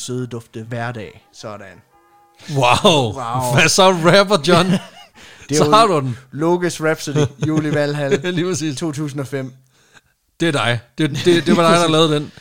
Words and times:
Søde 0.00 0.26
dufte 0.26 0.62
hverdag. 0.62 1.26
Sådan. 1.32 1.82
Wow. 2.54 2.92
Wow. 2.92 3.54
Hvad 3.54 3.68
så, 3.68 3.90
rapper 3.90 4.36
John? 4.48 4.70
Det 5.48 5.56
så 5.58 5.64
jo 5.64 5.70
har 5.70 5.86
du 5.86 6.00
den. 6.00 6.16
Logos 6.32 6.80
Rhapsody, 6.80 7.26
Juli 7.48 7.74
Valhall, 7.74 8.20
Lige 8.34 8.46
præcis. 8.46 8.76
2005. 8.78 9.52
Det 10.40 10.48
er 10.48 10.52
dig. 10.52 10.80
Det, 10.98 11.10
det, 11.24 11.46
det 11.46 11.56
var 11.56 11.70
dig, 11.70 11.80
der 11.80 11.88
lavede 11.88 12.14
den. 12.14 12.32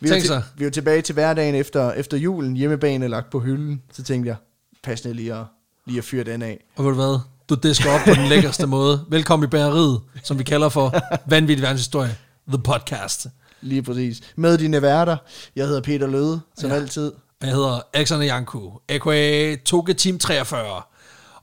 Vi 0.00 0.08
er, 0.08 0.12
Tænk 0.12 0.26
så. 0.26 0.42
vi 0.56 0.64
er 0.64 0.70
tilbage 0.70 1.02
til 1.02 1.12
hverdagen 1.12 1.54
efter, 1.54 1.92
efter 1.92 2.16
julen, 2.16 2.56
hjemmebane 2.56 3.08
lagt 3.08 3.30
på 3.30 3.40
hylden. 3.40 3.82
Så 3.92 4.02
tænkte 4.02 4.28
jeg, 4.28 4.36
passende 4.84 5.16
lige 5.16 5.34
at, 5.34 5.44
lige 5.86 5.98
at 5.98 6.04
fyre 6.04 6.24
den 6.24 6.42
af. 6.42 6.64
Og 6.76 6.84
ved 6.84 6.90
du 6.90 6.96
hvad? 6.96 7.18
Du 7.48 7.54
disker 7.54 7.90
op 7.90 8.00
på 8.04 8.14
den 8.14 8.26
lækkerste 8.28 8.66
måde. 8.76 9.04
Velkommen 9.08 9.46
i 9.46 9.50
bæreriet, 9.50 10.00
som 10.24 10.38
vi 10.38 10.44
kalder 10.44 10.68
for 10.68 10.94
Vanvittig 11.26 11.62
Verdenshistorie. 11.62 12.16
The 12.48 12.58
Podcast. 12.58 13.26
Lige 13.60 13.82
præcis. 13.82 14.20
Med 14.36 14.58
dine 14.58 14.82
værter. 14.82 15.16
Jeg 15.56 15.66
hedder 15.66 15.80
Peter 15.80 16.06
Løde, 16.06 16.40
som 16.58 16.70
Ja. 16.70 16.76
altid. 16.76 17.12
Og 17.40 17.46
Jeg 17.46 17.54
hedder 17.54 17.80
Alexander 17.92 18.26
Janku, 18.26 18.70
a.k.a. 18.88 19.56
Toge 19.64 19.94
Team 19.94 20.18
43. 20.18 20.82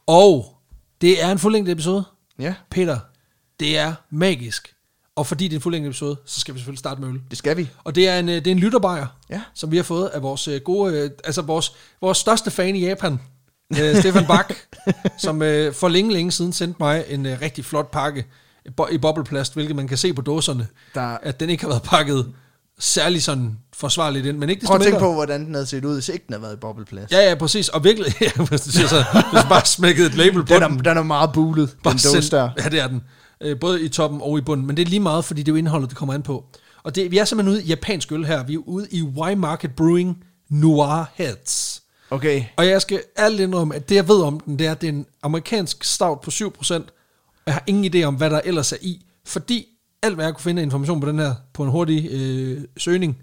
Og 0.07 0.45
det 1.01 1.23
er 1.23 1.31
en 1.31 1.39
fuldlængde 1.39 1.71
episode. 1.71 2.03
Ja, 2.39 2.53
Peter, 2.71 2.99
det 3.59 3.77
er 3.77 3.93
magisk. 4.11 4.73
Og 5.15 5.27
fordi 5.27 5.43
det 5.47 5.53
er 5.53 5.57
en 5.57 5.61
fuldlængde 5.61 5.87
episode, 5.87 6.17
så 6.25 6.39
skal 6.39 6.53
vi 6.53 6.59
selvfølgelig 6.59 6.79
starte 6.79 7.01
med 7.01 7.09
øl. 7.09 7.21
det 7.29 7.37
skal 7.37 7.57
vi. 7.57 7.69
Og 7.83 7.95
det 7.95 8.07
er 8.07 8.19
en, 8.19 8.29
øh, 8.29 8.35
det 8.35 8.47
er 8.47 8.51
en 8.51 8.59
lytterbajer, 8.59 9.07
Ja. 9.29 9.41
som 9.53 9.71
vi 9.71 9.75
har 9.77 9.83
fået 9.83 10.07
af 10.07 10.21
vores 10.21 10.47
øh, 10.47 10.61
gode, 10.61 10.93
øh, 10.93 11.09
altså 11.23 11.41
vores, 11.41 11.71
vores 12.01 12.17
største 12.17 12.51
fan 12.51 12.75
i 12.75 12.85
Japan, 12.85 13.19
Stefan 13.73 14.25
Bak, 14.27 14.53
som 15.23 15.39
for 15.73 15.87
længe, 15.87 16.13
længe 16.13 16.31
siden 16.31 16.53
sendte 16.53 16.75
mig 16.79 17.05
en 17.09 17.27
rigtig 17.41 17.65
flot 17.65 17.91
pakke 17.91 18.25
i 18.67 18.71
bo- 18.71 18.87
i 18.91 18.97
bobleplast, 18.97 19.53
hvilket 19.53 19.75
man 19.75 19.87
kan 19.87 19.97
se 19.97 20.13
på 20.13 20.21
dåserne, 20.21 20.67
Der, 20.95 21.01
at 21.01 21.39
den 21.39 21.49
ikke 21.49 21.63
har 21.63 21.69
været 21.69 21.83
pakket 21.83 22.33
særlig 22.79 23.23
sådan 23.23 23.57
forsvarligt 23.75 24.25
ind, 24.25 24.37
men 24.37 24.49
ikke 24.49 24.59
desto 24.59 24.71
prøv 24.71 24.79
at 24.79 24.83
tænke 24.85 24.99
på, 24.99 25.13
hvordan 25.13 25.45
den 25.45 25.53
havde 25.53 25.65
set 25.65 25.85
ud, 25.85 25.93
hvis 25.93 26.09
ikke 26.09 26.25
den 26.27 26.33
havde 26.33 26.41
været 26.43 26.53
i 26.53 26.59
bobleplast. 26.59 27.11
Ja, 27.11 27.29
ja, 27.29 27.35
præcis. 27.35 27.69
Og 27.69 27.83
virkelig, 27.83 28.13
ja, 28.21 28.43
hvis 28.49 28.61
du 28.61 28.71
siger 28.71 28.87
så, 28.87 28.95
hvis 29.31 29.41
du 29.43 29.49
bare 29.49 29.65
smækkede 29.65 30.07
et 30.07 30.15
label 30.15 30.45
på 30.45 30.53
Den 30.53 30.61
den, 30.61 30.77
er, 30.77 30.81
den 30.81 30.97
er 30.97 31.03
meget 31.03 31.31
bulet, 31.33 31.69
den 31.71 31.79
bare 31.83 31.93
dåse 31.93 32.17
send- 32.21 32.31
der. 32.31 32.49
Ja, 32.63 32.69
det 32.69 32.79
er 32.79 32.87
den. 32.87 33.01
Øh, 33.41 33.59
både 33.59 33.81
i 33.81 33.89
toppen 33.89 34.21
og 34.23 34.37
i 34.37 34.41
bunden. 34.41 34.67
Men 34.67 34.77
det 34.77 34.85
er 34.85 34.89
lige 34.89 34.99
meget, 34.99 35.25
fordi 35.25 35.41
det 35.43 35.47
er 35.51 35.53
jo 35.53 35.57
indholdet, 35.57 35.89
det 35.89 35.97
kommer 35.97 36.13
an 36.13 36.21
på. 36.21 36.45
Og 36.83 36.95
det, 36.95 37.11
vi 37.11 37.17
er 37.17 37.25
simpelthen 37.25 37.53
ude 37.55 37.63
i 37.63 37.67
japansk 37.67 38.11
øl 38.11 38.25
her. 38.25 38.43
Vi 38.43 38.53
er 38.53 38.57
ude 38.65 38.87
i 38.91 38.99
Y 39.01 39.35
Market 39.37 39.71
Brewing 39.75 40.17
Noir 40.49 41.09
Heads. 41.15 41.81
Okay, 42.11 42.43
Og 42.57 42.67
jeg 42.67 42.81
skal 42.81 43.01
ærligt 43.19 43.41
indrømme, 43.41 43.75
at 43.75 43.89
det 43.89 43.95
jeg 43.95 44.07
ved 44.07 44.21
om 44.21 44.39
den, 44.39 44.59
det 44.59 44.67
er, 44.67 44.71
at 44.71 44.81
det 44.81 44.87
er 44.87 44.91
en 44.93 45.05
amerikansk 45.23 45.83
stout 45.83 46.21
på 46.21 46.31
7%. 46.33 46.96
Jeg 47.47 47.53
har 47.55 47.63
ingen 47.67 47.95
idé 47.95 48.03
om, 48.03 48.15
hvad 48.15 48.29
der 48.29 48.41
ellers 48.45 48.71
er 48.71 48.77
i. 48.81 49.05
Fordi 49.25 49.65
alt, 50.01 50.15
hvad 50.15 50.25
jeg 50.25 50.33
kunne 50.33 50.43
finde 50.43 50.61
information 50.61 50.99
på 51.01 51.07
den 51.07 51.19
her, 51.19 51.35
på 51.53 51.63
en 51.63 51.69
hurtig 51.69 52.07
øh, 52.11 52.61
søgning, 52.77 53.17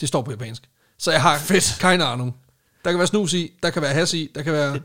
det 0.00 0.08
står 0.08 0.22
på 0.22 0.30
japansk. 0.30 0.62
Så 0.98 1.10
jeg 1.10 1.22
har 1.22 1.38
Fedt. 1.38 1.76
keine 1.80 2.04
ahnung. 2.04 2.36
Der 2.84 2.90
kan 2.92 2.98
være 2.98 3.06
snus 3.06 3.32
i, 3.32 3.52
der 3.62 3.70
kan 3.70 3.82
være 3.82 3.94
has 3.94 4.14
i, 4.14 4.30
der 4.34 4.42
kan 4.42 4.52
være 4.52 4.80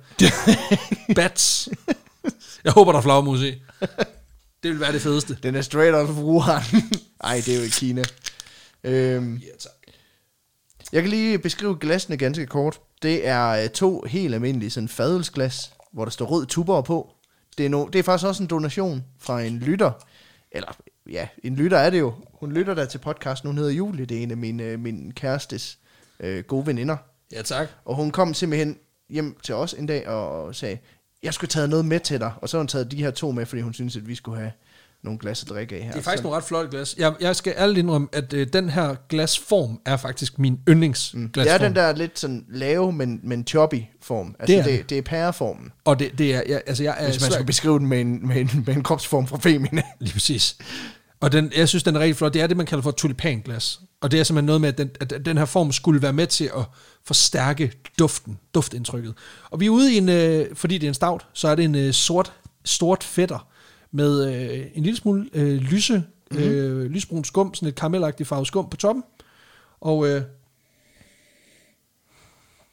bats. 1.16 1.70
Jeg 2.64 2.72
håber, 2.74 2.92
der 2.92 3.00
er 3.00 3.04
flagermus 3.04 3.42
i. 3.42 3.62
Det 4.64 4.72
vil 4.72 4.80
være 4.80 4.92
det 4.94 5.02
fedeste. 5.02 5.38
den 5.44 5.56
er 5.56 5.62
straight 5.62 5.96
out 5.96 6.10
of 6.10 6.16
Wuhan. 6.16 6.62
Ej, 7.24 7.42
det 7.46 7.54
er 7.54 7.58
jo 7.58 7.64
i 7.64 7.70
Kina. 7.70 8.04
Øhm, 8.84 9.36
Ja, 9.38 9.48
tak. 9.60 9.72
jeg 10.92 11.02
kan 11.02 11.10
lige 11.10 11.40
beskrive 11.40 11.78
glasene 11.80 12.18
ganske 12.18 12.46
kort. 12.46 12.80
Det 13.02 13.28
er 13.28 13.48
øh, 13.50 13.70
to 13.70 14.04
helt 14.08 14.34
almindelige 14.34 14.70
sådan 14.70 14.90
fadelsglas, 14.90 15.72
hvor 15.94 16.06
der 16.06 16.12
står 16.12 16.26
rød 16.26 16.46
tuber 16.46 16.82
på. 16.82 17.10
Det 17.58 17.66
er, 17.66 17.70
no, 17.70 17.88
det 17.88 18.00
er 18.00 18.04
faktisk 18.04 18.28
også 18.28 18.44
en 18.44 18.50
donation 18.50 19.06
fra 19.20 19.42
en 19.42 19.60
lytter. 19.60 19.92
Eller, 20.52 20.78
ja, 21.10 21.28
en 21.44 21.56
lytter 21.56 21.78
er 21.78 21.90
det 21.90 22.00
jo. 22.00 22.14
Hun 22.34 22.52
lytter 22.52 22.74
der 22.74 22.86
til 22.86 22.98
podcasten. 22.98 23.48
Hun 23.48 23.58
hedder 23.58 23.72
Julie. 23.72 24.06
Det 24.06 24.18
er 24.18 24.24
en 24.24 24.32
af 24.32 24.38
mine, 24.38 24.64
øh, 24.64 24.80
min 24.80 25.12
kærestes 25.12 25.80
øh, 26.20 26.44
gode 26.44 26.68
veninder. 26.68 26.98
Ja, 27.32 27.42
tak. 27.42 27.68
Og 27.86 27.96
hun 27.96 28.12
kom 28.12 28.34
simpelthen 28.34 28.78
hjem 29.10 29.38
til 29.44 29.56
os 29.56 29.74
en 29.74 29.86
dag 29.86 30.08
og 30.08 30.56
sagde, 30.56 30.78
jeg 31.24 31.34
skulle 31.34 31.50
tage 31.50 31.68
noget 31.68 31.86
med 31.86 32.00
til 32.00 32.20
dig. 32.20 32.34
Og 32.42 32.50
så 32.50 32.58
har 32.58 32.60
hun 32.60 32.68
taget 32.68 32.92
de 32.92 33.04
her 33.04 33.12
to 33.12 33.32
med, 33.32 33.46
fordi 33.46 33.62
hun 33.62 33.74
synes, 33.74 33.98
at 33.98 34.08
vi 34.08 34.16
skulle 34.16 34.40
have 34.40 34.52
nogle 35.04 35.20
glas 35.20 35.44
at 35.44 35.50
drikke 35.50 35.76
af 35.76 35.82
her. 35.82 35.92
Det 35.92 36.00
er 36.00 36.04
faktisk 36.04 36.22
så, 36.22 36.24
nogle 36.24 36.38
ret 36.38 36.44
flotte 36.44 36.70
glas. 36.70 36.96
Jeg, 36.98 37.14
jeg 37.20 37.36
skal 37.36 37.54
ærligt 37.58 37.80
indrømme, 37.80 38.08
at 38.14 38.34
øh, 38.34 38.48
den 38.54 38.70
her 38.70 38.96
glasform 39.10 39.80
er 39.86 39.98
faktisk 39.98 40.40
min 40.40 40.60
yndlingsglasform. 40.70 41.22
Mm. 41.24 41.30
det 41.32 41.52
er 41.52 41.58
den 41.58 41.76
der 41.76 41.96
lidt 41.96 42.20
sådan 42.20 42.46
lave, 42.50 42.92
men, 42.92 43.20
men 43.24 43.48
choppy 43.48 43.82
form. 44.02 44.36
Altså 44.40 44.54
Det 44.54 44.60
er 44.60 44.64
det, 44.78 44.90
det. 44.90 44.98
er 44.98 45.02
pæreformen. 45.02 45.72
Og 45.86 46.00
det, 46.00 46.12
det 46.18 46.36
er, 46.36 46.44
jeg, 46.48 46.62
altså 46.68 46.84
jeg 46.84 46.96
er 47.00 47.06
Hvis 47.10 47.22
man 47.22 47.32
skulle 47.32 47.46
beskrive 47.46 47.80
den 47.80 47.88
med 47.88 48.02
en, 48.02 48.28
med 48.28 48.36
en, 48.38 48.64
med 48.66 48.76
en 48.76 48.84
kropsform 48.84 49.28
fra 49.28 49.38
Femina. 49.38 49.82
Lige 50.00 50.14
præcis. 50.14 50.58
Og 51.22 51.32
den, 51.32 51.52
jeg 51.58 51.70
synes, 51.70 51.84
den 51.84 51.96
er 51.96 52.00
rigtig 52.00 52.16
flot. 52.16 52.34
Det 52.34 52.42
er 52.42 52.48
det, 52.48 52.58
man 52.58 52.66
kalder 52.66 52.82
for 52.82 52.92
tulipanglas. 52.92 53.80
Og 54.02 54.12
det 54.12 54.20
er 54.20 54.24
simpelthen 54.24 54.46
noget 54.46 54.62
med, 54.62 54.70
at 54.70 54.78
den, 54.78 54.90
at 55.00 55.26
den 55.26 55.38
her 55.38 55.46
form 55.46 55.72
skulle 55.72 56.02
være 56.02 56.14
med 56.14 56.28
til 56.28 56.46
at 56.46 56.64
forstærke 57.06 57.72
duften, 58.00 58.40
duftindtrykket. 58.54 59.14
Og 59.52 59.60
vi 59.60 59.66
er 59.66 59.70
ude 59.70 59.94
i 59.94 59.98
en, 59.98 60.10
øh, 60.10 60.56
fordi 60.56 60.78
det 60.78 60.84
er 60.84 60.90
en 60.90 60.94
stout, 60.94 61.26
så 61.34 61.48
er 61.48 61.56
det 61.56 61.66
en 61.66 61.76
øh, 61.76 61.94
sort, 61.94 62.34
stort 62.66 63.04
fætter 63.04 63.48
med 63.92 64.36
øh, 64.36 64.72
en 64.74 64.84
lille 64.84 64.98
smule 64.98 65.30
øh, 65.34 65.62
lyse, 65.62 66.04
mm-hmm. 66.32 66.46
øh, 66.46 66.86
lysbrun 66.86 67.24
skum, 67.24 67.54
sådan 67.54 67.70
et 67.70 67.76
karamelagtigt 67.76 68.30
farvet 68.30 68.48
skum 68.48 68.70
på 68.70 68.78
toppen. 68.78 69.04
Og 69.80 70.08
øh, 70.08 70.24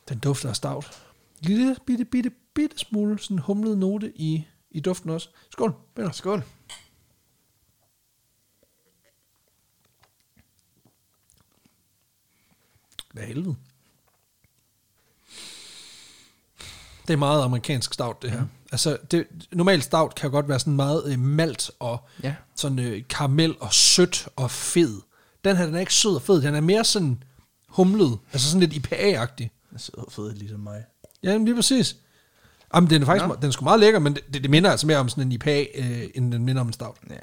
den 0.09 0.19
dufter 0.19 0.49
af 0.49 0.57
stout. 0.57 1.03
Lille 1.41 1.77
bitte, 1.87 2.05
bitte, 2.05 2.31
bitte 2.55 2.79
smule 2.79 3.19
sådan 3.19 3.39
humlet 3.39 3.79
note 3.79 4.13
i, 4.17 4.47
i 4.71 4.81
duften 4.81 5.11
også. 5.11 5.29
Skål, 5.51 5.75
venner. 5.97 6.13
Skål. 6.13 6.45
Hvad 13.13 13.25
helvede? 13.27 13.57
Det 17.07 17.15
er 17.15 17.19
meget 17.19 17.43
amerikansk 17.43 17.95
stout, 17.95 18.23
det 18.23 18.31
her. 18.31 18.41
Mm. 18.41 18.58
Altså, 18.73 18.99
det, 19.11 19.27
normalt 19.53 19.85
stout 19.85 20.15
kan 20.15 20.31
godt 20.31 20.49
være 20.49 20.59
sådan 20.61 20.77
meget 20.77 21.03
øh, 21.13 21.19
malt 21.19 21.71
og 21.79 21.99
Ja. 22.23 22.35
sådan 22.55 22.79
øh, 22.79 23.03
karamel 23.11 23.55
og 23.61 23.75
sødt 23.75 24.29
og 24.37 24.51
fed. 24.51 25.01
Den 25.45 25.57
her, 25.57 25.67
den 25.67 25.75
er 25.75 25.81
ikke 25.81 25.95
sød 25.95 26.15
og 26.15 26.23
fed. 26.23 26.43
Den 26.43 26.55
er 26.55 26.61
mere 26.61 26.85
sådan 26.85 27.23
humlet. 27.69 28.19
Altså 28.33 28.51
sådan 28.51 28.69
lidt 28.69 28.87
IPA-agtig. 28.87 29.39
Den 29.71 29.75
er 29.75 29.79
sød 29.79 29.99
og 29.99 30.13
fed, 30.13 30.35
ligesom 30.35 30.61
mig. 30.61 30.85
Ja, 31.23 31.33
jamen, 31.33 31.45
lige 31.45 31.55
præcis. 31.55 31.97
Jamen, 32.75 32.91
den 32.91 33.03
er 33.03 33.07
faktisk 33.07 33.29
ja. 33.29 33.35
den 33.35 33.45
er 33.45 33.51
sgu 33.51 33.65
meget 33.65 33.81
lækker, 33.81 33.99
men 34.01 34.15
det, 34.15 34.43
det 34.43 34.51
minder 34.51 34.71
altså 34.71 34.87
mere 34.87 34.97
om 34.99 35.09
sådan 35.09 35.25
en 35.25 35.33
IPA, 35.33 35.67
øh, 35.75 36.03
end 36.15 36.33
den 36.33 36.45
minder 36.45 36.61
om 36.61 36.67
en 36.67 36.73
stout. 36.73 36.97
Ja. 37.11 37.15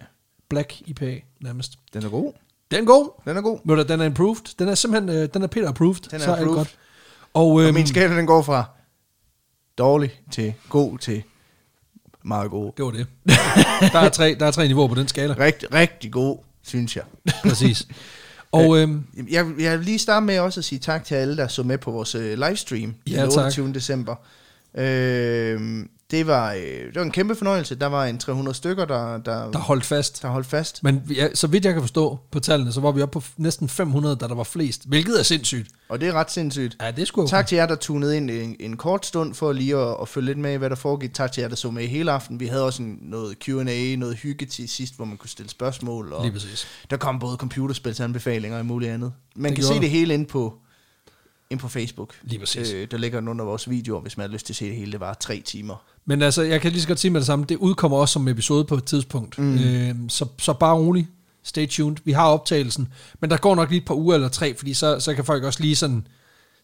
Black 0.50 0.81
IPA, 0.85 1.19
nærmest. 1.41 1.73
Den 1.94 2.05
er 2.05 2.09
god. 2.09 2.34
Den 2.72 2.81
er 2.84 2.85
god. 2.85 3.09
Den 3.25 3.38
er 3.38 3.41
god. 3.41 3.59
Ved 3.66 3.75
du, 3.75 3.84
Den 3.94 4.01
er 4.01 4.05
improved. 4.05 4.55
Den 4.59 4.67
er 4.67 4.75
simpelthen, 4.75 5.17
øh, 5.17 5.29
den 5.34 5.44
er 5.44 5.47
Peter 5.47 5.69
approved. 5.69 5.95
Den 6.11 6.19
er 6.22 6.23
så 6.23 6.31
er 6.31 6.35
det 6.35 6.41
approved. 6.41 6.57
godt. 6.57 6.78
Og, 7.34 7.45
Og 7.47 7.61
øhm, 7.63 7.73
min 7.73 7.88
skala, 7.88 8.17
den 8.17 8.25
går 8.28 8.41
fra 8.41 8.66
dårlig 9.78 10.22
til 10.31 10.53
god 10.69 10.97
til 10.97 11.23
meget 12.25 12.52
god. 12.52 12.72
Det 12.78 12.86
var 12.86 12.91
det. 12.91 13.08
der, 13.94 14.00
er 14.00 14.09
tre, 14.09 14.36
der 14.40 14.46
er 14.46 14.52
tre 14.52 14.68
niveauer 14.68 14.88
på 14.88 14.96
den 14.96 15.08
skala. 15.08 15.36
Rigtig, 15.40 15.74
rigtig 15.74 16.12
god, 16.12 16.38
synes 16.63 16.96
jeg. 16.96 17.03
Præcis. 17.44 17.88
Og 18.52 18.78
øhm, 18.78 19.03
Jeg, 19.31 19.46
jeg 19.59 19.78
vil 19.78 19.86
lige 19.86 20.00
starte 20.00 20.25
med 20.25 20.40
også 20.40 20.59
at 20.59 20.64
sige 20.66 20.80
tak 20.80 21.03
til 21.06 21.16
alle, 21.16 21.38
der 21.38 21.47
så 21.47 21.64
med 21.64 21.78
på 21.78 21.91
vores 21.91 22.16
øh, 22.16 22.40
livestream 22.40 22.96
Ja, 23.08 23.22
den 23.22 23.31
tak. 23.31 23.44
28. 23.46 23.74
december. 23.74 24.16
Øh, 24.78 25.85
det, 26.11 26.27
var, 26.27 26.53
øh, 26.53 26.61
det 26.61 26.95
var 26.95 27.01
en 27.01 27.11
kæmpe 27.11 27.35
fornøjelse. 27.35 27.75
Der 27.75 27.88
var 27.88 28.05
en 28.05 28.17
300 28.17 28.57
stykker, 28.57 28.85
der, 28.85 29.17
der, 29.17 29.51
der 29.51 29.59
holdt 29.59 29.85
fast. 29.85 30.21
der 30.21 30.27
holdt 30.27 30.47
fast. 30.47 30.83
Men 30.83 31.01
ja, 31.16 31.27
så 31.33 31.47
vidt 31.47 31.66
jeg 31.66 31.73
kan 31.73 31.81
forstå 31.81 32.19
på 32.31 32.39
tallene, 32.39 32.71
så 32.71 32.81
var 32.81 32.91
vi 32.91 33.01
oppe 33.01 33.19
på 33.19 33.25
næsten 33.38 33.69
500, 33.69 34.16
da 34.16 34.27
der 34.27 34.35
var 34.35 34.43
flest. 34.43 34.81
Hvilket 34.88 35.19
er 35.19 35.23
sindssygt. 35.23 35.69
Og 35.89 36.01
det 36.01 36.07
er 36.07 36.13
ret 36.13 36.31
sindssygt. 36.31 36.75
Ja, 36.81 36.91
det 36.91 37.11
okay. 37.13 37.29
Tak 37.29 37.47
til 37.47 37.55
jer, 37.55 37.66
der 37.66 37.75
tunede 37.75 38.17
ind 38.17 38.31
en, 38.31 38.55
en 38.59 38.78
kort 38.78 39.05
stund 39.05 39.34
for 39.34 39.52
lige 39.52 39.78
at, 39.78 39.96
at 40.02 40.09
følge 40.09 40.25
lidt 40.25 40.37
med 40.37 40.53
i, 40.53 40.55
hvad 40.55 40.69
der 40.69 40.75
foregik. 40.75 41.13
Tak 41.13 41.31
til 41.31 41.41
jer, 41.41 41.47
der 41.47 41.55
så 41.55 41.72
med 41.72 41.87
hele 41.87 42.11
aften. 42.11 42.40
Vi 42.40 42.46
havde 42.47 42.63
også 42.66 42.84
en, 42.84 42.97
noget 43.01 43.35
Q&A, 43.46 43.96
noget 43.96 44.16
hygge 44.16 44.46
til 44.46 44.69
sidst, 44.69 44.96
hvor 44.96 45.05
man 45.05 45.17
kunne 45.17 45.29
stille 45.29 45.49
spørgsmål. 45.49 46.13
Og 46.13 46.23
Lige 46.23 46.34
præcis. 46.34 46.67
der 46.90 46.97
kom 46.97 47.19
både 47.19 47.37
computerspilsanbefalinger 47.37 48.58
og 48.59 48.66
muligt 48.66 48.91
andet. 48.91 49.13
Man 49.35 49.49
Det 49.51 49.55
kan 49.55 49.66
se 49.66 49.73
der. 49.73 49.79
det 49.79 49.90
hele 49.90 50.13
ind 50.13 50.25
på, 50.25 50.53
ind 51.50 51.59
på 51.59 51.68
Facebook. 51.68 52.14
Lige 52.24 52.40
præcis. 52.40 52.72
Øh, 52.72 52.88
der 52.92 52.97
ligger 52.97 53.20
den 53.20 53.30
under 53.30 53.46
vores 53.46 53.70
videoer, 53.70 54.02
hvis 54.02 54.18
man 54.18 54.28
har 54.30 54.34
lyst 54.34 54.46
til 54.46 54.53
at 54.53 54.58
se 54.58 54.66
det 54.66 54.76
hele. 54.76 54.92
Det 54.92 55.00
var 55.00 55.14
tre 55.14 55.42
timer. 55.46 55.84
Men 56.06 56.22
altså, 56.22 56.42
jeg 56.42 56.62
kan 56.62 56.72
lige 56.72 56.82
så 56.82 56.88
godt 56.88 57.00
sige 57.00 57.12
med 57.12 57.20
det 57.20 57.28
samme, 57.28 57.46
det 57.50 57.56
udkommer 57.58 57.97
også 57.97 58.14
som 58.14 58.28
episode 58.28 58.66
på 58.66 58.76
et 58.76 58.84
tidspunkt. 58.84 59.40
Mm. 59.40 59.58
Øhm, 59.58 60.09
så, 60.09 60.26
så 60.40 60.53
bare 60.53 60.76
rolig. 60.76 61.08
Stay 61.44 61.68
tuned. 61.68 61.97
Vi 62.03 62.12
har 62.12 62.28
optagelsen. 62.28 62.88
Men 63.22 63.30
der 63.30 63.38
går 63.38 63.56
nok 63.56 63.70
lige 63.70 63.80
et 63.80 63.86
par 63.86 63.96
uger 63.96 64.16
eller 64.16 64.28
tre, 64.30 64.56
fordi 64.58 64.74
så, 64.74 65.00
så 65.00 65.14
kan 65.14 65.26
folk 65.26 65.44
også 65.44 65.59
lige 65.62 65.76
sådan... 65.76 66.08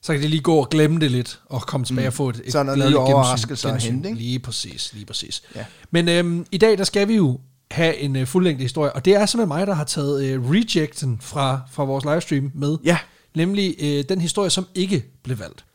Så 0.04 0.13
kan 0.13 0.22
de 0.22 0.28
lige 0.28 0.42
gå 0.42 0.56
og 0.56 0.69
glemme 0.69 1.00
det 1.00 1.12
lidt, 1.12 1.39
og 1.45 1.62
komme 1.62 1.86
tilbage 1.86 2.06
mm. 2.06 2.07
og 2.07 2.13
få 2.13 2.30
et, 2.30 2.42
et 2.45 2.51
Så 2.51 2.57
der 2.57 2.63
gladeligt 2.63 2.89
nye 2.89 2.95
gensyn- 2.98 3.13
overraskelser 3.13 3.69
at 3.69 3.74
gensyn. 3.74 3.92
hente, 3.92 4.10
ikke? 4.10 4.22
Lige 4.22 4.39
præcis, 4.39 4.94
lige 4.94 5.06
præcis. 5.06 5.44
Ja. 5.56 5.66
Men 5.92 6.10
øhm, 6.10 6.45
i 6.51 6.57
dag, 6.57 6.78
der 6.78 6.83
skal 6.83 7.07
vi 7.07 7.16
jo 7.16 7.39
have 7.72 7.98
en 7.98 8.16
øh, 8.16 8.28
fuldlængde 8.28 8.62
historie, 8.63 8.94
og 8.94 9.06
det 9.06 9.16
er 9.16 9.25
simpelthen 9.25 9.48
mig, 9.48 9.68
der 9.68 9.74
har 9.74 9.83
taget 9.83 10.24
øh, 10.24 10.50
rejecten 10.51 11.18
fra, 11.22 11.60
fra 11.72 11.83
vores 11.83 12.06
livestream 12.06 12.51
med. 12.56 12.78
Ja, 12.83 12.98
Nemlig 13.36 13.75
øh, 13.80 14.04
den 14.10 14.22
historie, 14.22 14.50
som 14.50 14.68
ikke 14.75 15.06
blev 15.24 15.39
valgt. 15.39 15.66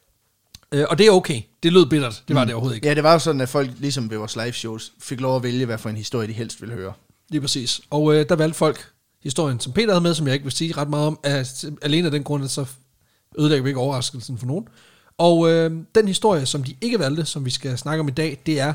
Øh, 0.72 0.84
og 0.90 0.98
det 0.98 1.06
er 1.06 1.10
okay. 1.10 1.42
Det 1.62 1.72
lød 1.72 1.86
bittert. 1.86 2.22
Det 2.28 2.36
var 2.36 2.44
mm. 2.44 2.46
det 2.46 2.54
overhovedet 2.54 2.76
ikke. 2.76 2.88
ja, 2.88 2.94
det 2.94 3.02
var 3.02 3.12
jo 3.12 3.18
sådan, 3.18 3.40
at 3.40 3.48
folk, 3.48 3.70
ligesom 3.78 4.10
ved 4.10 4.18
vores 4.18 4.36
live 4.36 4.52
shows, 4.52 4.92
fik 4.98 5.20
lov 5.20 5.36
at 5.36 5.42
vælge, 5.42 5.66
hvad 5.66 5.78
for 5.78 5.90
en 5.90 5.96
historie 5.96 6.28
de 6.28 6.32
helst 6.32 6.60
ville 6.60 6.74
høre. 6.74 6.92
Lige 7.28 7.40
præcis. 7.40 7.80
Og 7.90 8.14
øh, 8.14 8.28
der 8.28 8.36
valgte 8.36 8.58
folk 8.58 8.90
historien, 9.22 9.60
som 9.60 9.72
Peter 9.72 9.88
havde 9.88 10.00
med, 10.00 10.14
som 10.14 10.26
jeg 10.26 10.34
ikke 10.34 10.44
vil 10.44 10.52
sige 10.52 10.72
ret 10.72 10.90
meget 10.90 11.06
om, 11.06 11.18
af, 11.22 11.46
alene 11.82 12.06
af 12.06 12.10
den 12.10 12.24
grund, 12.24 12.44
at 12.44 12.50
så 12.50 12.66
ødelægger 13.38 13.62
vi 13.62 13.68
ikke 13.68 13.80
overraskelsen 13.80 14.38
for 14.38 14.46
nogen. 14.46 14.68
Og 15.18 15.50
øh, 15.50 15.70
den 15.94 16.08
historie, 16.08 16.46
som 16.46 16.64
de 16.64 16.76
ikke 16.80 16.98
valgte, 16.98 17.24
som 17.24 17.44
vi 17.44 17.50
skal 17.50 17.78
snakke 17.78 18.00
om 18.00 18.08
i 18.08 18.12
dag, 18.12 18.42
det 18.46 18.60
er, 18.60 18.72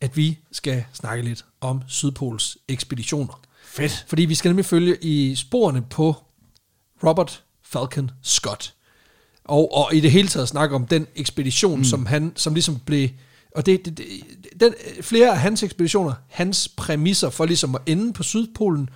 at 0.00 0.16
vi 0.16 0.38
skal 0.52 0.84
snakke 0.92 1.24
lidt 1.24 1.44
om 1.60 1.82
Sydpols 1.88 2.58
ekspeditioner. 2.68 3.40
Fedt. 3.64 4.04
Fordi 4.08 4.24
vi 4.24 4.34
skal 4.34 4.48
nemlig 4.48 4.64
følge 4.64 4.96
i 5.00 5.34
sporene 5.34 5.82
på 5.90 6.16
Robert 7.04 7.43
Falcon 7.74 8.10
Scott. 8.22 8.74
Og, 9.44 9.74
og 9.76 9.94
i 9.94 10.00
det 10.00 10.10
hele 10.10 10.28
taget 10.28 10.48
snakke 10.48 10.74
om 10.74 10.86
den 10.86 11.06
ekspedition, 11.16 11.78
mm. 11.78 11.84
som 11.84 12.06
han 12.06 12.32
som 12.36 12.54
ligesom 12.54 12.78
blev... 12.86 13.08
Og 13.54 13.66
det, 13.66 13.84
det, 13.84 13.98
det, 13.98 14.06
den, 14.60 14.74
flere 15.00 15.30
af 15.30 15.38
hans 15.38 15.62
ekspeditioner, 15.62 16.12
hans 16.28 16.68
præmisser 16.68 17.30
for 17.30 17.44
ligesom 17.44 17.74
at 17.74 17.80
ende 17.86 18.12
på 18.12 18.22
Sydpolen, 18.22 18.88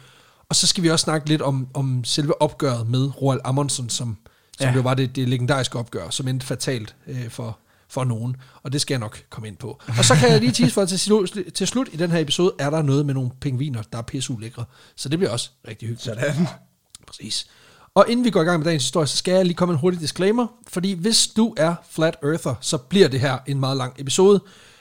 og 0.49 0.57
så 0.57 0.67
skal 0.67 0.83
vi 0.83 0.91
også 0.91 1.05
snakke 1.05 1.29
lidt 1.29 1.43
om, 1.43 1.69
om 1.75 2.05
selve 2.05 2.43
opgøret 2.43 2.89
med 2.89 3.23
Roald 3.23 3.41
Amundsen, 3.45 3.89
som, 3.89 4.17
som 4.59 4.67
Ja. 4.67 4.75
jo 4.75 4.81
var 4.81 4.95
det, 4.95 5.17
det 5.17 5.29
legendariske 5.29 5.79
opgør, 5.79 6.11
som 6.11 6.29
endte 6.29 6.47
fatalt 6.47 6.97
øh, 7.07 7.31
for, 7.31 7.59
for 7.89 8.05
nogen. 8.05 8.37
Og 8.63 8.73
det 8.73 8.81
skal 8.81 8.95
jeg 8.95 9.01
nok 9.01 9.23
komme 9.31 9.49
ind 9.49 9.57
på. 9.57 9.81
Og 9.99 10.05
så 10.05 10.15
kan 10.15 10.31
jeg 10.31 10.41
lige 10.41 10.53
tease 10.53 10.75
for, 10.75 10.83
at 10.83 10.89
til, 10.89 10.99
slut, 10.99 11.37
til 11.55 11.67
slut 11.67 11.89
i 11.93 11.97
den 11.97 12.11
her 12.11 12.19
episode, 12.19 12.53
er 12.59 12.71
der 12.71 12.83
noget 12.83 13.07
med 13.07 13.15
nogle 13.15 13.31
pingviner, 13.41 13.83
der 13.93 13.99
er 13.99 14.03
pisseulækre. 14.03 14.65
Så 14.97 15.09
det 15.09 15.19
bliver 15.19 15.33
også 15.33 15.51
rigtig 15.69 15.89
hyggeligt. 15.89 16.21
Sådan. 16.21 16.47
Præcis. 17.07 17.47
Og 17.94 18.05
inden 18.08 18.25
vi 18.25 18.31
går 18.31 18.43
i 18.43 18.44
gang 18.44 18.58
med 18.58 18.64
dagens 18.64 18.82
historie, 18.85 19.06
så 19.06 19.17
skal 19.17 19.35
jeg 19.35 19.44
lige 19.44 19.55
komme 19.55 19.73
en 19.75 19.81
hurtig 19.81 20.00
disclaimer, 20.00 20.46
fordi 20.69 20.93
hvis 20.93 21.26
du 21.26 21.55
er 21.56 21.75
flat 21.90 22.17
earther, 22.23 22.55
så 22.61 22.79
bliver 22.79 23.08
det 23.08 23.20
her 23.20 23.38
en 23.46 23.61
meget 23.61 23.76
lang 23.76 23.94
episode, 23.99 24.40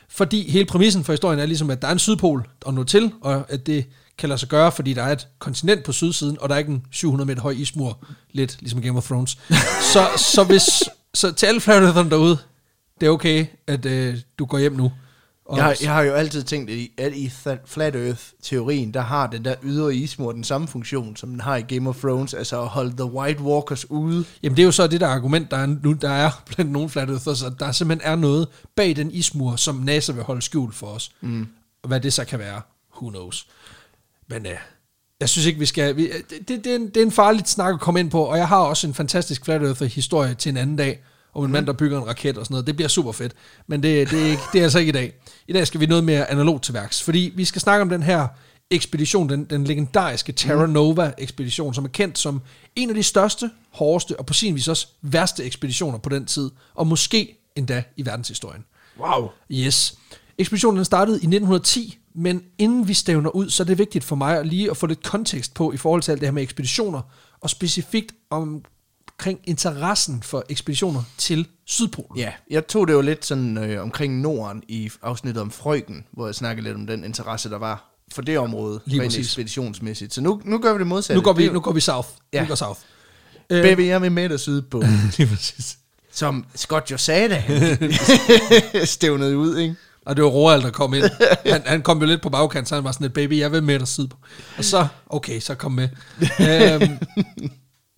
fordi 0.10 0.52
hele 0.52 0.66
præmissen 0.66 1.04
for 1.04 1.14
historien 1.14 1.40
er 1.40 1.46
ligesom, 1.46 1.70
at 1.70 1.82
der 1.82 1.88
er 1.88 1.92
en 1.92 2.00
sydpol 2.00 2.48
at 2.68 2.74
nå 2.74 2.84
til, 2.84 3.12
og 3.22 3.46
at 3.50 3.68
det 3.68 3.86
kan 4.18 4.30
lade 4.30 4.40
sig 4.40 4.50
gøre, 4.50 4.72
fordi 4.72 4.94
der 4.94 5.04
er 5.04 5.12
et 5.12 5.28
kontinent 5.40 5.84
på 5.84 5.92
sydsiden, 5.92 6.38
og 6.42 6.50
der 6.50 6.56
er 6.56 6.60
ikke 6.60 6.72
en 6.72 6.86
700 6.92 7.28
meter 7.28 7.42
høj 7.42 7.52
ismur, 7.52 8.00
lidt 8.32 8.58
ligesom 8.60 8.82
Game 8.82 8.98
of 8.98 9.06
Thrones. 9.06 9.38
så, 9.94 10.08
så, 10.18 10.44
hvis, 10.44 10.64
så 11.14 11.32
til 11.34 11.46
alle 11.46 11.62
flat 11.62 11.84
eartherne 11.84 12.10
derude, 12.10 12.38
det 13.00 13.06
er 13.08 13.10
okay, 13.10 13.46
at 13.68 13.86
øh, 13.86 14.18
du 14.40 14.46
går 14.46 14.58
hjem 14.58 14.74
nu. 14.74 14.92
Og 15.50 15.58
Jeg, 15.58 15.66
har- 15.66 15.76
jeg 15.82 15.94
har 15.94 16.02
jo 16.02 16.14
altid 16.14 16.44
tænkt, 16.44 16.72
at 16.98 17.14
i, 17.14 17.32
Flat 17.66 17.96
Earth-teorien, 17.96 18.94
der 18.94 19.02
har 19.02 19.28
den 19.28 19.46
der 19.46 19.56
ydre 19.64 19.96
ismur 19.96 20.32
den 20.32 20.44
samme 20.44 20.68
funktion, 20.68 21.16
som 21.16 21.30
den 21.30 21.42
har 21.42 21.56
i 21.56 21.62
Game 21.62 21.90
of 21.90 21.98
Thrones, 21.98 22.34
altså 22.34 22.62
at 22.62 22.68
holde 22.68 22.92
The 22.98 23.06
White 23.06 23.42
Walkers 23.42 23.92
ude. 23.92 24.26
Jamen 24.44 24.56
det 24.58 24.64
er 24.64 24.66
jo 24.66 24.72
så 24.72 24.88
det 24.88 25.02
der 25.02 25.08
argument, 25.08 25.52
der 25.52 25.58
er 25.58 25.66
nu, 25.66 25.94
der 25.94 26.10
er 26.10 26.32
blandt 26.46 26.72
nogle 26.72 26.90
flat 26.90 27.10
earthers, 27.10 27.44
at 27.44 27.54
der 27.60 27.72
simpelthen 27.72 28.12
er 28.12 28.16
noget 28.16 28.48
bag 28.76 28.96
den 28.96 29.12
ismur, 29.12 29.56
som 29.56 29.76
NASA 29.76 30.12
vil 30.12 30.24
holde 30.24 30.42
skjult 30.42 30.76
for 30.76 30.88
os. 30.88 31.12
Mm. 31.22 31.48
Hvad 31.88 32.00
det 32.00 32.14
så 32.14 32.26
kan 32.26 32.40
være, 32.40 32.62
who 32.96 33.10
knows. 33.10 33.48
Men 34.30 34.46
uh, 34.46 34.52
jeg 35.20 35.30
synes 35.30 35.46
ikke, 35.46 35.60
vi 35.60 35.66
skal... 35.66 35.96
Vi, 35.98 36.10
det, 36.30 36.48
det, 36.48 36.64
det, 36.64 36.72
er 36.72 36.76
en, 36.76 36.88
det 36.88 36.98
er 36.98 37.02
en 37.06 37.12
farligt 37.12 37.50
snak 37.50 37.74
at 37.74 37.80
komme 37.80 38.00
ind 38.00 38.12
på, 38.12 38.24
og 38.24 38.38
jeg 38.38 38.48
har 38.48 38.58
også 38.60 38.88
en 38.88 38.94
fantastisk 38.94 39.46
flat 39.46 39.62
earther 39.64 39.88
historie 39.88 40.34
til 40.34 40.50
en 40.50 40.58
anden 40.58 40.76
dag, 40.76 41.00
om 41.34 41.46
en 41.46 41.52
mand, 41.52 41.66
der 41.66 41.74
bygger 41.74 41.98
en 41.98 42.08
raket 42.08 42.38
og 42.38 42.46
sådan 42.46 42.54
noget. 42.54 42.68
Det 42.68 42.76
bliver 42.76 42.90
super 42.90 43.12
fedt. 43.12 43.34
Men 43.68 43.84
det, 43.84 44.12
det, 44.12 44.22
er, 44.22 44.26
ikke, 44.26 44.42
det 44.54 44.60
er 44.60 44.64
altså 44.64 44.80
ikke 44.80 44.90
i 44.90 44.94
dag. 44.94 45.14
I 45.48 45.54
dag 45.54 45.68
skal 45.68 45.80
vi 45.80 45.86
noget 45.86 46.04
mere 46.04 46.32
analogt 46.32 46.64
til 46.64 46.74
værks, 46.74 47.04
fordi 47.04 47.34
vi 47.36 47.46
skal 47.46 47.62
snakke 47.62 47.82
om 47.82 47.90
den 47.90 48.04
her 48.04 48.28
ekspedition, 48.70 49.30
den, 49.30 49.44
den 49.44 49.64
legendariske 49.64 50.32
Terra 50.32 50.68
Nova 50.68 51.14
ekspedition, 51.18 51.74
som 51.74 51.84
er 51.84 51.90
kendt 51.90 52.18
som 52.18 52.42
en 52.76 52.90
af 52.90 52.96
de 52.96 53.04
største, 53.04 53.50
hårdeste 53.72 54.20
og 54.20 54.26
på 54.26 54.34
sin 54.34 54.56
vis 54.56 54.68
også 54.68 54.88
værste 55.02 55.44
ekspeditioner 55.44 55.98
på 55.98 56.10
den 56.10 56.26
tid, 56.26 56.52
og 56.76 56.88
måske 56.88 57.38
endda 57.56 57.84
i 57.98 58.06
verdenshistorien. 58.06 58.66
Wow. 59.00 59.30
Yes. 59.52 59.98
Ekspeditionen 60.38 60.86
startede 60.86 61.16
i 61.16 61.28
1910, 61.28 61.98
men 62.14 62.44
inden 62.58 62.88
vi 62.88 62.94
stævner 62.94 63.30
ud, 63.30 63.50
så 63.50 63.64
er 63.64 63.66
det 63.66 63.78
vigtigt 63.78 64.04
for 64.04 64.16
mig 64.16 64.46
lige 64.46 64.72
at 64.72 64.78
få 64.78 64.88
lidt 64.88 65.04
kontekst 65.04 65.54
på 65.54 65.72
i 65.72 65.78
forhold 65.78 66.02
til 66.02 66.12
alt 66.12 66.22
det 66.22 66.28
her 66.28 66.34
med 66.34 66.44
ekspeditioner, 66.44 67.02
og 67.42 67.50
specifikt 67.50 68.16
omkring 69.20 69.40
interessen 69.44 70.24
for 70.24 70.44
ekspeditioner 70.50 71.04
til 71.18 71.48
Sydpolen. 71.66 72.18
Ja, 72.18 72.32
jeg 72.50 72.68
tog 72.68 72.88
det 72.88 72.94
jo 72.94 73.02
lidt 73.02 73.26
sådan 73.26 73.58
øh, 73.58 73.82
omkring 73.82 74.22
Norden 74.22 74.64
i 74.68 74.92
afsnittet 75.02 75.42
om 75.42 75.52
Frøken, 75.52 76.06
hvor 76.12 76.26
jeg 76.26 76.36
snakkede 76.36 76.64
lidt 76.64 76.76
om 76.76 76.88
den 76.88 77.04
interesse, 77.04 77.50
der 77.50 77.58
var 77.58 77.94
for 78.14 78.22
det 78.22 78.40
område, 78.40 78.80
Lige 78.86 79.02
rent 79.02 79.10
præcis. 79.10 79.28
ekspeditionsmæssigt. 79.28 80.14
Så 80.14 80.22
nu, 80.22 80.42
nu 80.46 80.58
gør 80.58 80.74
vi 80.74 80.80
det 80.80 80.88
modsatte. 80.88 81.18
Nu 81.18 81.24
går 81.24 81.34
vi, 81.34 81.46
er 81.46 81.52
nu 81.54 81.60
går 81.60 81.72
vi 81.72 81.80
south. 81.80 82.08
Ja. 82.34 82.42
Vi 82.42 82.48
går 82.48 82.56
south. 82.56 82.80
Baby, 83.50 83.88
jeg 83.88 84.02
vil 84.02 84.12
med 84.12 84.30
dig 84.30 84.40
syd 84.40 84.62
på. 84.62 84.84
Lige 85.18 85.28
præcis. 85.28 85.78
Som 86.12 86.46
Scott 86.56 86.92
jo 86.92 86.98
sagde, 86.98 87.30
da 87.30 87.44
stævnede 88.86 89.38
ud, 89.38 89.58
ikke? 89.58 89.76
Og 90.06 90.16
det 90.16 90.24
var 90.24 90.30
Roald, 90.30 90.62
der 90.62 90.72
kom 90.72 90.94
ind. 90.94 91.04
Han, 91.46 91.62
han 91.66 91.82
kom 91.82 92.00
jo 92.00 92.06
lidt 92.06 92.22
på 92.22 92.30
bagkant, 92.30 92.70
så 92.70 92.76
han 92.76 92.84
var 92.84 92.92
sådan 92.92 93.06
lidt, 93.06 93.14
baby, 93.14 93.40
jeg 93.40 93.52
vil 93.52 93.64
med 93.64 93.80
dig 93.80 93.88
sydpå. 93.88 94.18
Og 94.58 94.64
så, 94.64 94.88
okay, 95.08 95.40
så 95.40 95.56
kom 95.56 95.72
med. 95.72 95.90
øhm, 96.82 96.98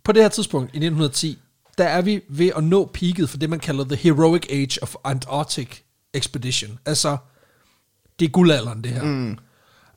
på 0.04 0.12
det 0.12 0.22
her 0.22 0.30
tidspunkt, 0.30 0.66
i 0.66 0.78
1910, 0.78 1.38
der 1.78 1.86
er 1.86 2.02
vi 2.02 2.22
ved 2.30 2.52
at 2.56 2.64
nå 2.64 2.90
peaket 2.94 3.30
for 3.30 3.38
det, 3.38 3.50
man 3.50 3.60
kalder 3.60 3.84
the 3.84 3.96
heroic 3.96 4.46
age 4.50 4.84
of 4.84 4.96
Antarctic 5.04 5.68
expedition. 6.14 6.80
Altså, 6.86 7.18
det 8.20 8.26
er 8.26 8.30
guldalderen, 8.30 8.84
det 8.84 8.92
her. 8.92 9.04
Mm. 9.04 9.38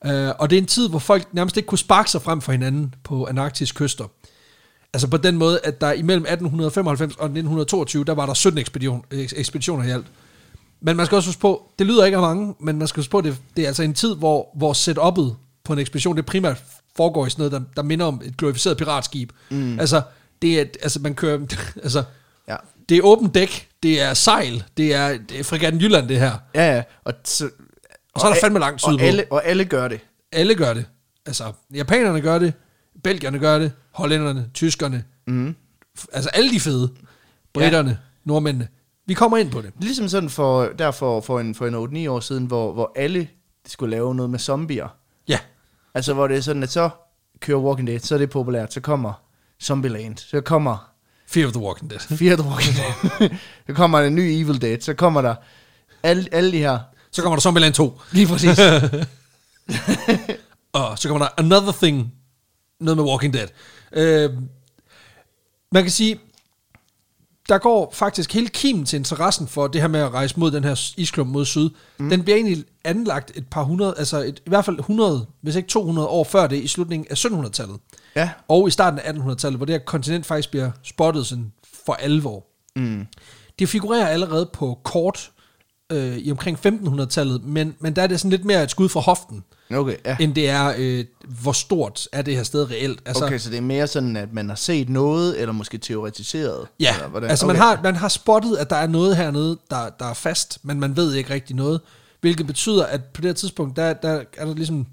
Uh, 0.06 0.10
og 0.38 0.50
det 0.50 0.56
er 0.56 0.60
en 0.60 0.66
tid, 0.66 0.88
hvor 0.88 0.98
folk 0.98 1.34
nærmest 1.34 1.56
ikke 1.56 1.66
kunne 1.66 1.78
sparke 1.78 2.10
sig 2.10 2.22
frem 2.22 2.40
for 2.40 2.52
hinanden 2.52 2.94
på 3.04 3.24
Antarktis 3.24 3.72
kyster. 3.72 4.04
Altså 4.94 5.08
på 5.08 5.16
den 5.16 5.36
måde, 5.36 5.60
at 5.64 5.80
der 5.80 5.92
imellem 5.92 6.22
1895 6.22 7.16
og 7.16 7.24
1922, 7.24 8.04
der 8.04 8.12
var 8.12 8.26
der 8.26 8.34
17 8.34 8.58
ekspedition, 8.58 9.04
eks- 9.14 9.40
ekspeditioner 9.40 9.84
i 9.84 9.90
alt. 9.90 10.06
Men 10.80 10.96
man 10.96 11.06
skal 11.06 11.16
også 11.16 11.28
huske 11.28 11.40
på, 11.40 11.68
det 11.78 11.86
lyder 11.86 12.04
ikke 12.04 12.16
af 12.16 12.22
mange, 12.22 12.54
men 12.60 12.78
man 12.78 12.88
skal 12.88 13.00
huske 13.00 13.10
på, 13.10 13.20
det, 13.20 13.36
det 13.56 13.62
er 13.62 13.66
altså 13.66 13.82
en 13.82 13.94
tid, 13.94 14.14
hvor, 14.14 14.48
hvor 14.54 14.72
setup'et 14.72 15.34
på 15.64 15.72
en 15.72 15.78
ekspedition, 15.78 16.16
det 16.16 16.26
primært 16.26 16.62
foregår 16.96 17.26
i 17.26 17.30
sådan 17.30 17.40
noget, 17.50 17.52
der, 17.52 17.60
der 17.76 17.82
minder 17.82 18.06
om 18.06 18.20
et 18.24 18.36
glorificeret 18.36 18.76
piratskib. 18.76 19.32
Mm. 19.50 19.78
Altså, 19.80 20.02
det 20.42 20.60
er, 20.60 20.64
altså 20.82 21.00
man 21.00 21.14
kører, 21.14 21.38
altså, 21.82 22.04
Ja. 22.48 22.56
det 22.88 22.96
er 22.98 23.02
åbent 23.02 23.34
dæk, 23.34 23.68
det 23.82 24.00
er 24.00 24.14
sejl, 24.14 24.64
det 24.76 24.94
er, 24.94 25.18
det 25.28 25.40
er 25.40 25.44
frigatten 25.44 25.80
Jylland, 25.80 26.08
det 26.08 26.18
her. 26.18 26.32
Ja, 26.54 26.74
ja. 26.76 26.82
Og, 27.04 27.12
så, 27.24 27.50
Og 28.14 28.20
så 28.20 28.26
er 28.26 28.32
der 28.32 28.40
fandme 28.40 28.58
langt 28.58 28.84
og 28.84 28.92
sydpå. 28.92 29.04
alle, 29.04 29.24
og 29.30 29.44
alle 29.46 29.64
gør 29.64 29.88
det. 29.88 30.00
Alle 30.32 30.54
gør 30.54 30.74
det. 30.74 30.84
Altså, 31.26 31.52
japanerne 31.74 32.20
gør 32.20 32.38
det, 32.38 32.52
belgierne 33.04 33.38
gør 33.38 33.58
det, 33.58 33.72
hollænderne, 33.90 34.50
tyskerne, 34.54 35.04
Mm. 35.26 35.54
altså 36.12 36.30
alle 36.30 36.50
de 36.50 36.60
fede, 36.60 36.90
britterne, 37.54 37.90
ja. 37.90 37.96
nordmændene. 38.24 38.68
Vi 39.06 39.14
kommer 39.14 39.38
ind 39.38 39.50
på 39.50 39.60
det. 39.62 39.70
Ligesom 39.80 40.08
sådan 40.08 40.30
for, 40.30 40.64
der 40.78 40.90
for, 40.90 41.20
for 41.20 41.40
en, 41.40 41.54
for 41.54 41.66
en 41.66 42.06
8-9 42.06 42.10
år 42.10 42.20
siden, 42.20 42.46
hvor, 42.46 42.72
hvor 42.72 42.92
alle 42.96 43.28
skulle 43.66 43.90
lave 43.90 44.14
noget 44.14 44.30
med 44.30 44.38
zombier. 44.38 44.88
Altså, 45.94 46.14
hvor 46.14 46.28
det 46.28 46.36
er 46.36 46.40
sådan, 46.40 46.62
at 46.62 46.72
så 46.72 46.90
kører 47.40 47.58
Walking 47.58 47.88
Dead, 47.88 47.98
så 47.98 48.14
er 48.14 48.18
det 48.18 48.30
populært. 48.30 48.72
Så 48.72 48.80
kommer 48.80 49.12
Zombieland. 49.62 50.18
Så 50.18 50.40
kommer 50.40 50.92
Fear 51.26 51.46
of 51.46 51.52
the 51.52 51.62
Walking 51.62 51.90
Dead. 51.90 52.00
Fear 52.00 52.36
the 52.36 52.48
Walking 52.48 52.76
Dead. 52.76 53.30
så 53.66 53.72
kommer 53.74 54.00
der 54.00 54.06
en 54.06 54.14
ny 54.14 54.20
Evil 54.20 54.62
Dead. 54.62 54.80
Så 54.80 54.94
kommer 54.94 55.22
der 55.22 55.34
alle, 56.02 56.28
alle 56.32 56.52
de 56.52 56.58
her. 56.58 56.78
Så 57.10 57.22
kommer 57.22 57.36
der 57.36 57.40
Zombieland 57.40 57.74
2. 57.74 58.00
Lige 58.12 58.26
præcis. 58.26 58.58
Og 60.72 60.98
så 60.98 61.08
kommer 61.08 61.26
der 61.26 61.32
Another 61.36 61.72
Thing, 61.72 62.12
noget 62.80 62.96
med 62.96 63.04
Walking 63.04 63.34
Dead. 63.34 63.48
Øh, 63.92 64.30
man 65.72 65.82
kan 65.82 65.90
sige, 65.90 66.20
der 67.52 67.58
går 67.58 67.90
faktisk 67.92 68.32
hele 68.32 68.48
kimen 68.48 68.84
til 68.84 68.96
interessen 68.96 69.48
for 69.48 69.66
det 69.66 69.80
her 69.80 69.88
med 69.88 70.00
at 70.00 70.12
rejse 70.12 70.40
mod 70.40 70.50
den 70.50 70.64
her 70.64 70.92
isklump 70.96 71.30
mod 71.30 71.44
syd. 71.44 71.70
Mm. 71.98 72.10
Den 72.10 72.22
bliver 72.22 72.36
egentlig 72.36 72.64
anlagt 72.84 73.32
et 73.34 73.46
par 73.50 73.62
hundrede, 73.62 73.94
altså 73.98 74.18
et, 74.18 74.42
i 74.46 74.48
hvert 74.48 74.64
fald 74.64 74.78
100, 74.78 75.26
hvis 75.40 75.56
ikke 75.56 75.68
200 75.68 76.08
år 76.08 76.24
før 76.24 76.46
det, 76.46 76.56
i 76.56 76.66
slutningen 76.66 77.06
af 77.10 77.24
1700-tallet. 77.24 77.76
ja. 78.16 78.30
Og 78.48 78.68
i 78.68 78.70
starten 78.70 78.98
af 78.98 79.12
1800-tallet, 79.12 79.58
hvor 79.58 79.66
det 79.66 79.72
her 79.72 79.78
kontinent 79.78 80.26
faktisk 80.26 80.50
bliver 80.50 80.70
spottet 80.82 81.26
sådan 81.26 81.52
for 81.86 81.92
alvor. 81.92 82.46
Mm. 82.76 83.06
Det 83.58 83.68
figurerer 83.68 84.06
allerede 84.06 84.50
på 84.52 84.78
kort 84.84 85.30
øh, 85.92 86.16
i 86.16 86.30
omkring 86.30 86.58
1500-tallet, 86.66 87.44
men, 87.44 87.74
men 87.80 87.96
der 87.96 88.02
er 88.02 88.06
det 88.06 88.20
sådan 88.20 88.30
lidt 88.30 88.44
mere 88.44 88.62
et 88.62 88.70
skud 88.70 88.88
fra 88.88 89.00
hoften, 89.00 89.44
Okay, 89.74 89.96
ja. 90.04 90.16
end 90.20 90.34
det 90.34 90.48
er, 90.48 90.74
øh, 90.78 91.04
hvor 91.42 91.52
stort 91.52 92.08
er 92.12 92.22
det 92.22 92.36
her 92.36 92.42
sted 92.42 92.70
reelt. 92.70 93.00
Altså, 93.06 93.24
Okay, 93.24 93.38
så 93.38 93.50
det 93.50 93.56
er 93.56 93.62
mere 93.62 93.86
sådan, 93.86 94.16
at 94.16 94.32
man 94.32 94.48
har 94.48 94.56
set 94.56 94.88
noget, 94.88 95.40
eller 95.40 95.52
måske 95.52 95.78
teoretiseret? 95.78 96.66
Ja, 96.80 96.94
eller 96.94 97.08
hvordan? 97.08 97.30
altså 97.30 97.46
okay. 97.46 97.54
man, 97.54 97.62
har, 97.62 97.80
man 97.82 97.96
har 97.96 98.08
spottet, 98.08 98.56
at 98.56 98.70
der 98.70 98.76
er 98.76 98.86
noget 98.86 99.16
hernede, 99.16 99.58
der, 99.70 99.88
der 99.98 100.06
er 100.06 100.14
fast, 100.14 100.58
men 100.62 100.80
man 100.80 100.96
ved 100.96 101.14
ikke 101.14 101.34
rigtig 101.34 101.56
noget. 101.56 101.80
Hvilket 102.20 102.46
betyder, 102.46 102.86
at 102.86 103.04
på 103.04 103.20
det 103.20 103.28
her 103.28 103.34
tidspunkt, 103.34 103.76
der, 103.76 103.92
der 103.92 104.22
er 104.36 104.44
der 104.44 104.54
ligesom, 104.54 104.86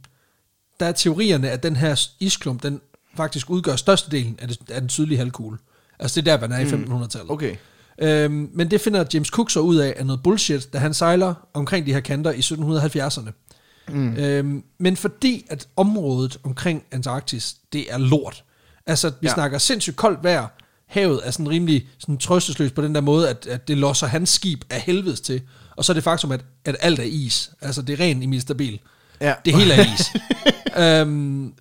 der 0.80 0.86
er 0.86 0.92
teorierne, 0.92 1.50
at 1.50 1.64
den 1.64 1.76
her 1.76 2.08
isklump, 2.20 2.64
den 2.64 2.82
faktisk 3.16 3.50
udgør 3.50 3.76
størstedelen 3.76 4.40
af, 4.42 4.48
det, 4.48 4.60
af 4.72 4.82
den 4.82 4.90
sydlige 4.90 5.18
halvkugle. 5.18 5.58
Altså 6.00 6.22
det 6.22 6.28
er 6.28 6.38
der, 6.38 6.48
man 6.48 6.60
er 6.60 6.66
i 6.66 6.70
1500-tallet. 6.70 7.32
Okay. 7.32 7.56
Øhm, 8.02 8.50
men 8.54 8.72
det 8.72 8.82
finder 8.82 9.06
James 9.14 9.28
Cook 9.28 9.50
så 9.50 9.60
ud 9.60 9.76
af, 9.76 9.94
af 9.98 10.06
noget 10.06 10.24
bullshit, 10.24 10.74
da 10.74 10.78
han 10.78 10.94
sejler 10.94 11.34
omkring 11.54 11.86
de 11.86 11.94
her 11.94 12.00
kanter 12.00 12.32
i 12.32 12.40
1770'erne. 12.40 13.49
Mm. 13.94 14.18
Øhm, 14.18 14.64
men 14.78 14.98
fordi 14.98 15.46
at 15.50 15.68
området 15.76 16.40
omkring 16.44 16.84
Antarktis, 16.92 17.56
det 17.74 17.94
er 17.94 17.98
lort. 17.98 18.44
Altså, 18.88 19.10
vi 19.10 19.28
ja. 19.28 19.34
Snakker 19.34 19.58
sindssygt 19.58 19.96
koldt 19.96 20.24
vejr. 20.24 20.48
Havet 20.88 21.22
er 21.24 21.32
sådan 21.32 21.50
rimelig 21.50 21.88
sådan 21.98 22.18
trøstesløst 22.18 22.76
på 22.76 22.82
den 22.82 22.96
der 22.96 23.02
måde, 23.02 23.30
at, 23.30 23.48
at 23.48 23.68
det 23.68 23.78
losser 23.78 24.08
hans 24.08 24.30
skib 24.30 24.64
af 24.70 24.82
helvedes 24.82 25.22
til. 25.22 25.42
Og 25.76 25.86
så 25.86 25.92
er 25.92 25.94
det 25.94 26.04
faktum, 26.04 26.32
at, 26.32 26.46
at 26.66 26.76
alt 26.80 27.00
er 27.00 27.04
is. 27.04 27.52
Altså, 27.62 27.82
det 27.82 27.94
er 27.94 28.06
ren 28.06 28.24
Emil 28.24 28.42
Stabil. 28.42 28.80
Ja. 29.22 29.34
Det 29.46 29.56
hele 29.56 29.74
er 29.74 29.86
is. 29.94 30.12
øhm, 31.02 31.54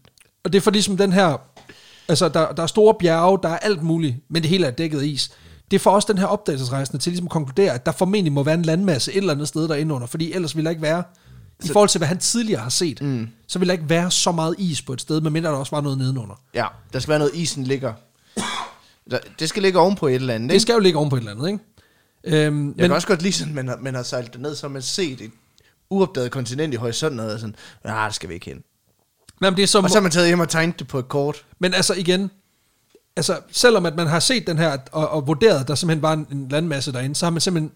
og 0.45 0.53
det 0.53 0.59
er 0.59 0.63
for 0.63 0.71
ligesom 0.71 0.97
den 0.97 1.13
her... 1.13 1.41
Altså, 2.09 2.29
der, 2.29 2.53
der 2.53 2.63
er 2.63 2.67
store 2.67 2.95
bjerge, 2.99 3.39
der 3.43 3.49
er 3.49 3.59
alt 3.59 3.83
muligt, 3.83 4.17
men 4.31 4.43
det 4.43 4.51
hele 4.51 4.67
er 4.67 4.71
dækket 4.71 5.01
af 5.01 5.05
is. 5.05 5.31
det 5.71 5.81
får 5.81 5.91
også 5.91 6.13
den 6.13 6.19
her 6.19 6.27
opdagelsesrejsende 6.27 7.03
til 7.03 7.11
ligesom 7.11 7.27
at 7.27 7.31
konkludere, 7.31 7.73
at 7.73 7.87
der 7.87 7.93
formentlig 7.93 8.33
må 8.33 8.43
være 8.43 8.55
en 8.55 8.63
landmasse 8.63 9.13
et 9.13 9.17
eller 9.17 9.33
andet 9.33 9.49
sted 9.49 9.69
derinde 9.69 9.95
under, 9.95 10.07
fordi 10.07 10.33
ellers 10.33 10.57
vil 10.57 10.65
der 10.65 10.71
ikke 10.71 10.83
være, 10.83 11.03
i 11.65 11.69
forhold 11.69 11.89
til 11.89 11.99
hvad 11.99 12.09
han 12.09 12.19
tidligere 12.19 12.61
har 12.63 12.71
set, 12.71 13.03
mm. 13.03 13.29
så 13.47 13.59
vil 13.59 13.69
der 13.69 13.73
ikke 13.73 13.89
være 13.89 14.11
så 14.11 14.33
meget 14.33 14.55
is 14.59 14.83
på 14.83 14.93
et 14.93 15.01
sted, 15.01 15.21
medmindre 15.21 15.51
der 15.51 15.57
også 15.57 15.77
var 15.77 15.83
noget 15.83 15.99
nedenunder. 15.99 16.35
Ja, 16.55 16.67
der 16.93 16.99
skal 16.99 17.11
være 17.11 17.19
noget, 17.19 17.35
isen 17.35 17.65
ligger. 17.65 17.93
Der, 19.11 19.19
det 19.39 19.49
skal 19.49 19.63
ligge 19.63 19.79
ovenpå 19.79 20.09
et 20.09 20.15
eller 20.15 20.35
andet, 20.35 20.49
Det 20.49 20.55
ikke? 20.55 20.63
skal 20.63 20.73
jo 20.73 20.79
ligge 20.79 20.99
oven 20.99 21.11
på 21.11 21.17
et 21.17 21.21
eller 21.21 21.33
andet, 21.33 21.49
ikke? 21.49 22.47
Øhm, 22.47 22.69
Jeg 22.79 22.89
kan 22.89 22.93
også 22.93 23.09
godt 23.09 23.23
lide 23.23 23.33
sådan, 23.33 23.55
man 23.55 23.69
har, 23.69 23.77
man 23.77 23.95
har 23.95 24.03
sejlet 24.03 24.41
ned, 24.41 24.55
så 24.57 24.69
man 24.69 24.83
set 24.83 25.21
et 25.21 25.31
uopdaget 25.91 26.31
kontinent 26.31 26.75
i 26.75 26.77
horisonten, 26.77 27.21
og 27.21 27.39
sådan, 27.41 27.55
nej, 27.85 28.07
det 28.07 28.15
skal 28.15 28.29
vi 28.29 28.35
ikke 28.35 28.47
hen. 28.47 28.63
nej, 29.41 29.51
men 29.51 29.57
det 29.57 29.63
er 29.63 29.67
som, 29.67 29.85
Og 29.85 29.91
så 29.91 29.97
har 29.97 30.03
man 30.03 30.11
taget 30.11 30.27
hjem 30.27 30.41
og 30.41 30.49
tegnet 30.49 30.79
det 30.79 30.89
på 30.89 30.99
et 30.99 31.09
kort. 31.09 31.45
Men 31.59 31.75
altså 31.75 31.95
igen, 31.95 32.31
altså 33.17 33.41
selvom 33.53 33.87
at 33.87 33.97
man 33.97 34.07
har 34.07 34.21
set 34.21 34.47
den 34.47 34.59
her, 34.59 34.79
og, 34.93 35.09
og 35.09 35.27
vurderet, 35.27 35.61
at 35.61 35.69
der 35.69 35.75
simpelthen 35.75 36.03
var 36.03 36.13
en, 36.13 36.27
en 36.33 36.49
landmasse 36.49 36.93
derinde, 36.93 37.15
så 37.15 37.27
har 37.27 37.31
man 37.31 37.41
simpelthen 37.41 37.73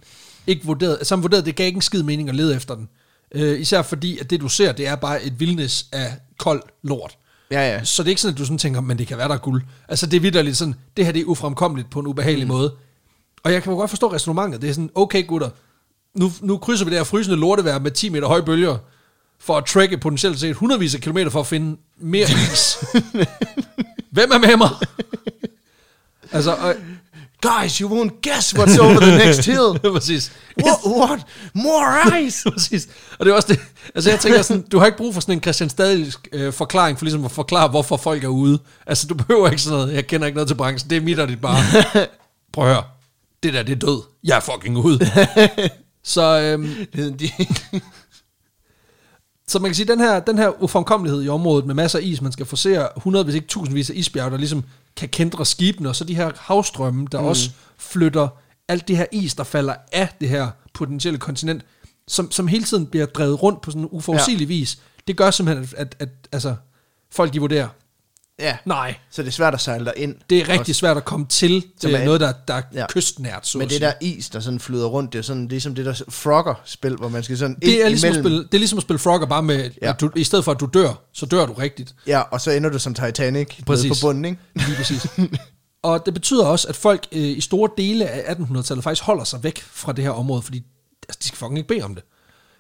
ikke 0.47 0.67
vurderet, 0.67 1.07
så 1.07 1.15
har 1.15 1.17
man 1.17 1.23
vurderet, 1.23 1.41
at 1.43 1.47
det 1.47 1.57
gav 1.57 1.67
ikke 1.67 1.77
en 1.77 1.83
skid 1.83 2.03
mening 2.03 2.29
at 2.29 2.35
lede 2.35 2.57
efter 2.57 2.75
den. 2.75 2.89
Øh, 3.35 3.61
især 3.61 3.83
fordi, 3.83 4.19
at 4.19 4.31
det 4.31 4.41
du 4.41 4.49
ser, 4.49 4.73
det 4.73 4.87
er 4.87 4.97
bare 4.97 5.23
et 5.23 5.41
vildnis 5.41 5.87
af 5.93 6.12
kold 6.39 6.62
lort. 6.83 7.17
Ja, 7.51 7.73
ja. 7.73 7.85
Så 7.85 8.03
det 8.03 8.09
er 8.09 8.11
ikke 8.11 8.21
sådan, 8.21 8.35
at 8.35 8.39
du 8.39 8.45
sådan 8.45 8.59
tænker, 8.59 8.81
men 8.81 8.99
det 8.99 9.07
kan 9.07 9.19
være, 9.19 9.29
der 9.29 9.35
er 9.35 9.39
guld. 9.39 9.62
Altså 9.89 10.07
det 10.07 10.17
er 10.17 10.21
vidderligt 10.21 10.57
sådan, 10.57 10.75
det 10.97 11.05
her 11.05 11.12
det 11.12 11.21
er 11.21 11.27
ufremkommeligt 11.27 11.91
på 11.91 12.01
en 12.01 12.07
ubehagelig 12.07 12.47
mm. 12.47 12.53
måde. 12.53 12.75
Og 13.45 13.53
jeg 13.53 13.62
kan 13.62 13.75
godt 13.75 13.91
forstå 13.91 14.12
resonemanget. 14.12 14.62
Det 14.62 14.71
er 14.71 14.75
sådan, 14.75 14.91
okay 14.95 15.27
gutter, 15.27 15.51
nu, 16.15 16.33
nu 16.41 16.59
krydser 16.59 16.85
vi 16.85 16.91
det 16.91 16.99
her 16.99 17.05
frysende 17.05 17.37
lortevejr 17.37 17.79
med 17.79 17.91
10 17.91 18.09
meter 18.09 18.29
høje 18.29 18.43
bølger, 18.43 18.79
for 19.39 19.57
at 19.57 19.65
trække 19.65 19.99
potentielt 19.99 20.41
set 20.41 20.57
hundredvis 20.57 20.95
af 20.95 21.01
kilometer 21.01 21.31
for 21.31 21.41
at 21.41 21.47
finde 21.47 21.77
mere 21.99 22.27
is. 22.53 22.79
Hvem 24.17 24.31
er 24.33 24.39
med 24.39 24.57
mig? 24.57 24.71
altså, 26.33 26.55
og, 26.55 26.75
Guys, 27.42 27.78
you 27.78 27.88
won't 27.88 28.20
guess 28.22 28.54
what's 28.54 28.78
over 28.78 29.00
the 29.00 29.16
next 29.25 29.44
hill. 29.46 29.78
præcis. 29.96 30.32
What? 30.62 30.78
what? 30.87 31.26
More 31.54 32.20
ice? 32.20 32.44
præcis. 32.52 32.88
Og 33.18 33.26
det 33.26 33.32
er 33.32 33.37
også 33.37 33.49
det. 33.49 33.61
Altså 33.94 34.11
jeg 34.11 34.20
tænker 34.20 34.42
sådan, 34.42 34.62
du 34.62 34.78
har 34.78 34.87
ikke 34.87 34.99
brug 34.99 35.14
for 35.14 35.20
sådan 35.20 35.34
en 35.34 35.42
Christian 35.42 35.70
Stadisk 35.70 36.28
øh, 36.32 36.52
forklaring, 36.52 36.99
for 36.99 37.04
ligesom 37.04 37.25
at 37.25 37.30
forklare, 37.30 37.68
hvorfor 37.68 37.96
folk 37.96 38.25
er 38.25 38.28
ude. 38.28 38.58
Altså 38.87 39.06
du 39.06 39.14
behøver 39.14 39.50
ikke 39.50 39.62
sådan 39.62 39.78
noget, 39.78 39.94
jeg 39.94 40.06
kender 40.06 40.26
ikke 40.26 40.37
noget 40.37 40.49
til 40.49 40.54
branchen, 40.54 40.90
det 40.90 40.96
er 40.96 41.00
mit 41.00 41.18
og 41.18 41.28
dit 41.28 41.40
bare. 41.40 41.58
Prøv 42.52 42.64
at 42.64 42.75
høre, 42.75 42.84
det 43.42 43.54
der, 43.54 43.62
det 43.62 43.72
er 43.72 43.87
død. 43.87 44.02
Jeg 44.25 44.37
er 44.37 44.40
fucking 44.40 44.76
ude. 44.76 44.99
Så, 46.04 46.40
øhm, 46.40 46.75
så 49.49 49.58
man 49.58 49.68
kan 49.68 49.75
sige, 49.75 49.87
den 49.87 50.00
her, 50.00 50.20
den 50.20 50.38
her 50.38 50.62
ufremkommelighed 50.62 51.25
i 51.25 51.28
området 51.28 51.66
med 51.66 51.75
masser 51.75 51.99
af 51.99 52.02
is, 52.02 52.22
man 52.22 52.32
skal 52.32 52.46
forsere 52.46 52.88
100, 52.96 53.25
hvis 53.25 53.34
ikke 53.34 53.46
tusindvis 53.46 53.90
af 53.90 53.94
isbjerge, 53.96 54.30
der 54.30 54.37
ligesom 54.37 54.64
kan 54.96 55.08
kendre 55.08 55.46
skibene, 55.46 55.88
og 55.88 55.96
så 55.96 56.04
de 56.04 56.14
her 56.14 56.30
havstrømme, 56.37 57.06
der 57.12 57.20
mm. 57.20 57.26
også 57.26 57.50
flytter 57.78 58.28
alt 58.68 58.88
det 58.88 58.96
her 58.96 59.06
is, 59.12 59.34
der 59.34 59.44
falder 59.44 59.75
af 59.92 60.08
det 60.20 60.28
her 60.28 60.50
potentielle 60.75 61.18
kontinent, 61.18 61.64
som, 62.08 62.30
som 62.30 62.49
hele 62.49 62.64
tiden 62.64 62.87
bliver 62.87 63.06
drevet 63.06 63.42
rundt 63.42 63.61
på 63.61 63.70
sådan 63.70 63.82
en 63.82 63.88
uforudsigelig 63.90 64.46
ja. 64.46 64.54
vis. 64.54 64.78
Det 65.06 65.16
gør 65.16 65.30
simpelthen, 65.30 65.68
at, 65.76 65.87
at, 65.87 65.96
at 65.99 66.08
altså, 66.32 66.54
folk 67.11 67.32
de 67.32 67.40
vurderer, 67.40 67.68
ja, 68.42 68.56
nej, 68.64 68.94
så 69.11 69.22
det 69.22 69.28
er 69.28 69.32
svært 69.32 69.54
at 69.54 69.61
sejle 69.61 69.84
dig 69.84 69.92
ind. 69.96 70.14
det 70.30 70.38
er 70.38 70.49
rigtig 70.49 70.75
svært 70.75 70.96
at 70.96 71.04
komme 71.04 71.26
til 71.26 71.64
til 71.80 71.94
er- 71.94 72.04
noget, 72.04 72.20
der, 72.20 72.32
der 72.49 72.54
er 72.54 72.62
Ja. 72.75 72.87
kystnært, 72.88 73.46
så 73.46 73.58
Men 73.58 73.64
at 73.64 73.70
det 73.70 73.80
der 73.80 73.92
is, 74.00 74.28
der 74.30 74.40
sådan 74.40 74.61
flyder 74.61 74.87
rundt, 74.87 75.12
det 75.12 75.18
er 75.18 75.22
sådan, 75.22 75.49
det 75.49 75.56
er 75.56 75.61
som 75.61 75.75
det 75.75 75.87
der 75.87 76.02
frogger-spil, 76.08 76.96
hvor 76.96 77.08
man 77.08 77.22
skal 77.22 77.38
sådan 77.38 77.56
det 77.62 77.84
er, 77.84 77.88
ligesom 77.88 78.08
at 78.08 78.12
imellem. 78.16 78.25
spille, 78.25 78.38
det 78.44 78.54
er 78.54 78.58
ligesom 78.58 78.78
at 78.78 78.82
spille 78.82 78.99
Frogger, 78.99 79.26
bare 79.26 79.42
med, 79.42 79.70
Ja. 79.82 79.88
at 79.90 80.00
du, 80.00 80.11
i 80.16 80.25
stedet 80.25 80.44
for 80.44 80.52
at 80.52 80.61
du 80.61 80.68
dør, 80.75 81.02
så 81.12 81.26
dør 81.26 81.46
du 81.46 81.52
rigtigt. 81.52 81.94
Ja, 82.06 82.20
og 82.20 82.40
så 82.40 82.50
ender 82.50 82.70
du 82.70 82.78
som 82.78 82.94
Titanic 82.94 83.64
Præcis. 83.66 83.88
på 84.00 84.06
bunden, 84.06 84.25
ikke? 84.25 84.38
Lige 84.54 84.76
præcis. 84.80 85.06
og 85.82 86.06
det 86.06 86.14
betyder 86.14 86.44
også, 86.46 86.68
at 86.68 86.76
folk 86.76 87.06
øh, 87.12 87.22
i 87.22 87.40
store 87.40 87.70
dele 87.78 88.06
af 88.08 88.34
1800-tallet 88.34 88.84
faktisk 88.84 89.02
holder 89.02 89.25
sig 89.25 89.44
væk 89.44 89.62
fra 89.62 89.92
det 89.92 90.04
her 90.04 90.11
område, 90.11 90.42
fordi 90.42 90.62
altså, 91.08 91.18
de 91.22 91.26
skal 91.26 91.38
fucking 91.38 91.58
ikke 91.58 91.68
bede 91.68 91.82
om 91.82 91.94
det. 91.94 92.04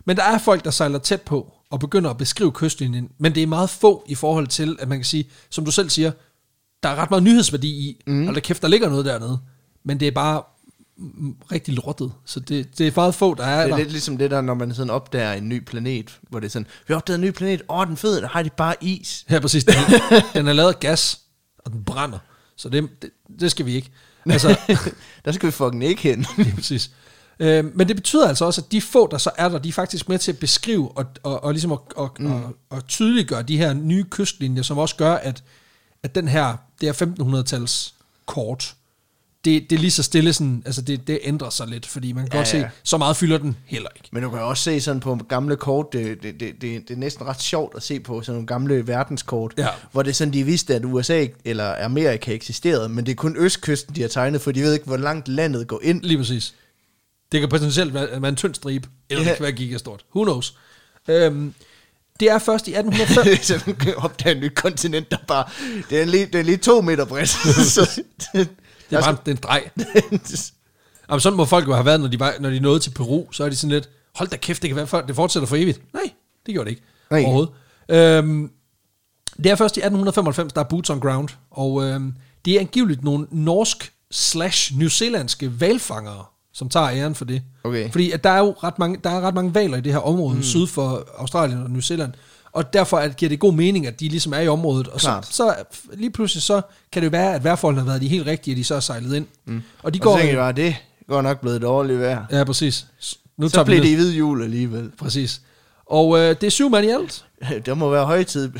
Men 0.06 0.16
der 0.16 0.22
er 0.22 0.38
folk, 0.38 0.64
der 0.64 0.70
sejler 0.70 0.98
tæt 0.98 1.22
på 1.22 1.52
og 1.72 1.80
begynder 1.80 2.10
at 2.10 2.18
beskrive 2.18 2.52
kystlinjen, 2.52 3.10
men 3.18 3.34
det 3.34 3.42
er 3.42 3.46
meget 3.46 3.70
få 3.70 4.04
i 4.08 4.14
forhold 4.14 4.46
til, 4.46 4.76
at 4.80 4.88
man 4.88 4.98
kan 4.98 5.04
sige, 5.04 5.24
som 5.50 5.64
du 5.64 5.70
selv 5.70 5.90
siger, 5.90 6.12
der 6.82 6.88
er 6.88 6.94
ret 6.96 7.10
meget 7.10 7.22
nyhedsværdi 7.22 7.68
i, 7.68 8.02
mm. 8.06 8.28
og 8.28 8.34
der 8.34 8.40
kæft, 8.40 8.62
der 8.62 8.68
ligger 8.68 8.88
noget 8.88 9.04
dernede, 9.04 9.38
men 9.84 10.00
det 10.00 10.08
er 10.08 10.12
bare 10.12 10.42
rigtig 11.52 11.74
lortet, 11.74 12.12
så 12.24 12.40
det, 12.40 12.78
det 12.78 12.86
er 12.86 12.92
meget 12.96 13.14
få, 13.14 13.34
der 13.34 13.44
er 13.44 13.56
Det 13.56 13.64
er 13.64 13.68
der. 13.68 13.76
lidt 13.76 13.92
ligesom 13.92 14.18
det 14.18 14.30
der, 14.30 14.40
når 14.40 14.54
man 14.54 14.74
sådan 14.74 14.90
opdager 14.90 15.32
en 15.32 15.48
ny 15.48 15.64
planet, 15.64 16.20
hvor 16.30 16.40
det 16.40 16.46
er 16.46 16.50
sådan, 16.50 16.66
vi 16.88 16.94
har 16.94 16.96
opdaget 16.96 17.18
en 17.18 17.24
ny 17.24 17.30
planet, 17.30 17.62
åh, 17.68 17.86
den 17.86 17.92
er 17.92 17.96
fed, 17.96 18.20
der 18.20 18.28
har 18.28 18.42
de 18.42 18.50
bare 18.50 18.74
is. 18.80 19.24
Ja, 19.30 19.40
præcis. 19.40 19.64
Den, 19.64 19.74
den 20.34 20.48
er 20.48 20.52
lavet 20.52 20.68
af 20.68 20.80
gas, 20.80 21.20
og 21.58 21.72
den 21.72 21.84
brænder, 21.84 22.18
så 22.56 22.68
det, 22.68 22.88
det, 23.02 23.10
det 23.40 23.50
skal 23.50 23.66
vi 23.66 23.74
ikke. 23.74 23.90
Altså, 24.26 24.58
der 25.24 25.32
skal 25.32 25.46
vi 25.46 25.52
fucking 25.52 25.84
ikke 25.84 26.02
hen. 26.02 26.26
Lige 26.36 26.54
præcis. 26.54 26.90
Øh, 27.38 27.76
men 27.76 27.88
det 27.88 27.96
betyder 27.96 28.28
altså 28.28 28.44
også, 28.44 28.60
at 28.60 28.72
de 28.72 28.80
få, 28.80 29.08
der 29.10 29.18
så 29.18 29.30
er 29.36 29.48
der, 29.48 29.58
de 29.58 29.68
er 29.68 29.72
faktisk 29.72 30.08
med 30.08 30.18
til 30.18 30.32
at 30.32 30.38
beskrive 30.38 30.90
og, 30.98 31.04
og, 31.22 31.44
og 31.44 31.52
ligesom 31.52 31.72
at, 31.72 31.78
og, 31.96 32.10
mm. 32.18 32.32
og, 32.32 32.54
og 32.70 32.86
tydeliggøre 32.86 33.42
de 33.42 33.56
her 33.56 33.72
nye 33.72 34.04
kystlinjer, 34.10 34.62
som 34.62 34.78
også 34.78 34.96
gør, 34.96 35.14
at, 35.14 35.42
at 36.02 36.14
den 36.14 36.28
her, 36.28 36.56
det 36.80 36.96
her 36.98 37.06
1500-tals 37.06 37.94
kort, 38.26 38.74
det, 39.44 39.70
det 39.70 39.76
er 39.76 39.80
lige 39.80 39.90
så 39.90 40.02
stille 40.02 40.32
sådan, 40.32 40.62
altså 40.66 40.82
det, 40.82 41.06
det 41.06 41.18
ændrer 41.22 41.50
sig 41.50 41.66
lidt, 41.68 41.86
fordi 41.86 42.12
man 42.12 42.24
kan 42.24 42.32
Ja, 42.32 42.38
godt 42.38 42.54
ja. 42.54 42.60
se, 42.60 42.68
så 42.82 42.98
meget 42.98 43.16
fylder 43.16 43.38
den 43.38 43.56
heller 43.66 43.88
ikke. 43.96 44.08
Men 44.12 44.22
du 44.22 44.30
kan 44.30 44.38
også 44.38 44.62
se 44.62 44.80
sådan 44.80 45.00
på 45.00 45.16
gamle 45.28 45.56
kort, 45.56 45.92
det, 45.92 46.22
det, 46.22 46.40
det, 46.40 46.54
det, 46.60 46.88
det 46.88 46.90
er 46.94 46.98
næsten 46.98 47.26
ret 47.26 47.40
sjovt 47.42 47.76
at 47.76 47.82
se 47.82 48.00
på 48.00 48.22
sådan 48.22 48.34
nogle 48.34 48.46
gamle 48.46 48.86
verdenskort, 48.86 49.54
Ja. 49.58 49.66
hvor 49.92 50.02
det 50.02 50.16
sådan, 50.16 50.34
de 50.34 50.44
vidste, 50.44 50.74
at 50.74 50.84
USA 50.84 51.26
eller 51.44 51.84
Amerika 51.84 52.32
eksisterede, 52.34 52.88
men 52.88 53.06
det 53.06 53.12
er 53.12 53.16
kun 53.16 53.36
østkysten, 53.38 53.96
de 53.96 54.00
har 54.00 54.08
tegnet, 54.08 54.40
for 54.40 54.52
de 54.52 54.62
ved 54.62 54.72
ikke, 54.72 54.86
hvor 54.86 54.96
langt 54.96 55.28
landet 55.28 55.66
går 55.66 55.80
ind. 55.82 56.02
Lige 56.02 56.18
præcis. 56.18 56.54
Det 57.32 57.40
kan 57.40 57.48
potentielt 57.48 57.94
være, 57.94 58.22
være 58.22 58.28
en 58.28 58.36
tynd 58.36 58.54
stribe, 58.54 58.88
eller 59.10 59.24
Ja. 59.24 59.28
det 59.28 59.36
kan 59.36 59.42
være 59.44 59.52
gigastort. 59.52 60.04
Who 60.16 60.24
knows? 60.24 60.56
Øhm, 61.08 61.54
det 62.20 62.30
er 62.30 62.38
først 62.38 62.68
i 62.68 62.74
1805, 62.76 63.36
så 63.42 63.62
man 63.66 63.76
kan 63.76 63.94
opdage 63.96 64.34
et 64.36 64.42
nyt 64.42 64.54
kontinent, 64.54 65.10
der 65.10 65.16
bare, 65.28 65.44
det 65.90 66.00
er 66.00 66.04
lige, 66.04 66.26
det 66.26 66.34
er 66.34 66.42
lige 66.42 66.56
to 66.56 66.80
meter 66.80 67.04
bredt. 67.04 67.28
så, 67.74 68.00
det, 68.34 68.48
det 68.90 68.96
er 68.96 69.00
bare 69.02 69.16
det 69.26 69.30
er 69.32 69.36
en 69.36 69.42
drej. 69.42 69.70
Jamen, 71.08 71.20
sådan 71.20 71.36
må 71.36 71.44
folk 71.44 71.66
jo 71.68 71.72
have 71.74 71.84
været, 71.86 72.00
når 72.00 72.08
de, 72.08 72.20
var, 72.20 72.34
når 72.40 72.50
de 72.50 72.60
nåede 72.60 72.80
til 72.80 72.90
Peru, 72.90 73.32
så 73.32 73.44
er 73.44 73.48
de 73.48 73.56
sådan 73.56 73.70
lidt, 73.74 73.88
hold 74.14 74.28
da 74.28 74.36
kæft, 74.36 74.62
det 74.62 74.68
kan 74.70 74.76
være, 74.76 74.86
for, 74.86 75.00
det 75.00 75.16
fortsætter 75.16 75.46
for 75.46 75.56
evigt. 75.56 75.94
Nej, 75.94 76.02
det 76.46 76.54
gjorde 76.54 76.64
det 76.70 76.70
ikke 76.70 76.82
Nej. 77.10 77.20
overhovedet. 77.20 77.52
Øhm, 77.88 78.50
det 79.36 79.46
er 79.46 79.56
først 79.56 79.76
i 79.76 79.80
1895, 79.80 80.52
der 80.52 80.60
er 80.60 80.64
boots 80.64 80.90
on 80.90 81.00
ground, 81.00 81.28
og 81.50 81.84
øhm, 81.84 82.14
det 82.44 82.54
er 82.56 82.60
angiveligt 82.60 83.04
nogle 83.04 83.26
norsk 83.30 83.92
slash 84.10 84.78
newzealandske 84.78 85.60
valfangere, 85.60 86.24
som 86.52 86.68
tager 86.68 86.88
æren 86.90 87.14
for 87.14 87.24
det. 87.24 87.42
Okay. 87.64 87.90
Fordi 87.90 88.10
at 88.10 88.24
der 88.24 88.30
er 88.30 88.38
jo 88.38 88.54
ret 88.62 88.78
mange, 88.78 88.98
der 89.04 89.10
er 89.10 89.20
ret 89.20 89.34
mange 89.34 89.54
valer 89.54 89.76
i 89.76 89.80
det 89.80 89.92
her 89.92 90.00
område, 90.00 90.36
mm. 90.36 90.42
syd 90.42 90.66
for 90.66 91.08
Australien 91.18 91.62
og 91.62 91.70
New 91.70 91.80
Zealand, 91.80 92.12
og 92.52 92.72
derfor 92.72 92.98
at, 92.98 93.16
giver 93.16 93.28
det 93.28 93.40
god 93.40 93.52
mening, 93.52 93.86
at 93.86 94.00
de 94.00 94.08
ligesom 94.08 94.32
er 94.32 94.38
i 94.40 94.48
området. 94.48 94.88
Og 94.88 95.00
så, 95.00 95.06
Klart. 95.06 95.26
så 95.26 95.54
lige 95.92 96.10
pludselig 96.10 96.42
så 96.42 96.60
kan 96.92 97.02
det 97.02 97.12
være, 97.12 97.34
at 97.34 97.44
vejrforholdene 97.44 97.80
har 97.80 97.86
været 97.86 98.02
de 98.02 98.08
helt 98.08 98.26
rigtige, 98.26 98.52
at 98.52 98.58
de 98.58 98.64
så 98.64 98.74
er 98.74 98.80
sejlet 98.80 99.16
ind. 99.16 99.26
Mm. 99.44 99.62
Og 99.82 99.94
de 99.94 99.98
og 99.98 100.02
så 100.02 100.02
går... 100.02 100.16
tænker 100.16 100.32
jeg 100.32 100.38
bare, 100.38 100.52
det 100.52 100.76
går 101.08 101.22
nok 101.22 101.40
blevet 101.40 101.62
dårligt 101.62 102.00
vejr. 102.00 102.24
Ja, 102.30 102.44
præcis. 102.44 102.86
Nu 103.36 103.48
Så 103.48 103.64
ned. 103.64 103.76
det 103.76 103.84
i 103.84 103.94
hvid 103.94 104.12
jul 104.12 104.42
alligevel. 104.42 104.90
Præcis. 104.98 105.40
Og 105.86 106.18
øh, 106.18 106.36
det 106.40 106.44
er 106.44 106.50
syv 106.50 106.70
mand 106.70 106.86
i 106.86 106.88
alt. 106.88 107.24
Der 107.66 107.74
må 107.74 107.90
være 107.90 108.04
højtid. 108.04 108.52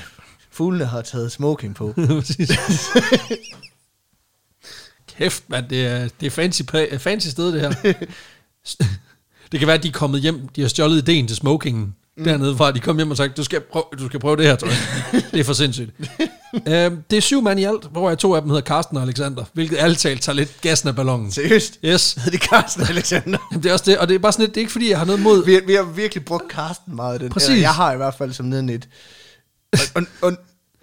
Fuglene 0.50 0.84
har 0.84 1.02
taget 1.02 1.32
smoking 1.32 1.74
på. 1.74 1.92
Præcis. 2.08 2.50
Kæft, 5.18 5.42
mand, 5.48 5.68
det 5.68 5.86
er, 5.86 6.08
det 6.20 6.26
er 6.26 6.30
fancy, 6.30 6.62
pla- 6.62 6.96
fancy 6.96 7.28
sted, 7.28 7.52
det 7.52 7.60
her. 7.60 7.70
det 9.52 9.60
kan 9.60 9.66
være, 9.66 9.76
at 9.76 9.82
de 9.82 9.88
er 9.88 9.92
kommet 9.92 10.20
hjem, 10.20 10.48
de 10.56 10.60
har 10.60 10.68
stjålet 10.68 10.96
ideen 10.96 11.26
til 11.26 11.36
smokingen 11.36 11.94
mm. 12.16 12.24
dernede 12.24 12.56
fra. 12.56 12.72
De 12.72 12.80
kom 12.80 12.96
hjem 12.96 13.10
og 13.10 13.16
sagt, 13.16 13.36
du 13.36 13.44
skal 13.44 13.60
prøve, 13.60 13.84
du 13.98 14.06
skal 14.06 14.20
prøve 14.20 14.36
det 14.36 14.46
her, 14.46 14.56
tror 14.56 14.68
jeg. 14.68 15.22
det 15.32 15.40
er 15.40 15.44
for 15.44 15.52
sindssygt. 15.52 15.90
øhm, 16.68 17.02
det 17.10 17.16
er 17.16 17.20
syv 17.20 17.42
mand 17.42 17.60
i 17.60 17.64
alt, 17.64 17.84
hvor 17.90 18.08
jeg 18.08 18.18
to 18.18 18.34
af 18.34 18.42
dem 18.42 18.50
hedder 18.50 18.62
Karsten 18.62 18.96
og 18.96 19.02
Alexander, 19.02 19.44
hvilket 19.52 19.78
alt 19.78 19.98
talt 19.98 20.22
tager 20.22 20.36
lidt 20.36 20.60
gassen 20.60 20.88
af 20.88 20.96
ballonen. 20.96 21.32
Seriøst? 21.32 21.78
Yes. 21.84 22.12
Hed 22.12 22.32
det 22.32 22.40
Carsten 22.40 22.82
Alexander? 22.88 23.38
Jamen, 23.52 23.62
det 23.62 23.68
er 23.68 23.72
også 23.72 23.84
det, 23.86 23.98
og 23.98 24.08
det 24.08 24.14
er 24.14 24.18
bare 24.18 24.32
sådan 24.32 24.42
lidt, 24.42 24.54
det 24.54 24.60
er 24.60 24.62
ikke 24.62 24.72
fordi, 24.72 24.90
jeg 24.90 24.98
har 24.98 25.04
noget 25.04 25.20
mod... 25.20 25.44
Vi, 25.44 25.60
vi 25.66 25.74
har 25.74 25.82
virkelig 25.82 26.24
brugt 26.24 26.52
Carsten 26.52 26.96
meget. 26.96 27.20
i 27.20 27.24
Den. 27.24 27.32
Præcis. 27.32 27.48
Eller 27.48 27.60
jeg 27.60 27.74
har 27.74 27.92
i 27.92 27.96
hvert 27.96 28.14
fald 28.14 28.32
som 28.32 28.46
neden 28.46 28.68
et. 28.68 28.88
Og, 29.72 29.78
og, 29.94 30.02
og, 30.22 30.32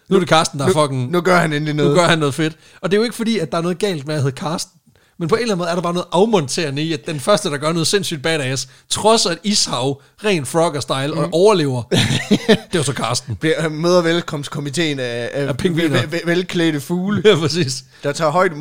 Nu 0.10 0.16
er 0.16 0.20
det 0.20 0.30
Karsten, 0.30 0.60
der 0.60 0.66
er 0.66 0.72
fucking... 0.72 1.06
nu, 1.06 1.12
nu 1.12 1.22
gør 1.22 1.40
han 1.40 1.54
endelig 1.54 1.74
Nu 1.76 1.84
noget. 1.84 1.98
gør 1.98 2.08
han 2.08 2.20
noget 2.20 2.34
fedt. 2.34 2.58
Og 2.82 2.92
det 2.92 2.98
er 2.98 3.00
jo 3.00 3.04
ikke 3.04 3.16
fordi, 3.16 3.40
at 3.40 3.52
der 3.52 3.58
er 3.58 3.62
noget 3.62 3.80
galt 3.80 4.08
med 4.08 4.16
at 4.16 4.22
hedde 4.22 4.36
Karsten. 4.36 4.74
Men 5.20 5.28
på 5.30 5.36
en 5.36 5.42
eller 5.42 5.54
anden 5.54 5.58
måde 5.58 5.70
er 5.70 5.76
der 5.76 5.82
bare 5.82 5.94
noget 5.94 6.08
afmonterende 6.12 6.82
i, 6.82 6.94
at 6.94 7.06
den 7.08 7.20
første, 7.20 7.50
der 7.50 7.58
gør 7.58 7.72
noget 7.72 7.88
sindssygt 7.88 8.24
badass, 8.24 8.68
trodser 8.90 9.30
et 9.30 9.38
ishav, 9.44 10.02
ren 10.26 10.46
Frogger-style, 10.46 11.12
mm. 11.14 11.18
og 11.20 11.30
overlever, 11.34 11.84
det 12.72 12.78
var 12.78 12.82
så 12.82 12.94
Karsten. 12.94 13.36
Bliver- 13.36 13.62
Han 13.62 13.72
møder 13.72 14.02
velkomstkomiteen 14.02 15.00
af, 15.00 15.30
af, 15.34 15.48
Af 15.48 15.58
pingviner. 15.58 15.90
vel, 16.02 16.12
vel, 16.12 16.22
velklædte 16.26 16.80
fugle, 16.82 17.22
Ja, 17.30 17.36
præcis. 17.36 17.84
der 18.04 18.12
tager 18.12 18.32
højde. 18.32 18.56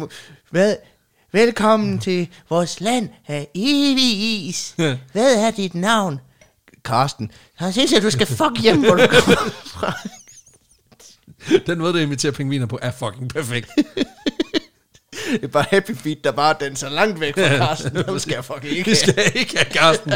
Hvad? 0.50 0.76
Velkommen 1.32 1.98
til 1.98 2.28
vores 2.50 2.80
land 2.80 3.08
af 3.28 3.48
evig 3.54 4.46
is. 4.48 4.74
Ja. 4.78 4.96
Hvad 5.12 5.34
er 5.36 5.50
dit 5.50 5.74
navn? 5.74 6.20
Karsten. 6.84 7.30
Han 7.54 7.72
synes, 7.72 7.92
at 7.92 8.02
du 8.02 8.10
skal 8.10 8.26
fuck 8.26 8.60
hjem, 8.62 8.80
hvor 8.84 8.94
du 8.94 9.06
kommer 9.06 9.50
fra. 9.74 9.92
Den 11.66 11.78
måde, 11.78 11.92
du 11.92 11.98
inviterer 11.98 12.32
pingviner 12.32 12.66
på, 12.66 12.78
er 12.82 12.90
fucking 12.90 13.28
perfekt. 13.28 13.70
det 15.32 15.42
er 15.44 15.48
bare 15.48 15.64
Happy 15.70 15.96
Feet, 15.96 16.24
der 16.24 16.32
bare 16.32 16.54
danser 16.60 16.88
langt 16.88 17.20
væk 17.20 17.34
fra 17.34 17.56
Carsten. 17.56 17.94
Det 17.96 18.22
skal 18.22 18.34
jeg 18.34 18.44
fucking 18.44 18.72
ikke 18.72 18.90
Vi 18.90 18.96
skal 18.96 19.32
ikke 19.34 19.58
have 19.58 19.70
Karsten. 19.70 20.12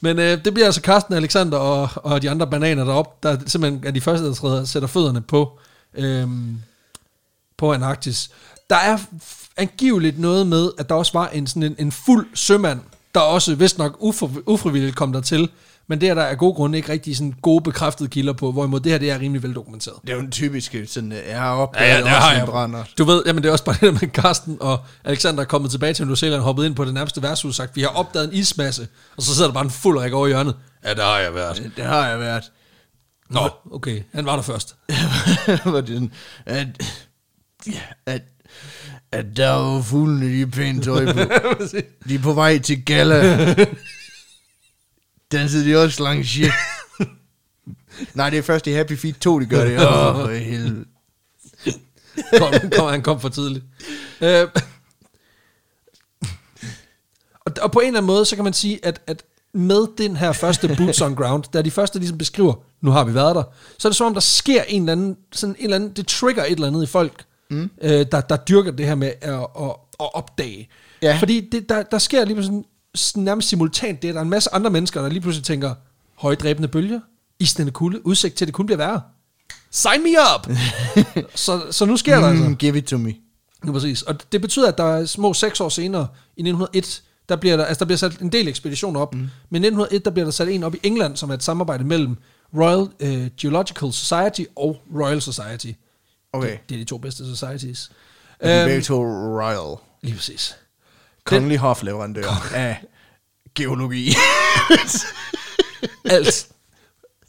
Men 0.00 0.18
øh, 0.18 0.44
det 0.44 0.54
bliver 0.54 0.66
altså 0.66 0.82
Karsten, 0.82 1.14
Alexander 1.14 1.58
og, 1.58 1.88
og 1.94 2.22
de 2.22 2.30
andre 2.30 2.46
bananer 2.46 2.84
derop, 2.84 3.22
der 3.22 3.38
simpelthen 3.46 3.86
er 3.86 3.90
de 3.90 4.00
første, 4.00 4.26
der 4.26 4.34
træder, 4.34 4.64
sætter 4.64 4.88
fødderne 4.88 5.20
på, 5.20 5.58
øhm, 5.94 6.56
på 7.56 7.72
Antarktis. 7.72 8.30
Der 8.70 8.76
er 8.76 8.98
angiveligt 9.56 10.18
noget 10.18 10.46
med, 10.46 10.70
at 10.78 10.88
der 10.88 10.94
også 10.94 11.12
var 11.12 11.28
en, 11.28 11.46
sådan 11.46 11.62
en, 11.62 11.76
en 11.78 11.92
fuld 11.92 12.26
sømand, 12.34 12.80
der 13.14 13.20
også 13.20 13.54
vist 13.54 13.78
nok 13.78 13.96
ufri, 13.98 14.28
ufrivilligt 14.46 14.96
kom 14.96 15.12
der 15.12 15.20
til. 15.20 15.50
Men 15.90 16.00
det 16.00 16.08
er 16.08 16.14
der 16.14 16.22
af 16.22 16.38
gode 16.38 16.54
grunde 16.54 16.78
ikke 16.78 16.92
rigtig 16.92 17.16
sådan 17.16 17.34
gode 17.42 17.62
bekræftede 17.62 18.08
kilder 18.08 18.32
på, 18.32 18.52
hvorimod 18.52 18.80
det 18.80 18.92
her 18.92 18.98
det 18.98 19.10
er 19.10 19.18
rimelig 19.20 19.42
veldokumenteret. 19.42 19.96
Det 20.02 20.10
er 20.10 20.14
jo 20.14 20.20
den 20.20 20.30
typiske, 20.30 20.86
sådan, 20.86 21.12
øh, 21.12 21.18
jeg 21.28 21.38
har 21.38 21.52
opdaget 21.54 21.88
Ja, 21.88 21.98
ja, 21.98 22.04
det 22.04 22.16
også 22.16 22.30
en 22.30 22.36
jeg. 22.38 22.46
brænder. 22.46 22.84
Du 22.98 23.04
ved, 23.04 23.22
jamen 23.26 23.42
det 23.42 23.48
er 23.48 23.52
også 23.52 23.64
bare 23.64 23.76
det 23.86 23.92
med 23.92 24.08
Carsten 24.08 24.56
og 24.60 24.78
Alexander 25.04 25.40
er 25.40 25.44
kommet 25.46 25.70
tilbage 25.70 25.94
til 25.94 26.06
New 26.06 26.14
Zealand, 26.14 26.42
hoppet 26.42 26.66
ind 26.66 26.74
på 26.74 26.84
det 26.84 26.94
nærmeste 26.94 27.22
værtshus 27.22 27.48
og 27.48 27.54
sagt, 27.54 27.76
vi 27.76 27.80
har 27.82 27.88
opdaget 27.88 28.28
en 28.28 28.34
ismasse, 28.34 28.88
og 29.16 29.22
så 29.22 29.34
sidder 29.34 29.48
der 29.48 29.54
bare 29.54 29.64
en 29.64 29.70
fuld 29.70 29.98
række 29.98 30.16
over 30.16 30.26
i 30.26 30.30
hjørnet. 30.30 30.54
Ja, 30.84 30.94
det 30.94 31.04
har 31.04 31.18
jeg 31.18 31.34
været. 31.34 31.56
Det, 31.56 31.72
det 31.76 31.84
har 31.84 32.08
jeg 32.08 32.20
været. 32.20 32.52
Nå, 33.30 33.48
okay, 33.72 34.02
han 34.14 34.26
var 34.26 34.34
der 34.36 34.42
først. 34.42 34.76
Hvor 35.64 35.80
det 35.80 35.90
er 35.90 35.94
sådan, 35.94 36.12
at, 36.46 36.66
at, 38.06 38.22
at 39.12 39.24
der 39.36 39.46
er 39.46 39.74
jo 39.74 39.82
fuglene, 39.82 40.40
de 40.40 40.46
pænt 40.46 40.84
tøj 40.84 41.12
på. 41.12 41.18
De 42.08 42.14
er 42.14 42.18
på 42.22 42.32
vej 42.32 42.58
til 42.58 42.84
gala. 42.84 43.54
Dansede 45.32 45.70
de 45.70 45.82
også 45.82 46.02
langs 46.02 46.28
shit. 46.32 46.52
Nej, 48.14 48.30
det 48.30 48.38
er 48.38 48.42
først 48.42 48.66
i 48.66 48.70
Happy 48.70 48.96
Feet 48.96 49.20
2, 49.20 49.40
de 49.40 49.46
gør 49.46 49.64
det. 49.64 49.78
Åh, 49.78 50.06
oh, 50.06 50.26
for 50.26 50.32
helvede. 50.32 50.84
kom, 52.38 52.70
kom, 52.76 52.90
han 52.90 53.02
kom 53.02 53.20
for 53.20 53.28
tidligt. 53.28 53.64
Øh, 54.20 54.48
og, 57.40 57.52
og 57.62 57.72
på 57.72 57.80
en 57.80 57.86
eller 57.86 57.98
anden 57.98 58.06
måde, 58.06 58.24
så 58.24 58.36
kan 58.36 58.44
man 58.44 58.52
sige, 58.52 58.78
at, 58.82 59.00
at 59.06 59.22
med 59.52 59.96
den 59.98 60.16
her 60.16 60.32
første 60.32 60.76
Boots 60.76 61.00
on 61.00 61.14
Ground, 61.14 61.44
der 61.52 61.58
er 61.58 61.62
de 61.62 61.70
første, 61.70 61.98
ligesom 61.98 62.18
beskriver, 62.18 62.54
nu 62.80 62.90
har 62.90 63.04
vi 63.04 63.14
været 63.14 63.36
der, 63.36 63.42
så 63.78 63.88
er 63.88 63.90
det 63.90 63.96
som 63.96 64.06
om, 64.06 64.14
der 64.14 64.20
sker 64.20 64.62
en 64.62 64.82
eller 64.82 64.92
anden, 64.92 65.16
sådan 65.32 65.56
en 65.58 65.64
eller 65.64 65.76
anden 65.76 65.92
det 65.92 66.06
trigger 66.06 66.44
et 66.44 66.50
eller 66.50 66.66
andet 66.66 66.82
i 66.82 66.86
folk, 66.86 67.24
mm. 67.50 67.70
øh, 67.82 68.06
der, 68.12 68.20
der 68.20 68.36
dyrker 68.36 68.70
det 68.70 68.86
her 68.86 68.94
med 68.94 69.12
at, 69.20 69.34
at, 69.34 69.76
at 70.00 70.14
opdage. 70.14 70.68
Ja. 71.02 71.16
Fordi 71.18 71.48
det, 71.52 71.68
der, 71.68 71.82
der 71.82 71.98
sker 71.98 72.24
lige 72.24 72.44
sådan 72.44 72.64
nærmest 73.16 73.48
simultant 73.48 74.02
det, 74.02 74.14
der 74.14 74.20
er 74.20 74.24
en 74.24 74.30
masse 74.30 74.54
andre 74.54 74.70
mennesker, 74.70 75.02
der 75.02 75.08
lige 75.08 75.20
pludselig 75.20 75.44
tænker, 75.44 75.74
højdræbende 76.16 76.68
bølger, 76.68 77.00
isnende 77.38 77.72
kulde, 77.72 78.06
udsigt 78.06 78.34
til, 78.34 78.44
at 78.44 78.46
det 78.46 78.54
kun 78.54 78.66
bliver 78.66 78.76
værre. 78.78 79.02
Sign 79.70 80.02
me 80.02 80.08
up! 80.34 80.48
så, 81.34 81.60
så 81.70 81.84
nu 81.84 81.96
sker 81.96 82.20
der 82.20 82.28
altså. 82.28 82.44
Mm, 82.44 82.56
give 82.56 82.78
it 82.78 82.84
to 82.84 82.98
me. 82.98 83.14
Ja, 83.66 83.72
præcis. 83.72 84.02
Og 84.02 84.32
det 84.32 84.40
betyder, 84.40 84.68
at 84.68 84.78
der 84.78 84.84
er 84.84 85.04
små 85.06 85.34
seks 85.34 85.60
år 85.60 85.68
senere, 85.68 86.08
i 86.36 86.40
1901, 86.42 87.02
der 87.28 87.36
bliver 87.36 87.56
der, 87.56 87.64
altså 87.64 87.78
der 87.78 87.84
bliver 87.84 87.98
sat 87.98 88.18
en 88.18 88.32
del 88.32 88.48
ekspeditioner 88.48 89.00
op, 89.00 89.14
mm. 89.14 89.20
men 89.20 89.62
i 89.64 89.66
1901, 89.66 90.04
der 90.04 90.10
bliver 90.10 90.24
der 90.24 90.30
sat 90.32 90.48
en 90.48 90.62
op 90.62 90.74
i 90.74 90.78
England, 90.82 91.16
som 91.16 91.30
er 91.30 91.34
et 91.34 91.42
samarbejde 91.42 91.84
mellem 91.84 92.16
Royal 92.56 92.80
uh, 93.00 93.26
Geological 93.40 93.92
Society 93.92 94.42
og 94.56 94.82
Royal 94.94 95.22
Society. 95.22 95.72
Okay. 96.32 96.50
Det, 96.50 96.58
det 96.68 96.74
er 96.74 96.78
de 96.78 96.84
to 96.84 96.98
bedste 96.98 97.36
societies. 97.36 97.90
Og 98.40 98.46
de 98.48 98.52
er 98.52 98.62
Øhm, 98.62 98.68
begge 98.68 98.82
to 98.82 99.02
royal. 99.40 99.76
lige 100.02 100.14
præcis. 100.14 100.56
Kongelig 101.30 101.58
hofleverandør 101.58 102.50
af 102.54 102.76
geologi. 103.54 104.14
Alt. 106.04 106.46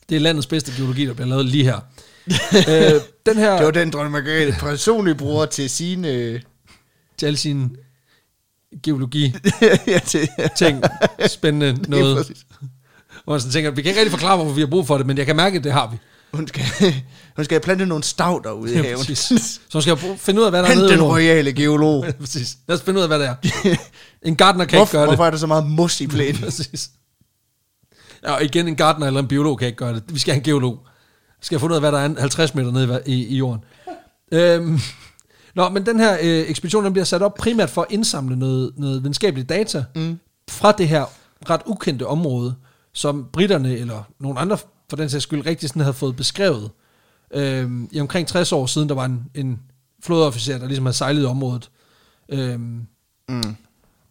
Det 0.10 0.15
er 0.15 0.19
landets 0.19 0.47
bedste 0.47 0.73
geologi, 0.78 1.06
der 1.06 1.13
bliver 1.13 1.28
lavet 1.28 1.45
lige 1.45 1.63
her. 1.63 1.80
øh, 2.69 3.02
den 3.25 3.38
her, 3.38 3.56
Det 3.56 3.65
var 3.65 3.71
den, 3.71 3.91
dronning 3.91 4.12
Margrethe 4.12 4.60
personligt 4.60 5.17
bruger 5.17 5.45
til 5.45 5.69
sine... 5.69 6.41
til 7.17 7.25
alle 7.25 7.38
sine 7.38 7.69
geologi 8.84 9.36
ja, 9.88 9.99
til, 9.99 10.30
ting, 10.58 10.84
spændende 11.28 11.89
noget. 11.89 12.32
Hvor 13.23 13.34
man 13.34 13.39
sådan 13.39 13.52
tænker, 13.52 13.71
vi 13.71 13.82
kan 13.82 13.89
ikke 13.89 13.99
rigtig 13.99 14.12
forklare, 14.12 14.36
hvorfor 14.36 14.54
vi 14.54 14.62
har 14.62 14.67
brug 14.67 14.88
for 14.88 14.97
det, 14.97 15.08
men 15.08 15.17
jeg 15.17 15.25
kan 15.25 15.36
mærke, 15.36 15.58
at 15.58 15.63
det 15.63 15.71
har 15.71 15.88
vi. 15.91 15.97
Hun 16.34 16.47
skal, 16.47 16.63
hun 17.36 17.46
skal 17.46 17.60
plante 17.60 17.86
nogle 17.86 18.04
stav 18.04 18.41
derude 18.44 18.72
i 18.74 18.76
Ja, 18.76 18.82
haven. 18.82 18.98
præcis. 19.06 19.62
Så 19.70 19.82
skal 19.82 19.96
bruge- 19.98 20.17
finde 20.17 20.39
ud 20.39 20.46
af, 20.46 20.52
hvad 20.52 20.60
der 20.60 20.65
er 20.65 20.70
Hent 20.72 20.82
nede 20.82 20.94
i 20.94 20.96
den 20.98 21.04
royale 21.04 21.54
geolog. 21.54 22.04
Ja, 22.06 22.12
præcis. 22.12 22.58
Lad 22.67 22.78
os 22.78 22.84
finde 22.84 22.98
ud 22.98 23.02
af, 23.04 23.10
hvad 23.10 23.20
det 23.20 23.28
er. 23.28 23.36
En 24.28 24.36
gartner 24.36 24.65
kan 24.65 24.78
ikke 24.78 24.80
Hvorfor, 24.80 24.91
gøre 24.98 25.02
det. 25.02 25.10
hvorfor 25.10 25.26
er 25.26 25.32
der 25.32 25.38
så 25.38 25.48
meget 25.48 25.65
mos 25.67 26.02
i 26.02 26.08
plænen? 26.15 26.41
Præcis. 26.41 26.89
Ja, 28.24 28.32
og 28.34 28.44
igen, 28.44 28.67
en 28.67 28.76
gartner 28.76 29.08
eller 29.08 29.20
en 29.20 29.28
biolog 29.28 29.58
kan 29.60 29.67
ikke 29.67 29.78
gøre 29.78 29.94
det. 29.94 30.04
Vi 30.08 30.20
skal 30.20 30.34
have 30.34 30.39
en 30.39 30.44
geolog. 30.44 30.80
Vi 31.39 31.46
skal 31.46 31.56
have 31.56 31.60
fundet 31.60 31.74
ud 31.78 31.84
af, 31.86 31.91
hvad 31.91 31.91
der 31.91 32.08
er 32.15 32.20
50 32.22 32.56
meter 32.56 32.72
nede 32.72 33.02
i, 33.06 33.13
i, 33.13 33.28
i 33.28 33.38
jorden. 33.38 33.62
Øhm, 34.32 34.80
nå, 35.56 35.70
men 35.70 35.86
den 35.86 36.00
her 36.00 36.13
øh, 36.22 36.50
ekspedition 36.50 36.86
den 36.86 36.94
bliver 36.94 37.06
sat 37.06 37.22
op 37.22 37.34
primært 37.36 37.70
for 37.70 37.82
at 37.82 37.88
indsamle 37.89 38.36
noget, 38.39 38.72
noget 38.78 39.02
videnskabeligt 39.04 39.50
data 39.50 39.84
mm. 39.96 40.20
fra 40.50 40.72
det 40.72 40.88
her 40.88 41.06
ret 41.50 41.62
ukendte 41.65 42.08
område, 42.08 42.56
som 42.94 43.26
britterne 43.34 43.78
eller 43.78 44.04
nogle 44.20 44.39
andre 44.39 44.58
for 44.89 44.98
den 44.98 45.10
sags 45.10 45.24
skyld 45.24 45.46
rigtig 45.46 45.70
sådan 45.70 45.82
havde 45.82 45.94
fået 45.94 46.15
beskrevet. 46.15 46.70
Øhm, 47.34 47.89
I 47.91 48.00
omkring 48.00 48.28
60 48.28 48.52
år 48.52 48.65
siden, 48.65 48.89
der 48.89 48.96
var 48.96 49.06
en, 49.06 49.26
en 49.36 49.60
flådeofficer, 50.04 50.58
der 50.58 50.65
ligesom 50.67 50.86
havde 50.86 50.98
sejlet 50.98 51.22
i 51.22 51.26
området. 51.26 51.70
Øhm, 52.30 52.86
Mm. 53.30 53.56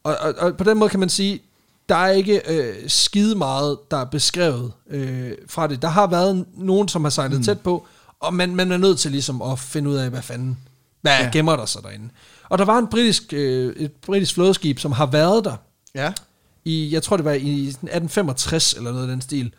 og, 0.05 0.17
og, 0.21 0.35
og 0.39 0.57
på 0.57 0.65
den 0.65 0.79
måde 0.79 0.91
kan 0.91 1.01
man 1.01 1.09
sige, 1.09 1.41
der 1.89 1.95
er 1.97 2.11
ikke 2.11 2.43
øh, 2.53 2.75
skide 2.89 3.35
meget, 3.35 3.79
der 3.91 3.97
er 3.97 4.05
beskrevet 4.05 4.73
øh, 4.91 5.33
fra 5.49 5.67
det. 5.67 5.83
Der 5.83 5.89
har 5.89 6.07
været 6.07 6.45
nogen, 6.57 6.89
som 6.89 7.05
har 7.05 7.11
sejlet 7.11 7.37
mm. 7.39 7.43
tæt 7.45 7.61
på, 7.61 7.87
og 8.21 8.35
man, 8.35 8.55
man 8.57 8.73
er 8.73 8.77
nødt 8.77 8.99
til 8.99 9.11
ligesom 9.11 9.43
at 9.43 9.59
finde 9.59 9.91
ud 9.91 9.95
af, 9.97 10.11
hvad 10.11 10.23
fanden, 10.23 10.59
hvad 11.01 11.13
ja. 11.13 11.25
Ja. 11.25 11.31
gemmer 11.33 11.57
der 11.57 11.67
sig 11.67 11.83
derinde. 11.83 12.09
Og 12.49 12.59
der 12.59 12.65
var 12.65 12.79
en 12.79 12.87
britisk, 12.87 13.33
øh, 13.33 13.75
et 13.77 13.93
britisk 13.93 14.35
flådeskib, 14.35 14.79
som 14.79 14.93
har 14.93 15.07
været 15.07 15.45
der 15.45 15.57
Ja. 15.95 16.13
i, 16.65 16.93
jeg 16.93 17.03
tror 17.03 17.17
det 17.17 17.25
var 17.25 17.33
i 17.33 17.69
1865 17.69 18.73
eller 18.75 18.91
noget 18.91 19.05
af 19.05 19.09
den 19.11 19.21
stil, 19.21 19.53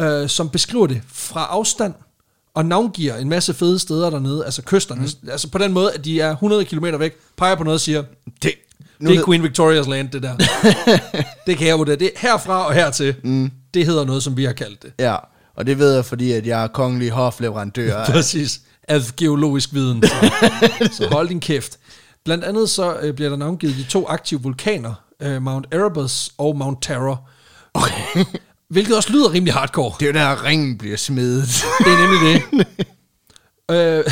øh, 0.00 0.28
som 0.28 0.48
beskriver 0.50 0.86
det 0.86 1.02
fra 1.08 1.46
afstand, 1.50 1.94
og 2.54 2.66
navngiver 2.66 3.16
en 3.16 3.28
masse 3.28 3.54
fede 3.54 3.78
steder 3.78 4.10
dernede, 4.10 4.44
altså 4.44 4.62
kysterne, 4.62 5.00
mm. 5.00 5.28
altså 5.28 5.50
på 5.50 5.58
den 5.58 5.72
måde, 5.72 5.92
at 5.92 6.04
de 6.04 6.20
er 6.20 6.30
100 6.30 6.64
km 6.64 6.84
væk, 6.98 7.12
peger 7.36 7.54
på 7.54 7.64
noget 7.64 7.74
og 7.74 7.80
siger, 7.80 8.02
Det, 8.42 8.52
nu 8.98 9.10
det 9.10 9.18
er 9.18 9.24
Queen 9.24 9.44
Victoria's 9.44 9.90
Land, 9.90 10.08
det 10.08 10.22
der. 10.22 10.36
det 11.46 11.58
kan 11.58 11.66
jeg 11.66 11.78
vurdere. 11.78 11.96
Det 11.96 12.06
er 12.06 12.10
herfra 12.16 12.66
og 12.66 12.74
hertil. 12.74 13.14
Mm. 13.22 13.50
Det 13.74 13.86
hedder 13.86 14.04
noget, 14.04 14.22
som 14.22 14.36
vi 14.36 14.44
har 14.44 14.52
kaldt 14.52 14.82
det. 14.82 14.92
Ja, 14.98 15.16
og 15.56 15.66
det 15.66 15.78
ved 15.78 15.94
jeg, 15.94 16.04
fordi 16.04 16.32
at 16.32 16.46
jeg 16.46 16.62
er 16.62 16.66
kongelig 16.66 17.10
hofleverandør. 17.10 18.04
Præcis. 18.12 18.60
Af 18.88 19.00
geologisk 19.16 19.74
viden. 19.74 20.02
Så, 20.02 20.30
så 20.96 21.08
hold 21.08 21.28
din 21.28 21.40
kæft. 21.40 21.78
Blandt 22.24 22.44
andet 22.44 22.70
så 22.70 22.96
øh, 23.02 23.14
bliver 23.14 23.30
der 23.30 23.36
navngivet 23.36 23.76
de 23.76 23.82
to 23.82 24.06
aktive 24.08 24.42
vulkaner, 24.42 24.94
øh, 25.20 25.42
Mount 25.42 25.66
Erebus 25.72 26.30
og 26.38 26.56
Mount 26.56 26.82
Terror. 26.82 27.28
Okay. 27.74 28.24
Hvilket 28.68 28.96
også 28.96 29.12
lyder 29.12 29.32
rimelig 29.32 29.54
hardcore. 29.54 29.94
Det 30.00 30.08
er 30.08 30.12
jo 30.12 30.18
der, 30.18 30.44
ringen 30.44 30.78
bliver 30.78 30.96
smedet. 30.96 31.48
Det 31.78 31.92
er 31.92 32.08
nemlig 32.08 32.42
det. 32.50 32.66
øh, 33.76 34.04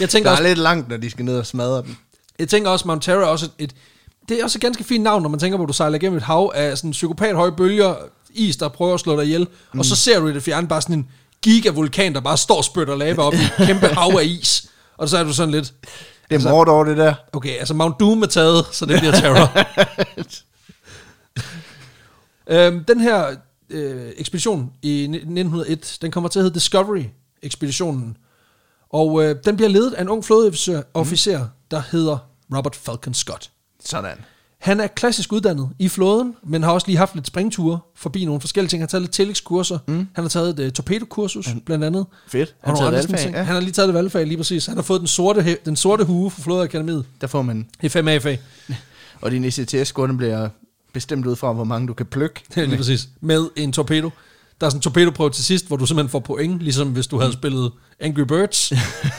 jeg 0.00 0.08
tænker 0.10 0.30
Der 0.30 0.36
også, 0.36 0.42
er 0.44 0.48
lidt 0.48 0.58
langt, 0.58 0.88
når 0.88 0.96
de 0.96 1.10
skal 1.10 1.24
ned 1.24 1.38
og 1.38 1.46
smadre 1.46 1.82
dem. 1.82 1.96
Jeg 2.38 2.48
tænker 2.48 2.70
også, 2.70 2.88
Mount 2.88 3.02
Terror 3.02 3.22
er 3.22 3.26
også 3.26 3.46
et, 3.46 3.52
et, 3.58 3.74
det 4.28 4.40
er 4.40 4.44
også 4.44 4.58
et 4.58 4.60
ganske 4.62 4.84
fint 4.84 5.04
navn, 5.04 5.22
når 5.22 5.28
man 5.28 5.40
tænker 5.40 5.56
på, 5.56 5.62
at 5.62 5.68
du 5.68 5.72
sejler 5.72 5.96
igennem 5.96 6.16
et 6.16 6.22
hav 6.22 6.52
af 6.54 6.78
sådan 6.78 6.90
psykopat 6.90 7.34
høje 7.34 7.52
bølger, 7.52 7.94
is, 8.30 8.56
der 8.56 8.68
prøver 8.68 8.94
at 8.94 9.00
slå 9.00 9.16
dig 9.16 9.24
ihjel, 9.24 9.46
mm. 9.72 9.78
og 9.78 9.84
så 9.84 9.96
ser 9.96 10.20
du 10.20 10.28
i 10.28 10.32
det 10.34 10.42
fjerne 10.42 10.68
bare 10.68 10.82
sådan 10.82 10.96
en 10.96 11.08
gigavulkan, 11.42 12.14
der 12.14 12.20
bare 12.20 12.36
står 12.36 12.56
og 12.56 12.64
spytter 12.64 12.96
lava 12.96 13.22
op 13.22 13.34
i 13.34 13.36
et 13.36 13.52
kæmpe 13.66 13.86
hav 13.86 14.18
af 14.20 14.24
is. 14.24 14.66
Og 14.96 15.08
så 15.08 15.18
er 15.18 15.24
du 15.24 15.32
sådan 15.32 15.50
lidt, 15.50 15.72
Det 16.30 16.44
er 16.44 16.50
Mordor, 16.50 16.84
det 16.84 16.96
der. 16.96 17.14
okay, 17.32 17.58
altså 17.58 17.74
Mount 17.74 18.00
Doom 18.00 18.22
er 18.22 18.26
taget, 18.26 18.66
så 18.72 18.86
det 18.86 18.98
bliver 18.98 19.12
terror. 19.12 19.58
øhm, 22.46 22.84
den 22.84 23.00
her 23.00 23.36
øh, 23.70 24.12
ekspedition 24.16 24.72
i 24.82 25.02
1901, 25.02 25.98
den 26.02 26.10
kommer 26.10 26.28
til 26.28 26.38
at 26.38 26.44
hedde 26.44 26.54
Discovery-ekspeditionen. 26.54 28.16
Og 28.90 29.24
øh, 29.24 29.36
den 29.44 29.56
bliver 29.56 29.68
ledet 29.68 29.92
af 29.92 30.02
en 30.02 30.08
ung 30.08 30.24
flådeofficer, 30.24 30.82
officer, 30.94 31.46
der 31.70 31.82
hedder 31.90 32.18
Robert 32.56 32.76
Falcon 32.76 33.14
Scott. 33.14 33.50
Sådan. 33.84 34.18
Han 34.58 34.80
er 34.80 34.86
klassisk 34.86 35.32
uddannet 35.32 35.70
i 35.78 35.88
flåden, 35.88 36.34
men 36.42 36.62
har 36.62 36.72
også 36.72 36.86
lige 36.86 36.96
haft 36.96 37.14
lidt 37.14 37.26
springture 37.26 37.78
forbi 37.94 38.24
nogle 38.24 38.40
forskellige 38.40 38.68
ting. 38.70 38.80
Han 38.80 38.86
har 38.86 38.90
taget 38.90 39.02
lidt 39.02 39.12
tillægskurser. 39.12 39.78
Mm. 39.88 40.08
Han 40.14 40.24
har 40.24 40.28
taget 40.28 40.58
et 40.58 40.66
uh, 40.66 40.72
torpedokursus, 40.72 41.48
blandt 41.66 41.84
andet. 41.84 42.06
Fedt. 42.28 42.54
Han 42.60 42.70
andre 42.70 42.76
sådan 42.78 42.92
valgfag, 42.92 43.18
ting. 43.18 43.34
ja. 43.34 43.42
Han 43.42 43.54
har 43.54 43.60
lige 43.60 43.72
taget 43.72 43.88
det 43.88 43.94
valgfag, 43.94 44.26
lige 44.26 44.36
præcis. 44.36 44.66
Han 44.66 44.76
har 44.76 44.82
fået 44.82 45.00
den 45.00 45.06
sorte, 45.06 45.58
den 45.64 45.76
sorte 45.76 46.04
hue 46.04 46.30
fra 46.30 46.42
Flådeakademiet 46.42 47.04
Der 47.20 47.26
får 47.26 47.42
man... 47.42 47.68
i 47.82 47.88
5 47.88 48.08
A-fag. 48.08 48.40
Og 49.22 49.30
din 49.30 49.44
ECTS-score 49.44 50.16
bliver 50.16 50.48
bestemt 50.96 51.26
ud 51.26 51.36
fra, 51.36 51.52
hvor 51.52 51.64
mange 51.64 51.88
du 51.88 51.94
kan 51.94 52.06
plukke. 52.06 52.40
Det 52.54 52.62
er 52.62 52.66
lige 52.66 52.76
præcis. 52.76 53.08
Med 53.20 53.48
en 53.56 53.72
torpedo. 53.72 54.10
Der 54.60 54.66
er 54.66 54.70
sådan 54.70 54.78
en 54.78 54.82
torpedoprøve 54.82 55.30
til 55.30 55.44
sidst, 55.44 55.66
hvor 55.68 55.76
du 55.76 55.86
simpelthen 55.86 56.10
får 56.10 56.18
point, 56.20 56.58
ligesom 56.62 56.88
hvis 56.88 57.06
du 57.06 57.18
havde 57.20 57.32
spillet 57.32 57.72
Angry 58.00 58.20
Birds. 58.20 58.68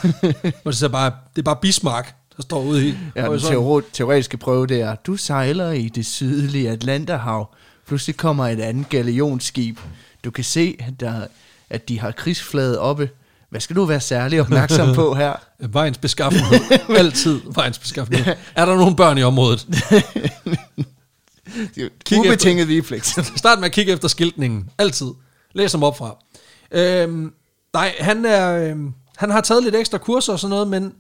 hvor 0.62 0.72
det, 0.72 0.84
er 0.84 0.88
bare, 0.88 1.12
det 1.36 1.42
er 1.42 1.44
bare 1.44 1.56
Bismarck, 1.62 2.16
der 2.38 2.42
står 2.44 2.62
ude 2.64 2.88
i 2.88 2.96
Ja, 3.16 3.22
den 3.30 3.40
teori- 3.40 3.84
teoretiske 3.94 4.38
prøve, 4.38 4.68
det 4.68 4.82
er, 4.82 4.96
du 4.96 5.16
sejler 5.18 5.72
i 5.72 5.88
det 5.90 6.06
sydlige 6.06 6.70
Atlanterhav. 6.70 7.56
Pludselig 7.88 8.18
kommer 8.18 8.48
et 8.48 8.60
andet 8.60 8.90
galeonskib. 8.90 9.80
Du 10.24 10.32
kan 10.32 10.44
se, 10.44 10.76
at, 10.80 11.00
der, 11.00 11.22
at 11.70 11.90
de 11.90 12.00
har 12.00 12.12
krigsflaget 12.12 12.78
oppe. 12.80 13.10
Hvad 13.50 13.62
skal 13.62 13.76
du 13.76 13.86
være 13.86 14.00
særlig 14.02 14.42
opmærksom 14.42 14.96
på 14.96 15.14
her? 15.14 15.34
Vejens 15.74 15.98
beskaffenhed. 15.98 16.60
Altid 16.98 17.42
vejens 17.56 17.80
beskaffenhed. 17.80 18.36
Er 18.56 18.66
der 18.66 18.76
nogen 18.76 18.96
børn 18.96 19.18
i 19.18 19.24
området? 19.24 19.68
Kig 22.06 22.20
Ubetinget 22.20 22.68
reflex. 22.70 23.18
Start 23.36 23.60
med 23.60 23.66
at 23.66 23.72
kigge 23.72 23.94
efter 23.94 24.08
skiltningen. 24.08 24.70
Altid. 24.78 25.08
Læs 25.54 25.72
dem 25.72 25.84
op 25.84 25.98
fra. 25.98 26.18
Øhm, 26.72 27.34
nej, 27.74 27.96
han, 28.00 28.26
er, 28.26 28.70
øhm, 28.70 28.94
han 29.18 29.30
har 29.30 29.42
taget 29.42 29.64
lidt 29.64 29.76
ekstra 29.76 29.98
kurser 29.98 30.34
og 30.34 30.40
sådan 30.40 30.50
noget, 30.50 30.68
men, 30.68 30.94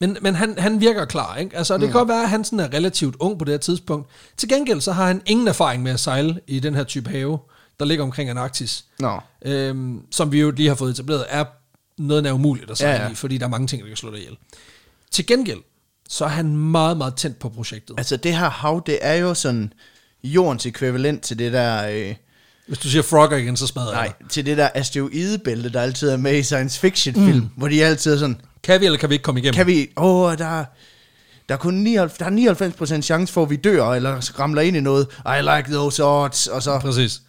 men, 0.00 0.16
men 0.20 0.34
han, 0.34 0.58
han 0.58 0.80
virker 0.80 1.04
klar. 1.04 1.36
Ikke? 1.36 1.56
Altså, 1.56 1.74
det 1.74 1.80
mm. 1.80 1.86
kan 1.86 1.92
godt 1.92 2.08
være, 2.08 2.22
at 2.22 2.30
han 2.30 2.44
sådan 2.44 2.60
er 2.60 2.72
relativt 2.72 3.16
ung 3.20 3.38
på 3.38 3.44
det 3.44 3.52
her 3.52 3.58
tidspunkt. 3.58 4.10
Til 4.36 4.48
gengæld 4.48 4.80
så 4.80 4.92
har 4.92 5.06
han 5.06 5.22
ingen 5.26 5.48
erfaring 5.48 5.82
med 5.82 5.92
at 5.92 6.00
sejle 6.00 6.40
i 6.46 6.60
den 6.60 6.74
her 6.74 6.84
type 6.84 7.10
have, 7.10 7.38
der 7.78 7.84
ligger 7.84 8.04
omkring 8.04 8.30
Antarktis. 8.30 8.84
Nå. 8.98 9.20
Øhm, 9.44 10.02
som 10.10 10.32
vi 10.32 10.40
jo 10.40 10.50
lige 10.50 10.68
har 10.68 10.76
fået 10.76 10.90
etableret, 10.90 11.24
er 11.28 11.44
noget, 11.98 12.24
der 12.24 12.30
er 12.30 12.34
umuligt 12.34 12.70
at 12.70 12.78
sejle 12.78 12.96
ja. 12.96 13.04
ja. 13.04 13.10
i, 13.10 13.14
fordi 13.14 13.38
der 13.38 13.44
er 13.44 13.50
mange 13.50 13.66
ting, 13.66 13.82
der 13.82 13.88
kan 13.88 13.96
slå 13.96 14.10
dig 14.10 14.18
ihjel. 14.18 14.36
Til 15.10 15.26
gengæld, 15.26 15.60
så 16.08 16.24
er 16.24 16.28
han 16.28 16.56
meget, 16.56 16.96
meget 16.96 17.14
tændt 17.14 17.38
på 17.38 17.48
projektet. 17.48 17.94
Altså 17.98 18.16
det 18.16 18.36
her 18.36 18.50
hav, 18.50 18.82
det 18.86 18.98
er 19.02 19.14
jo 19.14 19.34
sådan 19.34 19.72
jordens 20.24 20.66
ekvivalent 20.66 21.22
til 21.22 21.38
det 21.38 21.52
der... 21.52 21.88
Øh, 21.88 22.14
Hvis 22.66 22.78
du 22.78 22.88
siger 22.88 23.02
frogger 23.02 23.36
igen, 23.36 23.56
så 23.56 23.66
smadrer 23.66 23.92
nej, 23.92 24.02
jeg 24.02 24.12
dig. 24.20 24.28
til 24.30 24.46
det 24.46 24.56
der 24.56 24.68
asteroidebælte, 24.74 25.72
der 25.72 25.80
altid 25.80 26.08
er 26.08 26.16
med 26.16 26.38
i 26.38 26.42
science 26.42 26.80
fiction 26.80 27.14
film, 27.14 27.38
mm. 27.38 27.48
hvor 27.56 27.68
de 27.68 27.84
altid 27.84 28.12
er 28.14 28.18
sådan, 28.18 28.40
Kan 28.62 28.80
vi, 28.80 28.86
eller 28.86 28.98
kan 28.98 29.08
vi 29.08 29.14
ikke 29.14 29.22
komme 29.22 29.40
igennem? 29.40 29.54
kan 29.54 29.66
vi, 29.66 29.88
åh, 29.96 30.30
oh, 30.30 30.38
der, 30.38 30.64
der 31.48 31.54
er 31.54 31.58
kun 31.58 31.74
99, 31.74 32.18
der 32.18 32.24
er 32.26 32.98
99% 32.98 33.00
chance 33.02 33.32
for, 33.32 33.42
at 33.42 33.50
vi 33.50 33.56
dør, 33.56 33.84
eller 33.92 34.38
ramler 34.40 34.62
ind 34.62 34.76
i 34.76 34.80
noget. 34.80 35.06
I 35.26 35.40
like 35.40 35.72
those 35.72 36.04
odds, 36.04 36.46
og 36.46 36.62
så... 36.62 36.78
Præcis. 36.78 37.22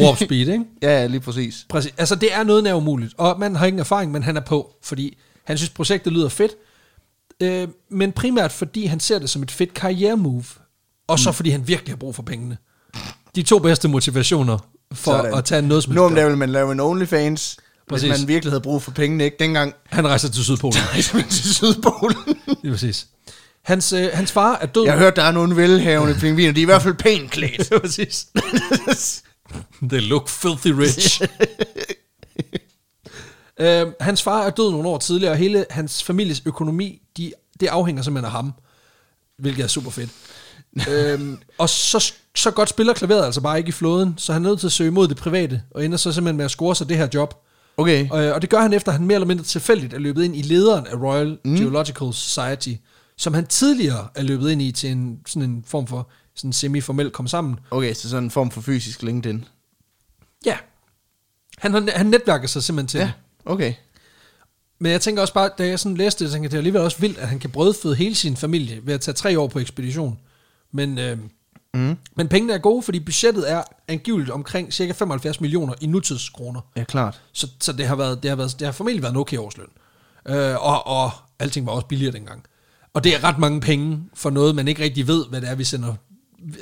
Warp 0.00 0.16
speed, 0.16 0.48
ikke? 0.48 0.64
Ja, 0.82 1.06
lige 1.06 1.20
præcis. 1.20 1.66
Præcis. 1.68 1.92
Altså, 1.98 2.14
det 2.14 2.34
er 2.34 2.42
noget 2.44 2.64
nær 2.64 2.74
umuligt. 2.74 3.14
Og 3.18 3.40
man 3.40 3.56
har 3.56 3.66
ingen 3.66 3.80
erfaring, 3.80 4.12
men 4.12 4.22
han 4.22 4.36
er 4.36 4.40
på, 4.40 4.72
fordi 4.82 5.18
han 5.44 5.56
synes, 5.56 5.70
projektet 5.70 6.12
lyder 6.12 6.28
fedt. 6.28 6.52
Øh, 7.42 7.68
men 7.90 8.12
primært, 8.12 8.52
fordi 8.52 8.86
han 8.86 9.00
ser 9.00 9.18
det 9.18 9.30
som 9.30 9.42
et 9.42 9.50
fedt 9.50 9.74
karrieremove. 9.74 10.44
Og 11.08 11.18
så 11.18 11.32
fordi 11.32 11.50
han 11.50 11.68
virkelig 11.68 11.92
har 11.92 11.96
brug 11.96 12.14
for 12.14 12.22
pengene. 12.22 12.56
De 13.34 13.42
to 13.42 13.58
bedste 13.58 13.88
motivationer 13.88 14.58
for 14.92 15.10
Sådan. 15.12 15.34
at 15.34 15.44
tage 15.44 15.62
noget 15.62 15.84
som 15.84 15.92
Nu 15.92 16.02
om 16.02 16.14
dagen 16.14 16.28
vil 16.30 16.38
man 16.38 16.50
lave 16.50 16.72
en 16.72 16.80
OnlyFans, 16.80 17.56
Præcis. 17.88 18.08
hvis 18.08 18.20
man 18.20 18.28
virkelig 18.28 18.52
havde 18.52 18.60
brug 18.60 18.82
for 18.82 18.90
pengene, 18.90 19.24
ikke? 19.24 19.36
Dengang 19.40 19.74
Han 19.84 20.08
rejser 20.08 20.28
til 20.28 20.44
Sydpolen. 20.44 20.76
rejste 20.92 21.16
man 21.16 21.28
til 21.28 21.54
Sydpolen. 21.54 22.16
Det 22.46 22.56
er 22.64 22.70
præcis. 22.70 23.06
Hans, 23.64 23.92
øh, 23.92 24.08
hans 24.14 24.32
far 24.32 24.58
er 24.60 24.66
død. 24.66 24.84
Jeg 24.84 24.92
har 24.92 24.98
hørt, 24.98 25.16
der 25.16 25.22
er 25.22 25.32
nogle 25.32 25.56
velhavende 25.56 26.14
pingviner, 26.14 26.52
de 26.52 26.60
er 26.60 26.62
i 26.62 26.64
hvert 26.64 26.82
fald 26.82 26.94
pænt 26.94 27.30
klædt. 27.30 27.70
Det 27.70 27.80
præcis. 27.82 28.26
They 29.90 30.00
look 30.08 30.28
filthy 30.28 30.68
rich. 30.68 31.22
Øh, 33.58 33.86
hans 34.00 34.22
far 34.22 34.46
er 34.46 34.50
død 34.50 34.70
nogle 34.70 34.88
år 34.88 34.98
tidligere, 34.98 35.32
og 35.32 35.38
hele 35.38 35.66
hans 35.70 36.02
families 36.02 36.42
økonomi, 36.46 37.02
de, 37.16 37.32
det 37.60 37.66
afhænger 37.66 38.02
simpelthen 38.02 38.24
af 38.24 38.32
ham. 38.32 38.52
Hvilket 39.38 39.62
er 39.62 39.68
super 39.68 39.90
fedt. 39.90 40.10
øhm, 40.90 41.38
og 41.58 41.68
så, 41.68 42.12
så 42.34 42.50
godt 42.50 42.68
spiller 42.68 42.92
klaveret 42.92 43.24
altså 43.24 43.40
bare 43.40 43.58
ikke 43.58 43.68
i 43.68 43.72
flåden, 43.72 44.14
så 44.16 44.32
han 44.32 44.44
er 44.44 44.48
nødt 44.48 44.60
til 44.60 44.66
at 44.66 44.72
søge 44.72 44.90
mod 44.90 45.08
det 45.08 45.16
private, 45.16 45.62
og 45.70 45.84
ender 45.84 45.96
så 45.96 46.12
simpelthen 46.12 46.36
med 46.36 46.44
at 46.44 46.50
score 46.50 46.76
sig 46.76 46.88
det 46.88 46.96
her 46.96 47.08
job. 47.14 47.44
Okay. 47.76 48.10
Og, 48.10 48.18
og 48.18 48.42
det 48.42 48.50
gør 48.50 48.60
han 48.60 48.72
efter, 48.72 48.92
at 48.92 48.98
han 48.98 49.06
mere 49.06 49.14
eller 49.14 49.26
mindre 49.26 49.44
tilfældigt 49.44 49.94
er 49.94 49.98
løbet 49.98 50.24
ind 50.24 50.36
i 50.36 50.42
lederen 50.42 50.86
af 50.86 50.94
Royal 50.94 51.38
mm. 51.44 51.56
Geological 51.56 52.12
Society, 52.12 52.72
som 53.16 53.34
han 53.34 53.46
tidligere 53.46 54.08
er 54.14 54.22
løbet 54.22 54.50
ind 54.50 54.62
i 54.62 54.72
til 54.72 54.90
en, 54.90 55.18
sådan 55.26 55.50
en 55.50 55.64
form 55.66 55.86
for 55.86 56.10
sådan 56.34 56.52
semi-formel 56.52 57.10
kom 57.10 57.26
sammen. 57.26 57.58
Okay, 57.70 57.94
så 57.94 58.08
sådan 58.08 58.24
en 58.24 58.30
form 58.30 58.50
for 58.50 58.60
fysisk 58.60 59.02
LinkedIn. 59.02 59.44
Ja. 60.46 60.56
Han, 61.58 61.88
han 61.88 62.06
netværker 62.06 62.46
sig 62.46 62.62
simpelthen 62.62 62.88
til 62.88 62.98
ja. 62.98 63.12
Okay. 63.44 63.74
Men 64.78 64.92
jeg 64.92 65.00
tænker 65.00 65.22
også 65.22 65.34
bare, 65.34 65.50
da 65.58 65.66
jeg 65.66 65.78
sådan 65.78 65.96
læste 65.96 66.24
det, 66.24 66.32
tænkte 66.32 66.44
jeg, 66.44 66.50
det 66.50 66.56
er 66.56 66.60
alligevel 66.60 66.80
også 66.80 66.98
vildt, 66.98 67.18
at 67.18 67.28
han 67.28 67.38
kan 67.38 67.50
brødføde 67.50 67.94
hele 67.94 68.14
sin 68.14 68.36
familie 68.36 68.80
ved 68.82 68.94
at 68.94 69.00
tage 69.00 69.14
tre 69.14 69.38
år 69.38 69.46
på 69.46 69.58
ekspedition. 69.58 70.18
Men, 70.72 70.98
øh, 70.98 71.18
mm. 71.74 71.96
men 72.16 72.28
pengene 72.28 72.52
er 72.52 72.58
gode, 72.58 72.82
fordi 72.82 73.00
budgettet 73.00 73.50
er 73.50 73.62
angiveligt 73.88 74.30
omkring 74.30 74.72
cirka 74.72 74.92
75 74.92 75.40
millioner 75.40 75.74
i 75.80 75.86
nutidskroner. 75.86 76.60
Ja, 76.76 76.84
klart. 76.84 77.20
Så, 77.32 77.48
så 77.60 77.72
det, 77.72 77.86
har 77.86 77.96
været, 77.96 78.22
det, 78.22 78.28
har 78.28 78.36
været, 78.36 78.56
det 78.58 78.66
har 78.66 78.72
formentlig 78.72 79.02
været 79.02 79.12
en 79.12 79.18
okay 79.18 79.38
årsløn. 79.38 79.68
Øh, 80.28 80.66
og, 80.66 80.86
og 80.86 81.10
alting 81.38 81.66
var 81.66 81.72
også 81.72 81.86
billigere 81.86 82.12
dengang. 82.12 82.44
Og 82.94 83.04
det 83.04 83.14
er 83.14 83.24
ret 83.24 83.38
mange 83.38 83.60
penge 83.60 84.04
for 84.14 84.30
noget, 84.30 84.54
man 84.54 84.68
ikke 84.68 84.82
rigtig 84.82 85.06
ved, 85.06 85.26
hvad 85.26 85.40
det 85.40 85.50
er, 85.50 85.54
vi 85.54 85.64
sender. 85.64 85.94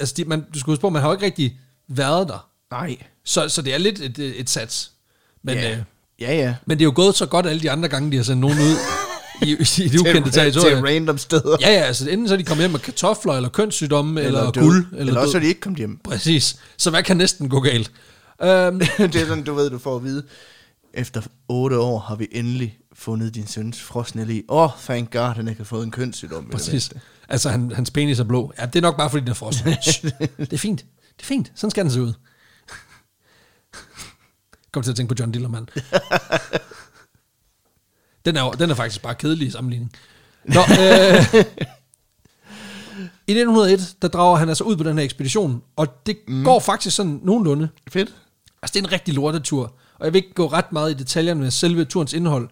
Altså, 0.00 0.14
de, 0.16 0.24
man, 0.24 0.44
du 0.54 0.58
skal 0.58 0.70
huske 0.70 0.80
på, 0.80 0.90
man 0.90 1.02
har 1.02 1.08
jo 1.08 1.14
ikke 1.14 1.26
rigtig 1.26 1.60
været 1.88 2.28
der. 2.28 2.48
Nej. 2.70 2.96
Så, 3.24 3.48
så 3.48 3.62
det 3.62 3.74
er 3.74 3.78
lidt 3.78 4.00
et, 4.00 4.18
et 4.18 4.50
sats. 4.50 4.92
Men, 5.42 5.54
ja. 5.54 5.76
øh, 5.76 5.82
ja, 6.20 6.34
ja. 6.36 6.54
men 6.66 6.78
det 6.78 6.82
er 6.82 6.86
jo 6.86 6.92
gået 6.94 7.14
så 7.14 7.26
godt 7.26 7.46
alle 7.46 7.62
de 7.62 7.70
andre 7.70 7.88
gange, 7.88 8.10
de 8.12 8.16
har 8.16 8.24
sendt 8.24 8.40
nogen 8.40 8.58
ud 8.58 8.76
i, 9.42 9.50
i 9.52 9.88
det 9.88 10.00
ukendte 10.00 10.22
til, 10.22 10.32
til 10.32 10.32
territorium. 10.32 10.84
random 10.84 11.18
steder. 11.18 11.56
Ja, 11.60 11.72
ja, 11.72 11.80
altså 11.80 12.10
enten 12.10 12.28
så 12.28 12.34
er 12.34 12.38
de 12.38 12.44
kommet 12.44 12.62
hjem 12.62 12.70
med 12.70 12.80
kartofler, 12.80 13.32
eller 13.32 13.48
kønssygdomme, 13.48 14.22
eller, 14.22 14.38
eller 14.40 14.52
død. 14.52 14.62
guld. 14.62 14.86
Eller, 14.92 15.06
Eller 15.06 15.20
også 15.20 15.36
er 15.36 15.40
de 15.40 15.46
ikke 15.46 15.60
kommet 15.60 15.78
hjem. 15.78 15.98
Præcis. 16.04 16.56
Så 16.76 16.90
hvad 16.90 17.02
kan 17.02 17.16
næsten 17.16 17.48
gå 17.48 17.60
galt? 17.60 17.90
Um, 18.42 18.46
det 19.12 19.16
er 19.16 19.26
sådan, 19.26 19.44
du 19.44 19.54
ved, 19.54 19.70
du 19.70 19.78
får 19.78 19.96
at 19.96 20.04
vide, 20.04 20.22
efter 20.94 21.22
otte 21.48 21.78
år 21.78 21.98
har 21.98 22.16
vi 22.16 22.26
endelig 22.32 22.78
fundet 22.94 23.34
din 23.34 23.46
søns 23.46 23.82
frosne 23.82 24.24
lig. 24.24 24.44
Åh, 24.48 24.62
oh, 24.62 24.70
thank 24.84 25.12
god, 25.12 25.34
han 25.34 25.48
ikke 25.48 25.58
har 25.58 25.64
fået 25.64 25.84
en 25.84 25.90
kønssygdom. 25.90 26.48
præcis. 26.52 26.90
Altså, 27.28 27.48
han, 27.50 27.72
hans 27.74 27.90
penis 27.90 28.18
er 28.18 28.24
blå. 28.24 28.52
Ja, 28.58 28.66
det 28.66 28.76
er 28.76 28.82
nok 28.82 28.96
bare, 28.96 29.10
fordi 29.10 29.20
den 29.20 29.30
er 29.30 29.34
frossen. 29.34 29.66
Det 30.38 30.52
er 30.52 30.58
fint. 30.58 30.84
Det 31.16 31.22
er 31.22 31.26
fint. 31.26 31.52
Sådan 31.54 31.70
skal 31.70 31.84
den 31.84 31.92
se 31.92 32.02
ud. 32.02 32.12
Kom 34.76 34.82
til 34.82 34.90
at 34.90 34.96
tænke 34.96 35.14
på 35.14 35.16
John 35.20 35.32
Dillermand. 35.32 35.66
den, 38.26 38.36
er, 38.36 38.44
jo- 38.44 38.54
den 38.58 38.70
er 38.70 38.74
faktisk 38.74 39.02
bare 39.02 39.14
kedelig 39.14 39.48
i 39.48 39.50
sammenligning. 39.50 39.92
Nå, 40.54 40.60
øh, 40.60 41.44
I 43.26 43.32
1901, 43.32 43.96
der 44.02 44.08
drager 44.08 44.36
han 44.36 44.48
altså 44.48 44.64
ud 44.64 44.76
på 44.76 44.84
den 44.84 44.98
her 44.98 45.04
ekspedition, 45.04 45.62
og 45.76 46.06
det 46.06 46.16
mm. 46.28 46.44
går 46.44 46.60
faktisk 46.60 46.96
sådan 46.96 47.20
nogenlunde. 47.22 47.68
Fedt. 47.88 48.14
Altså, 48.62 48.74
det 48.74 48.76
er 48.76 48.80
en 48.88 48.92
rigtig 48.92 49.14
lortetur, 49.14 49.74
og 49.98 50.04
jeg 50.04 50.12
vil 50.12 50.18
ikke 50.18 50.34
gå 50.34 50.46
ret 50.46 50.72
meget 50.72 50.90
i 50.90 50.94
detaljerne 50.94 51.40
med 51.40 51.50
selve 51.50 51.84
turens 51.84 52.12
indhold, 52.12 52.48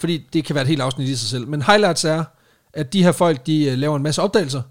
fordi 0.00 0.26
det 0.32 0.44
kan 0.44 0.54
være 0.54 0.62
et 0.62 0.68
helt 0.68 0.82
afsnit 0.82 1.08
i 1.08 1.16
sig 1.16 1.28
selv. 1.28 1.48
Men 1.48 1.62
highlights 1.62 2.04
er, 2.04 2.24
at 2.72 2.92
de 2.92 3.02
her 3.02 3.12
folk, 3.12 3.46
de 3.46 3.64
øh, 3.64 3.78
laver 3.78 3.96
en 3.96 4.02
masse 4.02 4.22
opdagelser. 4.22 4.62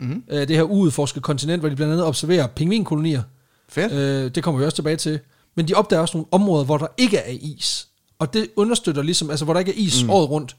Mm. 0.00 0.22
Det 0.30 0.56
her 0.56 0.62
uudforskede 0.62 1.22
kontinent, 1.22 1.62
hvor 1.62 1.68
de 1.68 1.76
blandt 1.76 1.92
andet 1.92 2.06
observerer 2.06 2.46
pingvinkolonier. 2.46 3.22
Fedt. 3.68 3.92
Øh, 3.92 4.34
det 4.34 4.44
kommer 4.44 4.58
vi 4.58 4.64
også 4.64 4.76
tilbage 4.76 4.96
til. 4.96 5.20
Men 5.56 5.68
de 5.68 5.74
opdager 5.74 6.00
også 6.00 6.16
nogle 6.16 6.28
områder, 6.30 6.64
hvor 6.64 6.78
der 6.78 6.86
ikke 6.96 7.16
er 7.16 7.36
is. 7.40 7.88
Og 8.18 8.32
det 8.32 8.48
understøtter 8.56 9.02
ligesom, 9.02 9.30
altså 9.30 9.44
hvor 9.44 9.54
der 9.54 9.60
ikke 9.60 9.72
er 9.72 9.86
is 9.86 10.04
mm. 10.04 10.10
året 10.10 10.30
rundt. 10.30 10.56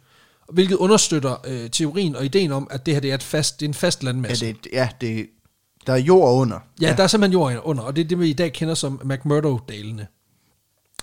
Hvilket 0.49 0.75
understøtter 0.75 1.35
øh, 1.47 1.69
teorien 1.69 2.15
og 2.15 2.25
ideen 2.25 2.51
om, 2.51 2.67
at 2.71 2.85
det 2.85 2.93
her 2.93 3.01
det 3.01 3.11
er, 3.11 3.15
et 3.15 3.23
fast, 3.23 3.59
det 3.59 3.65
er 3.65 3.69
en 3.69 3.73
fast 3.73 4.03
Ja, 4.03 4.05
landmasse. 4.05 4.45
det, 4.45 4.67
ja, 4.73 4.89
det, 5.01 5.27
der 5.87 5.93
er 5.93 5.97
jord 5.97 6.41
under. 6.41 6.59
Ja, 6.81 6.89
ja, 6.89 6.95
der 6.95 7.03
er 7.03 7.07
simpelthen 7.07 7.33
jord 7.33 7.61
under, 7.63 7.83
og 7.83 7.95
det 7.95 8.03
er 8.03 8.07
det, 8.07 8.19
vi 8.19 8.29
i 8.29 8.33
dag 8.33 8.53
kender 8.53 8.73
som 8.73 9.01
McMurdo-dalene. 9.03 10.07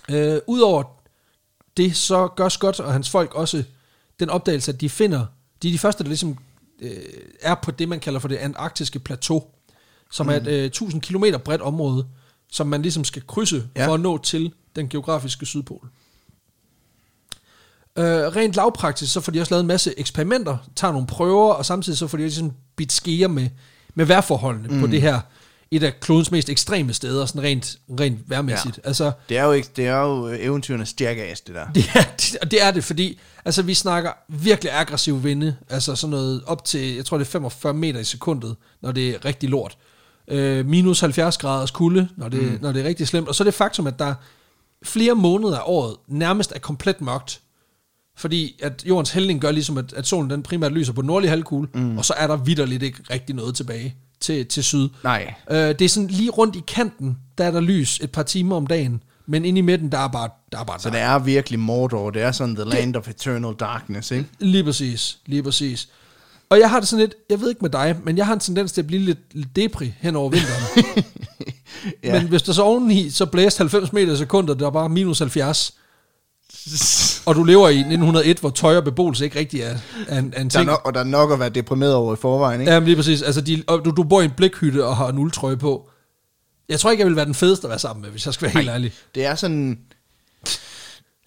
Øh, 0.09 0.39
Udover 0.47 0.83
det, 1.77 1.95
så 1.95 2.27
gør 2.27 2.49
Scott 2.49 2.79
og 2.79 2.93
hans 2.93 3.09
folk 3.09 3.35
også 3.35 3.63
den 4.19 4.29
opdagelse, 4.29 4.71
at 4.71 4.81
de 4.81 4.89
finder, 4.89 5.25
de 5.61 5.67
er 5.67 5.71
de 5.71 5.79
første, 5.79 6.03
der 6.03 6.07
ligesom 6.07 6.37
øh, 6.81 6.91
er 7.41 7.55
på 7.55 7.71
det, 7.71 7.89
man 7.89 7.99
kalder 7.99 8.19
for 8.19 8.27
det 8.27 8.35
antarktiske 8.35 8.99
plateau, 8.99 9.43
som 10.11 10.25
mm. 10.25 10.31
er 10.31 10.35
et 10.35 10.47
øh, 10.47 10.65
1000 10.65 11.01
km 11.01 11.25
bredt 11.45 11.61
område, 11.61 12.05
som 12.51 12.67
man 12.67 12.81
ligesom 12.81 13.03
skal 13.03 13.27
krydse 13.27 13.63
Ja. 13.75 13.81
ja. 13.81 13.87
for 13.87 13.93
at 13.93 13.99
nå 13.99 14.17
til 14.17 14.53
den 14.75 14.89
geografiske 14.89 15.45
sydpol. 15.45 15.89
Øh, 17.97 18.05
rent 18.05 18.55
lavpraktisk, 18.55 19.13
så 19.13 19.21
får 19.21 19.31
de 19.31 19.41
også 19.41 19.53
lavet 19.53 19.61
en 19.61 19.67
masse 19.67 19.99
eksperimenter, 19.99 20.57
tager 20.75 20.91
nogle 20.91 21.07
prøver, 21.07 21.53
og 21.53 21.65
samtidig 21.65 21.97
så 21.99 22.07
får 22.07 22.17
de 22.17 22.23
ligesom 22.23 22.51
bidt 22.75 22.91
skeer 22.91 23.27
med, 23.27 23.49
med 23.95 24.05
vejrforholdene 24.05 24.67
mm. 24.67 24.79
på 24.79 24.87
det 24.87 25.01
her, 25.01 25.19
et 25.71 25.83
af 25.83 25.99
klodens 25.99 26.31
mest 26.31 26.49
ekstreme 26.49 26.93
steder, 26.93 27.25
sådan 27.25 27.43
rent, 27.43 27.77
rent 27.99 28.19
vejrmæssigt. 28.29 28.79
Ja. 28.83 28.87
Altså, 28.87 29.11
Det 29.29 29.37
er 29.37 29.43
jo, 29.43 29.51
ikke, 29.51 29.69
det 29.75 29.87
er 29.87 29.97
jo 30.01 30.27
øh, 30.29 30.39
eventyrernes 30.39 30.95
jackass, 31.01 31.41
det 31.41 31.55
der. 31.55 31.65
det 31.75 31.85
er, 31.95 32.03
det, 32.03 32.37
og 32.41 32.51
det 32.51 32.63
er 32.63 32.71
det, 32.71 32.83
fordi 32.83 33.19
altså, 33.45 33.61
vi 33.61 33.73
snakker 33.73 34.11
virkelig 34.27 34.73
aggressiv 34.73 35.23
vinde, 35.23 35.55
altså 35.69 35.95
sådan 35.95 36.11
noget 36.11 36.43
op 36.45 36.65
til, 36.65 36.95
jeg 36.95 37.05
tror 37.05 37.17
det 37.17 37.25
er 37.25 37.29
45 37.29 37.73
meter 37.73 37.99
i 37.99 38.03
sekundet, 38.03 38.55
når 38.81 38.91
det 38.91 39.09
er 39.09 39.25
rigtig 39.25 39.49
lort. 39.49 39.77
Øh, 40.27 40.65
minus 40.65 40.99
70 40.99 41.37
graders 41.37 41.71
kulde, 41.71 42.07
når 42.17 42.29
det, 42.29 42.51
mm. 42.51 42.57
når 42.61 42.71
det 42.71 42.81
er 42.81 42.87
rigtig 42.87 43.07
slemt. 43.07 43.27
Og 43.27 43.35
så 43.35 43.43
er 43.43 43.45
det 43.45 43.53
faktum, 43.53 43.87
at 43.87 43.99
der 43.99 44.13
flere 44.83 45.15
måneder 45.15 45.57
af 45.57 45.63
året 45.65 45.95
nærmest 46.07 46.53
er 46.55 46.59
komplet 46.59 47.01
mørkt. 47.01 47.41
Fordi 48.17 48.59
at 48.63 48.83
jordens 48.85 49.11
hældning 49.11 49.41
gør 49.41 49.51
ligesom, 49.51 49.77
at, 49.77 49.93
at 49.93 50.07
solen 50.07 50.29
den 50.29 50.43
primært 50.43 50.71
lyser 50.71 50.93
på 50.93 51.01
den 51.01 51.07
nordlige 51.07 51.29
halvkugle, 51.29 51.69
mm. 51.73 51.97
og 51.97 52.05
så 52.05 52.13
er 52.17 52.27
der 52.27 52.35
vidderligt 52.35 52.83
ikke 52.83 52.97
rigtig 53.09 53.35
noget 53.35 53.55
tilbage 53.55 53.95
til, 54.19 54.45
til 54.45 54.63
syd. 54.63 54.89
Nej. 55.03 55.33
Øh, 55.51 55.57
det 55.57 55.81
er 55.81 55.89
sådan 55.89 56.07
lige 56.07 56.29
rundt 56.29 56.55
i 56.55 56.63
kanten, 56.67 57.17
der 57.37 57.43
er 57.43 57.51
der 57.51 57.59
lys 57.59 57.99
et 57.99 58.11
par 58.11 58.23
timer 58.23 58.55
om 58.55 58.67
dagen, 58.67 59.03
men 59.25 59.45
inde 59.45 59.59
i 59.59 59.61
midten, 59.61 59.91
der 59.91 59.97
er 59.97 60.07
bare, 60.07 60.29
der 60.51 60.59
er 60.59 60.63
bare 60.63 60.79
Så 60.79 60.89
det 60.89 60.99
er 60.99 61.19
virkelig 61.19 61.59
Mordor. 61.59 62.09
Det 62.09 62.21
er 62.21 62.31
sådan 62.31 62.55
the 62.55 62.65
land 62.65 62.95
of 62.95 63.07
eternal 63.07 63.53
darkness, 63.59 64.11
ikke? 64.11 64.25
Lige 64.39 64.63
præcis, 64.63 65.17
lige 65.25 65.43
præcis. 65.43 65.89
Og 66.49 66.59
jeg 66.59 66.69
har 66.69 66.79
det 66.79 66.87
sådan 66.89 66.99
lidt, 67.05 67.15
jeg 67.29 67.41
ved 67.41 67.49
ikke 67.49 67.61
med 67.61 67.69
dig, 67.69 67.95
men 68.03 68.17
jeg 68.17 68.25
har 68.25 68.33
en 68.33 68.39
tendens 68.39 68.71
til 68.71 68.81
at 68.81 68.87
blive 68.87 69.01
lidt, 69.01 69.19
lidt 69.31 69.55
depri 69.55 69.93
hen 69.99 70.15
over 70.15 70.29
vinteren. 70.29 70.63
Ja. 72.03 72.19
Men 72.19 72.29
hvis 72.29 72.41
der 72.41 72.53
så 72.53 72.61
oveni, 72.61 73.09
så 73.09 73.25
blæste 73.25 73.57
90 73.59 73.93
meter 73.93 74.13
i 74.13 74.17
sekundet, 74.17 74.59
der 74.59 74.65
er 74.65 74.69
bare 74.71 74.89
minus 74.89 75.19
70, 75.19 75.73
og 77.25 77.35
du 77.35 77.43
lever 77.43 77.69
i 77.69 77.77
1901, 77.77 78.37
hvor 78.39 78.49
tøj 78.49 78.77
og 78.77 78.83
beboelse 78.83 79.25
ikke 79.25 79.39
rigtig 79.39 79.61
er, 79.61 79.77
er, 80.07 80.19
en, 80.19 80.33
er 80.35 80.41
en 80.41 80.49
Der 80.49 80.59
er 80.59 80.63
ting. 80.63 80.65
nok, 80.65 80.81
og 80.85 80.93
der 80.93 80.99
er 80.99 81.03
nok 81.03 81.31
at 81.31 81.39
være 81.39 81.49
deprimeret 81.49 81.93
over 81.95 82.13
i 82.13 82.17
forvejen, 82.17 82.61
ikke? 82.61 82.73
Ja, 82.73 82.79
men 82.79 82.85
lige 82.87 82.95
præcis. 82.95 83.21
Altså, 83.21 83.41
de, 83.41 83.63
og 83.67 83.85
du, 83.85 83.91
du 83.91 84.03
bor 84.03 84.21
i 84.21 84.25
en 84.25 84.31
blikhytte 84.37 84.85
og 84.85 84.97
har 84.97 85.07
en 85.09 85.17
uldtrøje 85.17 85.57
på. 85.57 85.89
Jeg 86.69 86.79
tror 86.79 86.91
ikke, 86.91 87.01
jeg 87.01 87.07
vil 87.07 87.15
være 87.15 87.25
den 87.25 87.35
fedeste 87.35 87.67
at 87.67 87.69
være 87.69 87.79
sammen 87.79 88.01
med, 88.01 88.09
hvis 88.09 88.25
jeg 88.25 88.33
skal 88.33 88.45
være 88.45 88.53
helt 88.53 88.69
ærlig. 88.69 88.93
Det 89.15 89.25
er 89.25 89.35
sådan... 89.35 89.79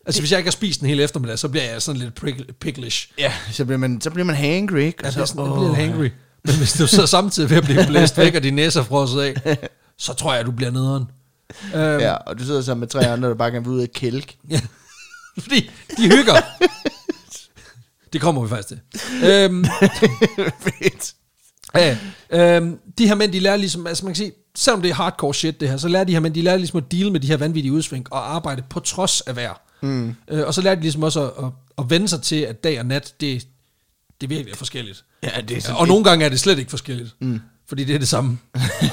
Altså, 0.08 0.20
hvis 0.22 0.30
jeg 0.30 0.38
ikke 0.38 0.48
har 0.48 0.52
spist 0.52 0.80
den 0.80 0.88
hele 0.88 1.02
eftermiddag, 1.02 1.38
så 1.38 1.48
bliver 1.48 1.64
jeg 1.64 1.82
sådan 1.82 2.00
lidt 2.00 2.14
picklish. 2.60 3.08
Ja, 3.18 3.32
så 3.52 3.64
bliver 3.64 3.78
man, 3.78 4.00
så 4.00 4.10
bliver 4.10 4.24
man 4.24 4.36
hangry, 4.36 4.78
ikke? 4.78 4.98
Ja, 5.02 5.08
Og 5.08 5.14
det 5.14 5.20
er 5.20 5.26
så, 5.26 5.32
sådan, 5.32 5.46
jeg 5.46 5.52
bliver 5.54 5.68
lidt 5.68 5.76
hangry. 5.90 6.10
Men 6.44 6.56
hvis 6.56 6.72
du 6.72 6.86
så 6.86 7.06
samtidig 7.06 7.50
ved 7.50 7.56
at 7.56 7.64
blive 7.64 7.86
blæst 7.86 8.18
væk, 8.18 8.34
og 8.34 8.42
din 8.42 8.54
næse 8.54 8.78
er 8.78 8.84
frosset 8.84 9.20
af, 9.20 9.58
så 9.98 10.12
tror 10.12 10.34
jeg, 10.34 10.46
du 10.46 10.50
bliver 10.50 10.70
nederen. 10.70 11.04
Øhm, 11.74 12.00
Ja, 12.00 12.12
og 12.14 12.38
du 12.38 12.44
sidder 12.44 12.62
sammen 12.62 12.80
med 12.80 12.88
tre 12.88 13.06
andre, 13.08 13.28
der 13.28 13.34
bare 13.34 13.50
kan 13.50 13.64
være 13.64 13.72
ude 13.74 13.82
af 13.82 13.92
kælk. 13.92 14.34
Ja. 14.50 14.60
Fordi 15.38 15.70
de 15.96 16.02
hygger. 16.16 16.34
det 18.12 18.20
kommer 18.20 18.42
vi 18.42 18.48
faktisk 18.48 18.68
til. 18.68 18.80
Øhm, 19.30 19.64
Fedt. 20.64 21.14
ja, 21.74 21.96
øhm, 22.30 22.78
de 22.98 23.08
her 23.08 23.14
mænd, 23.14 23.32
de 23.32 23.40
lærer 23.40 23.56
ligesom, 23.56 23.86
altså 23.86 24.04
man 24.04 24.14
kan 24.14 24.16
sige, 24.16 24.32
selvom 24.56 24.82
det 24.82 24.90
er 24.90 24.94
hardcore 24.94 25.34
shit 25.34 25.60
det 25.60 25.68
her, 25.68 25.76
så 25.76 25.88
lærer 25.88 26.04
de 26.04 26.12
her 26.12 26.20
mænd, 26.20 26.34
de 26.34 26.42
lærer 26.42 26.56
ligesom 26.56 26.76
at 26.76 26.92
deal 26.92 27.12
med 27.12 27.20
de 27.20 27.26
her 27.26 27.36
vanvittige 27.36 27.72
udsving 27.72 28.12
og 28.12 28.34
arbejde 28.34 28.62
på 28.70 28.80
trods 28.80 29.20
af 29.20 29.36
vejr. 29.36 29.62
Mm. 29.80 30.14
Øh, 30.28 30.46
og 30.46 30.54
så 30.54 30.60
lærer 30.62 30.74
de 30.74 30.80
ligesom 30.80 31.02
også 31.02 31.22
at, 31.22 31.44
at, 31.44 31.50
at 31.78 31.90
vende 31.90 32.08
sig 32.08 32.22
til, 32.22 32.36
at 32.36 32.64
dag 32.64 32.80
og 32.80 32.86
nat, 32.86 33.14
det, 33.20 33.46
det 34.20 34.30
virkelig 34.30 34.52
er 34.52 34.56
forskelligt. 34.56 35.04
Ja, 35.22 35.30
det 35.48 35.68
er 35.68 35.74
Og 35.74 35.88
nogle 35.88 36.04
gange 36.04 36.24
er 36.24 36.28
det 36.28 36.40
slet 36.40 36.58
ikke 36.58 36.70
forskelligt. 36.70 37.14
Mm. 37.20 37.40
Fordi 37.68 37.84
det 37.84 37.94
er 37.94 37.98
det 37.98 38.08
samme. 38.08 38.38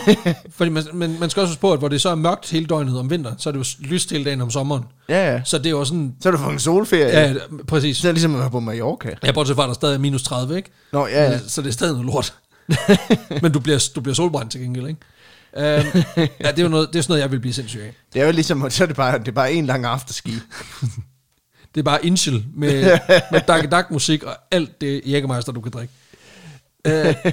fordi 0.58 0.70
man, 0.70 0.84
man, 0.94 1.20
man 1.20 1.30
skal 1.30 1.42
også 1.42 1.52
huske 1.52 1.62
på, 1.62 1.74
at 1.74 1.80
hvor 1.80 1.88
det 1.88 2.02
så 2.02 2.10
er 2.10 2.16
mørkt 2.16 2.52
hele 2.52 2.66
døgnet 2.66 3.00
om 3.00 3.10
vinteren, 3.10 3.40
så 3.40 3.50
er 3.50 3.54
det 3.54 3.60
jo 3.80 3.88
lyst 3.88 4.12
hele 4.12 4.26
dagen 4.26 4.42
om 4.42 4.52
sommeren. 4.52 4.84
Ja, 5.10 5.34
ja. 5.34 5.42
Så 5.44 5.58
det 5.58 5.66
er 5.66 5.70
jo 5.70 5.86
sådan... 5.86 6.16
Så 6.22 6.30
er 6.30 6.32
du 6.32 6.38
fået 6.38 6.54
en 6.54 6.60
solferie. 6.60 7.20
Ja, 7.20 7.34
præcis. 7.68 7.98
Så 7.98 8.08
er 8.08 8.12
det 8.12 8.16
ligesom 8.16 8.36
at 8.36 8.40
være 8.40 8.50
på 8.50 8.60
Mallorca. 8.60 9.16
Ja, 9.24 9.32
bortset 9.32 9.56
fra, 9.56 9.64
at 9.64 9.68
der 9.68 9.74
stadig 9.74 9.96
er 9.96 10.00
minus 10.00 10.24
30, 10.24 10.58
ikke? 10.58 10.70
Nå, 10.92 11.08
ja, 11.08 11.32
ja. 11.32 11.40
Så 11.48 11.62
det 11.62 11.68
er 11.68 11.74
stadig 11.74 11.94
noget 11.94 12.06
lort. 12.06 12.34
Men 13.42 13.52
du 13.52 13.60
bliver, 13.60 13.90
du 13.96 14.02
bliver 14.02 14.16
solbrændt 14.16 14.52
til 14.52 14.62
gengæld, 14.62 14.88
ikke? 14.88 15.00
Um, 15.56 15.62
ja, 15.64 16.52
det 16.52 16.60
er 16.60 16.64
jo 16.64 16.68
noget, 16.68 16.88
det 16.94 17.00
er 17.00 17.02
sådan 17.02 17.12
noget, 17.12 17.22
jeg 17.22 17.32
vil 17.32 17.40
blive 17.40 17.54
sindssyg 17.54 17.80
af. 17.80 17.94
Det 18.14 18.22
er 18.22 18.26
jo 18.26 18.32
ligesom, 18.32 18.70
så 18.70 18.84
er 18.84 18.88
det 18.88 18.96
bare, 18.96 19.20
det 19.20 19.28
er 19.28 19.32
bare 19.32 19.54
en 19.54 19.66
lang 19.66 19.86
afterski. 19.86 20.34
Det 21.76 21.82
er 21.82 21.84
bare 21.84 22.06
Inchel 22.06 22.46
med, 22.54 23.00
med 23.32 23.42
dak 23.48 23.72
dak 23.72 23.92
musik 23.92 24.24
og 24.24 24.36
alt 24.52 24.82
det 24.82 25.02
jægermeister, 25.06 25.52
du 25.52 25.62
kan 25.62 25.72
drikke. 25.72 25.94
Uh, 26.88 27.32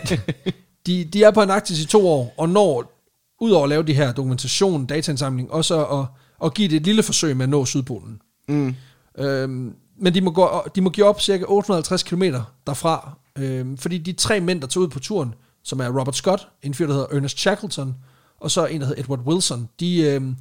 de, 0.87 1.05
de 1.05 1.25
er 1.25 1.31
på 1.31 1.41
Antarktis 1.41 1.81
i 1.81 1.87
to 1.87 2.09
år, 2.09 2.35
og 2.39 2.49
når, 2.49 2.93
udover 3.41 3.63
at 3.63 3.69
lave 3.69 3.83
de 3.83 3.95
her 3.95 4.13
dokumentation, 4.13 4.87
dataindsamling, 4.87 5.53
også 5.53 5.87
at, 5.87 6.07
at 6.45 6.55
give 6.55 6.69
det 6.69 6.77
et 6.77 6.83
lille 6.83 7.03
forsøg 7.03 7.37
med 7.37 7.43
at 7.43 7.49
nå 7.49 7.65
Sydpolen. 7.65 8.21
Mm. 8.49 8.75
Øhm, 9.19 9.75
men 9.99 10.15
de 10.15 10.21
må, 10.21 10.31
gå, 10.31 10.67
de 10.75 10.81
må 10.81 10.91
give 10.91 11.07
op 11.07 11.21
cirka 11.21 11.45
850 11.49 12.03
km 12.03 12.23
derfra, 12.67 13.17
øhm, 13.39 13.77
fordi 13.77 13.99
de 13.99 14.13
tre 14.13 14.41
mænd, 14.41 14.61
der 14.61 14.67
tog 14.67 14.83
ud 14.83 14.89
på 14.89 14.99
turen, 14.99 15.35
som 15.65 15.81
er 15.81 15.99
Robert 15.99 16.17
Scott, 16.17 16.49
en 16.63 16.75
fyr, 16.75 16.87
der 16.87 16.93
hedder 16.93 17.17
Ernest 17.17 17.41
Shackleton, 17.41 17.95
og 18.42 18.50
så 18.50 18.66
en, 18.66 18.81
der 18.81 18.87
hedder 18.87 19.02
Edward 19.02 19.20
Wilson, 19.26 19.68
de, 19.81 20.00
øhm, 20.00 20.37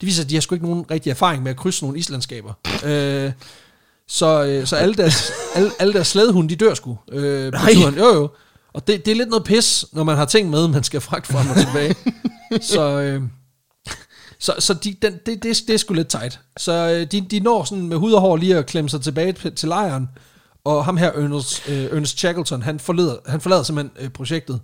de 0.00 0.06
viser, 0.06 0.22
at 0.22 0.30
de 0.30 0.34
har 0.34 0.40
sgu 0.40 0.54
ikke 0.54 0.66
nogen 0.66 0.84
rigtig 0.90 1.10
erfaring 1.10 1.42
med 1.42 1.50
at 1.50 1.56
krydse 1.56 1.84
nogle 1.84 1.98
islandskaber. 1.98 2.52
øh, 2.84 3.32
så, 4.08 4.44
øh, 4.44 4.66
så 4.66 4.76
alle 4.76 4.94
deres, 4.94 5.32
alle, 5.54 5.70
alle 5.78 5.92
deres 5.92 6.06
slædehunde, 6.06 6.48
de 6.48 6.56
dør 6.56 6.74
sgu 6.74 6.98
øh, 7.12 7.52
på 7.52 7.58
turen. 7.74 7.94
Jo, 7.94 8.14
jo. 8.14 8.28
Og 8.72 8.86
det, 8.86 9.06
det 9.06 9.12
er 9.12 9.16
lidt 9.16 9.28
noget 9.28 9.44
pis, 9.44 9.84
når 9.92 10.04
man 10.04 10.16
har 10.16 10.24
ting 10.24 10.50
med, 10.50 10.68
man 10.68 10.84
skal 10.84 11.00
fragte 11.00 11.32
frem 11.32 11.50
og 11.50 11.56
tilbage. 11.56 11.96
så... 12.74 13.00
Øh, 13.00 13.22
så, 14.38 14.54
så 14.58 14.74
de, 14.74 14.96
den, 15.02 15.12
det, 15.26 15.42
det, 15.42 15.56
det 15.66 15.74
er 15.74 15.76
sgu 15.76 15.94
lidt 15.94 16.08
tight. 16.08 16.40
Så 16.56 16.72
øh, 16.72 17.06
de, 17.12 17.20
de 17.20 17.40
når 17.40 17.64
sådan 17.64 17.88
med 17.88 17.96
hud 17.96 18.12
og 18.12 18.20
hår 18.20 18.36
lige 18.36 18.56
at 18.56 18.66
klemme 18.66 18.90
sig 18.90 19.00
tilbage 19.00 19.32
til, 19.32 19.54
til 19.54 19.68
lejren. 19.68 20.08
Og 20.64 20.84
ham 20.84 20.96
her, 20.96 21.12
Ernest, 21.12 21.68
øh, 21.68 21.84
Ernest 21.84 22.18
Shackleton, 22.18 22.62
han 22.62 22.80
forlader, 22.80 23.16
han 23.26 23.40
forlader 23.40 23.62
simpelthen 23.62 24.04
øh, 24.04 24.10
projektet, 24.10 24.60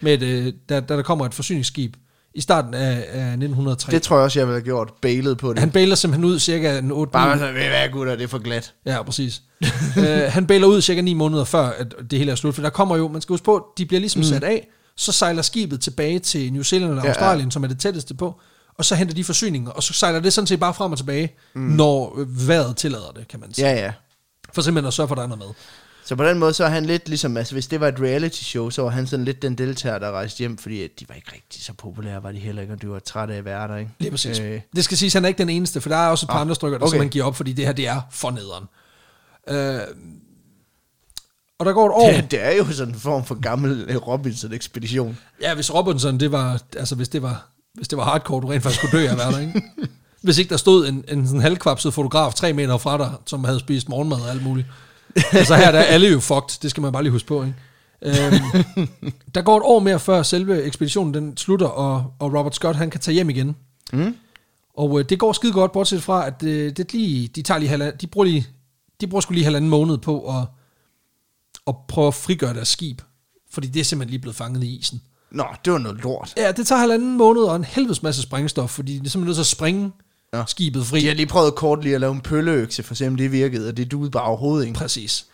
med 0.00 0.14
et, 0.14 0.22
øh, 0.22 0.52
da, 0.68 0.80
da 0.80 0.96
der 0.96 1.02
kommer 1.02 1.26
et 1.26 1.34
forsyningsskib 1.34 1.96
i 2.34 2.40
starten 2.40 2.74
af, 2.74 3.06
af 3.08 3.26
1903. 3.26 3.92
Det 3.92 4.02
tror 4.02 4.16
jeg 4.16 4.24
også, 4.24 4.40
jeg 4.40 4.46
ville 4.46 4.60
have 4.60 4.64
gjort. 4.64 4.92
Bailet 5.02 5.38
på 5.38 5.50
det. 5.50 5.58
han 5.58 5.70
bailer 5.70 5.94
simpelthen 5.94 6.24
ud 6.24 6.38
cirka 6.38 6.78
en 6.78 6.92
8 6.92 7.12
bare 7.12 7.38
sådan, 7.38 7.54
ved 7.54 7.68
hvad 7.68 7.88
gutter, 7.88 8.16
det 8.16 8.24
er 8.24 8.28
for 8.28 8.38
glat. 8.38 8.74
Ja, 8.86 9.02
præcis. 9.02 9.42
øh, 9.98 10.04
han 10.06 10.46
bailer 10.46 10.66
ud 10.66 10.80
cirka 10.80 11.00
9 11.00 11.14
måneder 11.14 11.44
før, 11.44 11.64
at 11.64 11.94
det 12.10 12.18
hele 12.18 12.32
er 12.32 12.36
slut. 12.36 12.54
For 12.54 12.62
der 12.62 12.70
kommer 12.70 12.96
jo, 12.96 13.08
man 13.08 13.22
skal 13.22 13.32
huske 13.32 13.44
på, 13.44 13.66
de 13.78 13.86
bliver 13.86 14.00
ligesom 14.00 14.20
mm. 14.20 14.24
sat 14.24 14.44
af, 14.44 14.68
så 14.96 15.12
sejler 15.12 15.42
skibet 15.42 15.80
tilbage 15.80 16.18
til 16.18 16.52
New 16.52 16.62
Zealand 16.62 16.90
eller 16.90 17.02
Ja, 17.02 17.08
ja. 17.08 17.14
Australien, 17.14 17.50
som 17.50 17.64
er 17.64 17.68
det 17.68 17.78
tætteste 17.78 18.14
på, 18.14 18.40
og 18.78 18.84
så 18.84 18.94
henter 18.94 19.14
de 19.14 19.24
forsyninger, 19.24 19.70
og 19.70 19.82
så 19.82 19.92
sejler 19.92 20.20
det 20.20 20.32
sådan 20.32 20.46
set 20.46 20.60
bare 20.60 20.74
frem 20.74 20.92
og 20.92 20.98
tilbage, 20.98 21.32
mm. 21.54 21.60
når 21.60 22.24
vejret 22.26 22.76
tillader 22.76 23.12
det, 23.16 23.28
kan 23.28 23.40
man 23.40 23.54
sige. 23.54 23.68
Ja, 23.68 23.84
ja. 23.84 23.92
For 24.52 24.62
simpelthen 24.62 24.86
at 24.86 24.94
sørge 24.94 25.08
for, 25.08 25.14
at 25.14 25.16
der 25.16 25.22
er 25.22 25.28
noget 25.28 25.44
med. 25.46 25.54
Så 26.06 26.16
på 26.16 26.24
den 26.24 26.38
måde, 26.38 26.52
så 26.54 26.64
er 26.64 26.68
han 26.68 26.86
lidt 26.86 27.08
ligesom, 27.08 27.36
altså 27.36 27.54
hvis 27.54 27.66
det 27.66 27.80
var 27.80 27.88
et 27.88 28.00
reality 28.00 28.42
show, 28.42 28.70
så 28.70 28.82
var 28.82 28.90
han 28.90 29.06
sådan 29.06 29.24
lidt 29.24 29.42
den 29.42 29.58
deltager, 29.58 29.98
der 29.98 30.10
rejste 30.10 30.38
hjem, 30.38 30.58
fordi 30.58 30.82
at 30.82 30.90
de 31.00 31.08
var 31.08 31.14
ikke 31.14 31.30
rigtig 31.34 31.64
så 31.64 31.72
populære, 31.72 32.22
var 32.22 32.32
de 32.32 32.38
heller 32.38 32.62
ikke, 32.62 32.74
og 32.74 32.82
de 32.82 32.88
var 32.88 32.98
trætte 32.98 33.34
af 33.34 33.38
at 33.38 33.44
være 33.44 33.68
der, 33.68 33.76
ikke? 33.76 33.90
Lige 33.98 34.10
præcis. 34.10 34.38
Øh. 34.38 34.60
Det 34.76 34.84
skal 34.84 34.96
siges, 34.96 35.12
han 35.12 35.24
er 35.24 35.28
ikke 35.28 35.38
den 35.38 35.48
eneste, 35.48 35.80
for 35.80 35.88
der 35.88 35.96
er 35.96 36.08
også 36.08 36.26
et 36.26 36.28
par 36.28 36.34
Ah, 36.36 36.40
andre 36.40 36.54
stykker, 36.54 36.78
der 36.78 36.86
okay. 36.86 36.96
okay. 36.96 36.98
man 36.98 37.08
giver 37.08 37.24
op, 37.24 37.36
fordi 37.36 37.52
det 37.52 37.64
her, 37.66 37.72
det 37.72 37.88
er 37.88 38.00
for 38.10 38.30
nederen. 38.30 38.64
Øh, 39.48 39.80
og 41.58 41.66
der 41.66 41.72
går 41.72 41.86
et 41.86 41.92
år. 41.92 42.10
det, 42.20 42.30
det 42.30 42.44
er 42.44 42.50
jo 42.56 42.72
sådan 42.72 42.94
en 42.94 43.00
form 43.00 43.24
for 43.24 43.34
gammel 43.34 43.84
øh, 43.88 43.96
Robinson-ekspedition. 43.96 45.18
Ja, 45.40 45.54
hvis 45.54 45.74
Robinson, 45.74 46.20
det 46.20 46.32
var, 46.32 46.62
altså 46.76 46.94
hvis 46.94 47.08
det 47.08 47.22
var, 47.22 47.48
hvis 47.74 47.88
det 47.88 47.98
var 47.98 48.04
hardcore, 48.04 48.42
du 48.42 48.46
rent 48.46 48.62
faktisk 48.62 48.80
kunne 48.80 49.00
dø 49.00 49.06
af 49.06 49.12
at 49.12 49.18
være 49.18 49.32
der, 49.32 49.38
ikke? 49.38 49.62
Hvis 50.22 50.38
ikke 50.38 50.50
der 50.50 50.56
stod 50.56 50.88
en, 50.88 51.04
en 51.08 51.26
sådan 51.26 51.40
halvkvapset 51.40 51.94
fotograf 51.94 52.34
tre 52.34 52.52
meter 52.52 52.78
fra 52.78 52.98
dig, 52.98 53.12
som 53.26 53.44
havde 53.44 53.60
spist 53.60 53.88
morgenmad 53.88 54.20
og 54.20 54.30
alt 54.30 54.42
muligt. 54.42 54.66
Altså 55.32 55.56
her 55.56 55.70
der 55.70 55.78
er 55.78 55.84
alle 55.84 56.08
jo 56.08 56.20
fucked, 56.20 56.62
det 56.62 56.70
skal 56.70 56.80
man 56.80 56.92
bare 56.92 57.02
lige 57.02 57.12
huske 57.12 57.28
på, 57.28 57.42
ikke? 57.42 57.54
Øhm, 58.02 58.88
der 59.34 59.42
går 59.42 59.56
et 59.56 59.62
år 59.64 59.78
mere 59.78 60.00
før 60.00 60.22
selve 60.22 60.62
ekspeditionen 60.62 61.14
den 61.14 61.36
slutter, 61.36 61.66
og, 61.66 62.14
og 62.18 62.34
Robert 62.34 62.54
Scott 62.54 62.76
han 62.76 62.90
kan 62.90 63.00
tage 63.00 63.14
hjem 63.14 63.30
igen. 63.30 63.56
Mm. 63.92 64.16
Og 64.76 65.00
øh, 65.00 65.04
det 65.08 65.18
går 65.18 65.32
skide 65.32 65.52
godt, 65.52 65.72
bortset 65.72 66.02
fra, 66.02 66.26
at 66.26 66.42
øh, 66.42 66.76
det 66.76 66.92
lige, 66.92 67.28
de, 67.28 67.42
tager 67.42 67.58
lige 67.58 67.68
halvand, 67.68 67.98
de, 67.98 68.06
bruger 68.06 68.24
lige, 68.24 68.46
de 69.00 69.06
bruger 69.06 69.20
sgu 69.20 69.34
lige 69.34 69.44
halvanden 69.44 69.70
måned 69.70 69.98
på 69.98 70.38
at, 70.38 70.46
at 71.66 71.74
prøve 71.88 72.06
at 72.06 72.14
frigøre 72.14 72.54
deres 72.54 72.68
skib. 72.68 73.00
Fordi 73.50 73.66
det 73.66 73.80
er 73.80 73.84
simpelthen 73.84 74.10
lige 74.10 74.20
blevet 74.20 74.36
fanget 74.36 74.64
i 74.64 74.76
isen. 74.76 75.02
Nå, 75.30 75.44
det 75.64 75.72
var 75.72 75.78
noget 75.78 76.00
lort. 76.02 76.34
Ja, 76.36 76.52
det 76.52 76.66
tager 76.66 76.80
halvanden 76.80 77.16
måned 77.16 77.42
og 77.42 77.56
en 77.56 77.64
helvedes 77.64 78.02
masse 78.02 78.22
sprængstof, 78.22 78.70
fordi 78.70 78.92
det 78.92 79.06
er 79.06 79.10
simpelthen 79.10 79.26
nødt 79.26 79.36
til 79.36 79.42
at 79.42 79.46
springe 79.46 79.92
Ja. 80.36 80.44
skibet 80.46 80.86
fri. 80.86 81.00
De 81.00 81.06
har 81.06 81.14
lige 81.14 81.26
prøvet 81.26 81.54
kort 81.54 81.82
lige 81.82 81.94
at 81.94 82.00
lave 82.00 82.12
en 82.12 82.20
pølleøkse, 82.20 82.82
for 82.82 82.94
eksempel 82.94 83.22
det 83.22 83.32
virkede, 83.32 83.68
og 83.68 83.76
det 83.76 83.90
duede 83.90 84.10
bare 84.10 84.22
overhovedet 84.22 84.66
ikke. 84.66 84.78
Præcis. 84.78 85.26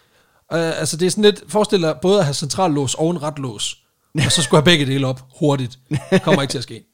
Uh, 0.52 0.58
altså 0.58 0.96
det 0.96 1.06
er 1.06 1.10
sådan 1.10 1.24
lidt, 1.24 1.42
forestil 1.48 1.82
dig 1.82 1.96
både 2.02 2.18
at 2.18 2.24
have 2.24 2.34
centrallås 2.34 2.94
og 2.94 3.10
en 3.10 3.22
retlås, 3.22 3.78
og 4.24 4.32
så 4.32 4.42
skulle 4.42 4.58
have 4.58 4.64
begge 4.64 4.86
dele 4.86 5.06
op 5.06 5.22
hurtigt. 5.38 5.78
Kommer 6.22 6.42
ikke 6.42 6.52
til 6.52 6.58
at 6.58 6.64
ske. 6.64 6.84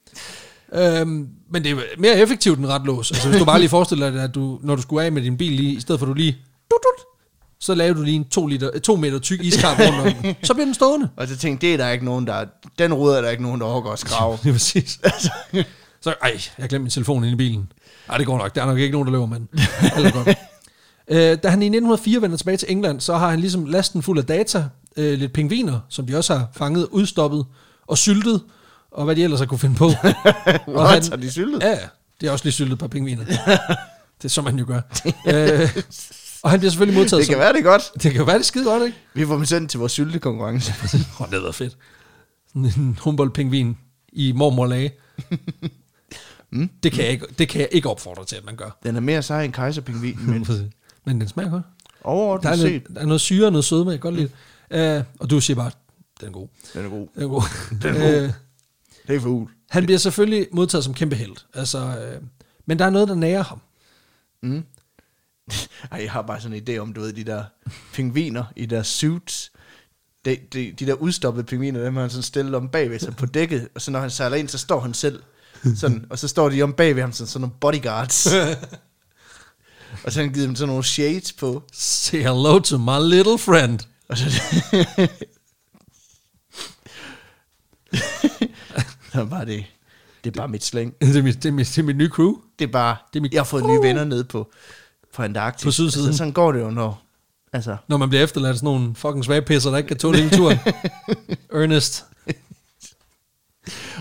Um, 1.01 1.27
men 1.53 1.63
det 1.63 1.71
er 1.71 1.77
mere 1.97 2.17
effektivt 2.17 2.59
end 2.59 2.67
retlås. 2.67 3.11
Altså 3.11 3.29
hvis 3.29 3.39
du 3.39 3.45
bare 3.45 3.59
lige 3.59 3.69
forestiller 3.69 4.09
dig, 4.09 4.23
at 4.23 4.35
du, 4.35 4.59
når 4.63 4.75
du 4.75 4.81
skulle 4.81 5.05
af 5.05 5.11
med 5.11 5.21
din 5.21 5.37
bil 5.37 5.51
lige, 5.51 5.73
i 5.73 5.79
stedet 5.79 5.99
for 5.99 6.05
at 6.05 6.09
du 6.09 6.13
lige, 6.13 6.37
dut, 6.71 6.79
dut, 6.83 7.07
så 7.59 7.75
laver 7.75 7.93
du 7.93 8.01
lige 8.01 8.15
en 8.15 8.29
to, 8.29 8.47
liter, 8.47 8.79
to 8.79 8.95
meter 8.95 9.19
tyk 9.19 9.43
iskamp 9.43 9.79
rundt 9.79 9.99
om 9.99 10.13
den. 10.23 10.35
Så 10.43 10.53
bliver 10.53 10.65
den 10.65 10.73
stående. 10.73 11.09
Og 11.17 11.27
så 11.27 11.37
tænkte 11.37 11.67
det 11.67 11.73
er 11.73 11.77
der 11.77 11.89
ikke 11.89 12.05
nogen, 12.05 12.27
der... 12.27 12.45
Den 12.79 12.93
rude 12.93 13.17
er 13.17 13.21
der 13.21 13.29
ikke 13.29 13.43
nogen, 13.43 13.61
der 13.61 13.67
overgår 13.67 13.91
at 13.91 13.99
skrave. 13.99 14.37
Det 14.43 14.49
er 14.49 14.53
præcis. 14.53 14.99
så, 16.01 16.13
ej, 16.21 16.41
jeg 16.57 16.69
glemte 16.69 16.79
min 16.79 16.89
telefon 16.89 17.23
inde 17.23 17.33
i 17.33 17.35
bilen. 17.35 17.71
Nej, 18.07 18.17
det 18.17 18.25
går 18.25 18.37
nok. 18.37 18.55
Der 18.55 18.61
er 18.61 18.65
nok 18.65 18.77
ikke 18.79 18.91
nogen, 18.91 19.07
der 19.07 19.11
løber 19.11 19.25
med 19.25 19.39
den. 19.39 19.49
Alt 19.95 20.05
er 20.07 20.11
godt. 20.11 20.27
Øh, 21.07 21.17
da 21.43 21.49
han 21.49 21.61
i 21.61 21.65
1904 21.65 22.21
vender 22.21 22.37
tilbage 22.37 22.57
til 22.57 22.71
England, 22.71 22.99
så 23.01 23.15
har 23.17 23.29
han 23.29 23.39
ligesom 23.39 23.65
lasten 23.65 24.03
fuld 24.03 24.19
af 24.19 24.25
data, 24.25 24.65
øh, 24.97 25.19
lidt 25.19 25.33
pingviner, 25.33 25.79
som 25.89 26.05
de 26.07 26.17
også 26.17 26.35
har 26.35 26.47
fanget, 26.53 26.87
udstoppet 26.91 27.45
og 27.87 27.97
syltet, 27.97 28.41
og 28.91 29.05
hvad 29.05 29.15
de 29.15 29.23
ellers 29.23 29.39
har 29.39 29.47
kunne 29.47 29.59
finde 29.59 29.75
på. 29.75 29.85
og 30.67 30.83
What? 30.83 31.09
Har 31.09 31.15
de 31.15 31.31
syltet? 31.31 31.63
Ja, 31.63 31.77
det 32.21 32.27
er 32.27 32.31
også 32.31 32.45
lige 32.45 32.53
syltet 32.53 32.73
et 32.73 32.79
par 32.79 32.87
pingviner. 32.87 33.25
det 34.17 34.25
er 34.25 34.29
som 34.29 34.43
man 34.43 34.59
jo 34.59 34.65
gør. 34.67 34.81
øh, 35.27 35.69
og 36.43 36.49
han 36.51 36.59
bliver 36.59 36.71
selvfølgelig 36.71 36.99
modtaget 36.99 37.19
Det 37.21 37.27
kan 37.27 37.33
som... 37.35 37.39
være 37.39 37.53
det 37.53 37.63
godt. 37.63 37.91
Det 38.03 38.11
kan 38.13 38.27
være, 38.27 38.35
det 38.35 38.41
er 38.41 38.45
skide 38.45 38.65
godt, 38.65 38.83
ikke? 38.83 38.97
Vi 39.13 39.25
får 39.25 39.35
dem 39.35 39.45
sendt 39.45 39.71
til 39.71 39.79
vores 39.79 39.91
syltekonkurrence. 39.91 40.73
Åh, 40.97 41.21
oh, 41.21 41.31
det 41.31 41.43
var 41.43 41.51
fedt. 41.51 41.77
En 42.55 42.97
Humboldt-pingvin 43.01 43.77
i 44.13 44.31
mormorlage. 44.31 44.91
Mm. 46.49 46.69
det, 46.83 46.91
kan 46.91 47.03
jeg 47.03 47.11
ikke, 47.11 47.25
det 47.39 47.49
kan 47.49 47.61
jeg 47.61 47.69
ikke 47.71 47.89
opfordre 47.89 48.25
til, 48.25 48.35
at 48.35 48.45
man 48.45 48.55
gør. 48.55 48.77
Den 48.83 48.95
er 48.95 48.99
mere 48.99 49.23
sej 49.23 49.43
end 49.43 49.53
kejserpingvin, 49.53 50.19
men 50.31 50.47
Men 51.05 51.21
den 51.21 51.27
smager 51.27 51.49
godt. 51.49 51.63
Der 52.03 52.09
overordnet 52.09 52.51
er, 52.51 52.55
set, 52.55 52.71
lidt, 52.71 52.87
der 52.93 53.01
er 53.01 53.05
noget 53.05 53.21
syre 53.21 53.45
og 53.45 53.51
noget 53.51 53.65
sødme, 53.65 53.91
jeg 53.91 54.01
kan 54.01 54.13
godt 54.13 54.29
lide. 54.71 54.99
Uh, 54.99 55.05
og 55.19 55.29
du 55.29 55.41
siger 55.41 55.55
bare, 55.55 55.71
den 56.19 56.27
er 56.27 56.31
god. 56.31 56.47
den 56.73 56.85
er 56.85 56.89
god. 56.89 57.07
Den 57.15 57.23
er 57.23 57.27
god. 57.27 57.43
Den 57.81 57.95
er 57.95 57.99
god. 57.99 58.23
Øh, 58.23 58.31
Det 59.07 59.15
er 59.15 59.19
for 59.19 59.29
ul. 59.29 59.47
han 59.69 59.85
bliver 59.85 59.99
selvfølgelig 59.99 60.47
modtaget 60.51 60.83
som 60.83 60.93
kæmpe 60.93 61.15
held. 61.15 61.35
Altså, 61.53 61.85
uh, 61.85 62.27
men 62.65 62.79
der 62.79 62.85
er 62.85 62.89
noget, 62.89 63.07
der 63.07 63.15
nærer 63.15 63.43
ham. 63.43 63.61
Mm. 64.43 64.63
Ej, 65.91 66.01
jeg 66.01 66.11
har 66.11 66.21
bare 66.21 66.41
sådan 66.41 66.57
en 66.57 66.63
idé 66.69 66.77
om, 66.77 66.93
du 66.93 67.01
ved, 67.01 67.13
de 67.13 67.23
der 67.23 67.43
pingviner 67.93 68.43
i 68.55 68.65
deres 68.65 68.87
suits. 68.87 69.51
De, 70.25 70.37
de, 70.53 70.73
de 70.79 70.85
der 70.85 70.93
udstoppede 70.93 71.45
pingviner, 71.45 71.83
dem 71.83 71.93
har 71.93 72.01
han 72.01 72.09
sådan 72.09 72.23
stillet 72.23 72.55
om 72.55 72.69
bagved 72.69 72.99
sig 72.99 73.15
på 73.15 73.25
dækket, 73.25 73.67
og 73.75 73.81
så 73.81 73.91
når 73.91 73.99
han 73.99 74.09
sejler 74.09 74.37
ind, 74.37 74.47
så 74.47 74.57
står 74.57 74.79
han 74.79 74.93
selv 74.93 75.23
sådan, 75.75 76.05
og 76.09 76.19
så 76.19 76.27
står 76.27 76.49
de 76.49 76.61
om 76.61 76.73
bagved 76.73 77.01
ham 77.01 77.11
sådan, 77.11 77.27
sådan 77.27 77.41
nogle 77.41 77.55
bodyguards. 77.61 78.27
Og 80.03 80.11
så 80.11 80.19
har 80.19 80.25
han 80.25 80.33
givet 80.33 80.47
dem 80.47 80.55
sådan 80.55 80.67
nogle 80.67 80.83
shades 80.83 81.33
på. 81.33 81.63
Say 81.73 82.17
hello 82.17 82.59
to 82.59 82.77
my 82.77 83.09
little 83.15 83.37
friend. 83.37 83.79
Og 84.09 84.17
så, 84.17 84.25
så 89.13 89.25
bare 89.25 89.45
det, 89.45 89.65
det 90.23 90.29
er 90.35 90.39
bare 90.41 90.47
mit 90.47 90.63
slæng. 90.63 90.93
Det 91.01 91.15
er 91.15 91.21
mit, 91.21 91.43
det 91.43 91.49
er 91.49 91.53
mit, 91.53 91.67
det 91.67 91.77
er 91.77 91.83
mit 91.83 91.97
nye 91.97 92.09
crew. 92.09 92.35
Det 92.59 92.67
er 92.67 92.71
bare, 92.71 92.95
Det 93.13 93.19
er 93.19 93.21
mit- 93.21 93.33
jeg 93.33 93.39
har 93.39 93.45
fået 93.45 93.65
nye 93.65 93.79
venner 93.81 94.03
nede 94.03 94.23
på, 94.23 94.51
på 95.15 95.21
Antarktis. 95.23 95.63
På 95.65 95.71
sydsiden. 95.71 96.11
Så 96.13 96.17
sådan 96.17 96.33
går 96.33 96.51
det 96.51 96.59
jo, 96.59 96.69
når... 96.69 97.03
Altså, 97.53 97.77
Når 97.87 97.97
man 97.97 98.09
bliver 98.09 98.23
efterladt 98.23 98.55
sådan 98.57 98.65
nogle 98.65 98.95
fucking 98.95 99.25
svagpisser, 99.25 99.69
der 99.69 99.77
ikke 99.77 99.87
kan 99.87 99.97
tåle 99.97 100.17
hele 100.17 100.37
turen. 100.37 100.57
Ernest. 101.53 102.05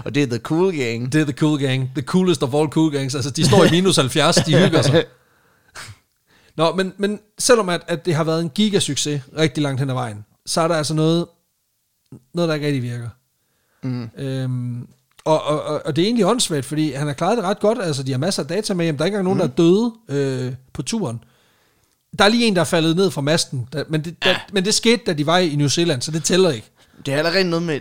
Og 0.05 0.15
det 0.15 0.23
er 0.23 0.27
the 0.27 0.39
cool 0.39 0.77
gang. 0.77 1.13
Det 1.13 1.21
er 1.21 1.25
the 1.25 1.33
cool 1.33 1.61
gang. 1.61 1.91
The 1.95 2.03
coolest 2.03 2.43
of 2.43 2.55
all 2.55 2.69
cool 2.69 2.93
gangs. 2.93 3.15
Altså, 3.15 3.31
de 3.31 3.45
står 3.45 3.65
i 3.65 3.71
minus 3.71 3.97
70, 3.97 4.37
de 4.37 4.59
hygger 4.59 4.83
sig. 4.83 5.05
Nå, 6.57 6.75
men, 6.75 6.93
men 6.97 7.21
selvom 7.39 7.69
at, 7.69 7.81
at 7.89 8.07
det 8.07 8.15
har 8.15 8.25
været 8.25 8.43
en 8.43 8.51
gigasucces 8.51 9.23
rigtig 9.39 9.63
langt 9.63 9.81
hen 9.81 9.91
ad 9.91 9.95
vejen, 9.95 10.25
så 10.47 10.61
er 10.61 10.69
der 10.69 10.75
altså 10.75 10.95
noget, 10.95 11.27
noget 12.35 12.49
der 12.49 12.55
ikke 12.55 12.67
rigtig 12.67 12.83
virker. 12.83 13.09
Mm. 13.83 14.11
Øhm, 14.19 14.89
og, 15.25 15.43
og, 15.43 15.63
og, 15.63 15.83
og 15.85 15.97
det 15.97 16.03
er 16.03 16.07
egentlig 16.07 16.27
åndssvagt, 16.27 16.65
fordi 16.65 16.93
han 16.93 17.07
har 17.07 17.15
klaret 17.15 17.37
det 17.37 17.45
ret 17.45 17.61
godt. 17.61 17.79
Altså, 17.83 18.03
de 18.03 18.11
har 18.11 18.19
masser 18.19 18.43
af 18.43 18.49
data 18.49 18.75
med 18.75 18.85
hjem. 18.85 18.97
Der 18.97 19.05
er 19.05 19.07
ikke 19.07 19.19
engang 19.19 19.37
nogen, 19.37 19.39
der 19.39 19.47
er 19.47 19.49
døde 19.49 19.93
øh, 20.09 20.55
på 20.73 20.83
turen. 20.83 21.25
Der 22.19 22.25
er 22.25 22.29
lige 22.29 22.47
en, 22.47 22.55
der 22.55 22.61
er 22.61 22.65
faldet 22.65 22.97
ned 22.97 23.11
fra 23.11 23.21
masten, 23.21 23.69
der, 23.73 23.85
men, 23.89 24.05
det, 24.05 24.25
der, 24.25 24.35
men 24.53 24.65
det 24.65 24.75
skete, 24.75 25.03
da 25.07 25.13
de 25.13 25.27
var 25.27 25.39
i 25.39 25.57
New 25.57 25.69
Zealand, 25.69 26.03
så 26.03 26.11
det 26.11 26.25
tæller 26.25 26.51
ikke. 26.51 26.71
Det 27.07 27.15
er 27.15 27.19
allerede 27.19 27.45
noget 27.45 27.63
med, 27.63 27.81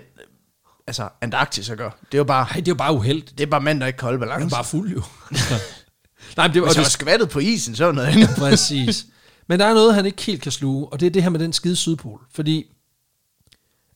altså, 0.87 1.09
Antarktis 1.21 1.69
at 1.69 1.77
gøre. 1.77 1.91
Det 2.11 2.13
er 2.13 2.17
jo 2.17 2.23
bare, 2.23 2.45
Nej, 2.45 2.53
det 2.55 2.67
er 2.67 2.71
jo 2.71 2.75
bare 2.75 2.93
uheldigt. 2.93 3.37
det 3.37 3.43
er 3.43 3.47
bare 3.49 3.61
mand, 3.61 3.79
der 3.79 3.87
ikke 3.87 3.97
kan 3.97 4.05
holde 4.05 4.19
Han 4.19 4.27
er 4.29 4.33
balance. 4.33 4.55
bare 4.55 4.63
fuld 4.63 4.91
jo. 4.93 5.01
Nej, 6.37 6.47
men 6.47 6.53
det, 6.53 6.61
og 6.61 6.67
Hvis 6.67 6.75
det, 6.75 6.81
var 6.83 6.89
skvattet 6.89 7.29
på 7.29 7.39
isen, 7.39 7.75
så 7.75 7.83
er 7.83 7.87
det 7.87 7.95
noget 7.95 8.07
andet. 8.07 8.29
Præcis. 8.37 9.05
Men 9.47 9.59
der 9.59 9.65
er 9.65 9.73
noget, 9.73 9.95
han 9.95 10.05
ikke 10.05 10.21
helt 10.23 10.41
kan 10.41 10.51
sluge, 10.51 10.87
og 10.93 10.99
det 10.99 11.05
er 11.05 11.09
det 11.09 11.23
her 11.23 11.29
med 11.29 11.39
den 11.39 11.53
skide 11.53 11.75
sydpol. 11.75 12.21
Fordi, 12.33 12.65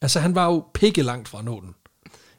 altså 0.01 0.19
han 0.19 0.35
var 0.35 0.45
jo 0.45 0.65
pikke 0.73 1.01
langt 1.01 1.27
fra 1.27 1.39
at 1.39 1.45
nå 1.45 1.61
den. 1.61 1.75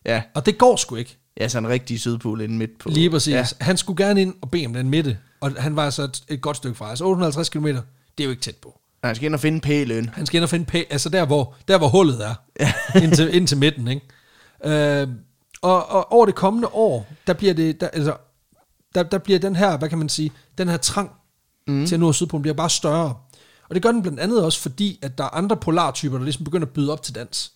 Ja, 0.06 0.22
Og 0.34 0.46
det 0.46 0.58
går 0.58 0.76
sgu 0.76 0.96
ikke. 0.96 1.18
ja 1.40 1.48
så 1.48 1.58
en 1.58 1.68
rigtig 1.68 2.00
sydpol 2.00 2.40
inde 2.40 2.54
midt 2.54 2.78
på. 2.78 2.88
Lige 2.88 3.10
præcis. 3.10 3.32
Ja. 3.34 3.46
Han 3.60 3.76
skulle 3.76 4.04
gerne 4.04 4.22
ind 4.22 4.34
og 4.42 4.50
bede 4.50 4.66
om 4.66 4.72
den 4.74 4.90
midte, 4.90 5.18
og 5.40 5.52
han 5.58 5.76
var 5.76 5.84
altså 5.84 6.02
et, 6.02 6.22
et 6.28 6.40
godt 6.40 6.56
stykke 6.56 6.76
fra. 6.78 6.90
Altså 6.90 7.04
850 7.04 7.48
km, 7.48 7.66
det 7.66 7.76
er 8.18 8.24
jo 8.24 8.30
ikke 8.30 8.42
tæt 8.42 8.56
på. 8.56 8.80
Han 9.04 9.14
skal 9.14 9.26
ind 9.26 9.34
og 9.34 9.40
finde 9.40 9.60
pæløn. 9.60 10.08
Han 10.08 10.26
skal 10.26 10.36
ind 10.36 10.44
og 10.44 10.50
finde 10.50 10.66
pæ- 10.78 10.86
altså 10.90 11.08
der 11.08 11.24
hvor, 11.26 11.54
der 11.68 11.78
hvor 11.78 11.88
hullet 11.88 12.24
er, 12.26 12.34
ind, 13.02 13.14
til, 13.16 13.34
ind 13.34 13.46
til 13.48 13.58
midten, 13.58 13.88
ikke? 13.88 14.06
Øh, 14.64 15.08
og, 15.62 15.90
og 15.90 16.12
over 16.12 16.26
det 16.26 16.34
kommende 16.34 16.68
år, 16.68 17.06
der 17.26 17.32
bliver 17.32 17.54
det, 17.54 17.80
der, 17.80 17.88
altså, 17.88 18.16
der, 18.94 19.02
der 19.02 19.18
bliver 19.18 19.38
den 19.38 19.56
her, 19.56 19.76
hvad 19.76 19.88
kan 19.88 19.98
man 19.98 20.08
sige, 20.08 20.32
den 20.58 20.68
her 20.68 20.76
trang 20.76 21.10
mm. 21.66 21.86
til 21.86 21.94
at 21.94 22.00
nå 22.00 22.12
Sydpolen 22.12 22.42
bliver 22.42 22.54
bare 22.54 22.70
større. 22.70 23.14
Og 23.68 23.74
det 23.74 23.82
gør 23.82 23.92
den 23.92 24.02
blandt 24.02 24.20
andet 24.20 24.44
også, 24.44 24.60
fordi 24.60 24.98
at 25.02 25.18
der 25.18 25.24
er 25.24 25.28
andre 25.28 25.56
polartyper, 25.56 26.16
der 26.16 26.24
ligesom 26.24 26.44
begynder 26.44 26.66
at 26.66 26.72
byde 26.72 26.92
op 26.92 27.02
til 27.02 27.14
dans. 27.14 27.52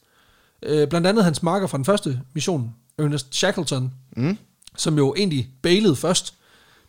Øh, 0.63 0.89
blandt 0.89 1.07
andet 1.07 1.25
hans 1.25 1.43
marker 1.43 1.67
fra 1.67 1.79
den 1.79 1.85
første 1.85 2.21
mission, 2.35 2.75
Ernest 2.99 3.35
Shackleton, 3.35 3.93
mm. 4.17 4.39
som 4.77 4.99
jo 4.99 5.15
egentlig 5.17 5.49
bailede 5.63 5.97
først, 5.97 6.35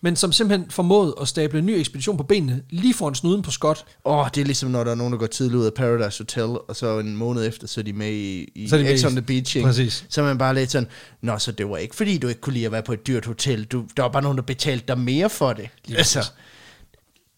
men 0.05 0.15
som 0.15 0.31
simpelthen 0.31 0.71
formåede 0.71 1.15
at 1.21 1.27
stable 1.27 1.59
en 1.59 1.65
ny 1.65 1.71
ekspedition 1.71 2.17
på 2.17 2.23
benene, 2.23 2.61
lige 2.69 2.93
foran 2.93 3.15
snuden 3.15 3.41
på 3.41 3.51
Scott, 3.51 3.85
Åh, 4.05 4.17
oh, 4.17 4.27
det 4.35 4.41
er 4.41 4.45
ligesom, 4.45 4.71
når 4.71 4.83
der 4.83 4.91
er 4.91 4.95
nogen, 4.95 5.13
der 5.13 5.19
går 5.19 5.27
tidligt 5.27 5.55
ud 5.55 5.65
af 5.65 5.73
Paradise 5.73 6.19
Hotel, 6.19 6.43
og 6.43 6.75
så 6.75 6.99
en 6.99 7.15
måned 7.15 7.47
efter, 7.47 7.67
så 7.67 7.81
er 7.81 7.83
de 7.83 7.93
med 7.93 8.11
i, 8.11 8.51
i 8.55 8.67
Så 8.69 8.75
er 8.77 8.83
de 8.83 8.99
X 8.99 9.05
on 9.05 9.11
the 9.11 9.21
Beach. 9.21 9.57
Ikke? 9.57 9.67
Præcis. 9.67 10.05
Så 10.09 10.21
er 10.21 10.25
man 10.25 10.37
bare 10.37 10.55
lidt 10.55 10.71
sådan, 10.71 10.89
Nå, 11.21 11.37
så 11.37 11.51
det 11.51 11.69
var 11.69 11.77
ikke, 11.77 11.95
fordi 11.95 12.17
du 12.17 12.27
ikke 12.27 12.41
kunne 12.41 12.53
lide 12.53 12.65
at 12.65 12.71
være 12.71 12.83
på 12.83 12.93
et 12.93 13.07
dyrt 13.07 13.25
hotel. 13.25 13.63
Du, 13.63 13.85
der 13.97 14.03
var 14.03 14.09
bare 14.09 14.23
nogen, 14.23 14.37
der 14.37 14.43
betalte 14.43 14.85
dig 14.87 14.99
mere 14.99 15.29
for 15.29 15.53
det. 15.53 15.69
Lige 15.85 15.97
altså, 15.97 16.19
præcis. 16.19 16.33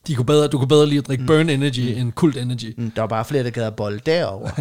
De 0.08 0.15
kunne 0.15 0.25
bedre, 0.25 0.47
du 0.47 0.58
kunne 0.58 0.67
bedre 0.67 0.88
lige 0.88 0.99
at 0.99 1.08
drikke 1.08 1.25
Burn 1.25 1.49
Energy 1.49 1.93
mm. 1.93 2.01
end 2.01 2.12
Kult 2.12 2.38
Energy. 2.38 2.73
mm, 2.77 2.91
der 2.91 3.01
var 3.01 3.08
bare 3.08 3.25
flere, 3.25 3.43
der 3.43 3.49
gad 3.49 3.63
at 3.63 3.75
bolle 3.75 3.99
derovre. 4.06 4.51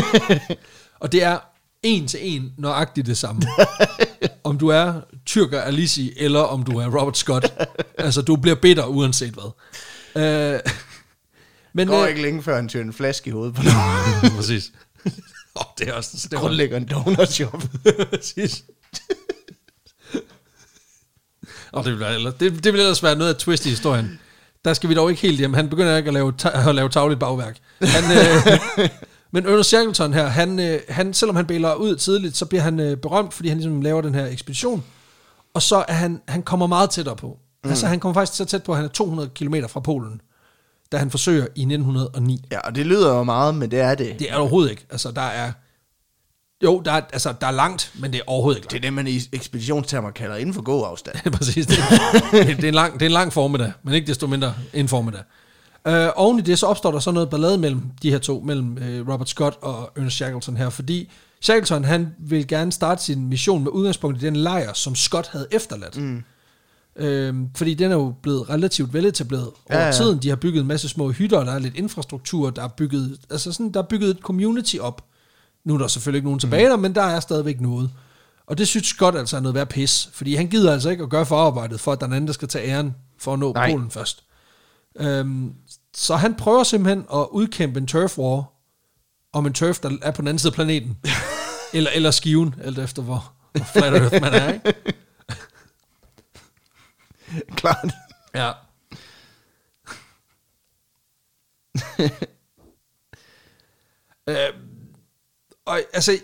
Og 1.00 1.12
det 1.12 1.22
er 1.22 1.38
en 1.82 2.06
til 2.08 2.20
en 2.22 2.52
nøjagtigt 2.58 3.06
det 3.06 3.18
samme. 3.18 3.42
om 4.44 4.58
du 4.58 4.68
er 4.68 4.92
Tyrker 5.26 5.60
Alisi, 5.60 6.12
eller 6.16 6.40
om 6.40 6.62
du 6.62 6.78
er 6.78 6.98
Robert 7.00 7.16
Scott. 7.18 7.52
altså, 7.98 8.22
du 8.22 8.36
bliver 8.36 8.54
bitter 8.54 8.84
uanset 8.84 9.34
hvad. 9.34 9.52
Øh, 10.54 10.60
men, 11.74 11.88
Det 11.88 11.94
går 11.94 12.02
øh, 12.02 12.08
ikke 12.08 12.22
længe 12.22 12.42
før 12.42 12.56
han 12.56 12.68
tyrer 12.68 12.84
en 12.84 12.92
flaske 12.92 13.28
i 13.28 13.32
hovedet 13.32 13.54
på 13.54 13.62
nogen. 13.62 14.36
præcis. 14.38 14.72
oh, 15.54 15.64
det 15.78 15.88
er 15.88 15.92
også... 15.92 16.28
Det 16.30 16.38
Grundlægger 16.38 16.76
en 16.76 16.88
donutshop. 16.88 17.62
præcis. 18.10 18.64
Og 21.72 21.84
det, 21.84 21.96
bliver, 21.96 22.30
det, 22.40 22.64
det 22.64 22.72
vil 22.72 22.80
ellers 22.80 23.02
være 23.02 23.16
noget 23.16 23.34
af 23.34 23.40
twist 23.40 23.66
i 23.66 23.68
historien. 23.68 24.20
Der 24.64 24.74
skal 24.74 24.88
vi 24.88 24.94
dog 24.94 25.10
ikke 25.10 25.22
helt 25.22 25.38
hjem. 25.38 25.54
Han 25.54 25.68
begynder 25.68 25.96
ikke 25.96 26.08
at 26.08 26.14
lave, 26.14 26.32
ta- 26.38 26.68
at 26.68 26.74
lave 26.74 26.88
tagligt 26.88 27.20
bagværk. 27.20 27.56
Han, 27.80 28.04
øh, 28.04 28.88
men 29.32 29.46
Ernest 29.46 29.68
Shackleton 29.68 30.14
her, 30.14 30.26
han, 30.26 30.58
øh, 30.58 30.80
han, 30.88 31.14
selvom 31.14 31.36
han 31.36 31.46
bailer 31.46 31.74
ud 31.74 31.96
tidligt, 31.96 32.36
så 32.36 32.46
bliver 32.46 32.62
han 32.62 32.80
øh, 32.80 32.96
berømt, 32.96 33.34
fordi 33.34 33.48
han 33.48 33.58
ligesom 33.58 33.82
laver 33.82 34.00
den 34.00 34.14
her 34.14 34.26
ekspedition. 34.26 34.84
Og 35.54 35.62
så 35.62 35.84
er 35.88 35.92
han, 35.92 36.20
han 36.28 36.42
kommer 36.42 36.66
meget 36.66 36.90
tættere 36.90 37.16
på. 37.16 37.38
Mm. 37.64 37.70
Altså 37.70 37.86
han 37.86 38.00
kommer 38.00 38.14
faktisk 38.14 38.38
så 38.38 38.44
tæt 38.44 38.62
på, 38.62 38.72
at 38.72 38.76
han 38.76 38.84
er 38.84 38.88
200 38.90 39.30
km 39.34 39.54
fra 39.68 39.80
Polen, 39.80 40.20
da 40.92 40.96
han 40.96 41.10
forsøger 41.10 41.46
i 41.54 41.62
1909. 41.62 42.44
ja, 42.52 42.58
og 42.60 42.74
det 42.74 42.86
lyder 42.86 43.14
jo 43.16 43.22
meget, 43.22 43.54
men 43.54 43.70
det 43.70 43.80
er 43.80 43.94
det. 43.94 44.18
Det 44.18 44.30
er 44.30 44.36
overhovedet 44.36 44.70
ikke. 44.70 44.86
Altså 44.90 45.10
der 45.10 45.20
er... 45.20 45.52
Jo, 46.64 46.82
der 46.84 46.92
er, 46.92 47.00
altså, 47.12 47.34
der 47.40 47.46
er 47.46 47.50
langt, 47.50 47.92
men 48.00 48.12
det 48.12 48.18
er 48.18 48.24
overhovedet 48.26 48.58
ikke 48.58 48.68
Det 48.68 48.76
er 48.76 48.80
det, 48.80 48.92
man 48.92 49.06
i 49.06 49.20
ekspeditionstermer 49.32 50.10
kalder 50.10 50.36
inden 50.36 50.54
for 50.54 50.62
god 50.62 50.86
afstand. 50.86 51.16
langt. 51.24 51.32
Præcis. 51.38 51.66
Det, 51.66 51.76
det, 52.32 52.46
det, 52.56 52.64
er 52.64 52.68
en 52.68 52.74
lang, 52.74 52.94
det 52.94 53.02
er 53.02 53.06
en 53.06 53.12
lang 53.12 53.32
formiddag, 53.32 53.72
men 53.82 53.94
ikke 53.94 54.06
desto 54.06 54.26
mindre 54.26 54.54
en 54.72 54.88
formiddag. 54.88 55.22
Øh, 55.88 56.08
oven 56.16 56.38
i 56.38 56.42
det, 56.42 56.58
så 56.58 56.66
opstår 56.66 56.90
der 56.90 56.98
så 56.98 57.10
noget 57.10 57.30
ballade 57.30 57.58
mellem 57.58 57.82
de 58.02 58.10
her 58.10 58.18
to, 58.18 58.42
mellem 58.46 58.78
øh, 58.78 59.08
Robert 59.08 59.28
Scott 59.28 59.58
og 59.62 59.92
Ernest 59.96 60.16
Shackleton 60.16 60.56
her, 60.56 60.70
fordi 60.70 61.10
Shackleton, 61.40 61.84
han 61.84 62.14
vil 62.18 62.46
gerne 62.46 62.72
starte 62.72 63.02
sin 63.02 63.28
mission 63.28 63.62
med 63.62 63.70
udgangspunkt 63.70 64.22
i 64.22 64.26
den 64.26 64.36
lejr, 64.36 64.72
som 64.72 64.94
Scott 64.94 65.28
havde 65.28 65.46
efterladt. 65.50 65.96
Mm. 65.96 66.22
Øhm, 66.96 67.48
fordi 67.56 67.74
den 67.74 67.90
er 67.90 67.96
jo 67.96 68.14
blevet 68.22 68.50
relativt 68.50 68.94
veletableret 68.94 69.50
over 69.70 69.80
Ja, 69.80 69.86
ja, 69.86 69.92
tiden. 69.92 70.18
De 70.18 70.28
har 70.28 70.36
bygget 70.36 70.60
en 70.60 70.66
masse 70.66 70.88
små 70.88 71.10
hytter, 71.10 71.44
der 71.44 71.52
er 71.52 71.58
lidt 71.58 71.76
infrastruktur, 71.76 72.50
der 72.50 72.62
er 72.64 72.68
bygget, 72.68 73.18
altså 73.30 73.52
sådan, 73.52 73.72
der 73.72 73.82
er 73.82 73.86
bygget 73.86 74.10
et 74.10 74.18
community 74.18 74.76
op. 74.80 75.04
Nu 75.64 75.74
er 75.74 75.78
der 75.78 75.86
selvfølgelig 75.86 76.18
ikke 76.18 76.26
nogen 76.26 76.40
tilbage 76.40 76.68
der, 76.68 76.76
men 76.76 76.94
der 76.94 77.02
er 77.02 77.20
stadigvæk 77.20 77.60
noget. 77.60 77.90
Og 78.46 78.58
det 78.58 78.68
synes 78.68 78.86
Scott 78.86 79.16
altså 79.16 79.36
er 79.36 79.40
noget 79.40 79.54
værd 79.54 79.68
pis, 79.68 80.08
fordi 80.12 80.34
han 80.34 80.46
gider 80.46 80.72
altså 80.72 80.90
ikke 80.90 81.02
at 81.02 81.10
gøre 81.10 81.26
forarbejdet 81.26 81.80
for, 81.80 81.92
at 81.92 82.00
der 82.00 82.06
er 82.06 82.08
en 82.08 82.16
anden, 82.16 82.26
der 82.26 82.32
skal 82.32 82.48
tage 82.48 82.68
æren 82.68 82.94
for 83.18 83.32
at 83.32 83.38
nå 83.38 83.52
Nej. 83.52 83.70
Polen 83.70 83.90
først. 83.90 84.22
Øhm, 84.96 85.54
så 85.94 86.16
han 86.16 86.34
prøver 86.34 86.64
simpelthen 86.64 87.04
at 87.14 87.26
udkæmpe 87.30 87.78
en 87.78 87.86
turf 87.86 88.18
war 88.18 88.52
om 89.32 89.46
en 89.46 89.52
turf, 89.52 89.78
der 89.78 89.98
er 90.02 90.10
på 90.10 90.22
den 90.22 90.28
anden 90.28 90.38
side 90.38 90.50
af 90.50 90.54
planeten. 90.54 90.98
eller, 91.74 91.90
eller 91.90 92.10
skiven, 92.10 92.54
alt 92.62 92.78
efter 92.78 93.02
hvor, 93.02 93.32
hvor 93.52 93.64
flat 93.64 93.94
earth 93.94 94.20
man 94.20 94.34
er, 94.34 94.52
ikke? 94.52 94.74
Klart. 97.56 97.92
Ja. 98.34 98.52
øh, 104.28 104.54
og 105.64 105.80
altså, 105.92 106.18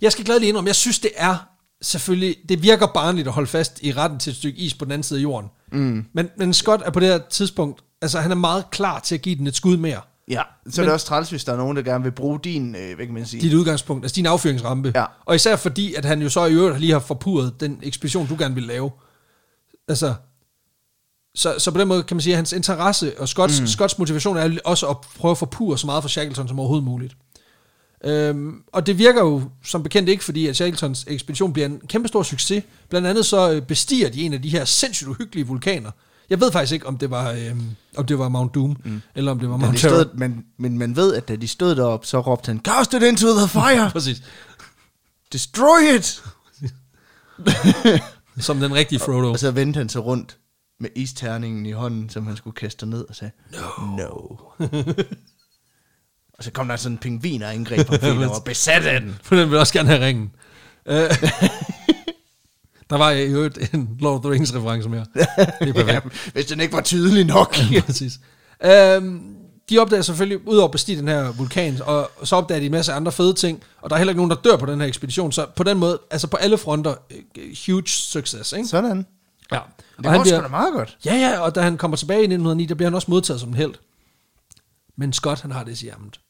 jeg 0.00 0.12
skal 0.12 0.24
glædeligt 0.24 0.48
indrømme, 0.48 0.68
jeg 0.68 0.76
synes, 0.76 0.98
det 0.98 1.10
er 1.14 1.53
selvfølgelig, 1.84 2.36
det 2.48 2.62
virker 2.62 2.86
barnligt 2.86 3.28
at 3.28 3.34
holde 3.34 3.46
fast 3.46 3.82
i 3.82 3.92
retten 3.92 4.18
til 4.18 4.30
et 4.30 4.36
stykke 4.36 4.58
is 4.58 4.74
på 4.74 4.84
den 4.84 4.92
anden 4.92 5.02
side 5.02 5.18
af 5.18 5.22
jorden. 5.22 5.50
Mm. 5.72 6.06
Men, 6.12 6.28
men 6.36 6.54
Scott 6.54 6.82
er 6.84 6.90
på 6.90 7.00
det 7.00 7.08
her 7.08 7.18
tidspunkt, 7.30 7.84
altså 8.02 8.20
han 8.20 8.30
er 8.30 8.34
meget 8.34 8.70
klar 8.70 9.00
til 9.00 9.14
at 9.14 9.22
give 9.22 9.36
den 9.36 9.46
et 9.46 9.56
skud 9.56 9.76
mere. 9.76 10.00
Ja, 10.28 10.42
så 10.68 10.82
er 10.82 10.84
det 10.84 10.92
også 10.92 11.06
træls, 11.06 11.30
hvis 11.30 11.44
der 11.44 11.52
er 11.52 11.56
nogen, 11.56 11.76
der 11.76 11.82
gerne 11.82 12.04
vil 12.04 12.10
bruge 12.12 12.40
din, 12.44 12.76
øh, 12.76 12.96
hvad 12.96 13.06
kan 13.06 13.14
man 13.14 13.26
sige? 13.26 13.40
Dit 13.40 13.54
udgangspunkt, 13.54 14.04
altså 14.04 14.14
din 14.14 14.26
affyringsrampe. 14.26 14.92
Ja. 14.94 15.04
Og 15.24 15.34
især 15.34 15.56
fordi, 15.56 15.94
at 15.94 16.04
han 16.04 16.22
jo 16.22 16.28
så 16.28 16.46
i 16.46 16.52
øvrigt 16.52 16.80
lige 16.80 16.92
har 16.92 16.98
forpurret 16.98 17.60
den 17.60 17.78
ekspedition, 17.82 18.26
du 18.26 18.36
gerne 18.38 18.54
vil 18.54 18.64
lave. 18.64 18.90
Altså, 19.88 20.14
så, 21.34 21.54
så 21.58 21.70
på 21.70 21.78
den 21.78 21.88
måde 21.88 22.02
kan 22.02 22.16
man 22.16 22.22
sige, 22.22 22.32
at 22.32 22.38
hans 22.38 22.52
interesse 22.52 23.20
og 23.20 23.28
Scotts, 23.28 23.60
mm. 23.60 23.66
Scotts 23.66 23.98
motivation 23.98 24.36
er 24.36 24.58
også 24.64 24.86
at 24.86 24.96
prøve 25.18 25.30
at 25.30 25.38
forpure 25.38 25.78
så 25.78 25.86
meget 25.86 26.02
fra 26.02 26.08
Shackleton 26.08 26.48
som 26.48 26.58
overhovedet 26.58 26.84
muligt. 26.84 27.16
Øhm, 28.04 28.62
og 28.72 28.86
det 28.86 28.98
virker 28.98 29.20
jo 29.20 29.42
som 29.64 29.82
bekendt 29.82 30.08
ikke, 30.08 30.24
fordi 30.24 30.46
at 30.46 30.56
Shackletons 30.56 31.04
ekspedition 31.08 31.52
bliver 31.52 31.66
en 31.66 31.80
kæmpe 31.88 32.08
stor 32.08 32.22
succes. 32.22 32.64
Blandt 32.88 33.06
andet 33.06 33.26
så 33.26 33.52
øh, 33.52 33.62
bestiger 33.62 34.08
de 34.10 34.22
en 34.22 34.32
af 34.32 34.42
de 34.42 34.48
her 34.48 34.64
sindssygt 34.64 35.08
uhyggelige 35.08 35.46
vulkaner. 35.46 35.90
Jeg 36.30 36.40
ved 36.40 36.52
faktisk 36.52 36.72
ikke, 36.72 36.86
om 36.86 36.98
det 36.98 37.10
var, 37.10 37.30
øhm, 37.30 37.70
om 37.96 38.06
det 38.06 38.18
var 38.18 38.28
Mount 38.28 38.54
Doom, 38.54 38.76
mm. 38.84 39.02
eller 39.14 39.30
om 39.30 39.38
det 39.38 39.50
var 39.50 39.56
Mount 39.56 39.78
Terror. 39.78 39.94
stod, 39.94 40.14
men, 40.14 40.44
men 40.58 40.78
man 40.78 40.96
ved, 40.96 41.14
at 41.14 41.28
da 41.28 41.36
de 41.36 41.48
stod 41.48 41.74
derop, 41.74 42.06
så 42.06 42.20
råbte 42.20 42.46
han, 42.46 42.60
Cast 42.64 42.94
it 42.94 43.02
into 43.02 43.26
the 43.38 43.48
fire! 43.48 43.90
Præcis. 43.92 44.22
Destroy 45.32 45.96
it! 45.96 46.22
Som 48.38 48.60
den 48.60 48.74
rigtige 48.74 48.98
Frodo. 48.98 49.30
Og 49.32 49.38
så 49.38 49.50
vendte 49.50 49.78
han 49.78 49.88
sig 49.88 50.04
rundt 50.04 50.36
med 50.80 50.90
isterningen 50.96 51.66
i 51.66 51.70
hånden, 51.72 52.10
som 52.10 52.26
han 52.26 52.36
skulle 52.36 52.54
kaste 52.54 52.86
ned 52.86 53.04
og 53.08 53.14
sagde, 53.14 53.32
No. 53.52 53.96
no. 53.96 54.36
og 56.38 56.44
så 56.44 56.50
kom 56.50 56.68
der 56.68 56.76
sådan 56.76 56.92
en 56.92 56.98
pingvin 56.98 57.42
og 57.42 57.54
angreb 57.54 57.88
ham, 57.88 57.98
fordi 57.98 58.20
der 58.20 58.28
var 58.28 58.38
besat 58.44 58.82
af 58.82 59.00
den. 59.00 59.18
For 59.22 59.36
den 59.36 59.50
vil 59.50 59.58
også 59.58 59.72
gerne 59.72 59.88
have 59.88 60.06
ringen. 60.06 60.32
Øh, 60.86 60.96
der 62.90 62.96
var 62.96 63.10
jo 63.10 63.50
en 63.72 63.96
Lord 64.00 64.14
of 64.14 64.20
the 64.20 64.30
Rings 64.30 64.54
reference 64.54 64.88
mere. 64.88 65.06
Det 65.14 65.68
er 65.68 65.72
perfekt. 65.84 65.88
Ja, 65.88 66.00
hvis 66.32 66.46
den 66.46 66.60
ikke 66.60 66.72
var 66.74 66.80
tydelig 66.80 67.24
nok. 67.24 67.56
Ja, 67.72 67.80
præcis. 67.80 68.12
Øhm, 68.64 69.34
de 69.70 69.78
opdager 69.78 70.02
selvfølgelig, 70.02 70.48
udover 70.48 70.64
at 70.64 70.70
bestige 70.70 70.98
den 70.98 71.08
her 71.08 71.32
vulkan, 71.32 71.80
og 71.82 72.10
så 72.24 72.36
opdager 72.36 72.60
de 72.60 72.66
en 72.66 72.72
masse 72.72 72.92
andre 72.92 73.12
fede 73.12 73.34
ting, 73.34 73.62
og 73.80 73.90
der 73.90 73.96
er 73.96 73.98
heller 73.98 74.10
ikke 74.10 74.18
nogen, 74.18 74.30
der 74.30 74.36
dør 74.36 74.56
på 74.56 74.66
den 74.66 74.80
her 74.80 74.88
ekspedition, 74.88 75.32
så 75.32 75.46
på 75.56 75.62
den 75.62 75.78
måde, 75.78 76.00
altså 76.10 76.26
på 76.26 76.36
alle 76.36 76.58
fronter, 76.58 76.94
øh, 77.10 77.56
huge 77.66 77.86
success, 77.86 78.52
ikke? 78.52 78.68
Sådan. 78.68 79.06
Ja. 79.52 79.60
Det 79.96 80.04
går 80.04 80.24
sgu 80.24 80.36
da 80.36 80.48
meget 80.48 80.72
godt. 80.72 80.98
Ja, 81.04 81.14
ja, 81.14 81.38
og 81.38 81.54
da 81.54 81.60
han 81.60 81.76
kommer 81.76 81.96
tilbage 81.96 82.20
i 82.20 82.24
1909, 82.24 82.66
der 82.66 82.74
bliver 82.74 82.86
han 82.86 82.94
også 82.94 83.10
modtaget 83.10 83.40
som 83.40 83.48
en 83.48 83.54
held. 83.54 83.74
Men 84.96 85.12
Scott, 85.12 85.40
han 85.40 85.52
har 85.52 85.64
det 85.64 85.82
i 85.82 85.84
hjermet. 85.84 86.20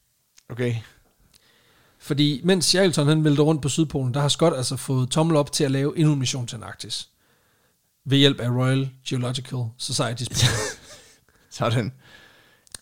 Okay. 0.49 0.75
Fordi 1.99 2.41
mens 2.43 2.65
Shackleton 2.65 3.07
han 3.07 3.23
vælter 3.23 3.43
rundt 3.43 3.61
på 3.61 3.69
Sydpolen, 3.69 4.13
der 4.13 4.21
har 4.21 4.27
Scott 4.27 4.55
altså 4.57 4.75
fået 4.77 5.09
tommel 5.09 5.35
op 5.35 5.51
til 5.51 5.63
at 5.63 5.71
lave 5.71 5.97
endnu 5.97 6.13
en 6.13 6.19
mission 6.19 6.47
til 6.47 6.55
Antarktis. 6.55 7.07
Ved 8.05 8.17
hjælp 8.17 8.39
af 8.39 8.49
Royal 8.49 8.89
Geological 9.09 9.59
Society's 9.81 10.45
Sådan. 11.49 11.93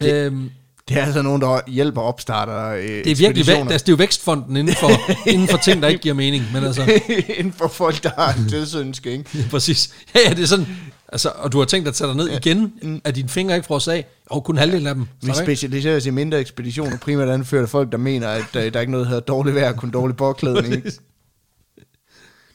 det, 0.01 0.13
øhm, 0.13 0.51
Det 0.89 0.97
er 0.97 1.05
altså 1.05 1.21
nogen, 1.21 1.41
der 1.41 1.61
hjælper 1.67 2.01
opstarter 2.01 2.67
øh, 2.69 2.83
det 2.83 3.07
er 3.11 3.15
virkelig 3.15 3.47
væk, 3.47 3.57
altså, 3.57 3.77
det 3.77 3.89
er 3.89 3.93
jo 3.93 3.95
vækstfonden 3.95 4.57
inden 4.57 4.75
for, 4.75 4.89
inden 5.33 5.47
for 5.47 5.57
ting, 5.57 5.81
der 5.81 5.87
ikke 5.87 6.01
giver 6.01 6.15
mening. 6.15 6.43
Men 6.53 6.63
altså, 6.63 7.01
Inden 7.37 7.53
for 7.53 7.67
folk, 7.67 8.03
der 8.03 8.11
har 8.17 8.33
en 8.33 8.49
dødsønske, 8.49 9.11
ikke? 9.11 9.29
ja, 9.37 9.43
præcis. 9.49 9.93
Ja, 10.15 10.19
ja, 10.25 10.33
det 10.33 10.43
er 10.43 10.47
sådan, 10.47 10.67
altså, 11.13 11.31
og 11.35 11.51
du 11.51 11.59
har 11.59 11.65
tænkt 11.65 11.87
at 11.87 11.93
tage 11.93 12.07
dig 12.07 12.17
ned 12.17 12.29
igen, 12.29 13.01
at 13.03 13.15
dine 13.15 13.29
fingre 13.29 13.55
ikke 13.55 13.65
frosset 13.65 13.91
af, 13.91 14.05
og 14.29 14.43
kun 14.43 14.57
halvdelen 14.57 14.87
af 14.87 14.95
dem. 14.95 15.07
Vi 15.21 15.31
specialiserer 15.43 15.97
os 15.97 16.05
i 16.05 16.09
mindre 16.09 16.39
ekspeditioner, 16.39 16.97
primært 16.97 17.29
anført 17.29 17.63
af 17.63 17.69
folk, 17.69 17.91
der 17.91 17.97
mener, 17.97 18.27
at 18.27 18.55
øh, 18.55 18.73
der 18.73 18.75
er 18.75 18.79
ikke 18.79 18.91
noget, 18.91 19.05
der 19.05 19.09
hedder 19.09 19.25
dårligt 19.25 19.55
vejr, 19.55 19.73
kun 19.73 19.91
dårlig 19.91 20.17
påklædning. 20.17 20.83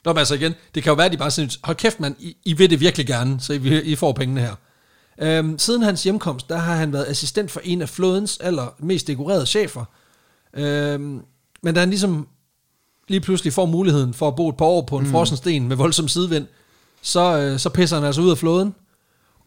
Nå, 0.04 0.12
men 0.12 0.18
altså 0.18 0.34
igen, 0.34 0.54
det 0.74 0.82
kan 0.82 0.90
jo 0.90 0.94
være, 0.94 1.06
at 1.06 1.12
de 1.12 1.16
bare 1.16 1.30
synes, 1.30 1.60
hold 1.64 1.76
kæft 1.76 2.00
mand, 2.00 2.14
I, 2.18 2.36
I 2.44 2.52
vil 2.52 2.70
det 2.70 2.80
virkelig 2.80 3.06
gerne, 3.06 3.40
så 3.40 3.52
I, 3.52 3.82
I 3.82 3.96
får 3.96 4.12
pengene 4.12 4.40
her. 4.40 4.54
Øhm, 5.20 5.58
siden 5.58 5.82
hans 5.82 6.02
hjemkomst, 6.02 6.48
der 6.48 6.56
har 6.56 6.74
han 6.74 6.92
været 6.92 7.06
assistent 7.08 7.50
for 7.50 7.60
en 7.64 7.82
af 7.82 7.88
flådens 7.88 8.38
aller 8.40 8.74
mest 8.78 9.06
dekorerede 9.06 9.46
chefer. 9.46 9.84
Øhm, 10.54 11.20
men 11.62 11.74
da 11.74 11.80
han 11.80 11.90
ligesom 11.90 12.28
lige 13.08 13.20
pludselig 13.20 13.52
får 13.52 13.66
muligheden 13.66 14.14
for 14.14 14.28
at 14.28 14.36
bo 14.36 14.48
et 14.48 14.56
par 14.56 14.64
år 14.64 14.82
på 14.82 14.98
en 14.98 15.04
mm. 15.04 15.10
frossen 15.10 15.36
sten 15.36 15.68
med 15.68 15.76
voldsom 15.76 16.08
sidevind, 16.08 16.46
så, 17.02 17.38
øh, 17.38 17.58
så 17.58 17.68
pisser 17.70 17.96
han 17.96 18.04
altså 18.04 18.20
ud 18.20 18.30
af 18.30 18.38
flåden. 18.38 18.74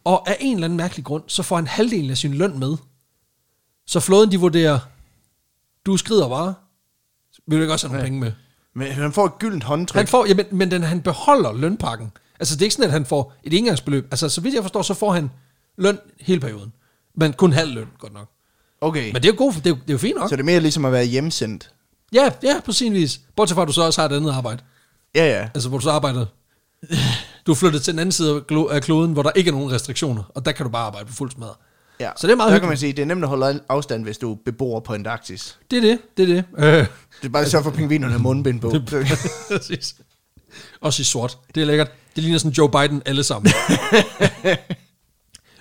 Og 0.03 0.29
af 0.29 0.37
en 0.39 0.53
eller 0.55 0.65
anden 0.65 0.77
mærkelig 0.77 1.05
grund, 1.05 1.23
så 1.27 1.43
får 1.43 1.55
han 1.55 1.67
halvdelen 1.67 2.09
af 2.09 2.17
sin 2.17 2.33
løn 2.33 2.59
med. 2.59 2.77
Så 3.87 3.99
flåden 3.99 4.31
de 4.31 4.39
vurderer, 4.39 4.79
du 5.85 5.97
skrider 5.97 6.29
bare, 6.29 6.53
vil 7.47 7.57
du 7.57 7.61
ikke 7.63 7.73
også 7.73 7.87
have 7.87 7.93
nogle 7.93 8.03
Ja. 8.03 8.05
penge 8.09 8.19
med? 8.19 8.31
Men 8.75 8.91
han 8.91 9.13
får 9.13 9.25
et 9.25 9.39
gyldent 9.39 9.63
håndtryk. 9.63 9.97
Han 9.97 10.07
får, 10.07 10.25
jamen, 10.25 10.45
men 10.51 10.71
den, 10.71 10.83
han 10.83 11.01
beholder 11.01 11.53
lønpakken. 11.53 12.11
Altså, 12.39 12.55
det 12.55 12.61
er 12.61 12.65
ikke 12.65 12.73
sådan, 12.75 12.85
at 12.87 12.91
han 12.91 13.05
får 13.05 13.33
et 13.43 13.53
engangsbeløb. 13.53 14.07
Altså, 14.11 14.29
så 14.29 14.41
vidt 14.41 14.55
jeg 14.55 14.63
forstår, 14.63 14.81
så 14.81 14.93
får 14.93 15.11
han 15.11 15.29
løn 15.77 15.99
hele 16.19 16.39
perioden. 16.39 16.73
Men 17.15 17.33
kun 17.33 17.53
halv 17.53 17.73
løn, 17.73 17.87
godt 17.99 18.13
nok. 18.13 18.29
Okay, 18.81 19.05
Men 19.13 19.15
det 19.15 19.25
er 19.29 19.33
jo 19.33 19.37
god, 19.37 19.53
det 19.53 19.65
er 19.65 19.69
jo, 19.69 19.75
det 19.75 19.89
er 19.89 19.93
jo 19.93 19.97
fint 19.97 20.17
nok. 20.19 20.29
så 20.29 20.35
det 20.35 20.41
er 20.41 20.45
mere 20.45 20.59
ligesom 20.59 20.85
at 20.85 20.91
være 20.91 21.05
hjemsendt. 21.05 21.71
Ja, 22.13 22.29
ja, 22.43 22.59
på 22.65 22.71
sin 22.71 22.93
vis. 22.93 23.19
Bortset 23.35 23.55
fra, 23.55 23.61
at 23.61 23.67
du 23.67 23.73
så 23.73 23.81
også 23.81 24.01
har 24.01 24.09
et 24.09 24.15
andet 24.15 24.31
arbejde. 24.31 24.63
Ja, 25.15 25.25
ja. 25.39 25.49
Altså, 25.53 25.69
hvor 25.69 25.77
du 25.77 25.83
så 25.83 25.91
arbejder... 25.91 26.25
Du 27.45 27.51
er 27.51 27.55
flyttet 27.55 27.83
til 27.83 27.93
den 27.93 27.99
anden 27.99 28.11
side 28.11 28.43
af 28.71 28.81
kloden, 28.81 29.13
hvor 29.13 29.23
der 29.23 29.31
ikke 29.35 29.47
er 29.47 29.51
nogen 29.51 29.71
restriktioner, 29.71 30.23
og 30.35 30.45
der 30.45 30.51
kan 30.51 30.65
du 30.65 30.69
bare 30.71 30.85
arbejde 30.85 31.05
på 31.05 31.13
fuld 31.13 31.31
smadret. 31.31 31.55
ja. 31.99 32.11
Så 32.17 32.27
det 32.27 32.33
er 32.33 32.37
meget 32.37 32.51
Der 32.53 32.59
kan 32.59 32.67
man 32.67 32.77
sige, 32.77 32.93
det 32.93 33.01
er 33.01 33.05
nemt 33.05 33.23
at 33.23 33.29
holde 33.29 33.59
afstand, 33.69 34.03
hvis 34.03 34.17
du 34.17 34.35
bebor 34.45 34.79
på 34.79 34.93
Antarktis. 34.93 35.59
Det 35.71 35.77
er 35.77 35.81
det, 35.81 35.99
det 36.17 36.29
er 36.29 36.33
det. 36.35 36.43
Øh, 36.57 36.73
Det 37.21 37.23
er 37.23 37.29
bare 37.29 37.45
sørge 37.45 37.63
for, 37.63 37.71
pingvinerne 37.71 38.19
mundbind 38.19 38.61
på. 38.61 38.69
præcis. 39.57 39.95
Også 40.81 41.01
i 41.01 41.03
sort. 41.03 41.37
Det 41.55 41.61
er 41.61 41.65
lækkert. 41.65 41.91
Det 42.15 42.23
ligner 42.23 42.39
sådan 42.39 42.51
Joe 42.51 42.69
Biden 42.71 43.01
alle 43.05 43.23
sammen. 43.23 43.51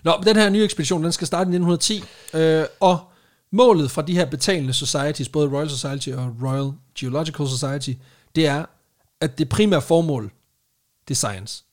Nå, 0.05 0.17
men 0.17 0.27
den 0.27 0.37
her 0.37 0.51
nye 0.51 0.65
ekspedition, 0.65 1.05
den 1.05 1.13
skal 1.13 1.27
starte 1.27 1.51
i 1.51 1.57
1910, 1.57 2.05
øh, 2.35 2.65
og 2.81 2.99
målet 3.53 3.91
fra 3.91 4.03
de 4.03 4.15
her 4.15 4.25
betalende 4.25 4.73
societies, 4.73 5.29
både 5.29 5.49
Royal 5.49 5.71
Society 5.71 6.09
og 6.09 6.37
Royal 6.43 6.73
Geological 6.99 7.49
Society, 7.49 7.91
det 8.37 8.47
er, 8.47 8.65
at 9.21 9.39
det 9.39 9.49
primære 9.49 9.83
formål, 9.83 10.33
det 11.09 11.15
er 11.15 11.17
science. 11.17 11.65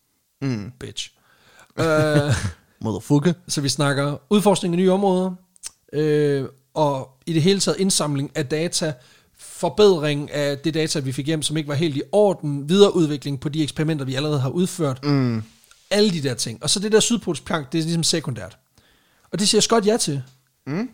Mm. 0.41 0.71
Bitch. 0.79 1.11
øh, 1.79 2.33
Motherfucker. 2.81 3.33
så 3.47 3.61
vi 3.61 3.69
snakker 3.69 4.17
udforskning 4.29 4.73
af 4.73 4.77
nye 4.77 4.91
områder, 4.91 5.31
øh, 5.93 6.45
og 6.73 7.09
i 7.25 7.33
det 7.33 7.41
hele 7.41 7.59
taget 7.59 7.79
indsamling 7.79 8.31
af 8.35 8.45
data, 8.45 8.93
forbedring 9.39 10.31
af 10.31 10.57
det 10.57 10.73
data, 10.73 10.99
vi 10.99 11.11
fik 11.11 11.25
hjem, 11.27 11.41
som 11.41 11.57
ikke 11.57 11.67
var 11.69 11.75
helt 11.75 11.97
i 11.97 12.01
orden, 12.11 12.69
videreudvikling 12.69 13.39
på 13.39 13.49
de 13.49 13.63
eksperimenter, 13.63 14.05
vi 14.05 14.15
allerede 14.15 14.39
har 14.39 14.49
udført, 14.49 15.05
Mm. 15.05 15.43
alle 15.91 16.11
de 16.11 16.23
der 16.23 16.33
ting. 16.33 16.63
Og 16.63 16.69
så 16.69 16.79
det 16.79 16.91
der 16.91 16.99
sydpolsplank, 16.99 17.71
det 17.71 17.77
er 17.79 17.83
ligesom 17.83 18.03
sekundært. 18.03 18.57
Og 19.31 19.39
det 19.39 19.49
siger 19.49 19.61
Scott 19.61 19.85
ja 19.85 19.97
til. 19.97 20.23
Mm. 20.67 20.89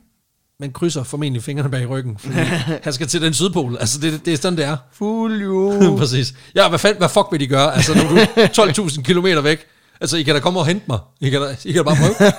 Men 0.59 0.71
krydser 0.73 1.03
formentlig 1.03 1.43
fingrene 1.43 1.69
bag 1.71 1.89
ryggen, 1.89 2.17
fordi 2.17 2.35
han 2.83 2.93
skal 2.93 3.07
til 3.07 3.21
den 3.21 3.33
sydpol. 3.33 3.77
Altså, 3.79 3.99
det, 3.99 4.25
det 4.25 4.33
er 4.33 4.37
sådan, 4.37 4.57
det 4.57 4.65
er. 4.65 4.77
Fuld 4.93 5.41
jo. 5.41 5.79
Præcis. 5.99 6.33
Ja, 6.55 6.69
hvad, 6.69 6.79
fand, 6.79 6.97
hvad 6.97 7.09
fuck 7.09 7.27
vil 7.31 7.39
de 7.39 7.47
gøre? 7.47 7.75
Altså, 7.75 7.93
når 7.95 8.09
du 8.09 8.15
er 8.15 8.87
12.000 8.89 9.01
kilometer 9.01 9.41
væk. 9.41 9.65
Altså, 10.01 10.17
I 10.17 10.23
kan 10.23 10.35
da 10.35 10.39
komme 10.41 10.59
og 10.59 10.65
hente 10.65 10.85
mig. 10.87 10.99
I 11.21 11.29
kan 11.29 11.41
da, 11.41 11.55
I 11.65 11.71
kan 11.71 11.85
da 11.85 11.93
bare 11.93 11.95
prøve. 11.95 12.31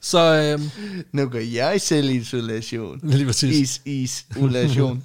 Så, 0.00 0.18
øhm, 0.18 0.70
Nu 1.12 1.28
går 1.28 1.38
jeg 1.38 1.80
selv 1.80 2.08
i 2.10 2.14
isolation. 2.14 3.00
lige 3.02 3.26
præcis. 3.26 3.80
Is, 3.86 4.16
isolation. 4.36 5.04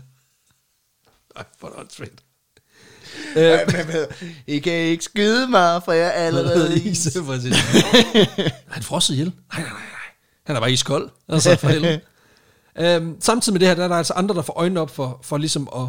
Ej, 1.35 1.43
hvor 1.59 1.67
er 1.67 1.83
det. 2.05 2.11
Øh, 3.35 3.59
men, 3.87 4.05
I 4.47 4.59
kan 4.59 4.73
ikke 4.73 5.03
skyde 5.03 5.47
mig, 5.47 5.83
for 5.85 5.91
jeg 5.91 6.07
er 6.07 6.11
allerede 6.11 6.81
is. 6.81 7.17
præcis. 7.25 7.55
Han 8.67 8.83
frosset 8.83 9.13
ihjel? 9.13 9.31
Nej, 9.53 9.61
nej, 9.63 9.71
nej. 9.71 9.98
Han 10.49 10.55
er 10.55 10.59
bare 10.59 10.71
iskold. 10.71 11.09
Altså, 11.27 11.55
for 11.55 11.67
helvede. 11.67 12.01
øhm, 12.81 13.21
samtidig 13.21 13.53
med 13.53 13.59
det 13.59 13.67
her, 13.67 13.75
der 13.75 13.83
er 13.83 13.87
der 13.87 13.95
altså 13.95 14.13
andre, 14.13 14.35
der 14.35 14.41
får 14.41 14.53
øjnene 14.53 14.79
op 14.79 14.89
for, 14.89 15.19
for 15.23 15.37
ligesom 15.37 15.69
at, 15.75 15.87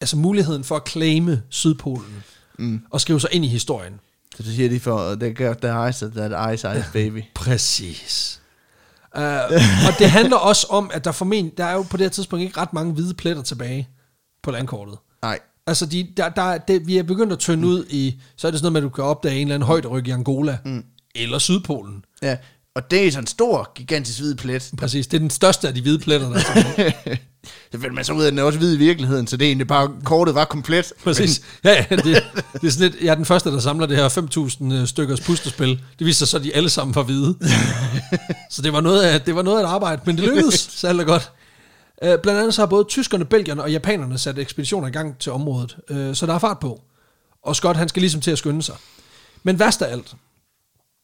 altså 0.00 0.16
muligheden 0.16 0.64
for 0.64 0.76
at 0.76 0.88
claime 0.88 1.42
Sydpolen. 1.48 2.24
Mm. 2.58 2.80
Og 2.90 3.00
skrive 3.00 3.20
sig 3.20 3.30
ind 3.32 3.44
i 3.44 3.48
historien. 3.48 4.00
Så 4.36 4.42
du 4.42 4.48
siger 4.48 4.68
de 4.68 4.80
for, 4.80 5.14
they 5.14 5.36
got 5.36 5.56
the 5.56 5.88
ice, 5.88 6.10
that 6.10 6.54
ice 6.54 6.78
ice 6.78 6.88
baby. 6.92 7.22
Præcis. 7.34 8.40
Uh, 9.16 9.22
og 9.88 9.98
det 9.98 10.10
handler 10.10 10.36
også 10.36 10.66
om, 10.70 10.90
at 10.94 11.04
der 11.04 11.12
formentlig, 11.12 11.58
der 11.58 11.64
er 11.64 11.74
jo 11.74 11.82
på 11.82 11.96
det 11.96 12.04
her 12.04 12.10
tidspunkt 12.10 12.42
ikke 12.42 12.60
ret 12.60 12.72
mange 12.72 12.92
hvide 12.92 13.14
pletter 13.14 13.42
tilbage 13.42 13.88
på 14.42 14.50
landkortet. 14.50 14.98
Nej. 15.22 15.38
Altså, 15.66 15.86
de, 15.86 16.08
der, 16.16 16.28
der, 16.28 16.58
det, 16.58 16.86
vi 16.86 16.98
er 16.98 17.02
begyndt 17.02 17.32
at 17.32 17.38
tynde 17.38 17.66
ud 17.68 17.84
i, 17.90 18.20
så 18.36 18.46
er 18.46 18.50
det 18.50 18.60
sådan 18.60 18.72
noget 18.72 18.72
med, 18.72 18.88
at 18.88 18.92
du 18.92 18.94
kan 18.94 19.04
opdage 19.04 19.34
en 19.34 19.40
eller 19.40 19.54
anden 19.54 19.66
højderyg 19.66 20.08
i 20.08 20.10
Angola, 20.10 20.58
mm. 20.64 20.84
eller 21.14 21.38
Sydpolen. 21.38 22.04
Ja, 22.22 22.36
og 22.78 22.90
det 22.90 23.06
er 23.06 23.10
sådan 23.10 23.22
en 23.22 23.26
stor, 23.26 23.72
gigantisk 23.74 24.18
hvid 24.18 24.34
plet. 24.34 24.70
Præcis, 24.78 25.06
det 25.06 25.16
er 25.16 25.20
den 25.20 25.30
største 25.30 25.68
af 25.68 25.74
de 25.74 25.82
hvide 25.82 25.98
pletter, 25.98 26.28
der 26.28 26.38
er. 26.76 27.16
Så 27.72 27.78
finder 27.78 27.92
man 27.92 28.04
så 28.04 28.12
ud 28.12 28.22
af, 28.22 28.26
at 28.26 28.30
den 28.30 28.38
er 28.38 28.42
også 28.42 28.58
hvid 28.58 28.74
i 28.74 28.78
virkeligheden, 28.78 29.26
så 29.26 29.36
det 29.36 29.44
er 29.44 29.48
egentlig 29.48 29.66
bare, 29.66 29.90
kortet 30.04 30.34
var 30.34 30.44
komplet. 30.44 30.92
Præcis. 31.04 31.42
Ja, 31.64 31.84
ja, 31.90 31.96
det, 31.96 32.04
det 32.04 32.66
er 32.66 32.70
sådan 32.70 32.90
lidt, 32.90 33.02
jeg 33.02 33.10
er 33.10 33.14
den 33.14 33.24
første, 33.24 33.50
der 33.50 33.58
samler 33.58 33.86
det 33.86 33.96
her 33.96 34.08
5.000 34.68 34.74
øh, 34.74 34.86
stykkers 34.86 35.20
puslespil. 35.20 35.68
Det 35.98 36.06
viser 36.06 36.18
sig 36.18 36.28
så, 36.28 36.36
at 36.36 36.44
de 36.44 36.54
alle 36.54 36.70
sammen 36.70 36.94
var 36.94 37.02
hvide. 37.02 37.34
så 38.50 38.62
det 38.62 38.72
var 38.72 38.80
noget 38.80 39.02
af, 39.02 39.20
det 39.20 39.34
var 39.34 39.42
noget 39.42 39.58
af 39.58 39.62
et 39.62 39.68
arbejde, 39.68 40.02
men 40.04 40.16
det 40.16 40.24
lykkedes, 40.24 40.84
er 40.84 41.04
godt. 41.04 41.32
Øh, 42.02 42.18
Blandt 42.22 42.40
andet 42.40 42.54
så 42.54 42.60
har 42.62 42.66
både 42.66 42.84
tyskerne, 42.84 43.24
belgierne 43.24 43.62
og 43.62 43.72
japanerne 43.72 44.18
sat 44.18 44.38
ekspeditioner 44.38 44.88
i 44.88 44.92
gang 44.92 45.18
til 45.18 45.32
området, 45.32 45.76
øh, 45.90 46.14
så 46.14 46.26
der 46.26 46.34
er 46.34 46.38
fart 46.38 46.58
på. 46.58 46.82
Og 47.42 47.56
Scott, 47.56 47.76
han 47.76 47.88
skal 47.88 48.00
ligesom 48.00 48.20
til 48.20 48.30
at 48.30 48.38
skynde 48.38 48.62
sig. 48.62 48.74
Men 49.42 49.58
værst 49.58 49.82
af 49.82 49.92
alt, 49.92 50.14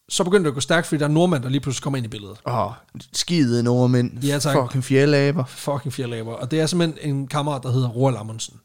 så 0.08 0.24
begynder 0.24 0.42
det 0.42 0.48
at 0.48 0.54
gå 0.54 0.60
stærkt, 0.60 0.86
fordi 0.86 0.98
der 0.98 1.04
er 1.04 1.10
nordmænd, 1.10 1.42
der 1.42 1.48
lige 1.48 1.60
pludselig 1.60 1.82
kommer 1.82 1.96
ind 1.96 2.06
i 2.06 2.08
billedet. 2.08 2.36
Åh, 2.46 2.66
oh, 2.66 2.72
skide 3.12 3.62
nordmænd. 3.62 4.18
Ja, 4.18 4.38
tak. 4.38 4.56
Fucking 4.56 4.84
fjerlaber. 4.84 5.44
fucking 5.44 5.92
fjerlaber. 5.92 6.32
Og 6.32 6.50
det 6.50 6.60
er 6.60 6.66
simpelthen 6.66 7.14
en 7.14 7.26
kammerat, 7.26 7.62
der 7.62 7.72
hedder 7.72 7.88
Roald 7.88 8.16
Amundsen. 8.16 8.60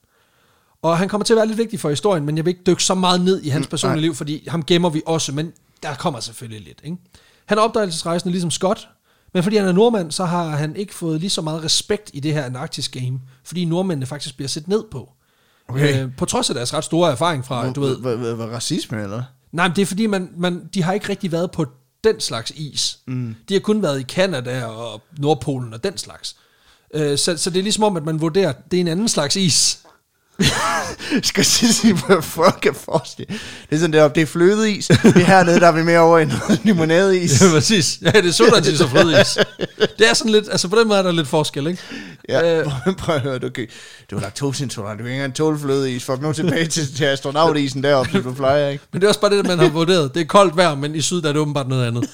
Og 0.81 0.97
han 0.97 1.09
kommer 1.09 1.25
til 1.25 1.33
at 1.33 1.37
være 1.37 1.47
lidt 1.47 1.57
vigtig 1.57 1.79
for 1.79 1.89
historien, 1.89 2.25
men 2.25 2.37
jeg 2.37 2.45
vil 2.45 2.51
ikke 2.51 2.63
dykke 2.67 2.83
så 2.83 2.95
meget 2.95 3.21
ned 3.21 3.41
i 3.41 3.49
hans 3.49 3.67
personlige 3.67 3.95
nej. 3.95 4.01
liv, 4.01 4.15
fordi 4.15 4.47
ham 4.47 4.63
gemmer 4.63 4.89
vi 4.89 5.01
også, 5.05 5.31
men 5.31 5.53
der 5.83 5.95
kommer 5.95 6.19
selvfølgelig 6.19 6.61
lidt. 6.67 6.81
Ikke? 6.83 6.97
Han 7.45 7.57
er 7.57 7.61
opdagelsesrejsende 7.61 8.31
ligesom 8.31 8.51
Scott, 8.51 8.87
men 9.33 9.43
fordi 9.43 9.57
han 9.57 9.67
er 9.67 9.71
nordmand, 9.71 10.11
så 10.11 10.25
har 10.25 10.49
han 10.49 10.75
ikke 10.75 10.95
fået 10.95 11.19
lige 11.19 11.29
så 11.29 11.41
meget 11.41 11.63
respekt 11.63 12.11
i 12.13 12.19
det 12.19 12.33
her 12.33 12.43
Antarktis 12.43 12.89
game, 12.89 13.19
fordi 13.43 13.65
nordmændene 13.65 14.05
faktisk 14.05 14.35
bliver 14.35 14.49
set 14.49 14.67
ned 14.67 14.83
på. 14.91 15.09
Okay. 15.67 16.03
Øh, 16.03 16.11
på 16.17 16.25
trods 16.25 16.49
af 16.49 16.55
deres 16.55 16.73
ret 16.73 16.83
store 16.83 17.11
erfaring 17.11 17.45
fra, 17.45 17.71
du 17.71 17.81
ved, 17.81 17.97
hvad, 17.97 18.45
racisme, 18.45 19.03
eller? 19.03 19.23
Nej, 19.51 19.67
men 19.67 19.75
det 19.75 19.81
er 19.81 19.85
fordi, 19.85 20.07
man, 20.07 20.29
man, 20.37 20.69
de 20.73 20.83
har 20.83 20.93
ikke 20.93 21.09
rigtig 21.09 21.31
været 21.31 21.51
på 21.51 21.65
den 22.03 22.19
slags 22.19 22.51
is. 22.55 22.99
Mm. 23.07 23.35
De 23.49 23.53
har 23.53 23.61
kun 23.61 23.81
været 23.81 23.99
i 23.99 24.03
Kanada 24.03 24.65
og 24.65 25.01
Nordpolen 25.17 25.73
og 25.73 25.83
den 25.83 25.97
slags. 25.97 26.35
Øh, 26.93 27.17
så, 27.17 27.37
så 27.37 27.49
det 27.49 27.59
er 27.59 27.63
ligesom 27.63 27.83
om, 27.83 27.97
at 27.97 28.05
man 28.05 28.21
vurderer, 28.21 28.49
at 28.49 28.71
det 28.71 28.77
er 28.77 28.81
en 28.81 28.87
anden 28.87 29.07
slags 29.07 29.35
is. 29.35 29.83
skal 31.23 31.45
sige, 31.45 31.93
hvad 32.07 32.21
fuck 32.21 32.65
er 32.65 32.73
forskel? 32.85 33.25
Det 33.27 33.75
er 33.75 33.77
sådan 33.77 33.93
deroppe, 33.93 34.15
det 34.15 34.21
er 34.21 34.25
flødeis. 34.25 34.87
Det 34.87 34.99
er 35.15 35.19
hernede, 35.19 35.59
der 35.59 35.67
er 35.67 35.71
vi 35.71 35.83
mere 35.83 35.99
over 35.99 36.19
i 36.19 36.25
noget 36.25 36.59
limonadeis. 36.65 37.41
Ja, 37.41 37.47
præcis. 37.51 37.99
Ja, 38.01 38.11
det 38.11 38.25
er 38.25 38.31
sodavandsis 38.31 38.81
og 38.81 38.89
flødeis. 38.89 39.37
Det 39.99 40.09
er 40.09 40.13
sådan 40.13 40.31
lidt, 40.31 40.45
altså 40.51 40.67
på 40.67 40.79
den 40.79 40.87
måde 40.87 40.99
er 40.99 41.03
der 41.03 41.11
lidt 41.11 41.27
forskel, 41.27 41.67
ikke? 41.67 41.81
Ja, 42.29 42.59
Øh. 42.59 42.65
prøv, 42.83 42.95
prøv 42.95 43.15
at 43.15 43.21
høre, 43.21 43.39
du, 43.39 43.49
kan, 43.49 43.67
du 44.11 44.15
er 44.17 44.21
laktoseintolerant, 44.21 44.99
du 44.99 45.03
kan 45.03 45.11
ikke 45.11 45.15
engang 45.23 45.35
tåle 45.35 45.59
flødeis. 45.59 46.03
Fuck 46.03 46.21
nu 46.21 46.33
tilbage 46.33 46.67
til, 46.67 46.95
til 46.95 47.05
astronautisen 47.05 47.83
deroppe, 47.83 48.11
som 48.11 48.23
du 48.23 48.33
plejer, 48.33 48.69
ikke? 48.69 48.83
Men 48.93 49.01
det 49.01 49.05
er 49.05 49.09
også 49.09 49.21
bare 49.21 49.37
det, 49.37 49.47
man 49.47 49.59
har 49.59 49.69
vurderet. 49.69 50.13
Det 50.13 50.21
er 50.21 50.25
koldt 50.25 50.57
vejr, 50.57 50.75
men 50.75 50.95
i 50.95 51.01
syd 51.01 51.21
der 51.21 51.29
er 51.29 51.33
det 51.33 51.41
åbenbart 51.41 51.67
noget 51.67 51.87
andet. 51.87 52.09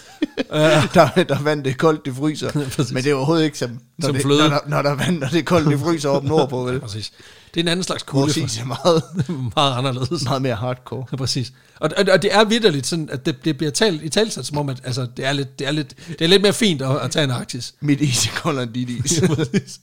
Uh, 0.50 0.58
Der, 0.60 0.90
der 0.94 1.36
er 1.36 1.42
vand, 1.44 1.64
det 1.64 1.70
er 1.70 1.76
koldt, 1.76 2.06
det 2.06 2.16
fryser. 2.16 2.52
Præcis. 2.76 2.94
Men 2.94 3.04
det 3.04 3.10
er 3.12 3.16
overhovedet 3.16 3.46
ikke 3.46 3.58
som, 3.58 3.70
når, 3.98 4.08
Som 4.08 4.16
det, 4.16 4.26
når, 4.26 4.36
der, 4.36 4.60
når 4.68 4.82
der 4.82 4.90
er 4.92 4.96
vand, 4.96 5.24
og 5.24 5.32
det 5.32 5.40
er 5.40 5.44
koldt, 5.44 5.68
det 5.70 5.80
fryser 5.80 6.10
op 6.10 6.24
nordpå, 6.24 6.64
vel? 6.64 6.80
præcis. 6.80 7.12
Det 7.56 7.62
er 7.62 7.64
en 7.64 7.68
anden 7.68 7.84
slags 7.84 8.04
kulde. 8.04 8.22
Vores 8.22 8.38
is 8.38 8.58
er 8.58 8.66
meget, 8.66 9.04
meget 9.56 9.78
anderledes. 9.78 10.24
meget 10.24 10.42
mere 10.42 10.56
hardcore. 10.56 11.06
Ja, 11.12 11.18
præcis. 11.18 11.54
Og, 11.80 11.90
og, 11.98 12.06
og 12.12 12.22
det 12.22 12.34
er 12.34 12.44
vidderligt 12.44 12.88
sådan, 12.88 13.10
at 13.12 13.26
det, 13.26 13.46
det 13.46 13.58
bliver 13.58 13.72
talt 13.72 14.04
i 14.04 14.10
talsat, 14.10 14.46
som 14.46 14.58
om, 14.58 14.70
at 14.70 14.82
altså, 14.84 15.08
det, 15.18 15.26
er 15.26 15.34
lidt, 15.34 15.60
det, 15.60 15.68
er 15.68 15.72
lidt, 15.72 15.96
det 16.08 16.22
er 16.22 16.28
lidt 16.28 16.42
mere 16.42 16.54
fint 16.54 16.82
at, 16.82 16.98
at 16.98 17.12
tage 17.12 17.24
en 17.24 17.32
Arktis. 17.32 17.74
Mit 17.82 18.02
is 18.02 18.26
er 18.26 18.32
koldere 18.36 18.64
end 18.64 18.74
dit 18.74 18.90
is. 18.90 19.22
præcis. 19.28 19.80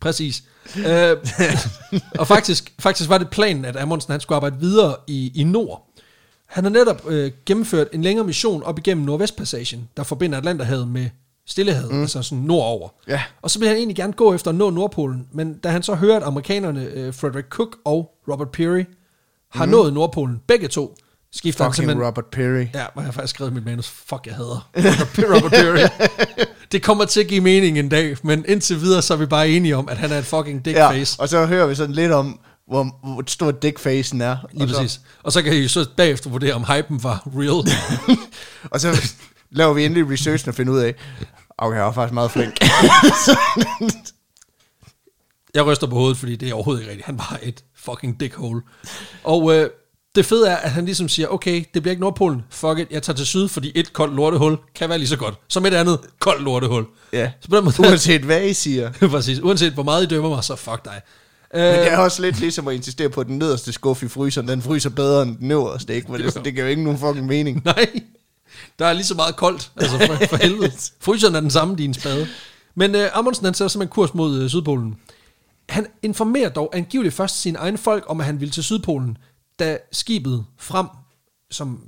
Præcis. 0.00 0.42
Øh, 0.76 1.16
og 2.18 2.26
faktisk, 2.26 2.72
faktisk 2.78 3.08
var 3.08 3.18
det 3.18 3.30
planen, 3.30 3.64
at 3.64 3.76
Amundsen 3.76 4.10
han 4.10 4.20
skulle 4.20 4.36
arbejde 4.36 4.56
videre 4.60 4.96
i, 5.06 5.32
i 5.34 5.44
nord. 5.44 5.94
Han 6.46 6.64
har 6.64 6.70
netop 6.70 7.02
øh, 7.08 7.32
gennemført 7.46 7.88
en 7.92 8.02
længere 8.02 8.26
mission 8.26 8.62
op 8.62 8.78
igennem 8.78 9.04
Nordvestpassagen, 9.06 9.88
der 9.96 10.02
forbinder 10.02 10.38
Atlanterhavet 10.38 10.88
med 10.88 11.08
Stillehavet, 11.48 11.92
mm. 11.92 12.00
altså 12.00 12.22
sådan 12.22 12.44
nordover. 12.44 12.88
Ja. 13.08 13.22
Og 13.42 13.50
så 13.50 13.58
vil 13.58 13.68
han 13.68 13.76
egentlig 13.76 13.96
gerne 13.96 14.12
gå 14.12 14.34
efter 14.34 14.50
at 14.50 14.54
nå 14.54 14.70
Nordpolen, 14.70 15.26
men 15.32 15.58
da 15.58 15.68
han 15.68 15.82
så 15.82 15.94
hører, 15.94 16.16
at 16.16 16.22
amerikanerne 16.22 16.84
øh, 16.94 17.14
Frederick 17.14 17.48
Cook 17.48 17.76
og 17.84 18.10
Robert 18.30 18.50
Peary 18.50 18.84
har 19.50 19.64
mm. 19.64 19.70
nået 19.70 19.92
Nordpolen, 19.92 20.40
begge 20.46 20.68
to, 20.68 20.96
skifter 21.32 21.64
han 21.64 21.72
Fucking 21.72 21.82
simpelthen... 21.82 22.06
Robert 22.06 22.26
Perry. 22.26 22.66
Ja, 22.74 22.86
hvor 22.92 23.02
jeg 23.02 23.04
har 23.04 23.12
faktisk 23.12 23.34
skrevet 23.34 23.52
mit 23.52 23.64
manus, 23.64 23.88
fuck, 23.88 24.26
jeg 24.26 24.34
hader 24.34 24.70
Robert, 24.76 25.36
Robert 25.36 25.50
Peary. 25.50 26.06
det 26.72 26.82
kommer 26.82 27.04
til 27.04 27.20
at 27.20 27.26
give 27.26 27.40
mening 27.40 27.78
en 27.78 27.88
dag, 27.88 28.16
men 28.22 28.44
indtil 28.48 28.80
videre, 28.80 29.02
så 29.02 29.14
er 29.14 29.18
vi 29.18 29.26
bare 29.26 29.48
enige 29.48 29.76
om, 29.76 29.88
at 29.88 29.96
han 29.96 30.12
er 30.12 30.18
et 30.18 30.26
fucking 30.26 30.64
dickface. 30.64 31.16
Ja, 31.18 31.22
og 31.22 31.28
så 31.28 31.46
hører 31.46 31.66
vi 31.66 31.74
sådan 31.74 31.94
lidt 31.94 32.12
om, 32.12 32.40
hvor, 32.66 32.82
hvor 33.02 33.22
stor 33.26 33.50
dickfacen 33.50 34.20
er. 34.20 34.36
Lige 34.52 34.62
og 34.62 34.68
så, 34.68 34.74
præcis. 34.74 35.00
Og 35.22 35.32
så 35.32 35.42
kan 35.42 35.52
I 35.52 35.68
så 35.68 35.86
bagefter 35.96 36.30
vurdere, 36.30 36.54
om 36.54 36.64
hypen 36.64 37.02
var 37.02 37.28
real. 37.36 37.68
og 38.72 38.80
så 38.80 38.88
laver 39.50 39.72
vi 39.74 39.84
endelig 39.84 40.10
researchen 40.10 40.48
og 40.48 40.54
finder 40.54 40.72
ud 40.72 40.78
af, 40.78 40.94
okay, 41.58 41.76
jeg 41.76 41.84
var 41.84 41.92
faktisk 41.92 42.14
meget 42.14 42.30
flink. 42.30 42.54
Jeg 45.54 45.66
ryster 45.66 45.86
på 45.86 45.94
hovedet, 45.96 46.16
fordi 46.16 46.36
det 46.36 46.48
er 46.48 46.54
overhovedet 46.54 46.80
ikke 46.80 46.90
rigtigt. 46.90 47.06
Han 47.06 47.18
var 47.18 47.38
et 47.42 47.64
fucking 47.76 48.20
dickhole. 48.20 48.62
Og 49.24 49.54
øh, 49.56 49.70
det 50.14 50.26
fede 50.26 50.48
er, 50.48 50.56
at 50.56 50.70
han 50.70 50.84
ligesom 50.84 51.08
siger, 51.08 51.28
okay, 51.28 51.64
det 51.74 51.82
bliver 51.82 51.90
ikke 51.90 52.00
Nordpolen. 52.00 52.42
Fuck 52.50 52.78
it, 52.78 52.86
jeg 52.90 53.02
tager 53.02 53.16
til 53.16 53.26
syd, 53.26 53.48
fordi 53.48 53.72
et 53.74 53.92
koldt 53.92 54.14
lortehul 54.16 54.56
kan 54.74 54.88
være 54.88 54.98
lige 54.98 55.08
så 55.08 55.16
godt, 55.16 55.34
som 55.48 55.66
et 55.66 55.74
andet 55.74 55.98
koldt 56.20 56.44
lortehul. 56.44 56.84
ja. 57.12 57.30
Så 57.40 57.48
på 57.48 57.56
den 57.56 57.64
måde, 57.64 57.80
Uanset 57.80 58.20
hvad 58.22 58.44
I 58.44 58.52
siger. 58.52 58.92
præcis, 59.10 59.40
uanset 59.40 59.72
hvor 59.72 59.82
meget 59.82 60.02
I 60.02 60.06
dømmer 60.06 60.28
mig, 60.30 60.44
så 60.44 60.56
fuck 60.56 60.84
dig. 60.84 61.00
Men 61.54 61.62
det 61.62 61.70
Øh, 61.80 61.86
er 61.86 61.96
også 61.98 62.22
lidt 62.22 62.40
ligesom 62.40 62.68
at 62.68 62.74
insistere 62.74 63.08
på, 63.08 63.20
at 63.20 63.26
den 63.26 63.38
nederste 63.38 63.72
skuffe 63.72 64.06
i 64.06 64.08
fryseren, 64.08 64.48
den 64.48 64.62
fryser 64.62 64.90
bedre 64.90 65.22
end 65.22 65.38
den 65.38 65.50
øverste, 65.50 65.94
ikke? 65.94 66.12
Men 66.12 66.20
det, 66.20 66.34
det 66.44 66.52
giver 66.54 66.64
jo 66.64 66.70
ikke 66.70 66.82
nogen 66.84 66.98
fucking 66.98 67.26
mening. 67.26 67.62
nej, 67.64 67.86
der 68.78 68.86
er 68.86 68.92
lige 68.92 69.04
så 69.04 69.14
meget 69.14 69.36
koldt, 69.36 69.70
altså 69.76 69.98
for, 69.98 70.26
for 70.26 70.36
helvede. 70.46 70.72
Fryseren 71.00 71.34
er 71.34 71.40
den 71.40 71.50
samme, 71.50 71.76
din 71.76 71.94
spade. 71.94 72.26
Men 72.74 72.94
øh, 72.94 73.08
Amundsen, 73.14 73.44
han 73.44 73.54
sætter 73.54 73.68
simpelthen 73.68 73.92
kurs 73.92 74.14
mod 74.14 74.42
øh, 74.42 74.48
Sydpolen. 74.48 74.96
Han 75.68 75.86
informerer 76.02 76.48
dog 76.48 76.70
angiveligt 76.72 77.14
først 77.14 77.40
sine 77.40 77.58
egne 77.58 77.78
folk 77.78 78.04
om, 78.06 78.20
at 78.20 78.26
han 78.26 78.40
ville 78.40 78.52
til 78.52 78.64
Sydpolen, 78.64 79.18
da 79.58 79.78
skibet 79.92 80.44
frem, 80.58 80.86
som 81.50 81.80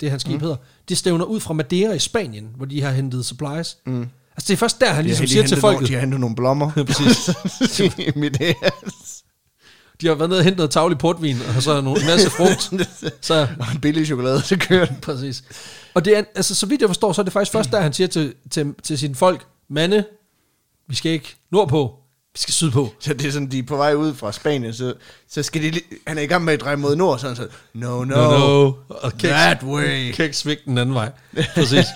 det 0.00 0.10
hans 0.10 0.22
skib 0.22 0.34
mm. 0.34 0.40
hedder, 0.40 0.56
det 0.88 0.98
stævner 0.98 1.24
ud 1.24 1.40
fra 1.40 1.54
Madeira 1.54 1.92
i 1.92 1.98
Spanien, 1.98 2.48
hvor 2.56 2.66
de 2.66 2.82
har 2.82 2.90
hentet 2.90 3.26
supplies. 3.26 3.76
Mm. 3.86 4.08
Altså 4.36 4.48
det 4.48 4.52
er 4.52 4.56
først 4.56 4.80
der, 4.80 4.92
han 4.92 5.04
ligesom 5.04 5.26
siger 5.26 5.46
til 5.46 5.56
folket, 5.56 5.80
Nogle, 5.80 5.88
de 5.88 5.92
har 5.92 6.00
hentet 6.00 6.20
nogle 6.20 6.36
blommer. 6.36 6.70
Præcis. 6.86 7.30
Mit. 8.16 8.40
De 10.00 10.06
har 10.06 10.14
været 10.14 10.30
nede 10.30 10.40
og 10.40 10.44
hentet 10.44 10.56
noget 10.56 10.70
tavlig 10.70 10.98
portvin, 10.98 11.36
og 11.56 11.62
så 11.62 11.78
en 11.78 11.84
masse 11.84 12.30
frugt. 12.30 12.72
Så, 13.26 13.46
Og 13.60 13.66
en 13.74 13.80
billig 13.80 14.06
chokolade, 14.06 14.42
så 14.42 14.56
kører 14.58 14.86
den. 14.86 14.96
Præcis. 15.02 15.44
Og 15.94 16.04
det 16.04 16.18
er, 16.18 16.22
altså, 16.34 16.54
så 16.54 16.66
vidt 16.66 16.80
jeg 16.80 16.88
forstår, 16.88 17.12
så 17.12 17.20
er 17.20 17.24
det 17.24 17.32
faktisk 17.32 17.52
først 17.52 17.70
der, 17.70 17.80
han 17.80 17.92
siger 17.92 18.08
til, 18.08 18.34
til, 18.50 18.74
til 18.82 18.98
sine 18.98 19.14
folk, 19.14 19.46
Mande, 19.70 20.04
vi 20.88 20.94
skal 20.94 21.12
ikke 21.12 21.36
nordpå, 21.52 21.94
vi 22.32 22.38
skal 22.38 22.54
sydpå. 22.54 22.88
Så 23.00 23.14
det 23.14 23.26
er 23.26 23.32
sådan, 23.32 23.50
de 23.50 23.58
er 23.58 23.62
på 23.62 23.76
vej 23.76 23.94
ud 23.94 24.14
fra 24.14 24.32
Spanien, 24.32 24.74
så, 24.74 24.94
så 25.28 25.42
skal 25.42 25.62
de, 25.62 25.80
han 26.06 26.18
er 26.18 26.22
i 26.22 26.26
gang 26.26 26.44
med 26.44 26.52
at 26.52 26.60
dreje 26.60 26.76
mod 26.76 26.96
nord, 26.96 27.18
sådan 27.18 27.36
så, 27.36 27.48
no, 27.74 28.04
no, 28.04 28.04
No, 28.04 28.38
no. 28.38 28.72
Og 28.88 29.12
kan 29.18 29.30
that 29.30 29.62
way. 29.62 30.12
kan 30.12 30.24
ikke 30.24 30.36
svigte 30.36 30.64
den 30.64 30.78
anden 30.78 30.94
vej. 30.94 31.10
Præcis. 31.54 31.86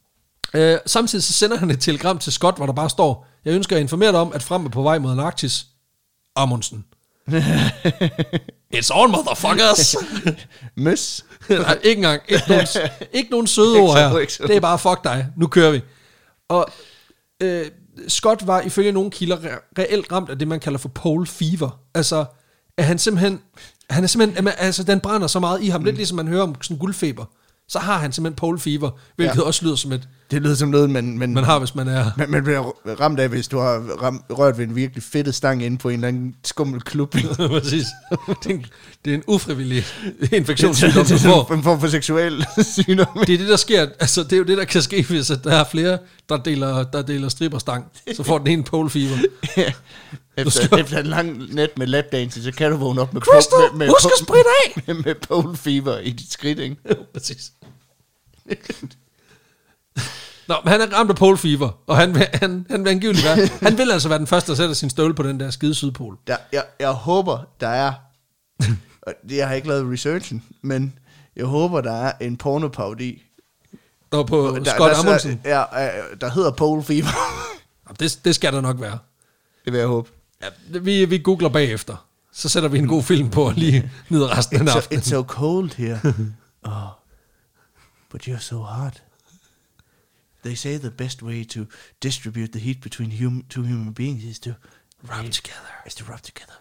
øh, 0.54 0.78
samtidig 0.86 1.22
så 1.24 1.32
sender 1.32 1.56
han 1.56 1.70
et 1.70 1.80
telegram 1.80 2.18
til 2.18 2.32
Scott, 2.32 2.56
hvor 2.56 2.66
der 2.66 2.72
bare 2.72 2.90
står, 2.90 3.26
jeg 3.44 3.54
ønsker 3.54 3.76
at 3.76 3.82
informere 3.82 4.12
dig 4.12 4.20
om, 4.20 4.32
at 4.32 4.42
frem 4.42 4.66
er 4.66 4.70
på 4.70 4.82
vej 4.82 4.98
mod 4.98 5.10
Antarktis. 5.10 5.66
Amundsen. 6.36 6.84
It's 8.76 8.90
on, 8.94 9.10
motherfuckers! 9.10 9.96
Møs. 10.76 11.24
Nej, 11.48 11.78
ikke 11.82 11.98
engang. 11.98 12.22
Ikke 12.28 12.44
nogen, 12.48 12.66
ikke 13.12 13.30
nogen 13.30 13.46
søde 13.46 13.76
ord 13.78 13.98
her. 13.98 14.46
Det 14.46 14.56
er 14.56 14.60
bare, 14.60 14.78
fuck 14.78 15.04
dig. 15.04 15.26
Nu 15.36 15.46
kører 15.46 15.70
vi. 15.70 15.80
Og 16.48 16.66
øh, 17.40 17.66
Scott 18.08 18.46
var 18.46 18.60
ifølge 18.60 18.92
nogle 18.92 19.10
kilder 19.10 19.36
re- 19.36 19.72
reelt 19.78 20.12
ramt 20.12 20.30
af 20.30 20.38
det, 20.38 20.48
man 20.48 20.60
kalder 20.60 20.78
for 20.78 20.88
pole 20.88 21.26
fever. 21.26 21.80
Altså, 21.94 22.24
at 22.78 22.84
han 22.84 22.98
simpelthen... 22.98 23.40
Han 23.90 24.04
er 24.04 24.08
simpelthen, 24.08 24.48
altså, 24.58 24.82
den 24.82 25.00
brænder 25.00 25.26
så 25.26 25.40
meget 25.40 25.62
i 25.62 25.68
ham, 25.68 25.80
mm. 25.80 25.84
lidt 25.84 25.96
ligesom 25.96 26.16
man 26.16 26.28
hører 26.28 26.42
om 26.42 26.62
sådan 26.62 26.78
guldfeber. 26.78 27.24
Så 27.68 27.78
har 27.78 27.98
han 27.98 28.12
simpelthen 28.12 28.36
pole 28.36 28.58
fever, 28.58 28.90
hvilket. 29.16 29.36
Ja. 29.36 29.42
også 29.42 29.64
lyder 29.64 29.76
som 29.76 29.92
et, 29.92 30.08
Det 30.30 30.42
lyder 30.42 30.54
som 30.54 30.68
noget, 30.68 30.90
man, 30.90 31.18
man, 31.18 31.34
man 31.34 31.44
har, 31.44 31.58
hvis 31.58 31.74
man 31.74 31.88
er... 31.88 32.10
man, 32.16 32.30
man 32.30 32.42
bliver 32.44 32.72
ramt 33.00 33.20
af, 33.20 33.28
hvis 33.28 33.48
du 33.48 33.58
har 33.58 33.78
ram, 34.02 34.24
rørt 34.30 34.58
ved 34.58 34.64
en 34.66 34.76
virkelig 34.76 35.02
fedtet 35.02 35.34
stang 35.34 35.62
inde 35.62 35.78
på 35.78 35.88
en 35.88 35.94
eller 35.94 36.08
anden 36.08 36.34
skummel 36.44 36.80
klub. 36.80 37.14
Præcis. 37.36 37.86
Det 38.42 38.50
er 38.50 38.54
en, 38.54 38.66
det 39.04 39.10
er 39.10 39.14
en 39.14 39.22
ufrivillig 39.26 39.84
infektionssygdom, 40.32 41.06
du 41.06 41.18
får. 41.18 41.52
en 41.54 41.62
form 41.62 41.80
for 41.80 41.88
seksuel 41.88 42.46
sygdom. 42.74 43.06
Det 43.26 43.34
er 43.34 43.38
det, 43.38 43.48
der 43.48 43.56
sker. 43.56 43.80
Altså, 44.00 44.22
det 44.22 44.32
er 44.32 44.36
jo 44.36 44.44
det, 44.44 44.58
der 44.58 44.64
kan 44.64 44.82
ske, 44.82 45.02
hvis 45.08 45.30
at 45.30 45.44
der 45.44 45.52
er 45.52 45.64
flere, 45.64 45.98
der 46.28 46.36
deler, 46.36 46.84
der 46.84 47.02
deler 47.02 47.28
stripperstang. 47.28 47.84
Så 48.16 48.22
får 48.22 48.38
den 48.38 48.46
ene 48.46 48.62
pole 48.64 48.90
fever. 48.90 49.16
efter, 50.36 50.50
skal- 50.50 50.80
efter 50.80 50.98
en 50.98 51.06
lang 51.06 51.54
nat 51.54 51.78
med 51.78 51.86
lapdance, 51.86 52.42
så 52.42 52.52
kan 52.52 52.70
du 52.70 52.76
vågne 52.76 53.00
op 53.00 53.12
med, 53.14 53.22
Crystal, 53.22 53.58
med, 53.72 53.78
med, 53.78 53.88
husk 53.88 54.04
at 54.04 54.24
spritte 54.24 54.50
af! 54.66 54.82
med, 54.86 54.94
med 55.04 55.14
pole 55.28 55.56
fever 55.56 55.98
i 55.98 56.10
dit 56.10 56.32
skridt, 56.32 56.58
ikke? 56.58 56.76
Præcis. 57.14 57.52
Nå, 60.48 60.54
men 60.64 60.72
han 60.72 60.80
er 60.80 60.86
ramt 60.98 61.10
af 61.10 61.16
pole 61.16 61.38
fever, 61.38 61.70
og 61.86 61.96
han 61.96 62.14
vil, 62.14 62.26
han, 62.34 62.66
han 62.70 62.84
vil 62.84 62.90
angiveligt 62.90 63.24
være, 63.24 63.48
han 63.68 63.78
vil 63.78 63.90
altså 63.92 64.08
være 64.08 64.18
den 64.18 64.26
første, 64.26 64.52
der 64.52 64.56
sætter 64.56 64.74
sin 64.74 64.90
støvle 64.90 65.14
på 65.14 65.22
den 65.22 65.40
der 65.40 65.50
skide 65.50 65.74
sydpol. 65.74 66.18
Der, 66.26 66.36
jeg, 66.52 66.64
jeg 66.80 66.90
håber, 66.90 67.38
der 67.60 67.68
er... 67.68 67.92
og 69.06 69.12
det, 69.28 69.36
jeg 69.36 69.48
har 69.48 69.54
ikke 69.54 69.68
lavet 69.68 69.92
researchen, 69.92 70.44
men 70.62 70.98
jeg 71.36 71.44
håber, 71.44 71.80
der 71.80 71.92
er 71.92 72.12
en 72.20 72.36
pornopaudi. 72.36 73.22
Der 74.12 74.22
på 74.24 74.58
der, 74.64 74.64
Scott 74.64 74.92
der, 74.92 74.98
Amundsen. 74.98 75.40
Der, 75.44 75.50
ja, 75.80 75.90
der 76.20 76.30
hedder 76.30 76.50
pole 76.50 76.82
fever. 76.82 77.08
Det, 78.00 78.18
det 78.24 78.34
skal 78.34 78.52
der 78.52 78.60
nok 78.60 78.80
være. 78.80 78.98
det 79.64 79.72
vil 79.72 79.78
jeg 79.78 79.88
håbe. 79.88 80.08
Ja, 80.42 80.78
vi, 80.78 81.04
vi 81.04 81.18
googler 81.18 81.48
bagefter. 81.48 82.06
Så 82.32 82.48
sætter 82.48 82.68
vi 82.68 82.78
en 82.78 82.88
god 82.88 83.02
film 83.02 83.30
på 83.30 83.42
og 83.42 83.52
lige 83.52 83.90
nyder 84.08 84.38
resten 84.38 84.68
af 84.68 84.76
aftenen. 84.76 85.02
it's 85.02 85.08
so 85.08 85.22
cold 85.22 85.70
here. 85.76 86.00
oh, 86.62 86.72
but 88.12 88.22
you're 88.22 88.40
so 88.40 88.56
hot. 88.56 89.02
They 90.44 90.54
say 90.54 90.78
the 90.78 90.90
best 90.90 91.22
way 91.22 91.44
to 91.44 91.66
distribute 92.00 92.52
the 92.52 92.58
heat 92.58 92.80
between 92.80 93.10
hum- 93.10 93.44
two 93.48 93.62
human 93.62 93.92
beings 93.94 94.24
is 94.24 94.38
to 94.40 94.50
Rub 95.10 95.30
together. 95.30 95.72
Is 95.86 95.94
to 95.94 96.04
rub 96.04 96.22
together. 96.22 96.54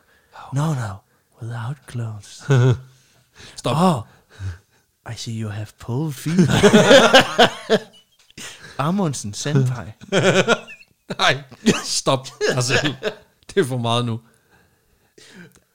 No, 0.54 0.74
no, 0.74 0.96
without 1.42 1.78
clothes. 1.88 2.44
Stop. 3.56 3.78
oh, 3.78 4.08
I 5.06 5.16
see 5.16 5.32
you 5.42 5.50
have 5.50 5.72
pole 5.80 6.12
fever. 6.12 6.48
Amundsen 8.78 9.34
senpai. 9.34 9.92
Nej, 11.20 11.44
stop 11.84 12.28
dig 12.56 12.64
selv. 12.64 12.94
Det 13.50 13.58
er 13.62 13.66
for 13.66 13.78
meget 13.78 14.06
nu. 14.06 14.20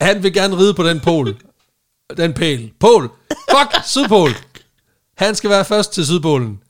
Han 0.01 0.23
vil 0.23 0.33
gerne 0.33 0.57
ride 0.57 0.73
på 0.73 0.83
den 0.83 0.99
pol. 0.99 1.41
Den 2.17 2.33
pæl. 2.33 2.73
Pol. 2.79 3.11
Fuck, 3.51 3.83
Sydpol. 3.85 4.29
Han 5.17 5.35
skal 5.35 5.49
være 5.49 5.65
først 5.65 5.93
til 5.93 6.05
Sydpolen. 6.05 6.63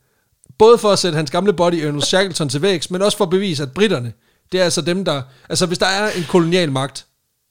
Både 0.60 0.78
for 0.78 0.92
at 0.92 0.98
sætte 0.98 1.16
hans 1.16 1.30
gamle 1.30 1.52
body 1.52 1.74
Ernest 1.74 2.06
Shackleton 2.06 2.48
til 2.48 2.62
vægs, 2.62 2.90
men 2.90 3.02
også 3.02 3.16
for 3.18 3.24
at 3.24 3.30
bevise, 3.30 3.62
at 3.62 3.72
britterne, 3.72 4.12
det 4.52 4.60
er 4.60 4.64
altså 4.64 4.80
dem, 4.80 5.04
der... 5.04 5.22
Altså, 5.48 5.66
hvis 5.66 5.78
der 5.78 5.86
er 5.86 6.10
en 6.10 6.24
kolonial 6.28 6.72
magt, 6.72 7.06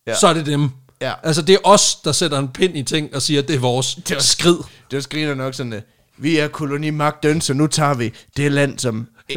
ja. 0.07 0.16
Så 0.16 0.28
er 0.28 0.34
det 0.34 0.45
dem. 0.45 0.70
Ja. 1.01 1.14
Altså, 1.24 1.41
det 1.41 1.53
er 1.55 1.60
os, 1.64 1.95
der 1.95 2.12
sætter 2.12 2.39
en 2.39 2.47
pind 2.47 2.78
i 2.78 2.84
ting 2.84 3.16
og 3.16 3.22
siger, 3.22 3.41
at 3.41 3.47
det 3.47 3.55
er 3.55 3.60
vores 3.60 3.95
det 3.95 4.12
er 4.16 4.20
skrid. 4.22 4.55
Det 4.55 4.95
var 4.97 4.99
skriner 5.01 5.34
nok 5.36 5.53
sådan, 5.53 5.74
at 5.74 5.84
vi 6.18 6.38
er 6.38 6.47
kolonimagten, 6.47 7.41
så 7.41 7.53
nu 7.53 7.68
tager 7.68 7.93
vi 7.93 8.14
det 8.38 8.51
land, 8.51 8.80
som 8.80 9.07
i- 9.30 9.36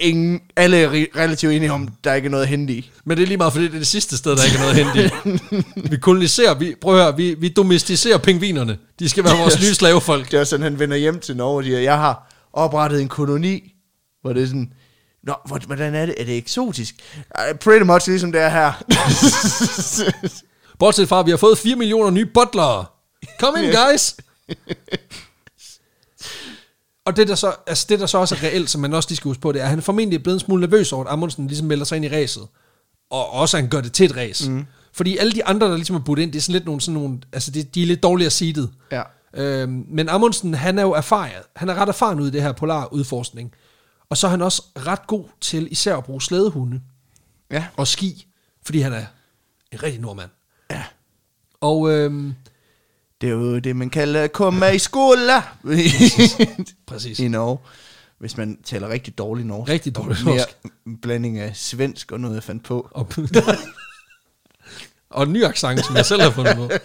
ingen, 0.00 0.40
alle 0.56 0.76
er 0.76 0.88
relativt 1.16 1.52
enige 1.52 1.72
om, 1.72 1.88
der 2.04 2.14
ikke 2.14 2.26
er 2.26 2.30
noget 2.30 2.42
at 2.42 2.48
hente 2.48 2.72
i. 2.72 2.90
Men 3.04 3.16
det 3.16 3.22
er 3.22 3.26
lige 3.26 3.36
meget, 3.38 3.52
fordi 3.52 3.64
det 3.66 3.74
er 3.74 3.78
det 3.78 3.86
sidste 3.86 4.16
sted, 4.16 4.36
der 4.36 4.44
ikke 4.44 4.56
er 4.56 4.60
noget 4.60 4.78
at 4.78 4.84
hente 4.84 5.10
i. 5.54 5.62
Vi 5.90 5.96
koloniserer, 5.96 6.54
vi, 6.54 6.74
prøv 6.80 6.96
at 6.98 7.02
høre, 7.04 7.16
vi, 7.16 7.34
vi 7.34 7.48
domesticerer 7.48 8.18
pingvinerne. 8.18 8.78
De 8.98 9.08
skal 9.08 9.24
være 9.24 9.38
vores 9.38 9.60
nye 9.60 9.74
slavefolk. 9.74 10.30
Det 10.30 10.40
er 10.40 10.44
sådan, 10.44 10.64
han 10.64 10.78
vender 10.78 10.96
hjem 10.96 11.20
til 11.20 11.36
Norge 11.36 11.58
og 11.58 11.64
siger, 11.64 11.78
jeg 11.80 11.98
har 11.98 12.31
oprettet 12.52 13.02
en 13.02 13.08
koloni, 13.08 13.74
hvor 14.22 14.32
det 14.32 14.42
er 14.42 14.46
sådan, 14.46 14.72
Nå, 15.22 15.34
hvor- 15.46 15.58
hvordan 15.66 15.94
er 15.94 16.06
det? 16.06 16.14
Er 16.18 16.24
det 16.24 16.36
eksotisk? 16.36 16.94
Pretty 17.60 17.84
much 17.84 18.08
ligesom 18.08 18.32
det 18.32 18.40
er 18.40 18.48
her. 18.48 18.72
Bortset 20.78 21.08
fra, 21.08 21.20
at 21.20 21.26
vi 21.26 21.30
har 21.30 21.36
fået 21.38 21.58
4 21.58 21.76
millioner 21.76 22.10
nye 22.10 22.26
butlere. 22.26 22.84
Come 23.40 23.64
in, 23.64 23.70
guys! 23.70 24.16
Og 27.06 27.16
det 27.16 27.28
der, 27.28 27.34
så, 27.34 27.54
altså 27.66 27.86
det, 27.88 28.00
der 28.00 28.06
så 28.06 28.18
også 28.18 28.34
er 28.34 28.42
reelt, 28.42 28.70
som 28.70 28.80
man 28.80 28.94
også 28.94 29.08
lige 29.08 29.16
skal 29.16 29.28
huske 29.28 29.40
på, 29.40 29.52
det 29.52 29.58
er, 29.60 29.62
at 29.64 29.68
han 29.70 29.78
er 29.78 29.82
formentlig 29.82 30.22
blevet 30.22 30.36
en 30.36 30.40
smule 30.40 30.60
nervøs 30.60 30.92
over, 30.92 31.04
at 31.04 31.12
Amundsen 31.12 31.46
ligesom 31.46 31.66
melder 31.66 31.84
sig 31.84 31.96
ind 31.96 32.04
i 32.04 32.08
ræset. 32.08 32.42
Og 33.10 33.30
også, 33.32 33.56
at 33.56 33.62
han 33.62 33.70
gør 33.70 33.80
det 33.80 33.92
til 33.92 34.06
et 34.10 34.16
ræs. 34.16 34.48
Mm. 34.48 34.64
Fordi 34.92 35.16
alle 35.16 35.32
de 35.32 35.44
andre, 35.44 35.66
der 35.68 35.74
ligesom 35.74 35.96
er 35.96 36.00
budt 36.00 36.18
ind, 36.18 36.32
det 36.32 36.38
er 36.38 36.42
sådan 36.42 36.52
lidt 36.52 36.64
nogle, 36.64 36.80
sådan 36.80 36.94
nogle 37.00 37.18
altså 37.32 37.50
det, 37.50 37.74
de 37.74 37.82
er 37.82 37.86
lidt 37.86 38.02
dårligere 38.02 38.30
seedet. 38.30 38.70
ja. 38.92 39.02
Øhm, 39.34 39.84
men 39.88 40.08
Amundsen, 40.08 40.54
han 40.54 40.78
er 40.78 40.82
jo 40.82 40.92
erfaret. 40.92 41.42
Han 41.56 41.68
er 41.68 41.74
ret 41.74 41.88
erfaren 41.88 42.20
ud 42.20 42.28
i 42.28 42.30
det 42.30 42.42
her 42.42 42.52
polar 42.52 42.86
udforskning. 42.92 43.52
Og 44.08 44.16
så 44.16 44.26
er 44.26 44.30
han 44.30 44.42
også 44.42 44.62
ret 44.86 45.06
god 45.06 45.24
til 45.40 45.72
især 45.72 45.96
at 45.96 46.04
bruge 46.04 46.22
slædehunde 46.22 46.80
Ja. 47.50 47.66
og 47.76 47.86
ski, 47.86 48.26
fordi 48.64 48.80
han 48.80 48.92
er 48.92 49.04
en 49.72 49.82
rigtig 49.82 50.00
nordmand. 50.00 50.30
ja. 50.70 50.84
Og 51.60 51.90
øhm, 51.92 52.34
Det 53.20 53.26
er 53.28 53.32
jo 53.32 53.58
det, 53.58 53.76
man 53.76 53.90
kalder 53.90 54.26
komme 54.26 54.74
i 54.74 54.78
skole 54.78 55.32
præcis. 56.86 57.18
i 57.18 57.28
Norge. 57.28 57.58
Hvis 58.18 58.36
man 58.36 58.58
taler 58.64 58.88
rigtig 58.88 59.18
dårligt 59.18 59.46
norsk. 59.48 59.70
Rigtig 59.72 59.96
dårligt 59.96 60.24
Mere 60.24 60.36
norsk. 60.36 60.48
en 60.86 60.98
blanding 60.98 61.38
af 61.38 61.56
svensk 61.56 62.12
og 62.12 62.20
noget, 62.20 62.34
jeg 62.34 62.42
fandt 62.42 62.64
på. 62.64 62.88
Og, 62.90 63.08
og 65.10 65.22
en 65.22 65.32
ny 65.32 65.44
accent, 65.44 65.84
som 65.86 65.96
jeg 65.96 66.06
selv 66.06 66.22
har 66.22 66.30
fundet 66.30 66.56
på. 66.56 66.70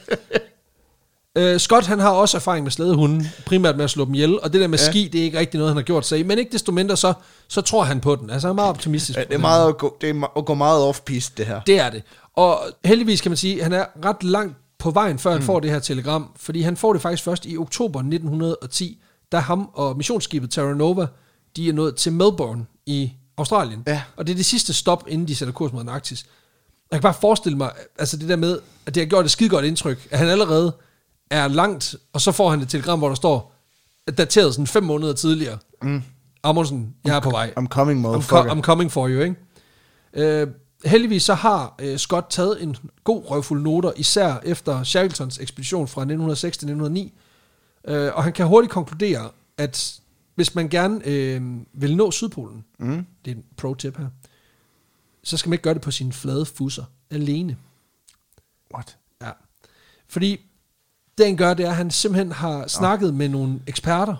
Uh, 1.37 1.57
Scott, 1.57 1.85
han 1.85 1.99
har 1.99 2.09
også 2.09 2.37
erfaring 2.37 2.63
med 2.63 2.71
slædehunden, 2.71 3.27
primært 3.45 3.75
med 3.77 3.83
at 3.83 3.89
slå 3.89 4.05
dem 4.05 4.13
ihjel, 4.13 4.39
og 4.41 4.53
det 4.53 4.61
der 4.61 4.67
med 4.67 4.79
Ja. 4.79 4.91
ski, 4.91 5.09
det 5.13 5.19
er 5.19 5.23
ikke 5.23 5.39
rigtig 5.39 5.57
noget, 5.57 5.69
han 5.69 5.77
har 5.77 5.83
gjort 5.83 6.05
sig 6.05 6.25
men 6.25 6.37
ikke 6.39 6.51
desto 6.51 6.71
mindre, 6.71 6.97
så, 6.97 7.13
så 7.47 7.61
tror 7.61 7.83
han 7.83 7.99
på 7.99 8.15
den. 8.15 8.29
Altså, 8.29 8.47
han 8.47 8.51
er 8.53 8.55
meget 8.55 8.69
optimistisk. 8.69 9.19
Ja, 9.19 9.23
det 9.23 9.33
er 9.33 9.37
meget 9.37 9.67
at 9.67 9.77
gå, 9.77 9.97
det 10.01 10.09
er 10.09 10.37
at 10.37 10.45
gå 10.45 10.53
meget 10.53 10.83
off-piste, 10.83 11.33
det 11.37 11.45
her. 11.45 11.61
Det 11.61 11.79
er 11.79 11.89
det. 11.89 12.03
Og 12.33 12.59
heldigvis 12.85 13.21
kan 13.21 13.31
man 13.31 13.37
sige, 13.37 13.57
at 13.57 13.63
han 13.63 13.73
er 13.73 13.85
ret 14.05 14.23
langt 14.23 14.55
på 14.79 14.91
vejen, 14.91 15.19
før 15.19 15.31
han 15.31 15.39
mm. 15.39 15.45
får 15.45 15.59
det 15.59 15.71
her 15.71 15.79
telegram, 15.79 16.31
fordi 16.35 16.61
han 16.61 16.77
får 16.77 16.93
det 16.93 17.01
faktisk 17.01 17.23
først 17.23 17.45
i 17.45 17.57
oktober 17.57 17.99
1910, 17.99 18.97
da 19.31 19.37
ham 19.37 19.69
og 19.73 19.97
missionsskibet 19.97 20.51
Terra 20.51 20.73
Nova, 20.73 21.07
de 21.55 21.69
er 21.69 21.73
nået 21.73 21.95
til 21.95 22.13
Melbourne 22.13 22.65
i 22.85 23.11
Australien. 23.37 23.83
Ja. 23.87 24.01
Og 24.15 24.27
det 24.27 24.33
er 24.33 24.37
det 24.37 24.45
sidste 24.45 24.73
stop, 24.73 25.03
inden 25.07 25.27
de 25.27 25.35
sætter 25.35 25.53
kurs 25.53 25.71
mod 25.73 25.81
Antarktis. 25.81 26.25
Jeg 26.91 26.97
kan 26.97 27.01
bare 27.01 27.13
forestille 27.21 27.57
mig, 27.57 27.71
altså 27.99 28.17
det 28.17 28.29
der 28.29 28.35
med, 28.35 28.59
at 28.85 28.95
det 28.95 29.01
har 29.01 29.07
gjort 29.07 29.25
et 29.25 29.31
skide 29.31 29.49
godt 29.49 29.65
indtryk, 29.65 30.07
at 30.11 30.19
han 30.19 30.27
allerede 30.29 30.73
er 31.29 31.47
langt, 31.47 31.95
og 32.13 32.21
så 32.21 32.31
får 32.31 32.49
han 32.49 32.61
et 32.61 32.69
telegram, 32.69 32.99
hvor 32.99 33.07
der 33.07 33.15
står, 33.15 33.53
dateret 34.17 34.53
sådan 34.53 34.67
fem 34.67 34.83
måneder 34.83 35.13
tidligere. 35.13 35.57
Mm. 35.81 36.03
Amundsen, 36.43 36.95
jeg 37.05 37.15
er 37.15 37.19
på 37.19 37.29
vej. 37.29 37.53
I'm 37.59 37.67
coming, 37.67 37.99
I'm, 37.99 38.01
motherfucker. 38.01 38.43
co- 38.53 38.57
I'm 38.57 38.61
coming 38.61 38.91
for 38.91 39.07
you, 39.07 39.21
ikke? 39.21 39.35
Øh, 40.13 40.47
heldigvis 40.85 41.23
så 41.23 41.33
har 41.33 41.75
øh, 41.79 41.97
Scott 41.97 42.25
taget 42.29 42.63
en 42.63 42.75
god 43.03 43.23
røvfuld 43.29 43.61
noter, 43.61 43.91
især 43.95 44.35
efter 44.43 44.83
Shackletons 44.83 45.39
ekspedition 45.39 45.87
fra 45.87 46.01
1906 46.01 46.57
til 46.57 46.65
1909. 46.65 47.13
Øh, 47.87 48.15
og 48.15 48.23
han 48.23 48.33
kan 48.33 48.47
hurtigt 48.47 48.71
konkludere, 48.73 49.29
at 49.57 49.99
hvis 50.35 50.55
man 50.55 50.69
gerne 50.69 51.07
øh, 51.07 51.41
vil 51.73 51.95
nå 51.95 52.11
Sydpolen, 52.11 52.63
mm. 52.79 53.05
det 53.25 53.31
er 53.31 53.35
en 53.35 53.43
pro-tip 53.57 53.97
her, 53.97 54.07
så 55.23 55.37
skal 55.37 55.49
man 55.49 55.53
ikke 55.53 55.63
gøre 55.63 55.73
det 55.73 55.81
på 55.81 55.91
sine 55.91 56.13
flade 56.13 56.45
fusser 56.45 56.83
alene. 57.11 57.57
What? 58.75 58.97
Ja. 59.21 59.29
Fordi 60.07 60.39
det 61.17 61.25
han 61.25 61.35
gør, 61.35 61.53
det 61.53 61.65
er, 61.65 61.69
at 61.69 61.75
han 61.75 61.91
simpelthen 61.91 62.31
har 62.31 62.67
snakket 62.67 63.13
med 63.13 63.29
nogle 63.29 63.59
eksperter. 63.67 64.15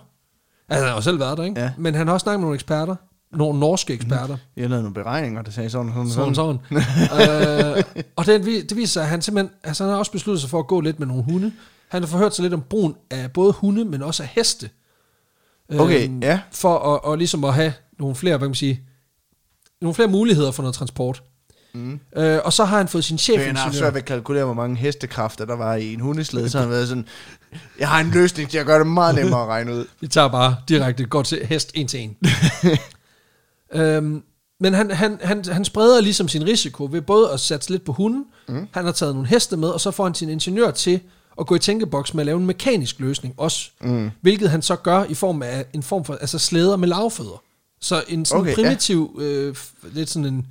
Altså, 0.70 0.84
han 0.84 0.90
har 0.90 0.96
jo 0.96 1.02
selv 1.02 1.20
været 1.20 1.38
der, 1.38 1.44
ikke? 1.44 1.62
Ja. 1.62 1.72
Men 1.78 1.96
han 1.96 2.08
har 2.08 2.14
også 2.14 2.24
snakket 2.24 2.40
med 2.40 2.46
nogle 2.46 2.56
eksperter. 2.56 2.96
Nogle 3.32 3.60
norske 3.60 3.94
eksperter. 3.94 4.38
Jeg 4.58 4.70
lavede 4.70 4.84
nogle 4.84 4.94
beregninger, 4.94 5.42
der 5.42 5.52
sagde 5.52 5.70
sådan, 5.70 5.92
sådan, 5.94 6.10
Sådan, 6.10 6.36
sådan. 6.36 6.60
sådan. 6.70 7.78
øh, 7.78 7.84
og 8.16 8.26
det, 8.26 8.46
vi- 8.46 8.62
det 8.62 8.78
viser 8.78 8.88
sig, 8.94 9.04
at 9.04 9.10
han 9.10 9.22
simpelthen, 9.22 9.56
altså 9.64 9.84
han 9.84 9.92
har 9.92 10.00
også 10.00 10.12
besluttet 10.12 10.42
sig 10.42 10.50
for 10.50 10.60
at 10.60 10.68
gå 10.68 10.82
lidt 10.82 11.00
med 11.00 11.08
nogle 11.08 11.24
hunde. 11.24 11.52
Han 11.88 12.02
har 12.02 12.08
forhørt 12.08 12.36
sig 12.36 12.44
lidt 12.44 12.54
om 12.54 12.62
brugen 12.62 12.96
af 13.12 13.32
både 13.32 13.52
hunde, 13.54 13.86
men 13.86 14.02
også 14.04 14.24
af 14.24 14.30
heste. 14.30 14.70
Okay, 15.80 16.22
ja. 16.24 16.40
For 16.52 16.94
at, 16.96 17.02
og 17.04 17.18
ligesom 17.18 17.44
at 17.44 17.54
have 17.54 17.74
nogle 18.00 18.16
flere, 18.16 18.38
hvad 18.38 18.46
kan 18.46 18.50
man 18.50 18.56
sige, 18.56 18.82
nogle 19.82 19.96
flere 19.96 20.08
muligheder 20.10 20.52
for 20.52 20.64
noget 20.64 20.76
transport. 20.76 21.24
Mm. 21.78 22.00
Øh, 22.22 22.40
og 22.44 22.54
så 22.54 22.66
har 22.66 22.78
han 22.78 22.88
fået 22.88 23.04
sin 23.04 23.18
chef 23.18 23.48
Men 23.48 23.56
har 23.56 23.72
svært 23.72 23.94
ved 23.94 24.02
at 24.02 24.06
kalkulere, 24.06 24.46
hvor 24.46 24.54
mange 24.54 24.76
hestekræfter 24.78 25.46
der 25.46 25.56
var 25.56 25.76
i 25.76 25.94
en 25.94 26.00
hundeslede, 26.00 26.50
så 26.50 26.58
har 26.58 26.66
han 26.66 26.72
været 26.72 26.88
sådan, 26.88 27.06
jeg 27.80 27.90
har 27.90 28.00
en 28.00 28.12
løsning 28.12 28.50
til 28.50 28.58
at 28.58 28.66
gøre 28.66 28.80
det 28.80 28.88
meget 28.88 29.16
nemmere 29.16 29.42
at 29.42 29.48
regne 29.48 29.74
ud. 29.74 29.86
Vi 30.02 30.08
tager 30.08 30.28
bare 30.28 30.56
direkte 30.70 31.06
godt 31.06 31.28
til 31.28 31.46
hest 31.46 31.72
en 31.74 31.88
til 31.88 32.00
en. 32.00 32.18
øhm, 33.82 34.24
men 34.60 34.74
han, 34.74 34.92
han, 34.92 35.20
han, 35.24 35.46
han 35.46 35.66
spreder 35.66 36.02
ligesom 36.02 36.28
sin 36.28 36.46
risiko 36.46 36.88
ved 36.92 37.02
både 37.02 37.32
at 37.32 37.40
satse 37.40 37.70
lidt 37.70 37.86
på 37.86 37.92
hunden, 37.92 38.26
mm. 38.48 38.68
han 38.72 38.86
har 38.86 38.92
taget 38.92 39.14
nogle 39.16 39.30
heste 39.30 39.58
med, 39.58 39.70
og 39.70 39.82
så 39.82 39.92
får 39.92 40.04
han 40.04 40.14
sin 40.14 40.30
ingeniør 40.30 40.72
til 40.72 41.00
at 41.40 41.48
gå 41.48 41.56
i 41.56 41.60
tænkeboks 41.60 42.14
med 42.14 42.22
at 42.22 42.26
lave 42.26 42.40
en 42.40 42.46
mekanisk 42.46 43.00
løsning 43.00 43.34
også. 43.38 43.70
Mm. 43.82 44.12
Hvilket 44.22 44.50
han 44.50 44.62
så 44.62 44.76
gør 44.76 45.04
i 45.04 45.14
form 45.14 45.42
af 45.42 45.66
en 45.74 45.84
form 45.84 46.06
for 46.06 46.14
altså 46.14 46.40
slæder 46.40 46.76
med 46.76 46.88
lavfødder. 46.88 47.44
Så 47.82 48.04
en 48.08 48.26
sådan 48.26 48.42
Okay, 48.42 48.52
okay, 48.52 48.64
ja. 48.64 48.68
primitiv, 48.68 49.20
øh, 49.22 49.56
lidt 49.94 50.10
sådan 50.10 50.26
en 50.26 50.48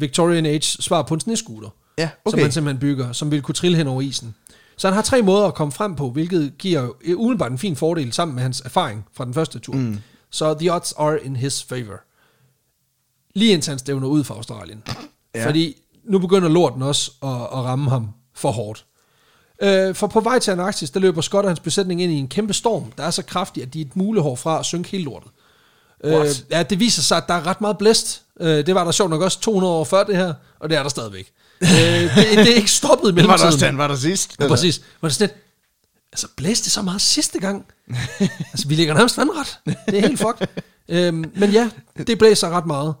Victorian 0.00 0.46
Age 0.46 0.62
svar 0.82 1.02
på 1.02 1.14
en 1.14 1.20
snescooter. 1.20 1.68
Ja, 1.98 2.08
Som 2.26 2.34
okay. 2.34 2.42
han 2.42 2.52
simpelthen 2.52 2.80
bygger, 2.80 3.12
som 3.12 3.30
vil 3.30 3.42
kunne 3.42 3.54
trille 3.54 3.76
hen 3.76 3.86
over 3.86 4.00
isen. 4.02 4.34
Så 4.76 4.88
han 4.88 4.94
har 4.94 5.02
tre 5.02 5.22
måder 5.22 5.46
at 5.46 5.54
komme 5.54 5.72
frem 5.72 5.94
på, 5.96 6.10
hvilket 6.10 6.52
giver 6.58 6.88
umiddelbart 7.16 7.52
en 7.52 7.58
fin 7.58 7.76
fordel 7.76 8.12
sammen 8.12 8.34
med 8.34 8.42
hans 8.42 8.60
erfaring 8.60 9.04
fra 9.12 9.24
den 9.24 9.34
første 9.34 9.58
tur. 9.58 9.74
Mm. 9.74 9.98
Så 10.30 10.54
the 10.54 10.74
odds 10.74 10.92
are 10.92 11.24
in 11.24 11.36
his 11.36 11.62
favor. 11.62 12.00
Lige 13.34 13.52
indtil 13.52 13.70
han 13.70 13.78
stævner 13.78 14.08
ud 14.08 14.24
fra 14.24 14.34
Australien. 14.34 14.82
Ja. 15.34 15.46
Fordi 15.46 15.76
nu 16.04 16.18
begynder 16.18 16.48
lorten 16.48 16.82
også 16.82 17.10
at, 17.22 17.28
at 17.28 17.64
ramme 17.64 17.90
ham 17.90 18.08
for 18.34 18.50
hårdt. 18.50 18.84
Øh, 19.62 19.94
for 19.94 20.06
på 20.06 20.20
vej 20.20 20.38
til 20.38 20.50
Antarktis, 20.50 20.90
der 20.90 21.00
løber 21.00 21.20
Scott 21.20 21.44
og 21.44 21.50
hans 21.50 21.60
besætning 21.60 22.02
ind 22.02 22.12
i 22.12 22.16
en 22.16 22.28
kæmpe 22.28 22.52
storm, 22.54 22.92
der 22.98 23.04
er 23.04 23.10
så 23.10 23.22
kraftig, 23.22 23.62
at 23.62 23.74
de 23.74 23.80
er 23.80 23.84
et 23.84 23.96
mulehår 23.96 24.36
fra 24.36 24.58
at 24.58 24.64
synke 24.64 24.88
hele 24.88 25.04
lortet. 25.04 25.30
Øh, 26.04 26.12
What? 26.12 26.44
ja, 26.50 26.62
det 26.62 26.80
viser 26.80 27.02
sig, 27.02 27.16
at 27.16 27.24
der 27.28 27.34
er 27.34 27.46
ret 27.46 27.60
meget 27.60 27.78
blæst. 27.78 28.22
Øh, 28.40 28.66
det 28.66 28.74
var 28.74 28.84
der 28.84 28.90
sjovt 28.92 29.10
nok 29.10 29.22
også 29.22 29.40
200 29.40 29.74
år 29.74 29.84
før 29.84 30.04
det 30.04 30.16
her, 30.16 30.34
og 30.60 30.70
det 30.70 30.78
er 30.78 30.82
der 30.82 30.90
stadigvæk. 30.90 31.32
øh, 31.60 31.68
det, 31.68 32.10
det 32.16 32.50
er 32.50 32.54
ikke 32.54 32.70
stoppet 32.70 33.08
i 33.08 33.14
Det 33.14 33.16
var 33.16 33.22
der 33.22 33.26
mellemtiden. 33.28 33.46
også, 33.52 33.66
han 33.66 33.78
var 33.78 33.88
der 33.88 33.96
sidst. 33.96 34.36
Ja, 34.40 34.48
præcis. 34.48 34.80
Var 35.00 35.08
det 35.08 35.16
sådan 35.16 35.28
lidt, 35.34 35.44
altså 36.12 36.26
blæste 36.36 36.64
det 36.64 36.72
så 36.72 36.82
meget 36.82 37.00
sidste 37.00 37.38
gang? 37.40 37.66
altså, 38.52 38.68
vi 38.68 38.74
ligger 38.74 38.94
nærmest 38.94 39.16
vandret. 39.18 39.58
Det 39.66 39.98
er 39.98 40.00
helt 40.00 40.18
fucked. 40.20 40.46
øhm, 40.88 41.24
men 41.36 41.50
ja, 41.50 41.70
det 42.06 42.18
blæser 42.18 42.48
ret 42.50 42.66
meget. 42.66 42.94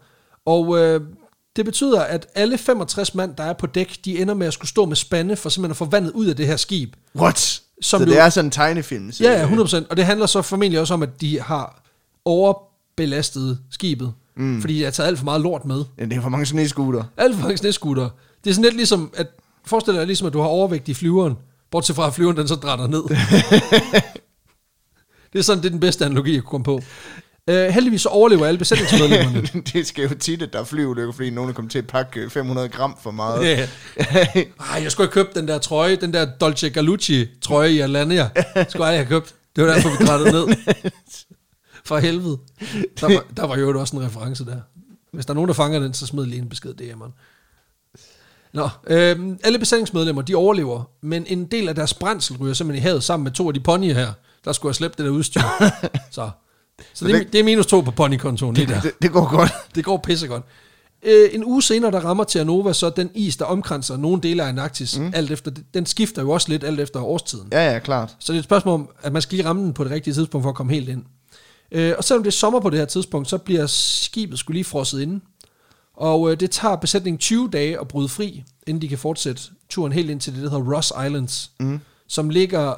Og 0.46 0.78
øh, 0.78 1.00
det 1.56 1.64
betyder, 1.64 2.00
at 2.00 2.26
alle 2.34 2.58
65 2.58 3.14
mand, 3.14 3.36
der 3.36 3.44
er 3.44 3.52
på 3.52 3.66
dæk, 3.66 3.98
de 4.04 4.18
ender 4.18 4.34
med 4.34 4.46
at 4.46 4.52
skulle 4.52 4.68
stå 4.68 4.84
med 4.84 4.96
spande 4.96 5.36
for 5.36 5.48
simpelthen 5.48 5.70
at 5.70 5.76
få 5.76 5.84
vandet 5.84 6.10
ud 6.10 6.26
af 6.26 6.36
det 6.36 6.46
her 6.46 6.56
skib. 6.56 6.94
What? 7.16 7.60
Som 7.82 8.00
så 8.00 8.04
jo- 8.06 8.10
det 8.12 8.18
er 8.20 8.28
sådan 8.28 8.44
en 8.46 8.50
tegnefilm? 8.50 9.12
så- 9.12 9.24
Ja, 9.24 9.32
ja, 9.32 9.46
100%. 9.48 9.86
Og 9.90 9.96
det 9.96 10.04
handler 10.04 10.26
så 10.26 10.42
formentlig 10.42 10.80
også 10.80 10.94
om, 10.94 11.02
at 11.02 11.20
de 11.20 11.40
har 11.40 11.82
overbelastet 12.24 13.58
skibet. 13.70 14.12
Mm. 14.38 14.60
Fordi 14.60 14.78
de 14.78 14.84
har 14.84 14.90
taget 14.90 15.08
alt 15.08 15.18
for 15.18 15.24
meget 15.24 15.40
lort 15.40 15.64
med. 15.64 15.84
Ja, 15.98 16.04
det 16.04 16.12
er 16.12 16.20
for 16.20 16.28
mange 16.28 16.46
sneskuter. 16.46 17.04
Alt 17.16 17.34
for 17.34 17.42
mange 17.42 17.56
sneskutter. 17.56 18.08
Det 18.44 18.50
er 18.50 18.54
sådan 18.54 18.64
lidt 18.64 18.76
ligesom, 18.76 19.10
at 19.16 19.26
forestil 19.66 19.94
dig 19.94 20.06
ligesom, 20.06 20.26
at 20.26 20.32
du 20.32 20.40
har 20.40 20.48
overvægt 20.48 20.88
i 20.88 20.94
flyveren, 20.94 21.36
bortset 21.70 21.96
fra 21.96 22.06
at 22.06 22.14
flyveren 22.14 22.36
den 22.36 22.48
så 22.48 22.54
drætter 22.54 22.86
ned. 22.86 23.02
det 25.32 25.38
er 25.38 25.42
sådan, 25.42 25.62
det 25.62 25.66
er 25.66 25.70
den 25.70 25.80
bedste 25.80 26.04
analogi, 26.04 26.34
jeg 26.34 26.42
kunne 26.42 26.50
komme 26.50 26.64
på. 26.64 26.80
Uh, 27.50 27.54
heldigvis 27.54 28.02
så 28.02 28.08
overlever 28.08 28.46
alle 28.46 28.58
besætningsmedlemmerne. 28.58 29.42
det 29.72 29.86
sker 29.86 30.02
jo 30.02 30.14
tit, 30.14 30.42
at 30.42 30.52
der 30.52 30.60
er 30.60 30.64
flyulykker, 30.64 31.12
fordi 31.12 31.30
nogen 31.30 31.50
er 31.50 31.54
kommet 31.54 31.72
til 31.72 31.78
at 31.78 31.86
pakke 31.86 32.20
øh, 32.20 32.30
500 32.30 32.68
gram 32.68 32.98
for 33.02 33.10
meget. 33.10 33.44
Ja. 33.44 33.68
Ej, 34.72 34.82
jeg 34.82 34.92
skulle 34.92 35.06
have 35.06 35.12
købt 35.24 35.34
den 35.34 35.48
der 35.48 35.58
trøje, 35.58 35.96
den 35.96 36.12
der 36.12 36.26
Dolce 36.40 36.70
Galucci 36.70 37.26
trøje 37.42 37.70
i 37.70 37.80
Alania. 37.80 38.28
Skulle 38.68 38.86
jeg 38.86 38.96
have 38.96 39.06
købt. 39.06 39.34
Det 39.56 39.64
var 39.64 39.74
derfor, 39.74 39.88
vi 39.88 40.06
drættede 40.06 40.32
ned. 40.32 40.56
For 41.88 41.98
helvede. 41.98 42.38
Der 43.00 43.12
var, 43.14 43.24
der 43.36 43.46
var 43.46 43.56
jo 43.56 43.80
også 43.80 43.96
en 43.96 44.02
reference 44.02 44.44
der. 44.44 44.60
Hvis 45.12 45.26
der 45.26 45.32
er 45.32 45.34
nogen, 45.34 45.48
der 45.48 45.54
fanger 45.54 45.78
den, 45.80 45.94
så 45.94 46.06
smid 46.06 46.24
lige 46.24 46.42
en 46.42 46.48
besked 46.48 46.74
DM'eren. 46.80 47.10
Nå, 48.52 48.68
øhm, 48.86 49.38
alle 49.44 49.58
besætningsmedlemmer, 49.58 50.22
de 50.22 50.34
overlever, 50.34 50.82
men 51.02 51.24
en 51.26 51.44
del 51.44 51.68
af 51.68 51.74
deres 51.74 51.94
brændsel 51.94 52.36
ryger 52.36 52.54
simpelthen 52.54 52.82
i 52.82 52.86
havet 52.88 53.04
sammen 53.04 53.24
med 53.24 53.32
to 53.32 53.48
af 53.48 53.54
de 53.54 53.60
ponyer 53.60 53.94
her, 53.94 54.12
der 54.44 54.52
skulle 54.52 54.70
have 54.70 54.74
slæbt 54.74 54.98
det 54.98 55.04
der 55.06 55.10
udstyr. 55.12 55.40
så 56.10 56.30
så 56.94 57.06
det, 57.06 57.14
er- 57.16 57.24
det 57.24 57.40
er 57.40 57.44
minus 57.44 57.66
to 57.66 57.80
på 57.80 57.90
ponykontoen 57.90 58.54
lige 58.54 58.66
der. 58.66 58.80
Det, 58.80 58.92
det 59.02 59.12
går 59.12 59.30
godt. 59.36 59.50
Det 59.74 59.84
går 59.84 59.96
pissegodt. 60.04 60.44
Øh, 61.02 61.28
en 61.32 61.44
uge 61.44 61.62
senere, 61.62 61.90
der 61.90 62.00
rammer 62.00 62.24
Terranova 62.24 62.72
så 62.72 62.90
den 62.90 63.10
is, 63.14 63.36
der 63.36 63.44
omkranser 63.44 63.96
nogle 63.96 64.22
dele 64.22 64.42
af 64.42 64.48
Antarktis, 64.48 64.98
mm. 64.98 65.10
alt 65.14 65.30
efter, 65.30 65.50
den 65.74 65.86
skifter 65.86 66.22
jo 66.22 66.30
også 66.30 66.48
lidt 66.48 66.64
alt 66.64 66.80
efter 66.80 67.00
årstiden. 67.00 67.48
Ja, 67.52 67.72
ja, 67.72 67.78
klart. 67.78 68.16
Så 68.18 68.32
det 68.32 68.36
er 68.36 68.40
et 68.40 68.44
spørgsmål 68.44 68.74
om, 68.74 68.88
at 69.02 69.12
man 69.12 69.22
skal 69.22 69.36
lige 69.36 69.48
ramme 69.48 69.62
den 69.62 69.72
på 69.74 69.84
det 69.84 69.92
rigtige 69.92 70.14
tidspunkt 70.14 70.42
for 70.42 70.48
at 70.50 70.54
komme 70.54 70.72
helt 70.72 70.88
ind. 70.88 71.04
Øh, 71.72 71.94
og 71.98 72.04
selvom 72.04 72.22
det 72.22 72.30
er 72.30 72.36
sommer 72.36 72.60
på 72.60 72.70
det 72.70 72.78
her 72.78 72.86
tidspunkt, 72.86 73.28
så 73.28 73.38
bliver 73.38 73.66
skibet 73.66 74.38
skulle 74.38 74.56
lige 74.56 74.64
frosset 74.64 75.00
inde. 75.00 75.20
Og 75.94 76.30
øh, 76.30 76.40
det 76.40 76.50
tager 76.50 76.76
besætningen 76.76 77.18
20 77.18 77.50
dage 77.50 77.80
at 77.80 77.88
bryde 77.88 78.08
fri, 78.08 78.44
inden 78.66 78.82
de 78.82 78.88
kan 78.88 78.98
fortsætte 78.98 79.42
turen 79.68 79.92
helt 79.92 80.10
ind 80.10 80.20
til 80.20 80.34
det, 80.34 80.42
der 80.42 80.50
hedder 80.50 80.74
Ross 80.74 80.92
Islands, 81.06 81.50
mm. 81.60 81.80
som 82.06 82.30
ligger 82.30 82.74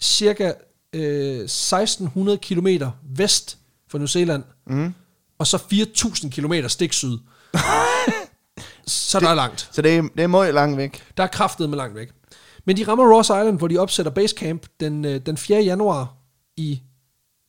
cirka 0.00 0.52
øh, 0.92 1.40
1600 1.40 2.38
km 2.38 2.66
vest 3.02 3.58
for 3.90 3.98
New 3.98 4.06
Zealand, 4.06 4.44
mm. 4.66 4.94
og 5.38 5.46
så 5.46 5.58
4000 5.70 6.32
km 6.32 6.52
stik 6.68 6.92
syd. 6.92 7.18
så 8.86 9.20
der 9.20 9.28
er 9.28 9.34
langt. 9.34 9.68
Så 9.72 9.82
det 9.82 9.96
er, 9.96 10.02
det 10.02 10.22
er 10.22 10.26
meget 10.26 10.54
langt 10.54 10.76
væk. 10.76 11.02
Der 11.16 11.22
er 11.22 11.26
kraftet 11.26 11.70
med 11.70 11.78
langt 11.78 11.94
væk. 11.94 12.08
Men 12.64 12.76
de 12.76 12.84
rammer 12.84 13.14
Ross 13.16 13.28
Island, 13.28 13.58
hvor 13.58 13.68
de 13.68 13.78
opsætter 13.78 14.12
basecamp 14.12 14.66
den, 14.80 15.04
øh, 15.04 15.20
den 15.26 15.36
4. 15.36 15.60
januar 15.60 16.14
i 16.56 16.82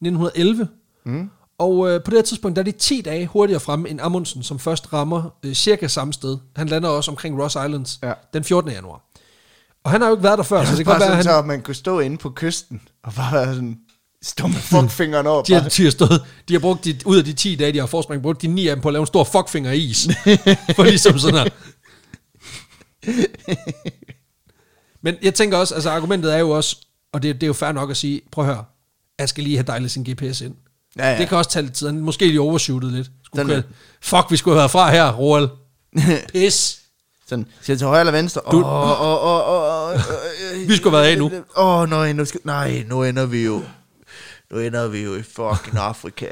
1911. 0.02 0.68
Mm. 1.06 1.30
Og 1.60 1.90
øh, 1.90 2.04
på 2.04 2.12
det 2.12 2.18
her 2.18 2.24
tidspunkt, 2.24 2.56
der 2.56 2.62
er 2.62 2.64
de 2.64 2.72
10 2.72 3.02
dage 3.02 3.28
hurtigere 3.28 3.60
fremme 3.60 3.90
end 3.90 4.02
Amundsen, 4.02 4.44
som 4.44 4.60
først 4.60 4.94
rammer 4.94 5.30
øh, 5.46 5.54
cirka 5.54 5.88
samme 5.88 6.14
sted. 6.14 6.38
Han 6.56 6.68
lander 6.68 6.90
også 6.90 7.12
omkring 7.12 7.42
Ross 7.44 7.56
Islands 7.56 8.00
Ja. 8.04 8.14
den 8.34 8.44
14. 8.44 8.72
januar. 8.72 9.02
Og 9.84 9.92
han 9.92 10.02
har 10.02 10.08
jo 10.08 10.14
ikke 10.16 10.24
været 10.24 10.38
der 10.38 10.44
før, 10.44 10.66
så 10.66 10.72
det 10.76 10.78
kan 10.78 10.86
Bare 10.86 11.00
være, 11.00 11.10
sådan, 11.10 11.24
så 11.24 11.30
han, 11.30 11.40
at 11.40 11.46
man 11.46 11.62
kunne 11.62 11.76
stå 11.76 12.00
inde 12.00 12.18
på 12.18 12.30
kysten, 12.30 12.82
og 13.04 13.14
bare 13.14 13.34
være 13.34 13.54
sådan, 13.54 13.78
stå 14.24 14.48
med 14.48 14.56
fuckfingeren 14.56 15.28
over. 15.28 15.44
de, 15.44 15.54
har, 15.54 15.70
de, 15.70 15.84
har 15.84 15.92
stået, 15.92 16.24
de 16.48 16.54
har 16.54 16.60
brugt 16.60 16.86
de, 16.86 17.00
ud 17.06 17.18
af 17.18 17.24
de 17.26 17.34
10 17.34 17.56
dage, 17.56 17.74
de 17.74 17.80
har 17.80 17.86
forspring, 17.86 18.22
brugt 18.22 18.42
de 18.42 18.48
9 18.48 18.68
af 18.68 18.76
dem 18.76 18.82
på 18.82 18.88
at 18.88 18.94
lave 18.94 19.02
en 19.02 19.08
stor 19.08 19.24
fuckfinger 19.24 19.72
i 19.72 19.78
is. 19.80 20.08
For 20.76 20.84
ligesom 20.84 21.20
sådan 21.20 21.40
her. 21.40 21.50
Men 25.02 25.16
jeg 25.22 25.34
tænker 25.34 25.58
også, 25.58 25.74
altså 25.76 25.90
argumentet 25.90 26.34
er 26.34 26.38
jo 26.38 26.50
også, 26.50 26.78
og 27.14 27.24
det, 27.24 27.36
det 27.36 27.44
er 27.44 27.48
jo 27.48 27.54
fair 27.54 27.72
nok 27.72 27.90
at 27.92 27.98
sige, 27.98 28.22
prøv 28.32 28.46
at 28.48 28.56
høre, 28.56 28.66
jeg 29.20 29.30
skal 29.30 29.44
lige 29.44 29.56
have 29.56 29.66
dejligt 29.68 29.92
sin 29.92 30.04
GPS 30.04 30.42
ind. 30.42 30.56
Ja, 30.98 31.12
ja. 31.12 31.18
Det 31.18 31.30
kan 31.30 31.38
også 31.38 31.50
tage 31.50 31.64
lidt 31.64 31.76
tid. 31.76 31.88
Han 31.88 32.00
Måske 32.00 32.28
lige 32.28 32.42
overshootet 32.42 32.92
lidt. 32.92 33.12
Skulle 33.26 33.46
køre, 33.46 33.64
fuck, 34.02 34.32
vi 34.32 34.38
skulle 34.38 34.56
have 34.56 34.60
været 34.60 34.72
fra 34.72 34.92
her, 34.92 35.12
Roald. 35.12 35.50
Pis. 36.34 36.80
Sådan, 37.28 37.46
siger 37.62 37.74
jeg 37.74 37.78
til 37.78 37.88
højre 37.88 38.00
eller 38.00 38.12
venstre? 38.12 38.42
Åh, 38.46 38.56
åh, 38.56 39.02
åh, 39.02 39.24
åh, 39.24 39.50
åh, 39.50 39.94
åh, 39.94 40.70
Vi 40.70 40.76
skulle 40.76 40.98
have 40.98 41.04
været 41.04 41.12
af 41.12 41.18
nu. 41.18 41.32
Åh, 41.58 41.80
oh, 41.80 41.90
nej, 41.90 42.14
nu 42.14 42.26
skal, 42.26 42.40
nej, 42.44 42.84
nu 42.88 43.04
ender 43.04 43.26
vi 43.26 43.46
jo, 43.46 43.64
nu 44.52 44.60
ender 44.60 44.88
vi 44.88 45.04
jo 45.04 45.16
i 45.16 45.22
fucking 45.24 45.78
Afrika. 45.78 46.28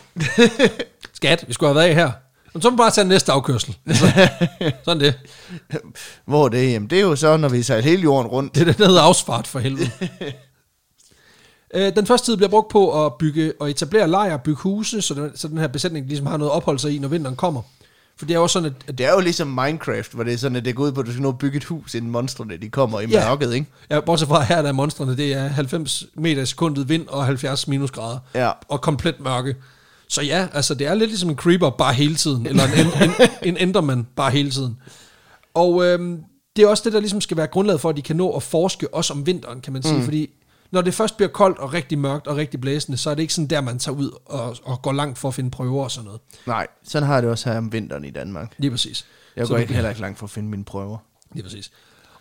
Skat, 1.14 1.44
vi 1.48 1.52
skulle 1.52 1.68
have 1.68 1.74
været 1.74 1.88
af 1.88 1.94
her. 1.94 2.10
Men 2.52 2.62
så 2.62 2.70
må 2.70 2.76
vi 2.76 2.78
bare 2.78 2.90
tage 2.90 3.08
næste 3.08 3.32
afkørsel. 3.32 3.76
Altså, 3.86 4.28
sådan 4.84 5.00
det. 5.00 5.18
Hvor 6.24 6.44
er 6.44 6.48
det? 6.48 6.72
Jamen, 6.72 6.90
det 6.90 6.98
er 6.98 7.02
jo 7.02 7.16
så, 7.16 7.36
når 7.36 7.48
vi 7.48 7.62
sejler 7.62 7.82
hele 7.82 8.02
jorden 8.02 8.30
rundt. 8.30 8.54
Det 8.54 8.60
er 8.60 8.64
det, 8.64 8.78
der 8.78 8.86
hedder 8.86 9.02
afsfart 9.02 9.46
for 9.46 9.58
helvede. 9.58 9.90
Øh, 11.74 11.96
Den 11.96 12.06
første 12.06 12.26
tid 12.26 12.36
bliver 12.36 12.50
brugt 12.50 12.68
på 12.70 13.06
at 13.06 13.14
bygge 13.14 13.52
og 13.60 13.70
etablere 13.70 14.08
lejre, 14.08 14.38
bygge 14.38 14.60
huse, 14.62 15.02
så 15.02 15.14
den, 15.14 15.30
så 15.34 15.48
den 15.48 15.58
her 15.58 15.66
besætning 15.66 16.06
ligesom 16.06 16.26
har 16.26 16.36
noget 16.36 16.50
at 16.50 16.54
opholde 16.56 16.78
sig 16.78 16.94
i, 16.94 16.98
når 16.98 17.08
vinteren 17.08 17.36
kommer. 17.36 17.62
For 18.16 18.26
det 18.26 18.34
er 18.34 18.38
jo 18.38 18.42
også 18.42 18.52
sådan, 18.52 18.66
at, 18.66 18.88
at 18.88 18.98
Det 18.98 19.06
er 19.06 19.12
jo 19.12 19.20
ligesom 19.20 19.46
Minecraft, 19.48 20.12
hvor 20.12 20.24
det 20.24 20.32
er 20.34 20.38
sådan, 20.38 20.56
at 20.56 20.64
det 20.64 20.74
går 20.76 20.84
ud 20.84 20.92
på, 20.92 21.00
at 21.00 21.06
du 21.06 21.10
skal 21.12 21.22
nå 21.22 21.28
at 21.28 21.38
bygge 21.38 21.56
et 21.56 21.64
hus, 21.64 21.94
inden 21.94 22.10
monstrene 22.10 22.56
de 22.56 22.68
kommer 22.68 23.00
i 23.00 23.06
Ja. 23.06 23.28
mørket, 23.28 23.54
ikke? 23.54 23.66
ja, 23.90 24.00
bortset 24.00 24.28
fra 24.28 24.42
her, 24.42 24.62
der 24.62 24.68
er 24.68 24.72
monstrene, 24.72 25.16
det 25.16 25.32
er 25.32 25.48
90 25.48 26.04
meter 26.14 26.42
i 26.42 26.46
sekundet 26.46 26.88
vind 26.88 27.08
og 27.08 27.24
70 27.24 27.68
minusgrader. 27.68 28.18
Ja. 28.34 28.50
Og 28.68 28.80
komplet 28.80 29.20
mørke. 29.20 29.56
Så 30.08 30.22
ja, 30.22 30.46
altså 30.52 30.74
det 30.74 30.86
er 30.86 30.94
lidt 30.94 31.10
ligesom 31.10 31.30
en 31.30 31.36
creeper 31.36 31.70
bare 31.70 31.94
hele 31.94 32.14
tiden, 32.14 32.46
eller 32.46 32.64
en, 32.64 32.70
en, 33.02 33.10
en, 33.42 33.54
en 33.56 33.56
enderman 33.56 34.06
bare 34.16 34.30
hele 34.30 34.50
tiden. 34.50 34.76
Og 35.54 35.84
øhm, 35.86 36.18
det 36.56 36.64
er 36.64 36.68
også 36.68 36.82
det, 36.84 36.92
der 36.92 37.00
ligesom 37.00 37.20
skal 37.20 37.36
være 37.36 37.46
grundlaget 37.46 37.80
for, 37.80 37.88
at 37.88 37.96
de 37.96 38.02
kan 38.02 38.16
nå 38.16 38.30
at 38.30 38.42
forske 38.42 38.94
også 38.94 39.12
om 39.12 39.26
vinteren, 39.26 39.60
kan 39.60 39.72
man 39.72 39.82
sige. 39.82 39.96
Mm. 39.98 40.04
Fordi 40.04 40.30
når 40.72 40.82
det 40.82 40.94
først 40.94 41.16
bliver 41.16 41.30
koldt 41.30 41.58
og 41.58 41.72
rigtig 41.72 41.98
mørkt 41.98 42.26
og 42.26 42.36
rigtig 42.36 42.60
blæsende, 42.60 42.98
så 42.98 43.10
er 43.10 43.14
det 43.14 43.22
ikke 43.22 43.34
sådan 43.34 43.48
der, 43.48 43.60
man 43.60 43.78
tager 43.78 43.96
ud 43.96 44.10
og, 44.26 44.56
og 44.64 44.82
går 44.82 44.92
langt 44.92 45.18
for 45.18 45.28
at 45.28 45.34
finde 45.34 45.50
prøver 45.50 45.84
og 45.84 45.90
sådan 45.90 46.04
noget. 46.04 46.20
Nej, 46.46 46.66
sådan 46.84 47.06
har 47.06 47.14
jeg 47.14 47.22
det 47.22 47.30
også 47.30 47.50
her 47.50 47.58
om 47.58 47.72
vinteren 47.72 48.04
i 48.04 48.10
Danmark. 48.10 48.54
Lige 48.58 48.70
præcis. 48.70 49.06
Jeg 49.36 49.46
Så 49.46 49.52
går 49.52 49.58
ikke 49.58 49.74
heller 49.74 49.90
ikke 49.90 50.00
langt 50.00 50.18
for 50.18 50.26
at 50.26 50.30
finde 50.30 50.48
mine 50.48 50.64
prøver. 50.64 50.98
Lige 51.34 51.42
præcis. 51.42 51.70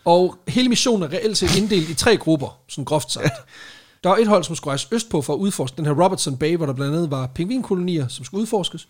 Og 0.06 0.36
hele 0.48 0.70
missionen 0.70 1.04
er 1.04 1.14
reelt 1.14 1.38
set 1.38 1.58
inddelt 1.58 1.90
i 1.90 1.94
tre 1.94 2.18
grupper, 2.18 2.60
sådan 2.68 2.86
groft 2.86 3.12
sagt. 3.12 3.34
Der 4.04 4.10
var 4.10 4.18
et 4.18 4.28
hold, 4.28 4.44
som 4.44 4.56
skulle 4.56 4.72
rejse 4.72 4.88
østpå 4.92 5.22
for 5.22 5.34
at 5.34 5.38
udforske 5.38 5.78
den 5.78 5.86
her 5.86 6.04
Robertson 6.04 6.38
Bay, 6.38 6.58
hvor 6.58 6.66
der 6.66 6.74
blandt 6.74 6.96
andet 6.96 7.12
var 7.12 7.28
pingvinkolonier, 7.28 8.08
som 8.08 8.26
skulle 8.26 8.42
udforskes. 8.42 8.88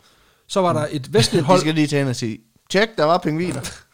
Så 0.47 0.61
var 0.61 0.73
der 0.73 0.87
et 0.91 1.13
vestligt 1.13 1.41
De 1.43 1.45
hold, 1.47 1.59
skal 1.59 1.75
lige 1.75 1.87
tage 1.87 2.01
ind 2.01 2.09
og 2.09 2.15
sige, 2.15 2.39
tjek, 2.69 2.89
der 2.97 3.03
var 3.03 3.17
pingviner. 3.17 3.61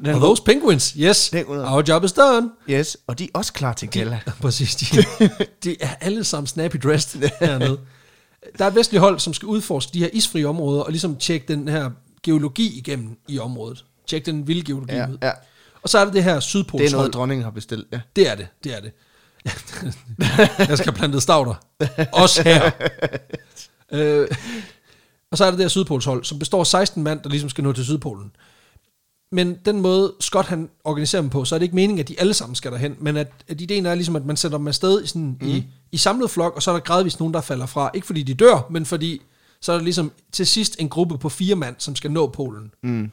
Og 0.00 0.20
those 0.20 0.42
penguins, 0.42 0.88
yes, 0.98 1.32
our 1.48 1.84
job 1.88 2.04
is 2.04 2.12
done. 2.12 2.50
Yes, 2.70 2.96
og 3.06 3.18
de 3.18 3.24
er 3.24 3.28
også 3.34 3.52
klar 3.52 3.72
til 3.72 3.88
gala. 3.88 4.20
Præcis, 4.42 4.74
de, 4.74 4.86
de 5.64 5.76
er 5.80 5.94
alle 6.00 6.24
sammen 6.24 6.46
snappy 6.46 6.76
dressed 6.82 7.20
hernede. 7.40 7.78
Der 8.58 8.64
er 8.64 8.68
et 8.68 8.74
vestligt 8.74 9.00
hold, 9.00 9.18
som 9.18 9.34
skal 9.34 9.46
udforske 9.46 9.90
de 9.94 9.98
her 9.98 10.08
isfrie 10.12 10.48
områder, 10.48 10.82
og 10.82 10.90
ligesom 10.90 11.16
tjekke 11.16 11.48
den 11.48 11.68
her 11.68 11.90
geologi 12.22 12.78
igennem 12.78 13.16
i 13.28 13.38
området. 13.38 13.84
Tjekke 14.06 14.26
den 14.30 14.46
vilde 14.46 14.62
geologi 14.62 14.94
Ja, 14.94 15.08
ud. 15.10 15.18
ja. 15.22 15.30
Og 15.82 15.88
så 15.88 15.98
er 15.98 16.04
der 16.04 16.12
det 16.12 16.24
her 16.24 16.40
sydpolshold. 16.40 16.86
Det 16.88 16.92
er 16.92 16.96
noget, 16.96 17.14
dronningen 17.14 17.44
har 17.44 17.50
bestilt, 17.50 17.86
ja. 17.92 18.00
Det 18.16 18.28
er 18.30 18.34
det, 18.34 18.46
det 18.64 18.76
er 18.76 18.80
det. 18.80 18.92
jeg 20.68 20.78
skal 20.78 20.84
have 20.84 20.92
plantet 20.92 21.22
stavter. 21.22 21.54
Også 22.12 22.42
her. 22.42 22.70
øh, 23.92 24.28
og 25.30 25.38
så 25.38 25.44
er 25.44 25.50
der 25.50 25.56
det 25.56 25.64
her 25.64 25.68
Sydpolshold, 25.68 26.24
som 26.24 26.38
består 26.38 26.60
af 26.60 26.66
16 26.66 27.02
mand, 27.02 27.20
der 27.22 27.28
ligesom 27.28 27.48
skal 27.50 27.64
nå 27.64 27.72
til 27.72 27.84
Sydpolen. 27.84 28.30
Men 29.34 29.56
den 29.64 29.80
måde 29.80 30.12
Scott 30.20 30.46
han 30.48 30.68
organiserer 30.84 31.22
dem 31.22 31.30
på, 31.30 31.44
så 31.44 31.54
er 31.54 31.58
det 31.58 31.62
ikke 31.64 31.74
meningen, 31.74 31.98
at 32.00 32.08
de 32.08 32.20
alle 32.20 32.34
sammen 32.34 32.54
skal 32.54 32.72
derhen, 32.72 32.96
men 33.00 33.16
at, 33.16 33.28
at 33.48 33.60
ideen 33.60 33.86
er 33.86 33.94
ligesom, 33.94 34.16
at 34.16 34.24
man 34.24 34.36
sætter 34.36 34.58
dem 34.58 34.68
afsted 34.68 35.04
i, 35.04 35.06
sådan, 35.06 35.36
mm. 35.40 35.48
i, 35.48 35.64
i 35.92 35.96
samlet 35.96 36.30
flok, 36.30 36.56
og 36.56 36.62
så 36.62 36.70
er 36.70 36.74
der 36.74 36.80
gradvist 36.80 37.20
nogen, 37.20 37.34
der 37.34 37.40
falder 37.40 37.66
fra. 37.66 37.90
Ikke 37.94 38.06
fordi 38.06 38.22
de 38.22 38.34
dør, 38.34 38.66
men 38.70 38.86
fordi 38.86 39.22
så 39.60 39.72
er 39.72 39.76
der 39.76 39.82
ligesom 39.84 40.12
til 40.32 40.46
sidst 40.46 40.76
en 40.78 40.88
gruppe 40.88 41.18
på 41.18 41.28
fire 41.28 41.54
mand, 41.56 41.74
som 41.78 41.96
skal 41.96 42.10
nå 42.10 42.26
Polen. 42.26 42.70
Mm. 42.82 43.10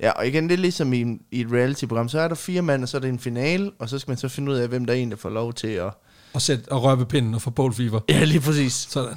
Ja, 0.00 0.10
og 0.10 0.26
igen, 0.26 0.44
det 0.48 0.52
er 0.52 0.58
ligesom 0.58 0.92
i, 0.92 1.00
en- 1.00 1.20
i 1.30 1.40
et 1.40 1.46
reality-program. 1.52 2.08
Så 2.08 2.20
er 2.20 2.28
der 2.28 2.34
fire 2.34 2.62
mand, 2.62 2.82
og 2.82 2.88
så 2.88 2.96
er 2.96 3.00
det 3.00 3.08
en 3.08 3.18
finale, 3.18 3.70
og 3.78 3.88
så 3.88 3.98
skal 3.98 4.10
man 4.10 4.18
så 4.18 4.28
finde 4.28 4.52
ud 4.52 4.56
af, 4.56 4.68
hvem 4.68 4.84
der 4.84 4.94
egentlig 4.94 5.18
får 5.18 5.30
lov 5.30 5.52
til 5.52 5.68
at... 5.68 5.90
Og, 6.32 6.42
sætte, 6.42 6.72
og 6.72 6.82
røre 6.82 6.98
ved 6.98 7.06
pinden 7.06 7.34
og 7.34 7.42
få 7.42 7.50
Pole 7.50 7.74
Fever. 7.74 8.00
Ja, 8.08 8.24
lige 8.24 8.40
præcis. 8.40 8.72
Sådan. 8.72 9.16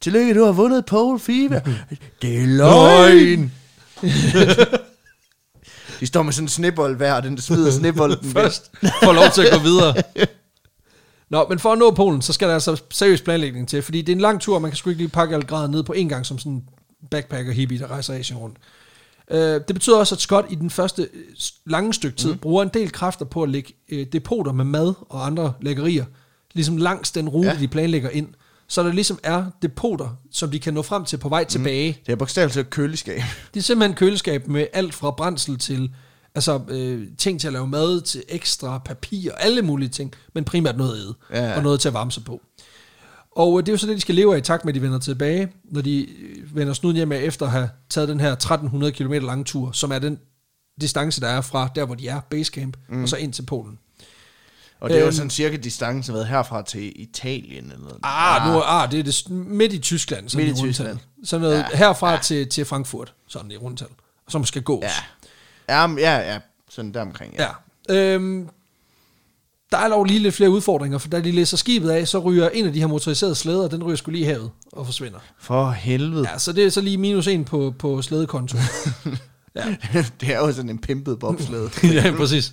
Tillykke, 0.00 0.34
du 0.34 0.44
har 0.44 0.52
vundet 0.52 0.86
Pole 0.86 1.18
Fever. 1.18 1.60
det 2.22 2.40
er 2.42 2.46
løgn. 2.46 3.52
De 6.02 6.06
står 6.06 6.22
med 6.22 6.32
sådan 6.32 6.44
en 6.44 6.48
snebold 6.48 6.96
hver, 6.96 7.12
og 7.12 7.22
den 7.22 7.38
smider 7.38 7.70
snebolden 7.70 8.30
først 8.38 8.70
får 9.02 9.12
lov 9.12 9.24
til 9.34 9.42
at 9.42 9.52
gå 9.52 9.58
videre. 9.58 9.94
Nå, 11.30 11.46
men 11.48 11.58
for 11.58 11.72
at 11.72 11.78
nå 11.78 11.90
Polen, 11.90 12.22
så 12.22 12.32
skal 12.32 12.48
der 12.48 12.54
altså 12.54 12.82
seriøs 12.90 13.20
planlægning 13.20 13.68
til, 13.68 13.82
fordi 13.82 14.02
det 14.02 14.12
er 14.12 14.16
en 14.16 14.20
lang 14.20 14.40
tur, 14.40 14.54
og 14.54 14.62
man 14.62 14.70
kan 14.70 14.76
sgu 14.76 14.90
ikke 14.90 15.02
lige 15.02 15.08
pakke 15.08 15.34
alle 15.34 15.46
grader 15.46 15.68
ned 15.68 15.82
på 15.82 15.92
en 15.92 16.08
gang, 16.08 16.26
som 16.26 16.38
sådan 16.38 16.52
en 16.52 16.64
backpacker 17.10 17.52
hippie, 17.52 17.78
der 17.78 17.86
rejser 17.86 18.14
Asien 18.14 18.38
rundt. 18.38 18.56
Uh, 19.30 19.36
det 19.38 19.66
betyder 19.72 19.96
også, 19.96 20.14
at 20.14 20.20
Scott 20.20 20.46
i 20.50 20.54
den 20.54 20.70
første 20.70 21.02
øh, 21.02 21.20
lange 21.66 21.94
stykke 21.94 22.16
tid 22.16 22.32
mm. 22.32 22.38
bruger 22.38 22.62
en 22.62 22.70
del 22.74 22.92
kræfter 22.92 23.24
på 23.24 23.42
at 23.42 23.48
lægge 23.48 23.72
uh, 23.92 23.98
depoter 24.12 24.52
med 24.52 24.64
mad 24.64 24.94
og 25.08 25.26
andre 25.26 25.52
lækkerier, 25.60 26.04
ligesom 26.52 26.76
langs 26.76 27.10
den 27.10 27.28
rute. 27.28 27.48
Ja. 27.48 27.56
de 27.60 27.68
planlægger 27.68 28.10
ind, 28.10 28.28
så 28.68 28.82
der 28.82 28.92
ligesom 28.92 29.18
er 29.22 29.44
depoter, 29.62 30.16
som 30.30 30.50
de 30.50 30.58
kan 30.58 30.74
nå 30.74 30.82
frem 30.82 31.04
til 31.04 31.16
på 31.16 31.28
vej 31.28 31.44
tilbage. 31.44 31.98
Det 32.06 32.12
er 32.12 32.16
bogstaveligt 32.16 32.54
talt 32.54 32.70
køleskab. 32.70 33.20
Det 33.54 33.60
er 33.60 33.64
simpelthen 33.64 33.96
køleskab 33.96 34.48
med 34.48 34.66
alt 34.72 34.94
fra 34.94 35.10
brændsel 35.10 35.58
til 35.58 35.90
altså, 36.34 36.60
øh, 36.68 37.08
ting 37.18 37.40
til 37.40 37.46
at 37.46 37.52
lave 37.52 37.66
mad, 37.66 38.00
til 38.00 38.22
ekstra 38.28 38.78
papir, 38.78 39.32
alle 39.32 39.62
mulige 39.62 39.88
ting, 39.88 40.12
men 40.34 40.44
primært 40.44 40.76
noget 40.76 40.96
æde, 40.96 41.14
Ja, 41.30 41.48
ja. 41.48 41.56
og 41.56 41.62
noget 41.62 41.80
til 41.80 41.88
at 41.88 41.94
varme 41.94 42.12
sig 42.12 42.24
på. 42.24 42.40
Og 43.36 43.58
øh, 43.58 43.66
det 43.66 43.68
er 43.68 43.72
jo 43.72 43.78
så 43.78 43.86
det, 43.86 43.96
de 43.96 44.00
skal 44.00 44.14
leve 44.14 44.34
af 44.34 44.38
i 44.38 44.40
takt 44.40 44.64
med, 44.64 44.72
at 44.72 44.74
de 44.74 44.82
vender 44.82 44.98
tilbage, 44.98 45.52
når 45.64 45.80
de 45.80 46.06
øh, 46.20 46.56
vender 46.56 46.72
snuden 46.72 46.96
hjem 46.96 47.12
efter 47.12 47.46
at 47.46 47.52
have 47.52 47.68
taget 47.90 48.08
den 48.08 48.20
her 48.20 48.32
1300 48.32 48.92
km 48.92 49.12
lange 49.12 49.44
tur, 49.44 49.72
som 49.72 49.92
er 49.92 49.98
den 49.98 50.18
distance, 50.80 51.20
der 51.20 51.28
er 51.28 51.40
fra 51.40 51.68
der, 51.74 51.84
hvor 51.84 51.94
de 51.94 52.08
er, 52.08 52.20
basecamp, 52.20 52.76
mm. 52.88 53.02
og 53.02 53.08
så 53.08 53.16
ind 53.16 53.32
til 53.32 53.42
Polen. 53.42 53.78
Og 54.82 54.88
det 54.90 54.96
er 54.96 55.00
jo 55.00 55.06
Øhm. 55.06 55.14
sådan 55.16 55.30
cirka 55.30 55.56
distancen 55.56 56.14
været 56.14 56.26
herfra 56.28 56.62
til 56.62 56.92
Italien 57.02 57.64
eller 57.64 57.78
noget. 57.78 57.98
Ah, 58.02 58.52
nu, 58.52 58.60
ah 58.60 58.90
det 58.90 58.98
er 58.98 59.02
det 59.02 59.30
midt 59.30 59.72
i 59.72 59.78
Tyskland. 59.78 60.28
Sådan 60.28 60.46
Midt 60.46 60.58
i 60.58 60.60
rundtal. 60.60 60.72
Tyskland. 60.72 60.98
Sådan 61.24 61.40
noget 61.42 61.58
Ja. 61.72 61.76
herfra 61.76 62.10
ja. 62.12 62.18
til, 62.22 62.48
til 62.48 62.64
Frankfurt, 62.64 63.14
sådan 63.28 63.50
i 63.50 63.56
rundtal, 63.56 63.86
som 64.28 64.44
skal 64.44 64.62
gås. 64.62 64.84
Ja. 65.68 65.86
Ja, 65.86 65.88
ja, 65.98 66.32
ja. 66.32 66.38
Sådan 66.70 66.94
der 66.94 67.00
omkring, 67.02 67.34
ja. 67.38 67.46
Ja. 67.88 67.94
Øhm, 68.14 68.48
der 69.72 69.78
er 69.78 69.88
dog 69.88 70.04
lige 70.04 70.18
lidt 70.20 70.34
flere 70.34 70.50
udfordringer, 70.50 70.98
for 70.98 71.08
da 71.08 71.20
de 71.20 71.32
læser 71.32 71.56
skibet 71.56 71.90
af, 71.90 72.08
så 72.08 72.18
ryger 72.18 72.48
en 72.48 72.66
af 72.66 72.72
de 72.72 72.80
her 72.80 72.86
motoriserede 72.86 73.34
slæder, 73.34 73.68
den 73.68 73.84
ryger 73.84 73.96
skulle 73.96 74.18
lige 74.18 74.24
i 74.24 74.28
havet 74.28 74.50
og 74.72 74.86
forsvinder. 74.86 75.18
For 75.38 75.70
helvede. 75.70 76.28
Ja, 76.32 76.38
så 76.38 76.52
det 76.52 76.64
er 76.64 76.70
så 76.70 76.80
lige 76.80 76.98
minus 76.98 77.26
en 77.26 77.44
på, 77.44 77.74
på 77.78 78.02
slædekonto. 78.02 78.58
ja. 79.56 79.76
det 80.20 80.34
er 80.34 80.38
jo 80.38 80.52
sådan 80.52 80.70
en 80.70 80.78
pimpet 80.78 81.18
bobsled. 81.18 81.68
ja, 81.92 82.12
præcis. 82.16 82.52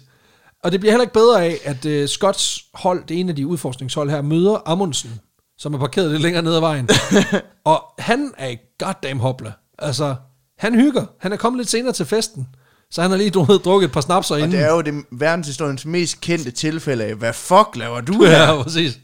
Og 0.64 0.72
det 0.72 0.80
bliver 0.80 0.92
heller 0.92 1.04
ikke 1.04 1.14
bedre 1.14 1.46
af, 1.46 1.58
at 1.64 1.86
uh, 1.86 2.06
Scotts 2.08 2.66
hold, 2.74 3.04
det 3.08 3.20
ene 3.20 3.30
af 3.30 3.36
de 3.36 3.48
udforskningshold 3.48 4.10
her, 4.10 4.22
møder 4.22 4.62
Amundsen, 4.66 5.20
som 5.58 5.74
er 5.74 5.78
parkeret 5.78 6.12
lidt 6.12 6.22
længere 6.22 6.44
ned 6.44 6.56
ad 6.56 6.60
vejen. 6.60 6.90
og 7.66 7.84
han 8.00 8.32
er 8.38 8.48
i 8.50 8.58
goddamn 8.80 9.20
hopla. 9.20 9.52
Altså, 9.80 10.16
han 10.58 10.76
hygger. 10.76 11.06
Han 11.20 11.34
er 11.34 11.38
kommet 11.38 11.58
lidt 11.60 11.70
senere 11.70 11.94
til 11.94 12.06
festen. 12.06 12.48
Så 12.92 13.02
han 13.02 13.12
har 13.12 13.18
lige 13.18 13.30
drukket, 13.30 13.66
drukket 13.66 13.88
et 13.88 13.92
par 13.94 14.02
snapser 14.02 14.36
Og 14.36 14.42
inden. 14.42 14.52
det 14.52 14.66
er 14.66 14.72
jo 14.74 14.82
det 14.82 14.94
verdenshistoriens 15.12 15.86
mest 15.86 16.22
kendte 16.22 16.52
tilfælde 16.52 17.04
af, 17.04 17.16
hvad 17.16 17.34
fuck 17.34 17.76
laver 17.76 18.02
du 18.02 18.14
her? 18.24 18.42
Ja, 18.42 18.64
præcis. 18.64 19.00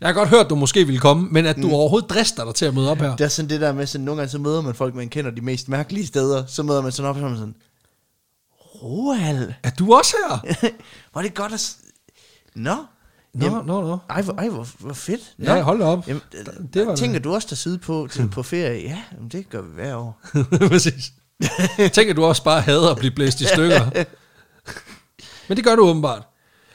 Jeg 0.00 0.08
har 0.08 0.12
godt 0.12 0.28
hørt, 0.28 0.50
du 0.50 0.54
måske 0.54 0.84
ville 0.84 1.00
komme, 1.00 1.28
men 1.30 1.46
at 1.46 1.56
du 1.56 1.70
overhovedet 1.70 2.10
drister 2.10 2.44
dig 2.44 2.54
til 2.54 2.64
at 2.66 2.74
møde 2.74 2.90
op 2.90 2.98
her. 2.98 3.16
Det 3.16 3.24
er 3.24 3.28
sådan 3.28 3.48
det 3.48 3.60
der 3.60 3.72
med, 3.72 3.86
sådan, 3.86 4.04
nogle 4.04 4.20
gange 4.20 4.30
så 4.30 4.38
møder 4.38 4.60
man 4.60 4.74
folk, 4.74 4.94
man 4.94 5.08
kender 5.08 5.30
de 5.30 5.40
mest 5.40 5.68
mærkelige 5.68 6.06
steder. 6.06 6.44
Så 6.46 6.62
møder 6.62 6.82
man 6.82 6.92
sådan 6.92 7.10
op, 7.10 7.16
og 7.16 7.36
sådan, 7.36 7.54
Roald, 8.82 9.52
Er 9.62 9.70
du 9.70 9.94
også 9.94 10.16
her? 10.28 10.70
var 11.14 11.22
det 11.22 11.34
godt 11.34 11.52
at... 11.52 11.60
s- 11.60 11.78
Nå? 12.54 12.76
Nå, 13.34 13.48
nå, 13.48 13.62
nå. 13.82 13.98
Ej, 14.10 14.22
hvor, 14.22 14.32
ej, 14.32 14.48
hvor, 14.48 14.68
hvor 14.78 14.94
fedt. 14.94 15.20
Nå. 15.38 15.52
Ja, 15.54 15.62
hold 15.62 15.78
da 15.78 15.84
op. 15.84 16.08
Jamen, 16.08 16.22
Det 16.32 16.74
det 16.74 16.86
var- 16.86 16.96
tænker 16.96 17.18
du 17.20 17.34
også 17.34 17.46
der 17.50 17.56
side 17.56 17.78
på, 17.78 18.08
til, 18.10 18.28
på 18.28 18.42
ferie? 18.42 18.82
Ja, 18.82 18.98
jamen, 19.12 19.28
det 19.28 19.48
gør 19.50 19.62
vi 19.62 19.74
hver 19.74 19.94
år. 19.96 20.20
Præcis. 20.68 21.12
Tænker 21.92 22.14
du 22.14 22.24
også 22.24 22.44
bare 22.44 22.60
hader 22.60 22.90
at 22.90 22.96
blive 22.98 23.10
blæst 23.10 23.40
i 23.40 23.44
stykker? 23.44 23.90
Men 25.48 25.56
det 25.56 25.64
gør 25.64 25.76
du 25.76 25.82
åbenbart. 25.82 26.22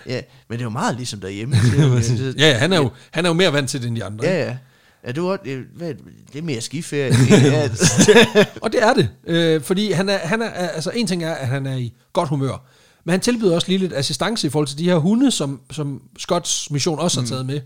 Ja, 0.06 0.22
men 0.50 0.58
det 0.58 0.62
er 0.62 0.66
jo 0.66 0.70
meget 0.70 0.96
ligesom 0.96 1.20
derhjemme. 1.20 1.56
Det- 1.56 2.36
Ja, 2.40 2.50
ja, 2.50 2.58
han 2.58 2.74
er 2.74 2.78
jo, 2.78 2.90
han 3.12 3.26
er 3.26 3.30
jo 3.30 3.34
mere 3.34 3.54
vant 3.54 3.70
til 3.70 3.82
det 3.82 3.88
end 3.88 3.96
de 3.96 4.04
andre. 4.06 4.26
ikke? 4.26 4.38
ja, 4.38 4.58
ja. 5.04 5.10
Er 5.10 5.14
du 5.14 5.32
også, 5.32 5.42
det- 5.46 5.64
hvad, 5.76 5.94
det 6.34 6.40
er 6.40 6.42
mere 6.42 6.62
skiferie. 6.62 7.14
ja, 7.30 7.70
Og 8.62 8.72
det 8.72 8.84
er 8.84 8.94
det. 8.94 9.10
Øh, 9.28 9.62
fordi 9.62 9.92
han 9.92 10.10
er, 10.10 10.18
han 10.18 10.42
er, 10.42 10.50
altså 10.50 10.90
en 10.90 11.08
ting 11.08 11.24
er, 11.24 11.34
at 11.34 11.48
han 11.48 11.66
er 11.66 11.76
i 11.78 11.94
godt 12.14 12.30
humør. 12.30 12.66
Men 13.06 13.12
han 13.12 13.20
tilbyder 13.20 13.56
også 13.56 13.68
lige 13.68 13.78
lidt 13.78 13.94
assistance 13.94 14.48
i 14.48 14.50
forhold 14.50 14.68
til 14.68 14.78
de 14.78 14.84
her 14.84 14.96
hunde, 14.96 15.32
som, 15.32 15.62
som 15.72 16.02
Scotts 16.20 16.72
mission 16.72 17.00
også 17.00 17.22
har 17.22 17.28
taget 17.28 17.46
med. 17.46 17.62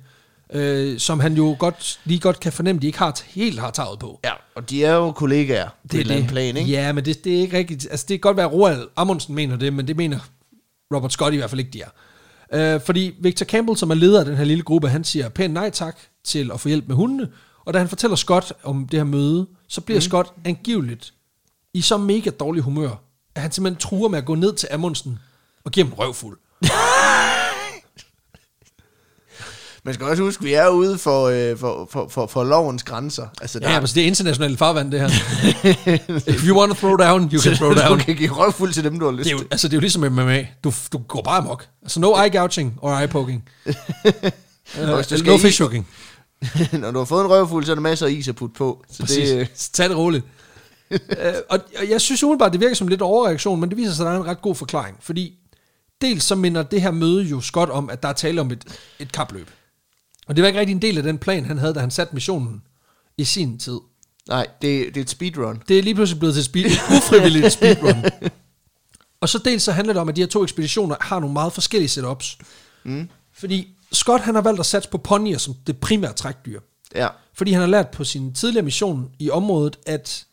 Øh, 0.53 0.99
som 0.99 1.19
han 1.19 1.33
jo 1.33 1.55
godt, 1.59 1.99
lige 2.05 2.19
godt 2.19 2.39
kan 2.39 2.51
fornemme, 2.51 2.81
de 2.81 2.87
ikke 2.87 2.99
har, 2.99 3.19
helt 3.27 3.59
har 3.59 3.71
taget 3.71 3.99
på. 3.99 4.19
ja, 4.23 4.31
og 4.55 4.69
de 4.69 4.85
er 4.85 4.93
jo 4.93 5.11
kollegaer 5.11 5.65
på 5.69 5.73
Det 5.83 5.93
et 5.93 5.97
er 5.97 6.01
eller 6.01 6.13
andet 6.13 6.23
det. 6.29 6.33
plan, 6.33 6.57
ikke? 6.57 6.71
Ja, 6.71 6.91
men 6.93 7.05
det, 7.05 7.23
det 7.23 7.35
er 7.37 7.39
ikke 7.41 7.57
rigtigt. 7.57 7.87
Altså, 7.91 8.05
det 8.09 8.13
kan 8.13 8.19
godt 8.19 8.37
være, 8.37 8.45
at 8.45 8.53
Roald 8.53 8.87
Amundsen 8.95 9.35
mener 9.35 9.55
det, 9.57 9.73
men 9.73 9.87
det 9.87 9.97
mener 9.97 10.19
Robert 10.95 11.11
Scott 11.13 11.33
i 11.33 11.37
hvert 11.37 11.49
fald 11.49 11.59
ikke, 11.59 11.71
de 11.71 11.81
er. 11.81 12.75
Øh, 12.75 12.81
fordi 12.81 13.15
Victor 13.21 13.45
Campbell, 13.45 13.77
som 13.77 13.89
er 13.89 13.95
leder 13.95 14.19
af 14.19 14.25
den 14.25 14.37
her 14.37 14.43
lille 14.43 14.63
gruppe, 14.63 14.89
han 14.89 15.03
siger 15.03 15.29
pænt 15.29 15.53
nej 15.53 15.69
tak 15.69 15.97
til 16.27 16.51
at 16.53 16.59
få 16.59 16.67
hjælp 16.67 16.87
med 16.87 16.95
hundene. 16.95 17.27
Og 17.65 17.73
da 17.73 17.79
han 17.79 17.89
fortæller 17.89 18.15
Scott 18.15 18.53
om 18.63 18.87
det 18.87 18.99
her 18.99 19.03
møde, 19.05 19.47
så 19.67 19.81
bliver 19.81 19.97
mm. 19.97 20.01
Scott 20.01 20.33
angiveligt 20.45 21.13
i 21.73 21.81
så 21.81 21.97
mega 21.97 22.29
dårlig 22.29 22.63
humør, 22.63 22.89
at 23.35 23.41
han 23.41 23.51
simpelthen 23.51 23.79
truer 23.79 24.09
med 24.09 24.17
at 24.17 24.25
gå 24.25 24.35
ned 24.35 24.53
til 24.55 24.69
Amundsen 24.71 25.19
og 25.65 25.71
give 25.71 25.85
ham 25.85 25.93
røvfuld. 25.93 26.37
Man 29.83 29.93
skal 29.93 30.05
også 30.05 30.23
huske, 30.23 30.41
at 30.41 30.45
vi 30.45 30.53
er 30.53 30.67
ude 30.69 30.97
for, 30.97 31.23
øh, 31.25 31.57
for, 31.57 31.87
for, 31.91 32.07
for, 32.07 32.27
for 32.27 32.43
lovens 32.43 32.83
grænser. 32.83 33.27
Altså, 33.41 33.59
Ja, 33.61 33.69
ja, 33.71 33.79
altså 33.79 33.95
det 33.95 34.03
er 34.03 34.07
internationalt 34.07 34.59
farvand, 34.59 34.91
det 34.91 34.99
her. 34.99 35.07
If 36.33 36.47
you 36.47 36.59
want 36.59 36.71
to 36.71 36.87
throw 36.87 36.95
down, 36.95 37.29
you 37.33 37.41
can 37.41 37.55
throw 37.55 37.73
down. 37.81 37.99
Du 37.99 38.03
kan 38.05 38.15
give 38.15 38.29
røvfuld 38.31 38.73
til 38.73 38.83
dem, 38.83 38.99
du 38.99 39.05
har 39.05 39.11
lyst 39.11 39.23
Det 39.23 39.29
er, 39.29 39.31
jo, 39.31 39.37
til. 39.39 39.47
altså, 39.51 39.67
det 39.67 39.73
er 39.73 39.77
jo 39.77 39.81
ligesom 39.81 40.11
MMA. 40.11 40.47
Du, 40.63 40.73
du 40.93 40.97
går 40.97 41.21
bare 41.21 41.37
amok. 41.37 41.67
Altså, 41.83 41.99
no 41.99 42.23
eye 42.23 42.39
gouging 42.39 42.77
or 42.81 42.97
eye 42.99 43.07
poking. 43.07 43.49
Uh, 43.65 43.73
no 45.25 45.37
fish 45.37 45.61
hooking. 45.61 45.87
Når 46.81 46.91
du 46.91 46.97
har 46.97 47.05
fået 47.05 47.21
en 47.25 47.29
røvfuld, 47.29 47.65
så 47.65 47.71
er 47.71 47.75
der 47.75 47.81
masser 47.81 48.05
af 48.05 48.11
is 48.11 48.27
at 48.27 48.35
putte 48.35 48.55
på. 48.55 48.83
Så 48.91 49.03
Præcis. 49.03 49.29
det, 49.29 49.39
øh, 49.39 49.47
tag 49.55 49.89
det 49.89 49.97
roligt. 49.97 50.25
uh, 50.91 50.97
og, 51.49 51.59
og 51.77 51.89
jeg 51.89 52.01
synes 52.01 52.23
umiddelbart, 52.23 52.51
det 52.51 52.61
virker 52.61 52.75
som 52.75 52.87
lidt 52.87 53.01
overreaktion, 53.01 53.59
men 53.59 53.69
det 53.69 53.77
viser 53.77 53.91
sig, 53.91 54.05
at 54.05 54.11
der 54.11 54.17
er 54.17 54.21
en 54.21 54.27
ret 54.27 54.41
god 54.41 54.55
forklaring. 54.55 54.97
Fordi 54.99 55.33
dels 56.01 56.23
så 56.23 56.35
minder 56.35 56.63
det 56.63 56.81
her 56.81 56.91
møde 56.91 57.23
jo 57.23 57.41
Scott 57.41 57.69
om, 57.69 57.89
at 57.89 58.03
der 58.03 58.09
er 58.09 58.13
tale 58.13 58.41
om 58.41 58.51
et, 58.51 58.65
et 58.99 59.11
kapløb. 59.11 59.51
Og 60.27 60.35
det 60.35 60.41
var 60.41 60.47
ikke 60.47 60.59
rigtig 60.59 60.75
en 60.75 60.81
del 60.81 60.97
af 60.97 61.03
den 61.03 61.17
plan, 61.17 61.45
han 61.45 61.57
havde, 61.57 61.73
da 61.73 61.79
han 61.79 61.91
satte 61.91 62.13
missionen 62.13 62.61
i 63.17 63.23
sin 63.23 63.59
tid. 63.59 63.79
nej, 64.27 64.47
det, 64.61 64.85
det 64.87 64.97
er 64.97 65.01
et 65.01 65.09
speedrun. 65.09 65.61
Det 65.67 65.79
er 65.79 65.83
lige 65.83 65.95
pludselig 65.95 66.19
blevet 66.19 66.35
til 66.35 66.43
speed, 66.43 66.65
ufrivilligt 66.97 67.53
speedrun. 67.53 68.05
Og 69.21 69.29
så 69.29 69.37
dels 69.37 69.63
så 69.63 69.71
handler 69.71 69.93
det 69.93 70.01
om, 70.01 70.09
at 70.09 70.15
de 70.15 70.21
her 70.21 70.27
to 70.27 70.43
ekspeditioner 70.43 70.95
har 71.01 71.19
nogle 71.19 71.33
meget 71.33 71.53
forskellige 71.53 71.89
setups. 71.89 72.37
Mm. 72.83 73.09
Fordi 73.33 73.76
Scott 73.91 74.23
han 74.23 74.35
har 74.35 74.41
valgt 74.41 74.59
at 74.59 74.65
satse 74.65 74.89
på 74.89 74.97
ponyer 74.97 75.37
som 75.37 75.55
det 75.67 75.77
primære 75.77 76.13
trækdyr. 76.13 76.59
Ja. 76.95 77.07
Fordi 77.33 77.51
han 77.51 77.61
har 77.61 77.67
lært 77.67 77.89
på 77.89 78.03
sin 78.03 78.33
tidligere 78.33 78.65
mission 78.65 79.09
i 79.19 79.29
området, 79.29 79.79
at, 79.85 80.25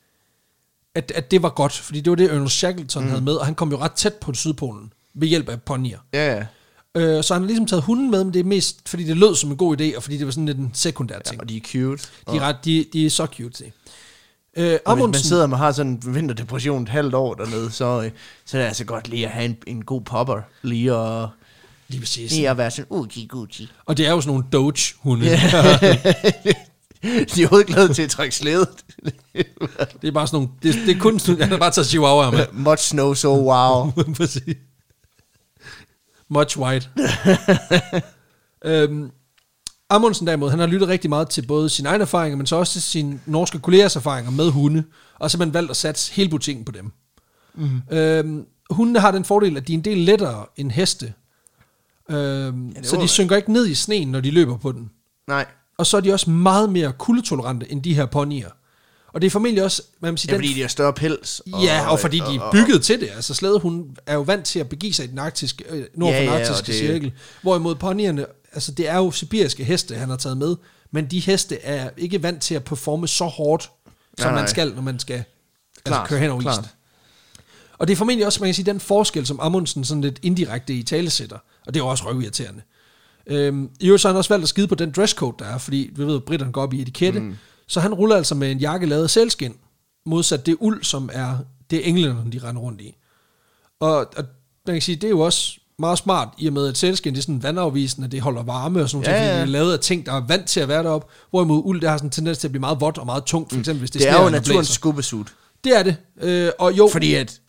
at, 0.95 1.13
at 1.15 1.31
det 1.31 1.43
var 1.43 1.49
godt. 1.49 1.73
Fordi 1.73 2.01
det 2.01 2.11
var 2.11 2.17
det, 2.17 2.31
Ernest 2.31 2.55
Shackleton 2.55 3.03
mm. 3.03 3.09
havde 3.09 3.23
med, 3.23 3.35
og 3.35 3.47
han 3.47 3.55
kom 3.55 3.71
jo 3.71 3.79
ret 3.79 3.93
tæt 3.93 4.15
på 4.15 4.35
Sydpolen 4.35 4.93
ved 5.15 5.29
hjælp 5.29 5.49
af 5.49 5.63
ponyer. 5.63 5.99
Ja, 6.13 6.35
ja. 6.35 6.47
Øh, 6.97 7.25
så 7.25 7.35
han 7.35 7.43
har 7.43 7.47
ligesom 7.47 7.67
taget 7.67 7.83
hunden 7.83 8.11
med, 8.11 8.25
men 8.25 8.35
det 8.35 8.41
er 8.41 8.45
mest, 8.45 8.89
fordi 8.89 9.05
det 9.05 9.17
lød 9.17 9.35
som 9.35 9.51
en 9.51 9.57
god 9.57 9.81
idé, 9.81 9.97
og 9.97 10.03
fordi 10.03 10.17
det 10.17 10.27
var 10.27 10.33
sådan 10.33 10.47
lidt 10.47 10.59
en 10.59 10.71
sekundær 10.75 11.19
ting. 11.19 11.41
Og 11.41 11.49
de 11.49 11.57
er 11.57 11.61
cute. 11.61 12.03
De 12.31 12.37
er, 12.37 12.41
ret, 12.41 12.57
de, 12.65 12.87
de 12.93 13.07
er 13.07 13.11
så 13.11 13.27
cute, 13.27 13.59
se. 13.59 13.73
Øh, 14.57 14.79
Og 14.85 14.95
hvis 14.95 15.05
man 15.05 15.15
sidder 15.15 15.49
og 15.49 15.59
har 15.59 15.73
sådan 15.73 15.93
en 15.93 16.15
vinterdepression 16.15 16.83
et 16.83 16.89
halvt 16.89 17.15
år 17.15 17.35
dernede, 17.35 17.71
så, 17.71 18.03
øh, 18.03 18.11
så 18.45 18.57
er 18.57 18.61
det 18.61 18.69
altså 18.69 18.85
godt 18.85 19.09
lige 19.09 19.27
at 19.27 19.33
have 19.33 19.45
en, 19.45 19.57
en 19.67 19.85
god 19.85 20.01
popper. 20.01 20.41
Lige 20.63 20.93
at, 20.93 21.29
lige 21.95 22.01
præcis. 22.03 22.32
lige 22.32 22.51
at 22.51 22.57
være 22.57 22.70
sådan, 22.70 22.86
ugi 22.90 23.26
gugi. 23.26 23.70
Og 23.86 23.97
det 23.97 24.07
er 24.07 24.11
jo 24.11 24.20
sådan 24.20 24.30
nogle 24.34 24.45
Doge-hunde. 24.53 25.24
De 27.34 27.42
er 27.42 27.49
jo 27.53 27.59
ikke 27.59 27.72
glade 27.72 27.95
til 27.95 28.03
at 28.03 28.11
trække 28.11 28.34
slædet. 28.34 28.68
Det 30.03 30.09
er 30.09 30.12
bare 30.12 30.26
sådan 30.26 30.36
nogle... 30.36 30.49
Det, 30.62 30.74
det 30.86 30.97
er 30.97 31.01
kun... 31.01 31.18
sådan- 31.18 31.40
Han 31.40 31.51
har 31.51 31.59
bare 31.59 31.70
taget 31.70 31.86
chihuahua 31.86 32.30
med. 32.30 32.47
Much 32.70 32.82
snow, 32.88 33.14
so 33.14 33.28
wow. 33.53 33.90
Præcis. 34.16 34.42
Much 36.28 36.59
white. 36.59 36.88
øhm, 38.64 39.11
Amundsen 39.90 40.26
derimod, 40.26 40.51
han 40.51 40.59
har 40.59 40.66
lyttet 40.66 40.88
rigtig 40.88 41.11
meget 41.11 41.28
til 41.28 41.47
både 41.47 41.68
sine 41.68 41.88
egne 41.88 42.03
erfaringer, 42.03 42.36
men 42.36 42.47
så 42.47 42.57
også 42.57 42.72
til 42.72 42.82
sine 42.82 43.20
norske 43.26 43.59
kollegers 43.59 43.97
erfaringer 43.97 44.30
med 44.30 44.51
hunde, 44.51 44.84
og 45.20 45.30
simpelthen 45.30 45.55
valgt 45.55 45.70
at 45.70 45.76
satse 45.76 46.12
hele 46.12 46.28
butikken 46.30 46.64
på 46.64 46.72
dem. 46.72 46.92
Mm. 47.55 47.97
Øhm, 47.97 48.45
hundene 48.70 49.01
har 49.01 49.11
den 49.11 49.24
fordel, 49.24 49.57
at 49.57 49.68
de 49.68 49.72
er 49.72 49.78
en 49.78 49.84
del 49.84 49.99
lettere 49.99 50.47
end 50.57 50.70
heste. 50.70 51.12
Øhm, 52.11 52.73
det 52.75 52.87
så 52.87 52.97
de 52.97 52.99
man. 52.99 53.09
synker 53.09 53.37
ikke 53.37 53.53
ned 53.53 53.67
i 53.67 53.75
sneen, 53.75 54.09
når 54.09 54.21
de 54.21 54.31
løber 54.31 54.57
på 54.57 54.73
den. 54.73 54.91
Nej, 55.29 55.47
Og 55.79 55.87
så 55.87 55.97
er 55.97 56.01
de 56.01 56.13
også 56.13 56.31
meget 56.31 56.73
mere 56.73 56.93
kuldetolerante 56.99 57.73
end 57.73 57.83
de 57.83 57.95
her 57.95 58.07
ponyer. 58.07 58.49
Og 59.15 59.21
det 59.21 59.27
er 59.27 59.31
formentlig 59.31 59.65
også, 59.65 59.83
hvad 60.01 60.11
man 60.13 60.19
siger, 60.19 60.33
ja, 60.33 60.37
den 60.37 60.43
fordi 60.47 60.55
de 60.55 60.61
har 60.61 60.69
større 60.69 60.93
pels. 60.93 61.43
Ja, 61.63 61.91
og 61.91 62.01
fordi 62.01 62.17
de 62.19 62.35
er 62.37 62.51
bygget 62.53 62.83
til 62.83 63.01
det. 63.01 63.09
Altså 63.15 63.35
slædehund 63.35 63.97
er 64.07 64.15
jo 64.15 64.21
vant 64.21 64.45
til 64.47 64.59
at 64.59 64.69
begive 64.69 64.93
sig 64.93 65.05
i 65.05 65.09
den 65.09 65.19
arktiske, 65.19 65.65
øh, 65.69 65.85
nord 65.95 66.11
for 66.13 66.15
Ja, 66.15 66.21
den 66.21 66.29
ja, 66.29 66.35
arktiske 66.35 66.63
og 66.63 66.67
det- 66.67 66.75
cirkel. 66.75 67.13
Hvorimod 67.43 67.75
ponyerne, 67.75 68.27
altså 68.53 68.73
det 68.73 68.89
er 68.89 68.97
jo 68.97 69.11
sibiriske 69.11 69.65
heste, 69.65 69.95
han 69.95 70.09
har 70.09 70.17
taget 70.17 70.39
med, 70.39 70.57
men 70.93 71.07
de 71.07 71.21
heste 71.21 71.61
er 71.63 71.91
ikke 71.97 72.23
vant 72.23 72.43
til 72.43 72.55
at 72.55 72.65
performe 72.65 73.09
så 73.09 73.25
hårdt, 73.25 73.63
som 74.19 74.27
Nej, 74.27 74.33
man 74.35 74.43
nej. 74.43 74.47
skal, 74.51 74.73
når 74.75 74.83
man 74.83 74.99
skal 74.99 75.15
altså, 75.15 75.25
Klart, 75.87 76.09
køre 76.09 76.19
hen 76.19 76.31
over 76.31 76.41
isen. 76.53 76.65
Og 77.79 77.89
det 77.89 77.93
er 77.93 77.97
formentlig 77.97 78.27
også, 78.27 78.41
man 78.41 78.49
kan 78.49 78.55
sige, 78.55 78.66
den 78.66 78.81
forskel, 78.81 79.27
som 79.27 79.41
Amundsen 79.41 79.85
sådan 79.85 80.01
lidt 80.01 80.18
indirekte 80.22 80.75
i 80.75 80.83
talesætter, 80.83 81.39
og 81.66 81.75
det 81.75 81.81
er 81.81 81.85
jo 81.85 81.91
også 81.91 82.05
røvirriterende. 82.07 82.62
Øhm, 83.27 83.70
I 83.81 83.87
øvrigt 83.87 84.03
så 84.03 84.09
har 84.09 84.12
han 84.12 84.18
også 84.18 84.35
valgt 84.35 84.43
at 84.43 84.49
skide 84.49 84.66
på 84.66 84.75
den 84.75 84.91
dresscode, 84.91 85.37
der 85.39 85.45
er, 85.45 85.59
fordi 85.59 85.91
vi 85.97 86.05
ved, 86.07 86.16
at 86.16 86.25
britterne 86.25 86.53
går 86.53 86.62
op 86.62 86.72
i 86.72 86.83
etikette, 86.83 87.20
mm. 87.20 87.37
så 87.66 87.81
han 87.81 87.95
ruller 87.95 88.16
altså 88.16 88.35
med 88.35 88.51
en 88.51 88.59
jakke 88.59 88.87
lavet 88.87 89.03
af 89.03 89.11
sælskin, 89.11 89.55
modsat 90.07 90.47
det 90.47 90.57
uld, 90.61 90.85
som 90.85 91.11
er 91.12 91.39
det 91.70 91.89
englænderne, 91.89 92.33
de 92.33 92.39
render 92.39 92.62
rundt 92.62 92.81
i. 92.81 92.97
Og, 93.81 93.97
og 93.97 94.25
man 94.66 94.75
kan 94.75 94.83
sige, 94.83 94.97
det 94.97 95.05
er 95.05 95.11
jo 95.11 95.20
også 95.20 95.59
meget 95.79 95.99
smart, 95.99 96.29
i 96.39 96.47
og 96.47 96.53
med 96.53 96.68
at 96.68 96.79
sælskin 96.79 97.12
det 97.12 97.18
er 97.18 97.22
sådan 97.22 97.43
vandafvisende, 97.43 98.09
det 98.09 98.20
holder 98.20 98.43
varme 98.43 98.83
og 98.83 98.91
sådan 98.91 99.05
noget, 99.05 99.20
Ja, 99.20 99.27
ja, 99.27 99.35
det 99.35 99.41
er 99.41 99.45
lavet 99.45 99.72
af 99.72 99.81
ting, 99.81 100.07
der 100.07 100.12
er 100.12 100.27
vant 100.27 100.47
til 100.47 100.61
at 100.61 100.68
være 100.68 100.83
deroppe, 100.83 101.07
hvorimod 101.31 101.62
uld, 101.64 101.81
det 101.81 101.91
har 101.91 101.97
sådan 101.97 102.07
en 102.07 102.11
tendens 102.11 102.39
til 102.39 102.47
at 102.49 102.53
blive 102.53 102.61
meget 102.61 102.81
vådt 102.81 102.99
og 102.99 103.07
meget 103.07 103.25
tungt, 103.25 103.53
for 103.53 103.59
eksempel 103.59 103.79
hvis 103.79 103.91
det, 103.91 104.01
Det 104.01 104.11
er 104.11 104.22
jo 104.22 104.31
naturens 104.31 104.68
skubbesuit. 104.68 105.27
Det 105.64 105.79
er 105.79 105.83
det. 105.83 105.97
Øh, 106.22 106.51
og 106.59 106.79
jo, 106.79 106.89
Fordi 106.93 107.14
at 107.14 107.41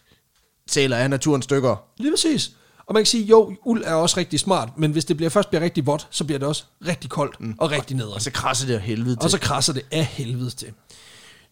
sæler 0.70 0.98
er 0.98 1.08
naturens 1.08 1.44
stykker. 1.46 1.76
Lige 1.98 2.12
præcis. 2.12 2.52
Og 2.88 2.94
man 2.94 3.02
kan 3.02 3.06
sige, 3.06 3.24
jo, 3.24 3.56
uld 3.66 3.84
er 3.86 3.94
også 3.94 4.18
rigtig 4.18 4.40
smart, 4.40 4.70
men 4.78 4.92
hvis 4.92 5.06
det 5.06 5.18
bliver, 5.18 5.30
først 5.30 5.50
bliver 5.50 5.62
rigtig 5.62 5.86
vådt, 5.86 6.08
så 6.12 6.24
bliver 6.24 6.40
det 6.40 6.48
også 6.48 6.64
rigtig 6.88 7.10
koldt 7.10 7.42
mm. 7.42 7.56
og 7.58 7.72
rigtig 7.72 7.98
nederen. 7.98 8.14
Og 8.14 8.22
så 8.22 8.32
krasser 8.32 8.68
det 8.68 8.74
af 8.74 8.82
helvede 8.82 9.16
til. 9.16 9.24
Og 9.24 9.32
så 9.32 9.40
krasser 9.40 9.74
det 9.74 9.82
af 9.92 10.06
helvede 10.06 10.50
til. 10.50 10.68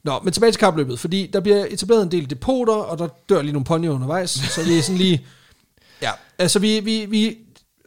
Nå, 0.03 0.19
men 0.23 0.33
tilbage 0.33 0.51
til 0.51 0.59
kapløbet, 0.59 0.99
fordi 0.99 1.29
der 1.33 1.39
bliver 1.39 1.65
etableret 1.69 2.03
en 2.03 2.11
del 2.11 2.29
depoter, 2.29 2.73
og 2.73 2.97
der 2.97 3.07
dør 3.29 3.41
lige 3.41 3.51
nogle 3.53 3.65
ponyer 3.65 3.91
undervejs, 3.91 4.29
så 4.29 4.61
det 4.65 4.77
er 4.77 4.81
sådan 4.81 4.97
lige... 4.97 5.25
Ja, 6.01 6.11
altså 6.39 6.59
vi... 6.59 6.79
vi, 6.79 7.05
vi 7.05 7.25
det 7.25 7.37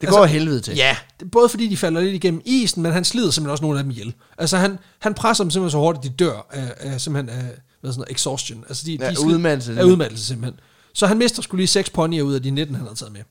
altså, 0.02 0.16
går 0.16 0.24
af 0.24 0.30
helvede 0.30 0.60
til. 0.60 0.76
Ja, 0.76 0.96
både 1.32 1.48
fordi 1.48 1.68
de 1.68 1.76
falder 1.76 2.00
lidt 2.00 2.14
igennem 2.14 2.42
isen, 2.44 2.82
men 2.82 2.92
han 2.92 3.04
slider 3.04 3.30
simpelthen 3.30 3.50
også 3.50 3.62
nogle 3.64 3.78
af 3.78 3.84
dem 3.84 3.90
ihjel. 3.90 4.14
Altså 4.38 4.56
han, 4.56 4.78
han 4.98 5.14
presser 5.14 5.44
dem 5.44 5.50
simpelthen 5.50 5.70
så 5.70 5.78
hårdt, 5.78 5.98
at 5.98 6.04
de 6.04 6.08
dør 6.08 6.46
af, 6.50 6.74
af 6.78 7.00
simpelthen 7.00 7.38
af 7.38 7.44
hvad 7.80 7.92
sådan 7.92 7.98
noget, 8.00 8.10
exhaustion. 8.10 8.64
Altså 8.68 8.82
de, 8.86 8.98
Ja, 9.00 9.10
de 9.10 9.16
slid- 9.16 9.26
udmattelse. 9.26 9.80
Af 9.80 9.84
udmattelse 9.84 10.26
simpelthen. 10.26 10.60
Så 10.96 11.06
han 11.06 11.18
mister 11.18 11.42
skulle 11.42 11.58
lige 11.60 11.66
seks 11.68 11.90
ponyer 11.90 12.22
ud 12.22 12.34
af 12.34 12.42
de 12.42 12.50
19, 12.50 12.74
han 12.74 12.84
havde 12.84 12.96
taget 12.98 13.12
med. 13.12 13.22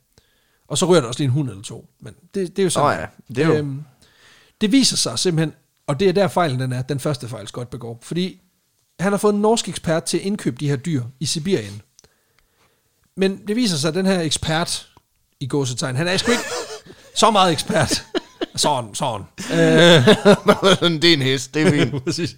Og 0.67 0.77
så 0.77 0.85
rører 0.85 1.01
der 1.01 1.07
også 1.07 1.19
lige 1.19 1.25
en 1.25 1.31
hund 1.31 1.49
eller 1.49 1.63
to. 1.63 1.89
Men 1.99 2.13
det, 2.33 2.47
det 2.55 2.59
er 2.59 2.63
jo 2.63 2.69
sådan. 2.69 2.97
Nå 2.97 3.01
ja, 3.01 3.07
det 3.35 3.43
er 3.43 3.47
jo- 3.47 3.53
Øhm, 3.55 3.83
det 4.61 4.71
viser 4.71 4.97
sig 4.97 5.19
simpelthen, 5.19 5.53
og 5.87 5.99
det 5.99 6.09
er 6.09 6.13
der 6.13 6.27
fejlen 6.27 6.59
den 6.59 6.73
er, 6.73 6.81
den 6.81 6.99
første 6.99 7.27
fejl 7.27 7.47
Scott 7.47 7.69
begår. 7.69 7.99
Fordi 8.01 8.41
han 8.99 9.11
har 9.13 9.17
fået 9.17 9.33
en 9.33 9.41
norsk 9.41 9.69
ekspert 9.69 10.03
til 10.03 10.17
at 10.17 10.23
indkøbe 10.23 10.57
de 10.59 10.69
her 10.69 10.75
dyr 10.75 11.03
i 11.19 11.25
Sibirien. 11.25 11.81
Men 13.17 13.47
det 13.47 13.55
viser 13.55 13.77
sig, 13.77 13.87
at 13.87 13.93
den 13.95 14.05
her 14.05 14.21
ekspert, 14.21 14.89
i 15.39 15.47
gåsetegn, 15.47 15.95
han 15.95 16.07
er 16.07 16.17
sgu 16.17 16.31
ikke 16.31 16.43
så 17.15 17.31
meget 17.31 17.51
ekspert. 17.51 18.05
Sådan, 18.55 18.95
sådan. 18.95 19.25
Øh, 19.51 19.57
det 21.01 21.09
er 21.09 21.13
en 21.13 21.21
hest, 21.21 21.53
det 21.53 21.61
er 21.61 21.71
fint. 21.71 22.03
præcis. 22.05 22.35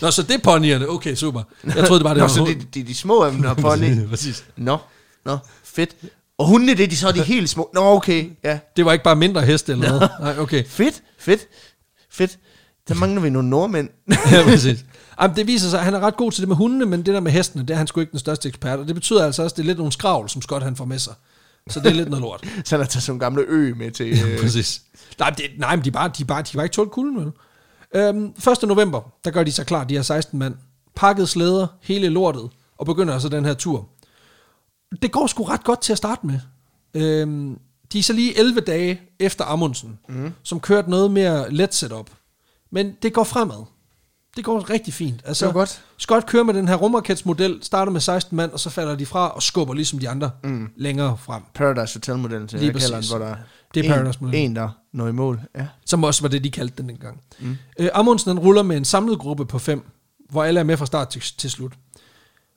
Nå, 0.00 0.10
så 0.10 0.22
det 0.22 0.34
er 0.34 0.38
ponyerne. 0.38 0.88
Okay, 0.88 1.14
super. 1.14 1.42
Jeg 1.64 1.74
troede 1.74 1.94
det 1.94 2.02
bare, 2.02 2.14
det 2.14 2.20
Nå, 2.20 2.24
var 2.26 2.28
så 2.28 2.44
det, 2.44 2.74
det 2.74 2.80
er 2.80 2.84
de 2.84 2.94
små 2.94 3.22
af 3.22 3.32
dem, 3.32 3.42
der 3.42 3.48
har 3.48 3.54
pony. 3.54 4.04
præcis. 4.10 4.44
Nå, 4.56 4.78
nå, 5.24 5.38
fedt. 5.64 5.96
Og 6.38 6.46
hundene, 6.46 6.74
det 6.74 6.84
er 6.84 6.88
de 6.88 6.96
så 6.96 7.08
er 7.08 7.12
de 7.12 7.22
helt 7.22 7.50
små. 7.50 7.70
Nå, 7.74 7.80
okay, 7.80 8.30
ja. 8.44 8.58
Det 8.76 8.84
var 8.84 8.92
ikke 8.92 9.04
bare 9.04 9.16
mindre 9.16 9.42
heste 9.42 9.72
eller 9.72 9.88
noget. 9.88 10.10
Nej, 10.20 10.38
okay. 10.38 10.64
Fedt, 10.64 11.02
fedt. 11.18 11.40
Fedt. 12.10 12.38
Der 12.88 12.94
mangler 12.94 13.20
vi 13.20 13.30
nogle 13.30 13.48
nordmænd. 13.50 13.88
ja, 14.32 14.42
præcis. 14.44 14.84
Jamen, 15.20 15.36
det 15.36 15.46
viser 15.46 15.68
sig, 15.70 15.78
at 15.78 15.84
han 15.84 15.94
er 15.94 16.00
ret 16.00 16.16
god 16.16 16.32
til 16.32 16.40
det 16.40 16.48
med 16.48 16.56
hundene, 16.56 16.86
men 16.86 17.06
det 17.06 17.14
der 17.14 17.20
med 17.20 17.32
hestene, 17.32 17.62
det 17.62 17.70
er 17.70 17.78
han 17.78 17.86
sgu 17.86 18.00
ikke 18.00 18.10
den 18.10 18.18
største 18.18 18.48
ekspert. 18.48 18.78
Og 18.78 18.86
det 18.86 18.94
betyder 18.94 19.24
altså 19.24 19.42
også, 19.42 19.54
at 19.54 19.56
det 19.56 19.62
er 19.62 19.66
lidt 19.66 19.78
nogle 19.78 19.92
skravl, 19.92 20.28
som 20.28 20.42
Scott 20.42 20.64
han 20.64 20.76
får 20.76 20.84
med 20.84 20.98
sig. 20.98 21.14
Så 21.70 21.80
det 21.80 21.86
er 21.86 21.94
lidt 21.94 22.08
noget 22.08 22.22
lort. 22.22 22.40
Så 22.64 22.76
han 22.76 22.80
har 22.80 22.86
taget 22.86 23.02
sådan 23.02 23.10
nogle 23.10 23.20
gamle 23.20 23.42
ø 23.48 23.74
med 23.74 23.90
til... 23.90 24.06
Øh, 24.06 24.40
Præcis. 24.40 24.82
Nej, 25.18 25.30
det, 25.30 25.44
nej 25.58 25.76
men 25.76 25.84
de 25.84 25.90
bare, 25.90 26.10
de 26.18 26.24
bare, 26.24 26.42
de 26.42 26.54
var 26.54 26.62
ikke 26.62 26.74
tålt 26.74 26.90
kulden, 26.90 27.16
vel? 27.16 27.32
Øhm, 27.94 28.24
1. 28.62 28.68
november, 28.68 29.12
der 29.24 29.30
gør 29.30 29.42
de 29.42 29.52
sig 29.52 29.66
klar, 29.66 29.84
de 29.84 29.94
her 29.94 30.02
16 30.02 30.38
mand. 30.38 30.54
Pakket 30.96 31.28
slæder, 31.28 31.66
hele 31.82 32.08
lortet, 32.08 32.50
og 32.78 32.86
begynder 32.86 33.14
altså 33.14 33.28
den 33.28 33.44
her 33.44 33.54
tur. 33.54 33.88
Det 35.02 35.12
går 35.12 35.26
sgu 35.26 35.44
ret 35.44 35.64
godt 35.64 35.80
til 35.80 35.92
at 35.92 35.98
starte 35.98 36.26
med. 36.26 36.40
Øhm, 36.94 37.58
de 37.92 37.98
er 37.98 38.02
så 38.02 38.12
lige 38.12 38.38
11 38.38 38.60
dage 38.60 39.00
efter 39.18 39.44
Amundsen, 39.44 39.98
mm. 40.08 40.32
som 40.42 40.60
kørte 40.60 40.90
noget 40.90 41.10
mere 41.10 41.52
let 41.52 41.74
setup. 41.74 42.10
Men 42.70 42.96
det 43.02 43.12
går 43.12 43.24
fremad. 43.24 43.64
Det 44.38 44.44
går 44.44 44.70
rigtig 44.70 44.94
fint. 44.94 45.20
Altså, 45.24 45.46
Det 45.46 45.54
var 45.54 45.60
godt. 45.60 45.82
Scott 45.98 46.26
kører 46.26 46.42
med 46.44 46.54
den 46.54 46.68
her 46.68 46.74
rumraketsmodel, 46.74 47.58
starter 47.62 47.92
med 47.92 48.00
16 48.00 48.36
mand, 48.36 48.52
og 48.52 48.60
så 48.60 48.70
falder 48.70 48.96
de 48.96 49.06
fra 49.06 49.28
og 49.28 49.42
skubber 49.42 49.74
ligesom 49.74 49.98
de 49.98 50.08
andre 50.08 50.30
mm. 50.44 50.68
længere 50.76 51.18
frem. 51.20 51.42
Paradise 51.54 51.94
Hotel-modellen, 51.98 52.48
til 52.48 52.60
jeg 52.60 52.72
kalder 52.72 52.86
den, 52.86 52.94
præcis. 52.94 53.10
hvor 53.10 53.18
der 53.18 53.34
Det 53.74 53.80
er 53.80 53.84
en- 53.84 53.90
Paradise-modellen. 54.00 54.50
En, 54.50 54.56
der 54.56 54.68
når 54.92 55.08
i 55.08 55.12
mål. 55.12 55.40
Ja. 55.56 55.66
Som 55.86 56.04
også 56.04 56.22
var 56.22 56.28
det, 56.28 56.44
de 56.44 56.50
kaldte 56.50 56.74
den 56.78 56.88
dengang. 56.88 57.20
Mm. 57.40 57.56
Øh, 57.78 57.88
Amundsen 57.94 58.28
han 58.30 58.38
ruller 58.38 58.62
med 58.62 58.76
en 58.76 58.84
samlet 58.84 59.18
gruppe 59.18 59.46
på 59.46 59.58
fem, 59.58 59.82
hvor 60.30 60.44
alle 60.44 60.60
er 60.60 60.64
med 60.64 60.76
fra 60.76 60.86
start 60.86 61.08
til, 61.08 61.22
til 61.38 61.50
slut. 61.50 61.72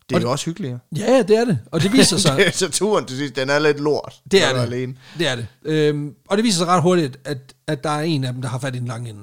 Det 0.10 0.16
er 0.16 0.20
Og- 0.20 0.24
jo 0.24 0.32
også 0.32 0.46
hyggeligere. 0.46 0.80
Ja, 0.98 1.22
det 1.28 1.38
er 1.38 1.46
det. 1.46 1.60
Og 1.72 1.82
det 1.82 1.94
viser 1.94 2.18
sig... 2.28 2.52
så 2.54 2.70
turen 2.72 3.06
til 3.06 3.18
sidst, 3.18 3.36
den 3.36 3.50
er 3.50 3.60
lidt 3.60 3.80
lort. 3.80 4.14
det 4.32 4.44
er 4.44 4.54
det. 4.54 4.60
Alene. 4.60 4.96
Det 5.18 5.28
er 5.28 5.36
det. 5.36 5.48
Øhm, 5.66 6.14
og 6.28 6.38
det 6.38 6.44
viser 6.44 6.58
sig 6.58 6.68
ret 6.68 6.82
hurtigt, 6.82 7.18
at, 7.26 7.38
at 7.68 7.84
der 7.84 7.90
er 7.90 8.02
en 8.02 8.24
af 8.24 8.34
dem, 8.34 8.42
der 8.42 8.50
har 8.50 8.60
fat 8.60 8.76
i 8.76 8.80
den 8.80 8.88
lange 8.88 9.10
ende. 9.10 9.22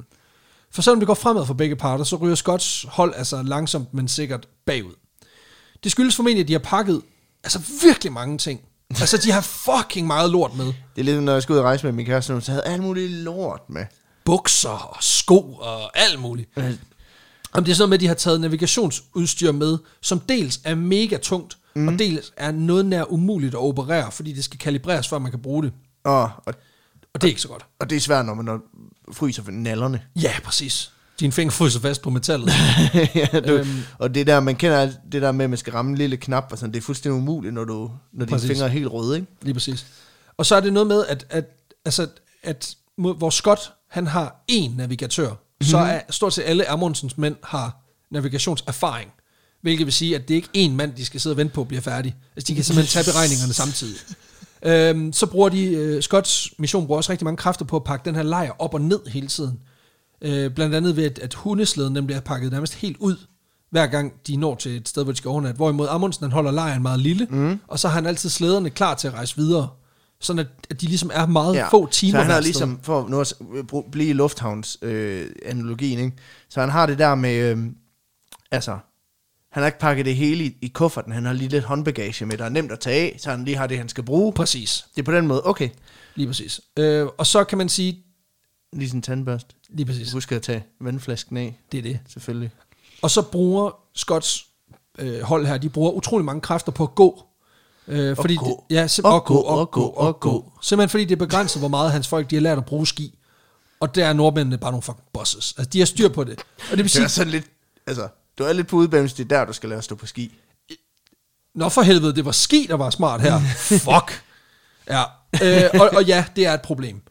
For 0.70 0.82
selvom 0.82 1.00
det 1.00 1.06
går 1.06 1.14
fremad 1.14 1.46
for 1.46 1.54
begge 1.54 1.76
parter, 1.76 2.04
så 2.04 2.16
ryger 2.16 2.34
Scotts 2.34 2.86
hold 2.88 3.14
altså 3.16 3.42
langsomt, 3.42 3.94
men 3.94 4.08
sikkert 4.08 4.48
bagud. 4.66 4.92
Det 5.84 5.92
skyldes 5.92 6.16
formentlig, 6.16 6.42
at 6.42 6.48
de 6.48 6.52
har 6.52 6.58
pakket 6.60 7.02
altså 7.44 7.60
virkelig 7.82 8.12
mange 8.12 8.38
ting. 8.38 8.60
Altså, 9.00 9.16
de 9.16 9.30
har 9.30 9.40
fucking 9.40 10.06
meget 10.06 10.30
lort 10.30 10.56
med. 10.56 10.66
Det 10.66 10.74
er 10.96 11.02
lidt, 11.02 11.22
når 11.22 11.32
jeg 11.32 11.42
skal 11.42 11.52
ud 11.52 11.58
og 11.58 11.64
rejse 11.64 11.84
med 11.86 11.92
min 11.92 12.06
kæreste, 12.06 12.40
så 12.40 12.50
havde 12.50 12.64
alt 12.64 12.82
muligt 12.82 13.10
lort 13.10 13.60
med. 13.68 13.84
bukser 14.24 14.68
og 14.68 15.02
sko 15.02 15.38
og 15.60 15.98
alt 15.98 16.20
muligt. 16.20 16.50
Om 17.52 17.64
det 17.64 17.70
er 17.70 17.74
sådan 17.74 17.82
noget 17.82 17.88
med, 17.88 17.96
at 17.96 18.00
de 18.00 18.06
har 18.06 18.14
taget 18.14 18.40
navigationsudstyr 18.40 19.52
med, 19.52 19.78
som 20.00 20.20
dels 20.20 20.60
er 20.64 20.74
mega 20.74 21.16
tungt, 21.16 21.58
mm. 21.74 21.88
og 21.88 21.98
dels 21.98 22.32
er 22.36 22.50
noget 22.52 22.86
nær 22.86 23.04
umuligt 23.12 23.54
at 23.54 23.60
operere, 23.60 24.12
fordi 24.12 24.32
det 24.32 24.44
skal 24.44 24.58
kalibreres, 24.58 25.08
før 25.08 25.18
man 25.18 25.30
kan 25.30 25.42
bruge 25.42 25.62
det. 25.62 25.72
Og, 26.04 26.30
og, 26.46 26.54
Og 27.14 27.20
det 27.20 27.28
er 27.28 27.28
ikke 27.28 27.40
så 27.40 27.48
godt. 27.48 27.66
og 27.78 27.90
det 27.90 27.96
er 27.96 28.00
svært, 28.00 28.26
når 28.26 28.34
man 28.34 28.44
når 28.44 28.60
fryser 29.12 29.42
for 29.42 29.50
nallerne. 29.50 30.02
Ja, 30.22 30.32
præcis. 30.44 30.90
Dine 31.20 31.32
fingre 31.32 31.52
fryser 31.52 31.80
fast 31.80 32.02
på 32.02 32.10
metallet. 32.10 32.52
ja, 33.14 33.40
du, 33.40 33.52
Øhm. 33.52 33.82
Og 33.98 34.14
det 34.14 34.26
der, 34.26 34.40
man 34.40 34.56
kender 34.56 34.90
det 35.12 35.22
der 35.22 35.32
med, 35.32 35.44
at 35.44 35.50
man 35.50 35.58
skal 35.58 35.72
ramme 35.72 35.90
en 35.90 35.96
lille 35.98 36.16
knap, 36.16 36.48
og 36.50 36.58
sådan, 36.58 36.72
det 36.72 36.78
er 36.78 36.82
fuldstændig 36.82 37.18
umuligt, 37.18 37.54
når, 37.54 37.64
du, 37.64 37.90
når 38.12 38.26
dine 38.26 38.40
fingre 38.40 38.64
er 38.64 38.68
helt 38.68 38.86
røde, 38.92 39.16
ikke? 39.16 39.28
Lige 39.42 39.54
præcis. 39.54 39.86
Og 40.36 40.46
så 40.46 40.56
er 40.56 40.60
det 40.60 40.72
noget 40.72 40.86
med, 40.86 41.06
at, 41.06 41.26
at, 41.30 41.44
altså, 41.84 42.08
at 42.42 42.74
hvor 42.96 43.30
Scott, 43.30 43.72
han 43.90 44.06
har 44.06 44.44
én 44.52 44.76
navigatør, 44.76 45.28
mm-hmm. 45.28 45.66
så 45.66 45.78
er 45.78 46.00
stort 46.10 46.34
set 46.34 46.42
alle 46.46 46.68
Amundsens 46.68 47.18
mænd 47.18 47.36
har 47.44 47.76
navigationserfaring. 48.10 49.10
Hvilket 49.62 49.86
vil 49.86 49.94
sige, 49.94 50.14
at 50.14 50.28
det 50.28 50.34
er 50.34 50.42
ikke 50.42 50.68
én 50.68 50.70
mand, 50.74 50.92
de 50.94 51.04
skal 51.04 51.20
sidde 51.20 51.32
og 51.32 51.36
vente 51.36 51.54
på 51.54 51.60
at 51.60 51.68
blive 51.68 51.82
færdig. 51.82 52.16
Altså, 52.36 52.48
de 52.48 52.54
kan 52.54 52.64
simpelthen 52.64 53.02
tage 53.02 53.12
beregningerne 53.12 53.52
samtidig. 53.52 53.96
Øhm, 54.62 55.12
så 55.12 55.26
bruger 55.26 55.48
de, 55.48 55.94
uh, 55.96 56.00
Scotts 56.00 56.52
mission 56.58 56.86
bruger 56.86 56.96
også 56.96 57.12
rigtig 57.12 57.24
mange 57.24 57.36
kræfter 57.36 57.64
på 57.64 57.76
at 57.76 57.84
pakke 57.84 58.04
den 58.04 58.14
her 58.14 58.22
lejr 58.22 58.50
op 58.58 58.74
og 58.74 58.80
ned 58.80 59.00
hele 59.06 59.26
tiden. 59.26 59.60
Øh, 60.22 60.50
blandt 60.50 60.74
andet 60.74 60.96
ved, 60.96 61.04
at, 61.04 61.18
at 61.18 61.34
hundeslæden 61.34 61.96
den 61.96 62.06
bliver 62.06 62.20
pakket 62.20 62.52
nærmest 62.52 62.74
helt 62.74 62.96
ud, 62.96 63.16
hver 63.70 63.86
gang 63.86 64.12
de 64.26 64.36
når 64.36 64.54
til 64.54 64.76
et 64.76 64.88
sted, 64.88 65.02
hvor 65.02 65.12
de 65.12 65.18
skal 65.18 65.28
overnatte. 65.28 65.56
Hvorimod 65.56 65.86
Amundsen 65.90 66.24
han 66.24 66.32
holder 66.32 66.50
lejren 66.50 66.82
meget 66.82 67.00
lille, 67.00 67.26
mm. 67.30 67.60
og 67.66 67.78
så 67.78 67.88
har 67.88 67.94
han 67.94 68.06
altid 68.06 68.30
slæderne 68.30 68.70
klar 68.70 68.94
til 68.94 69.08
at 69.08 69.14
rejse 69.14 69.36
videre. 69.36 69.68
Sådan 70.20 70.38
at, 70.40 70.46
at 70.70 70.80
de 70.80 70.86
ligesom 70.86 71.10
er 71.14 71.26
meget 71.26 71.54
ja. 71.54 71.68
få 71.68 71.86
timer 71.86 72.12
Så 72.12 72.22
han 72.22 72.30
har 72.30 72.40
ligesom, 72.40 72.80
for 72.82 73.08
nu 73.08 73.20
at 73.20 73.84
blive 73.92 74.08
i 74.08 74.12
lufthavns 74.12 74.78
øh, 74.82 75.26
analogien, 75.46 75.98
ikke? 75.98 76.16
så 76.48 76.60
han 76.60 76.70
har 76.70 76.86
det 76.86 76.98
der 76.98 77.14
med, 77.14 77.56
øh, 77.56 77.58
altså, 78.50 78.78
han 79.52 79.62
har 79.62 79.66
ikke 79.66 79.78
pakket 79.78 80.06
det 80.06 80.16
hele 80.16 80.44
i, 80.44 80.56
i 80.62 80.68
kufferten, 80.68 81.12
han 81.12 81.24
har 81.24 81.32
lige 81.32 81.48
lidt 81.48 81.64
håndbagage 81.64 82.26
med, 82.26 82.38
der 82.38 82.44
er 82.44 82.48
nemt 82.48 82.72
at 82.72 82.80
tage 82.80 83.12
af, 83.12 83.16
så 83.20 83.30
han 83.30 83.44
lige 83.44 83.56
har 83.56 83.66
det, 83.66 83.78
han 83.78 83.88
skal 83.88 84.04
bruge. 84.04 84.32
Præcis, 84.32 84.84
Det 84.96 85.02
er 85.02 85.04
på 85.04 85.12
den 85.12 85.26
måde, 85.26 85.42
okay, 85.44 85.68
lige 86.14 86.26
præcis. 86.26 86.60
Øh, 86.76 87.06
og 87.18 87.26
så 87.26 87.44
kan 87.44 87.58
man 87.58 87.68
sige, 87.68 88.04
lige 88.72 88.94
en 88.94 89.02
tandbørst. 89.02 89.46
lige 89.68 89.86
præcis, 89.86 90.12
Husk 90.12 90.32
at 90.32 90.42
tage 90.42 90.64
vandflasken 90.80 91.36
af, 91.36 91.58
det 91.72 91.78
er 91.78 91.82
det. 91.82 91.98
selvfølgelig. 92.08 92.50
Og 93.02 93.10
så 93.10 93.22
bruger 93.22 93.70
Scotts 93.94 94.46
øh, 94.98 95.20
hold 95.20 95.46
her, 95.46 95.58
de 95.58 95.68
bruger 95.68 95.90
utrolig 95.92 96.24
mange 96.24 96.40
kræfter 96.40 96.72
på 96.72 96.82
at 96.82 96.94
gå. 96.94 97.24
Øh, 97.88 98.16
fordi 98.16 98.36
gå. 98.36 98.64
Det, 98.70 98.74
ja, 98.76 98.86
sim- 98.86 99.04
Og 99.04 99.12
og, 99.14 99.24
gå, 99.24 99.34
og, 99.38 99.70
gå, 99.70 99.82
og 99.84 100.20
gå. 100.20 100.52
Simpelthen 100.62 100.88
fordi 100.90 101.04
det 101.04 101.12
er 101.12 101.16
begrænset, 101.26 101.60
hvor 101.60 101.68
meget 101.68 101.92
hans 101.92 102.08
folk 102.08 102.30
de 102.30 102.36
har 102.36 102.42
lært 102.42 102.58
at 102.58 102.64
bruge 102.64 102.86
ski. 102.86 103.18
Og 103.80 103.94
der 103.94 104.06
er 104.06 104.12
nordmændene 104.12 104.58
bare 104.58 104.70
nogle 104.72 104.82
fucking 104.82 105.04
bosses. 105.12 105.54
Altså, 105.58 105.70
de 105.70 105.78
har 105.78 105.86
styr 105.86 106.08
på 106.08 106.24
det. 106.24 106.38
Og 106.40 106.44
det 106.70 106.76
vil 106.76 106.84
Det 106.84 106.90
sige, 106.90 107.04
er 107.04 107.08
sådan 107.08 107.30
lidt, 107.32 107.44
altså, 107.86 108.08
du 108.38 108.44
er 108.44 108.52
lidt 108.52 108.66
på 108.66 108.76
udbanen, 108.76 109.08
det 109.08 109.20
er 109.20 109.24
der, 109.24 109.44
du 109.44 109.52
skal 109.52 109.68
lære 109.68 109.78
at 109.78 109.84
stå 109.84 109.94
på 109.94 110.06
ski. 110.06 110.38
Nå 111.54 111.68
for 111.68 111.82
helvede, 111.82 112.14
det 112.14 112.24
var 112.24 112.32
ski, 112.32 112.66
der 112.68 112.74
var 112.74 112.90
smart 112.90 113.20
her. 113.20 113.38
Fuck. 113.88 114.24
Ja, 114.88 115.02
øh, 115.42 115.80
og, 115.80 115.90
og 115.96 116.04
ja, 116.04 116.24
det 116.36 116.46
er 116.46 116.54
et 116.54 116.62
problem. 116.62 117.02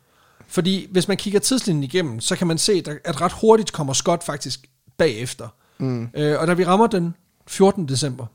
Fordi 0.48 0.88
hvis 0.92 1.08
man 1.08 1.18
kigger 1.18 1.40
tidslinjen 1.40 1.84
igennem, 1.84 2.20
så 2.22 2.36
kan 2.36 2.48
man 2.48 2.58
se, 2.58 2.84
at- 3.06 3.22
ret 3.22 3.32
hurtigt 3.32 3.72
kommer 3.74 3.94
Scott 3.94 4.24
faktisk 4.24 4.70
bagefter. 4.98 5.48
Mm. 5.78 6.10
Øh, 6.14 6.40
og 6.40 6.48
da 6.48 6.54
vi 6.54 6.66
rammer 6.66 6.88
den 6.88 7.16
14. 7.48 7.88
december 7.88 8.26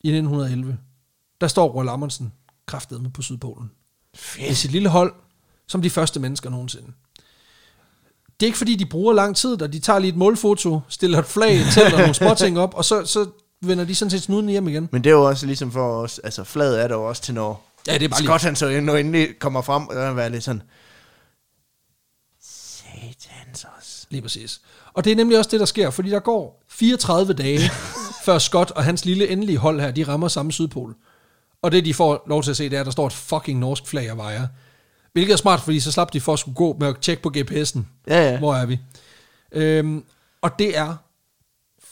i 0.00 0.08
1911, 0.08 0.78
der 1.40 1.48
står 1.48 1.68
Roald 1.68 1.88
Amundsen 1.88 2.32
kraftedeme 2.66 3.10
på 3.10 3.22
Sydpolen. 3.22 3.70
Med 4.38 4.54
sit 4.54 4.70
lille 4.72 4.88
hold, 4.88 5.12
som 5.68 5.82
de 5.82 5.90
første 5.90 6.20
mennesker 6.20 6.50
nogensinde. 6.50 6.92
Det 8.40 8.46
er 8.46 8.48
ikke 8.48 8.58
fordi, 8.58 8.74
de 8.74 8.86
bruger 8.86 9.12
lang 9.12 9.36
tid, 9.36 9.62
og 9.62 9.72
de 9.72 9.78
tager 9.78 9.98
lige 9.98 10.08
et 10.08 10.16
målfoto, 10.16 10.80
stiller 10.88 11.18
et 11.18 11.26
flag, 11.26 11.60
tæller 11.74 11.98
nogle 11.98 12.14
småting 12.14 12.58
op, 12.58 12.74
og 12.74 12.84
så, 12.84 13.06
så 13.06 13.26
vender 13.60 13.84
de 13.84 13.94
sådan 13.94 14.10
set 14.10 14.22
snuden 14.22 14.48
hjem 14.48 14.68
igen. 14.68 14.88
Men 14.92 15.04
det 15.04 15.10
er 15.10 15.14
jo 15.14 15.24
også 15.24 15.46
ligesom 15.46 15.72
for 15.72 16.02
os, 16.02 16.18
altså 16.18 16.44
flaget 16.44 16.82
er 16.82 16.88
der 16.88 16.94
jo 16.94 17.08
også 17.08 17.22
til 17.22 17.34
når 17.34 17.68
Ja, 17.86 17.94
det 17.94 18.02
er 18.02 18.08
bare 18.08 18.20
lige... 18.20 18.28
Scott 18.28 18.42
han 18.42 18.56
så 18.56 18.68
endelig 18.68 19.38
kommer 19.38 19.62
frem, 19.62 19.88
og 19.88 19.94
der 19.94 20.12
være 20.12 20.30
lidt 20.30 20.44
sådan, 20.44 20.62
satans 22.42 23.66
også. 23.78 24.06
Lige 24.10 24.22
præcis. 24.22 24.60
Og 24.94 25.04
det 25.04 25.12
er 25.12 25.16
nemlig 25.16 25.38
også 25.38 25.50
det, 25.50 25.60
der 25.60 25.66
sker, 25.66 25.90
fordi 25.90 26.10
der 26.10 26.20
går 26.20 26.62
34 26.68 27.32
dage, 27.32 27.60
før 28.24 28.38
Scott 28.38 28.70
og 28.70 28.84
hans 28.84 29.04
lille 29.04 29.28
endelige 29.28 29.58
hold 29.58 29.80
her, 29.80 29.90
de 29.90 30.04
rammer 30.04 30.28
samme 30.28 30.52
sydpol. 30.52 30.94
Og 31.62 31.72
det, 31.72 31.84
de 31.84 31.94
får 31.94 32.24
lov 32.26 32.42
til 32.42 32.50
at 32.50 32.56
se, 32.56 32.64
det 32.70 32.76
er, 32.76 32.80
at 32.80 32.86
der 32.86 32.92
står 32.92 33.06
et 33.06 33.12
fucking 33.12 33.58
norsk 33.58 33.86
flag 33.86 34.10
og 34.10 34.16
vejer. 34.16 34.46
Hvilket 35.18 35.32
er 35.32 35.36
smart, 35.36 35.60
fordi 35.60 35.80
så 35.80 35.92
slap 35.92 36.12
de 36.12 36.20
for 36.20 36.32
at 36.32 36.38
skulle 36.38 36.54
gå 36.54 36.76
med 36.80 36.88
at 36.88 36.96
tjekke 37.00 37.22
på 37.22 37.32
GPS'en. 37.36 37.80
Ja, 38.06 38.30
ja. 38.30 38.38
Hvor 38.38 38.54
er 38.54 38.66
vi? 38.66 38.78
Øhm, 39.52 40.04
og 40.42 40.58
det 40.58 40.78
er 40.78 40.96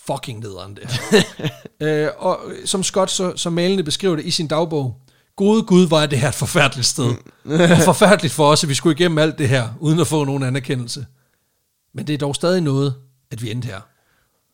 fucking 0.07 0.41
nederen, 0.41 0.77
det 0.77 0.89
øh, 1.87 2.09
og 2.18 2.41
som 2.64 2.83
Scott 2.83 3.11
så, 3.11 3.37
så 3.37 3.51
malende 3.51 3.83
beskriver 3.83 4.16
det 4.16 4.24
i 4.24 4.31
sin 4.31 4.47
dagbog, 4.47 5.01
Gode 5.37 5.62
Gud, 5.62 5.87
var 5.89 6.07
det 6.07 6.18
her 6.18 6.29
et 6.29 6.35
forfærdeligt 6.35 6.87
sted. 6.87 7.14
og 7.45 7.83
forfærdeligt 7.85 8.35
for 8.35 8.51
os, 8.51 8.62
at 8.64 8.68
vi 8.68 8.74
skulle 8.74 8.97
igennem 8.97 9.18
alt 9.18 9.39
det 9.39 9.49
her, 9.49 9.68
uden 9.81 10.01
at 10.01 10.07
få 10.07 10.24
nogen 10.24 10.43
anerkendelse. 10.43 11.07
Men 11.95 12.07
det 12.07 12.14
er 12.14 12.18
dog 12.18 12.35
stadig 12.35 12.61
noget, 12.61 12.95
at 13.31 13.43
vi 13.43 13.51
endte 13.51 13.66
her. 13.66 13.81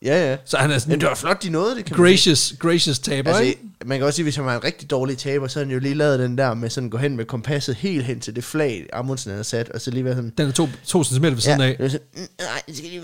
Ja, 0.05 0.30
ja. 0.30 0.36
Så 0.44 0.57
han 0.57 0.70
er 0.70 0.74
Men 0.74 0.80
sådan 0.80 1.00
det 1.00 1.09
var 1.09 1.14
flot, 1.14 1.42
de 1.42 1.50
nåede 1.50 1.76
det, 1.76 1.84
kan 1.84 1.96
man 2.00 2.07
sige. 2.18 2.32
gracious, 2.34 2.55
gracious 2.59 2.98
taber, 2.98 3.30
Altså, 3.30 3.42
ikke? 3.42 3.61
man 3.86 3.98
kan 3.98 4.07
også 4.07 4.16
sige, 4.16 4.22
hvis 4.24 4.36
han 4.36 4.44
var 4.44 4.57
en 4.57 4.64
rigtig 4.64 4.90
dårlig 4.90 5.18
taber, 5.18 5.48
så 5.48 5.59
havde 5.59 5.66
han 5.66 5.72
jo 5.74 5.78
lige 5.80 5.94
lavet 5.94 6.18
den 6.18 6.38
der 6.38 6.55
med 6.55 6.70
sådan 6.70 6.90
gå 6.90 6.98
hen 6.98 7.16
med 7.16 7.24
kompasset 7.24 7.74
helt 7.74 8.05
hen 8.05 8.20
til 8.20 8.36
det 8.36 8.44
flag, 8.44 8.86
Amundsen 8.92 9.30
havde 9.30 9.44
sat, 9.44 9.68
og 9.68 9.80
så 9.80 9.90
lige 9.90 10.05
være 10.05 10.14
sådan, 10.14 10.32
Den 10.38 10.48
er 10.48 10.53
to, 10.53 10.68
to 10.86 11.05
centimeter 11.05 11.34
ved 11.34 11.40
siden 11.42 11.61
ja, 11.61 11.66
af. 11.66 11.76
det, 11.76 11.82
var 11.82 11.88
sådan, 11.88 12.07
"Mm, 12.16 12.20
nej, 12.40 12.62
det, 12.66 12.76
skal 12.76 12.90
lige, 12.90 13.03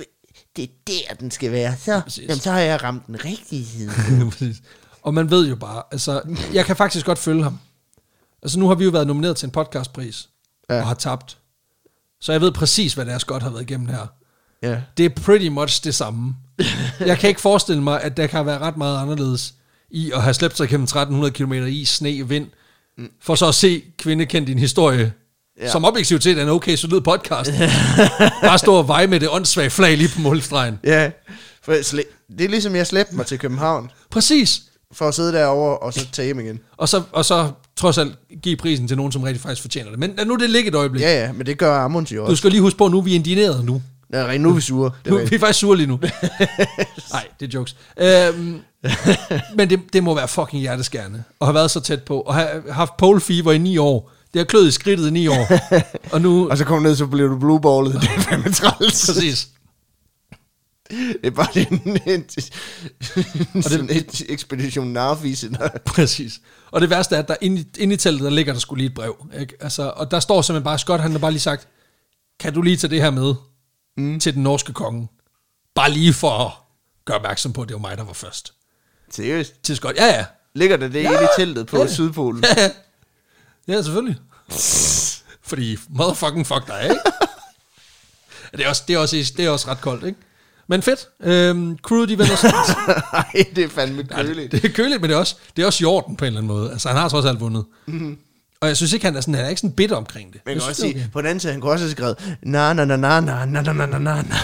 det 0.57 0.65
er 0.65 0.69
der, 1.09 1.15
den 1.21 1.31
skal 1.31 1.53
være. 1.53 1.75
Så, 1.79 2.03
jamen, 2.23 2.39
så 2.41 2.51
har 2.51 2.61
jeg 2.61 2.83
ramt 2.83 3.07
den 3.07 3.25
rigtige 3.25 3.67
side. 3.67 3.91
Og 5.03 5.15
man 5.15 5.31
ved 5.31 5.49
jo 5.49 5.57
bare, 5.57 5.83
altså, 5.93 6.23
jeg 6.55 6.65
kan 6.67 6.77
faktisk 6.77 7.07
godt 7.07 7.19
følge 7.19 7.43
ham. 7.43 7.59
Altså, 8.43 8.59
nu 8.59 8.69
har 8.69 8.75
vi 8.75 8.85
jo 8.85 8.91
været 8.91 9.07
nomineret 9.07 9.37
til 9.37 9.47
en 9.47 9.51
podcastpris, 9.51 10.29
ja. 10.71 10.75
Ja. 10.75 10.81
og 10.81 10.87
har 10.87 10.95
tabt. 10.95 11.39
Så 12.21 12.33
jeg 12.33 12.41
ved 12.41 12.53
præcis, 12.53 12.95
hvad 12.95 13.05
det 13.07 13.15
er, 13.15 13.19
Scott 13.19 13.43
har 13.43 13.51
været 13.51 13.63
igennem 13.63 13.89
her. 13.89 14.07
ja. 14.63 14.81
Det 14.97 15.05
er 15.05 15.11
pretty 15.23 15.49
much 15.49 15.85
det 15.85 15.95
samme. 15.95 16.35
Jeg 17.01 17.19
kan 17.19 17.29
ikke 17.29 17.41
forestille 17.41 17.83
mig, 17.83 18.03
at 18.03 18.17
der 18.17 18.27
kan 18.27 18.47
være 18.47 18.59
ret 18.59 18.77
meget 18.77 18.99
anderledes 19.03 19.55
i 19.91 20.11
at 20.15 20.23
have 20.23 20.35
slæbt 20.35 20.57
sig 20.57 20.69
gennem 20.69 20.85
1300 20.85 21.33
km 21.33 21.53
i 21.53 21.85
sne, 21.85 22.29
vind, 22.29 22.47
for 23.23 23.35
så 23.35 23.49
at 23.49 23.55
se 23.55 23.83
kvinde 23.99 24.27
kendt 24.27 24.49
din 24.49 24.59
historie, 24.59 25.13
ja. 25.63 25.71
Som 25.71 25.85
objektivt 25.85 26.23
set 26.23 26.39
er 26.39 26.43
en 26.43 26.49
okay 26.49 26.77
solid 26.77 27.01
podcast. 27.01 27.51
Bare 28.43 28.59
stå 28.59 28.75
og 28.75 28.89
veje 28.89 29.07
med 29.07 29.21
det 29.21 29.29
åndssvage 29.31 29.71
flag 29.71 29.97
lige 29.97 30.11
på 30.15 30.21
målstregen. 30.21 30.79
Ja, 30.85 31.11
for 31.63 31.73
det 31.73 32.45
er 32.45 32.49
ligesom, 32.49 32.77
jeg 32.77 32.87
slæbte 32.87 33.17
mig 33.17 33.27
til 33.27 33.39
København, 33.39 33.91
Præcis. 34.11 34.63
for 34.93 35.09
at 35.09 35.15
sidde 35.15 35.33
derovre 35.33 35.79
og 35.79 35.95
så 35.95 36.07
tage 36.13 36.27
hjem 36.27 36.41
igen. 36.41 36.61
Og 36.77 36.89
så, 36.89 37.03
og 37.13 37.25
så 37.25 37.51
trods 37.77 37.99
alt 37.99 38.15
give 38.43 38.57
prisen 38.57 38.89
til 38.89 38.97
nogen, 38.97 39.13
som 39.13 39.23
rigtig 39.23 39.41
faktisk 39.41 39.63
fortjener 39.63 39.91
det. 39.91 39.99
Men 39.99 40.19
nu 40.27 40.37
det 40.37 40.51
ligge 40.51 40.69
et 40.69 40.75
øjeblik. 40.75 41.03
Ja, 41.03 41.25
ja, 41.27 41.33
men 41.33 41.47
det 41.47 41.59
gør 41.59 41.79
Amundsen 41.79 42.17
jo 42.17 42.23
Du 42.23 42.27
også. 42.31 42.37
skal 42.37 42.51
lige 42.51 42.61
huske 42.61 42.79
på, 42.79 42.85
at 42.85 42.91
nu 42.91 42.99
er 42.99 43.03
vi 43.03 43.15
indineret 43.15 43.65
nu. 44.11 44.19
Nej, 44.19 44.39
nu 44.39 44.51
er 44.51 44.55
vi 44.55 44.61
sure. 44.61 44.91
Det 45.05 45.13
er 45.13 45.27
vi 45.27 45.35
er 45.35 45.39
faktisk 45.39 45.59
sure 45.59 45.77
lige 45.77 45.87
nu. 45.87 46.01
Nej, 47.13 47.27
det 47.41 47.55
er 47.55 47.59
jokes. 47.59 47.77
Øhm, 48.01 48.61
men 49.57 49.71
det, 49.71 49.81
det 49.93 50.03
må 50.03 50.15
være 50.15 50.29
fucking 50.29 50.61
hjerteskærende 50.61 51.23
at 51.41 51.47
have 51.47 51.55
været 51.55 51.71
så 51.71 51.81
tæt 51.81 52.03
på, 52.03 52.21
og 52.21 52.35
have 52.35 52.73
haft 52.73 52.97
pole 52.97 53.21
fever 53.21 53.53
i 53.53 53.59
ni 53.59 53.79
år. 53.79 54.13
Det 54.33 54.41
har 54.41 54.45
kløet 54.45 54.69
i 54.69 54.71
skridtet 54.71 55.09
i 55.09 55.11
ni 55.11 55.27
år. 55.27 55.49
og 56.13 56.21
nu... 56.21 56.51
Og 56.51 56.59
så 56.59 56.65
kommer 56.65 56.83
du 56.83 56.89
ned, 56.89 56.97
så 56.97 57.07
bliver 57.07 57.29
du 57.29 57.39
blueballet. 57.39 58.03
Det 58.03 58.11
er 58.17 58.21
fandme 58.21 58.53
træls. 58.53 59.07
Præcis. 59.07 59.49
Det 60.91 61.19
er 61.23 61.31
bare 61.31 61.59
en, 61.59 62.01
en, 62.07 62.25
en, 63.55 63.63
sådan 63.63 63.91
et 63.91 64.23
ekspedition 64.29 64.87
narfise. 64.87 65.51
Præcis. 65.87 66.41
Og 66.71 66.81
det 66.81 66.91
værste 66.91 67.15
er, 67.15 67.19
at 67.19 67.29
der 67.29 67.37
inde, 67.41 67.65
inde 67.79 67.95
i 67.95 67.97
teltet, 67.97 68.25
der 68.25 68.31
ligger 68.31 68.53
der 68.53 68.61
skulle 68.61 68.79
lige 68.79 68.89
et 68.89 68.95
brev. 68.95 69.17
Ikke? 69.41 69.55
Altså, 69.61 69.93
og 69.97 70.11
der 70.11 70.21
står 70.21 70.43
simpelthen 70.43 70.65
bare, 70.65 70.79
Scott 70.79 71.03
han 71.03 71.11
har 71.11 71.19
bare 71.19 71.31
lige 71.31 71.41
sagt, 71.41 71.69
kan 72.41 72.55
du 72.55 72.63
lige 72.63 72.77
tage 72.77 72.91
det 72.91 73.03
her 73.03 73.11
med 73.11 73.35
mm. 73.99 74.21
til 74.21 74.35
den 74.35 74.43
norske 74.43 74.73
konge? 74.73 75.09
Bare 75.75 75.91
lige 75.91 76.13
for 76.13 76.31
at 76.31 76.53
gøre 77.05 77.17
opmærksom 77.17 77.53
på, 77.53 77.63
at 77.63 77.69
det 77.69 77.75
var 77.75 77.81
mig, 77.81 77.97
der 77.99 78.05
var 78.05 78.13
først. 78.13 78.53
Seriøst? 79.11 79.55
Til 79.63 79.77
Scott, 79.77 79.97
ja 79.97 80.07
ja. 80.07 80.25
Ligger 80.55 80.77
der 80.77 80.89
det 80.89 81.03
ja. 81.03 81.11
inde 81.11 81.25
i 81.25 81.27
teltet 81.37 81.67
på 81.67 81.77
Ja. 81.77 81.83
ja. 81.83 81.89
Sydpolen? 81.93 82.45
Ja, 82.45 82.63
ja. 82.63 82.71
ja 83.69 83.83
selvfølgelig. 83.83 84.17
Fordi 85.43 85.79
motherfucking 85.89 86.47
fuck 86.47 86.67
dig, 86.67 86.83
ikke? 86.83 87.01
det, 88.57 88.65
er 88.65 88.69
også, 88.69 88.83
det, 88.89 88.95
er 88.95 88.99
også, 88.99 89.33
det 89.37 89.45
er 89.45 89.51
også 89.51 89.69
ret 89.69 89.81
koldt, 89.81 90.05
ikke? 90.05 90.19
Men 90.67 90.83
fedt. 90.83 91.09
Øhm, 91.23 91.79
crewet, 91.79 92.09
de 92.09 92.19
vender 92.19 92.37
sig. 92.37 92.53
Nej, 93.13 93.45
det 93.57 93.65
er 93.65 93.69
fandme 93.69 94.05
køligt. 94.05 94.53
det 94.53 94.65
er 94.65 94.69
køligt, 94.69 95.01
men 95.01 95.11
det 95.11 95.15
er, 95.17 95.19
også, 95.19 95.37
det 95.57 95.63
er 95.63 95.67
også 95.67 95.85
i 95.85 95.87
orden 95.87 96.17
på 96.17 96.25
en 96.25 96.27
eller 96.27 96.41
anden 96.41 96.49
måde. 96.49 96.73
Altså, 96.73 96.89
han 96.89 96.97
har 96.97 97.09
trods 97.09 97.25
alt 97.25 97.41
vundet. 97.41 97.65
Mm-hmm. 97.87 98.19
Og 98.61 98.69
jeg 98.69 98.77
synes 98.77 98.93
ikke, 98.93 99.05
han 99.07 99.17
er, 99.17 99.21
sådan, 99.21 99.35
han 99.35 99.45
er 99.45 99.49
ikke 99.49 99.61
sådan 99.61 99.77
bitter 99.77 99.97
omkring 99.97 100.33
det. 100.33 100.41
Men 100.47 100.51
jeg 100.51 100.55
Jeg 100.55 100.63
kan 100.63 100.69
også 100.69 100.81
sige, 100.83 101.11
på 101.13 101.21
den 101.21 101.27
anden 101.27 101.41
side, 101.41 101.53
han 101.53 101.61
kunne 101.61 101.73
også 101.73 101.85
have 101.85 101.91
skrevet, 101.93 102.37
na 102.43 102.73
na 102.73 102.85
na 102.85 102.97
na 102.97 103.21
na 103.21 103.45
na 103.45 103.61
na 103.63 103.73
na 103.73 103.87
na 103.87 103.99
na 103.99 104.23
na. 104.23 104.37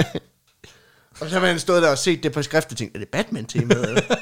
Og 1.20 1.30
så 1.30 1.38
har 1.40 1.46
han 1.46 1.58
stået 1.60 1.82
der 1.82 1.88
og 1.90 1.98
set 1.98 2.22
det 2.22 2.32
på 2.32 2.42
skrift 2.42 2.70
og 2.72 2.76
tænkt, 2.76 2.94
er 2.96 2.98
det 2.98 3.08
Batman-temaet? 3.08 4.02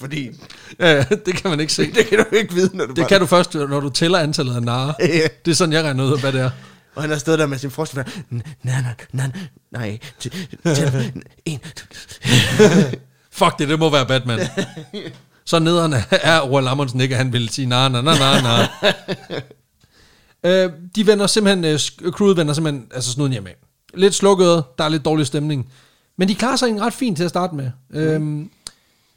Fordi 0.00 0.28
okay. 0.28 0.38
Ja, 0.80 0.94
ja, 0.96 1.04
det 1.26 1.34
kan 1.34 1.50
man 1.50 1.60
ikke 1.60 1.72
se. 1.72 1.92
det 1.94 2.06
kan 2.06 2.18
du 2.18 2.36
ikke 2.36 2.54
vide, 2.54 2.76
når 2.76 2.86
du 2.86 2.90
Det 2.90 2.98
bare... 2.98 3.08
kan 3.08 3.20
du 3.20 3.26
først, 3.26 3.54
når 3.54 3.80
du 3.80 3.90
tæller 3.90 4.18
antallet 4.18 4.56
af 4.56 4.62
narer. 4.62 4.92
Ja. 5.00 5.28
Det 5.44 5.50
er 5.50 5.54
sådan, 5.54 5.72
jeg 5.72 5.84
regner 5.84 6.04
ud 6.04 6.12
af, 6.12 6.20
hvad 6.20 6.32
det 6.32 6.40
er. 6.40 6.50
Og 6.94 7.02
han 7.02 7.10
har 7.10 7.18
stået 7.18 7.38
der 7.38 7.46
med 7.46 7.58
sin 7.58 7.70
na 8.62 8.84
nej. 9.70 9.98
t- 10.24 10.28
t- 10.68 11.20
En. 11.44 11.60
Fuck 13.32 13.58
det, 13.58 13.68
det 13.68 13.78
må 13.78 13.90
være 13.90 14.06
Batman. 14.06 14.40
Så 15.50 15.58
nederen 15.58 15.92
er 16.32 16.40
Roald 16.40 16.66
Amundsen 16.66 17.00
ikke, 17.00 17.14
at 17.14 17.18
han 17.18 17.32
vil 17.32 17.48
sige 17.48 17.66
nej, 17.66 17.88
nej, 17.88 18.02
nej, 18.02 18.14
nej, 18.18 18.40
nej. 18.42 18.68
øh, 20.44 20.72
de 20.96 21.06
vender 21.06 21.26
simpelthen, 21.26 21.64
øh, 21.64 21.78
crewet 22.10 22.36
vender 22.36 22.54
simpelthen 22.54 22.86
altså 22.94 23.10
snuden 23.10 23.32
hjemme. 23.32 23.50
Lidt 23.94 24.14
slukket, 24.14 24.64
der 24.78 24.84
er 24.84 24.88
lidt 24.88 25.04
dårlig 25.04 25.26
stemning. 25.26 25.72
Men 26.16 26.28
de 26.28 26.34
klarer 26.34 26.56
sig 26.56 26.66
egentlig 26.66 26.86
ret 26.86 26.92
fint 26.92 27.16
til 27.16 27.24
at 27.24 27.30
starte 27.30 27.54
med. 27.54 27.70
Mm. 27.90 27.96
Øhm, 27.98 28.50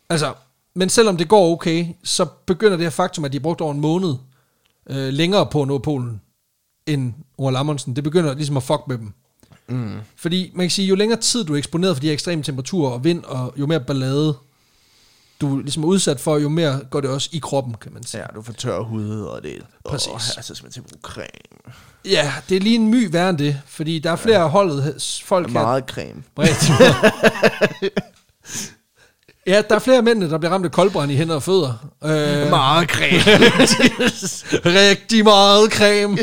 altså, 0.09 0.33
men 0.75 0.89
selvom 0.89 1.17
det 1.17 1.27
går 1.27 1.51
okay, 1.51 1.85
så 2.03 2.25
begynder 2.45 2.77
det 2.77 2.85
her 2.85 2.89
faktum, 2.89 3.25
at 3.25 3.31
de 3.31 3.37
har 3.37 3.43
brugt 3.43 3.61
over 3.61 3.73
en 3.73 3.79
måned 3.79 4.15
øh, 4.89 5.13
længere 5.13 5.45
på 5.45 5.61
at 5.61 5.67
nå 5.67 5.77
Polen, 5.77 6.21
end 6.87 7.13
Roald 7.39 7.55
Amundsen, 7.55 7.95
det 7.95 8.03
begynder 8.03 8.33
ligesom 8.33 8.57
at 8.57 8.63
fuck 8.63 8.81
med 8.87 8.97
dem. 8.97 9.13
Mm. 9.67 9.99
Fordi 10.15 10.51
man 10.55 10.63
kan 10.63 10.71
sige, 10.71 10.87
jo 10.87 10.95
længere 10.95 11.19
tid 11.19 11.43
du 11.43 11.53
er 11.53 11.57
eksponeret 11.57 11.95
for 11.95 12.01
de 12.01 12.07
her 12.07 12.13
ekstreme 12.13 12.43
temperaturer 12.43 12.91
og 12.91 13.03
vind, 13.03 13.23
og 13.23 13.53
jo 13.57 13.65
mere 13.65 13.79
ballade 13.79 14.35
du 15.43 15.57
ligesom 15.59 15.83
er 15.83 15.87
udsat 15.87 16.19
for, 16.19 16.37
jo 16.37 16.49
mere 16.49 16.79
går 16.89 17.01
det 17.01 17.09
også 17.09 17.29
i 17.31 17.39
kroppen, 17.39 17.75
kan 17.81 17.93
man 17.93 18.03
sige. 18.03 18.21
Ja, 18.21 18.25
du 18.35 18.41
får 18.41 18.53
tør 18.53 18.79
hud, 18.79 19.21
og 19.21 19.43
det... 19.43 19.61
Præcis. 19.85 20.07
Åh, 20.07 20.37
altså, 20.37 20.55
skal 20.55 20.65
man 20.65 20.71
til 20.71 20.79
at 20.79 20.85
bruge 20.85 21.01
creme. 21.01 21.73
Ja, 22.05 22.33
det 22.49 22.57
er 22.57 22.61
lige 22.61 22.75
en 22.75 22.87
my 22.87 23.11
værre 23.11 23.29
end 23.29 23.37
det, 23.37 23.61
fordi 23.67 23.99
der 23.99 24.11
er 24.11 24.15
flere 24.15 24.39
ja. 24.39 24.47
holdet 24.47 25.21
folk 25.25 25.47
her. 25.47 25.53
Meget 25.53 25.83
creme. 25.87 26.23
Ja, 29.47 29.61
der 29.69 29.75
er 29.75 29.79
flere 29.79 29.97
af 29.97 30.03
mændene, 30.03 30.29
der 30.29 30.37
bliver 30.37 30.51
ramt 30.51 30.65
af 30.65 30.71
koldbrand 30.71 31.11
i 31.11 31.15
hænder 31.15 31.35
og 31.35 31.43
fødder. 31.43 31.73
Øh, 32.03 32.49
Meget 32.49 32.89
creme. 32.89 33.47
rigtig 34.79 35.23
meget 35.23 35.71
creme. 35.71 36.17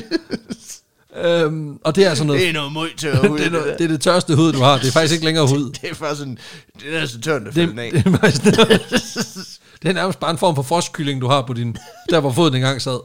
Øhm, 1.16 1.78
og 1.84 1.96
det 1.96 2.04
er 2.04 2.08
altså 2.08 2.24
noget... 2.24 2.40
det 2.40 2.48
er 2.48 2.52
noget 2.52 2.72
møg 2.72 2.90
tør 2.96 3.28
hud. 3.28 3.38
det, 3.38 3.46
er 3.46 3.50
noget, 3.50 3.78
det 3.78 3.84
er 3.84 3.88
det 3.88 4.00
tørste 4.00 4.36
hud, 4.36 4.52
du 4.52 4.58
har. 4.58 4.78
Det 4.78 4.88
er 4.88 4.92
faktisk 4.92 5.12
ikke 5.12 5.24
længere 5.24 5.46
hud. 5.46 5.70
Det 5.82 5.90
er 5.90 5.94
faktisk 5.94 6.18
sådan... 6.18 6.38
Det 6.80 6.96
er 6.96 7.00
næsten 7.00 7.22
tørt 7.22 7.42
at 7.46 7.54
Det, 7.54 7.78
af. 7.78 7.92
det, 7.92 8.06
er 8.06 8.18
faktisk, 8.18 8.44
det 9.82 9.88
er 9.88 9.92
nærmest 9.92 10.20
bare 10.20 10.30
en 10.30 10.38
form 10.38 10.54
for 10.54 10.62
frostkylling, 10.62 11.20
du 11.20 11.26
har 11.26 11.42
på 11.42 11.52
din... 11.52 11.76
Der, 12.10 12.20
hvor 12.20 12.32
foden 12.32 12.54
engang 12.54 12.82
sad. 12.82 13.00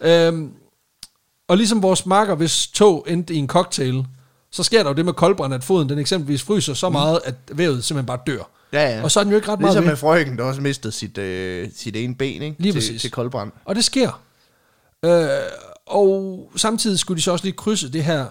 Øhm, 0.00 0.50
og 1.48 1.56
ligesom 1.56 1.82
vores 1.82 2.06
marker, 2.06 2.34
hvis 2.34 2.66
tog 2.66 3.06
endte 3.08 3.34
i 3.34 3.36
en 3.36 3.46
cocktail, 3.46 4.04
så 4.52 4.62
sker 4.62 4.82
der 4.82 4.90
jo 4.90 4.94
det 4.94 5.04
med 5.04 5.12
koldbrand, 5.12 5.54
at 5.54 5.64
foden 5.64 5.88
den 5.88 5.98
eksempelvis 5.98 6.42
fryser 6.42 6.74
så 6.74 6.90
meget, 6.90 7.20
at 7.24 7.34
vævet 7.52 7.84
simpelthen 7.84 8.06
bare 8.06 8.18
dør. 8.26 8.50
Ja, 8.72 8.96
ja. 8.96 9.02
Og 9.02 9.10
så 9.10 9.20
er 9.20 9.24
den 9.24 9.30
jo 9.30 9.36
ikke 9.36 9.48
ret 9.48 9.60
meget 9.60 9.74
Ligesom 9.74 9.88
med 9.88 9.96
frøken, 9.96 10.38
der 10.38 10.44
også 10.44 10.60
mistede 10.60 10.92
sit, 10.92 11.18
øh, 11.18 11.68
sit 11.76 11.96
ene 11.96 12.14
ben, 12.14 12.42
ikke? 12.42 12.62
Lige 12.62 12.72
til, 12.72 12.78
præcis. 12.78 13.00
Til 13.00 13.10
koldbrand. 13.10 13.52
Og 13.64 13.74
det 13.74 13.84
sker. 13.84 14.22
Øh, 15.04 15.28
og 15.92 16.50
samtidig 16.56 16.98
skulle 16.98 17.16
de 17.18 17.22
så 17.22 17.32
også 17.32 17.44
lige 17.44 17.56
krydse 17.56 17.92
det 17.92 18.04
her, 18.04 18.26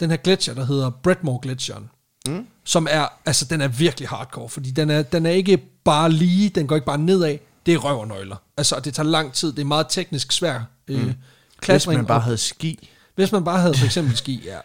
den 0.00 0.10
her 0.10 0.16
gletsjer, 0.16 0.54
der 0.54 0.64
hedder 0.64 0.90
Bredmore 0.90 1.38
Gletsjeren. 1.42 1.90
Mm. 2.28 2.46
Som 2.64 2.86
er, 2.90 3.06
altså 3.26 3.44
den 3.44 3.60
er 3.60 3.68
virkelig 3.68 4.08
hardcore, 4.08 4.48
fordi 4.48 4.70
den 4.70 4.90
er, 4.90 5.02
den 5.02 5.26
er 5.26 5.30
ikke 5.30 5.56
bare 5.84 6.10
lige, 6.12 6.48
den 6.48 6.66
går 6.66 6.74
ikke 6.74 6.86
bare 6.86 6.98
nedad, 6.98 7.38
det 7.66 7.74
er 7.74 7.78
røv 7.78 7.98
og 8.00 8.08
nøgler. 8.08 8.36
Altså, 8.56 8.80
det 8.80 8.94
tager 8.94 9.06
lang 9.08 9.32
tid, 9.32 9.52
det 9.52 9.58
er 9.60 9.64
meget 9.64 9.86
teknisk 9.88 10.32
svær 10.32 10.60
øh, 10.88 11.02
Hvis 11.04 11.14
klatring. 11.60 11.96
man 11.98 12.06
bare 12.06 12.18
og- 12.18 12.22
havde 12.22 12.38
ski. 12.38 12.88
hvis 13.14 13.32
man 13.32 13.44
bare 13.44 13.60
havde 13.60 13.74
for 13.74 13.84
eksempel 13.84 14.16
ski, 14.16 14.40
ja. 14.44 14.58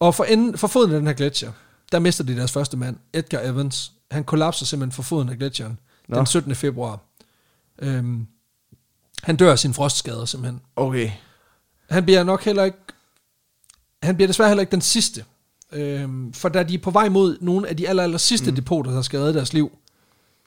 Og 0.00 0.14
for, 0.14 0.24
enden, 0.24 0.58
for 0.58 0.66
foden 0.68 0.92
af 0.92 0.98
den 1.00 1.06
her 1.06 1.14
gletsjer, 1.14 1.52
der 1.92 1.98
mister 1.98 2.24
de 2.24 2.36
deres 2.36 2.52
første 2.52 2.76
mand, 2.76 2.96
Edgar 3.12 3.40
Evans. 3.40 3.92
Han 4.10 4.24
kollapser 4.24 4.66
simpelthen 4.66 4.92
for 4.92 5.02
foden 5.02 5.28
af 5.28 5.38
gletsjeren 5.38 5.78
Nå. 6.08 6.16
den 6.18 6.26
17. 6.26 6.54
februar. 6.54 6.98
Øhm, 7.78 8.26
han 9.22 9.36
dør 9.36 9.50
af 9.52 9.58
sin 9.58 9.74
frostskader 9.74 10.24
simpelthen. 10.24 10.60
Okay. 10.76 11.10
Han 11.90 12.04
bliver 12.04 12.24
nok 12.24 12.44
heller 12.44 12.64
ikke, 12.64 12.78
han 14.02 14.14
bliver 14.16 14.26
desværre 14.26 14.48
heller 14.48 14.60
ikke 14.60 14.70
den 14.70 14.80
sidste. 14.80 15.24
Øhm, 15.72 16.32
for 16.32 16.48
da 16.48 16.62
de 16.62 16.74
er 16.74 16.78
på 16.78 16.90
vej 16.90 17.08
mod 17.08 17.38
nogle 17.40 17.68
af 17.68 17.76
de 17.76 17.88
aller, 17.88 18.02
aller 18.02 18.18
sidste 18.18 18.50
mm. 18.50 18.56
depoter, 18.56 18.90
der 18.90 19.02
skal 19.02 19.20
redde 19.20 19.34
deres 19.34 19.52
liv, 19.52 19.78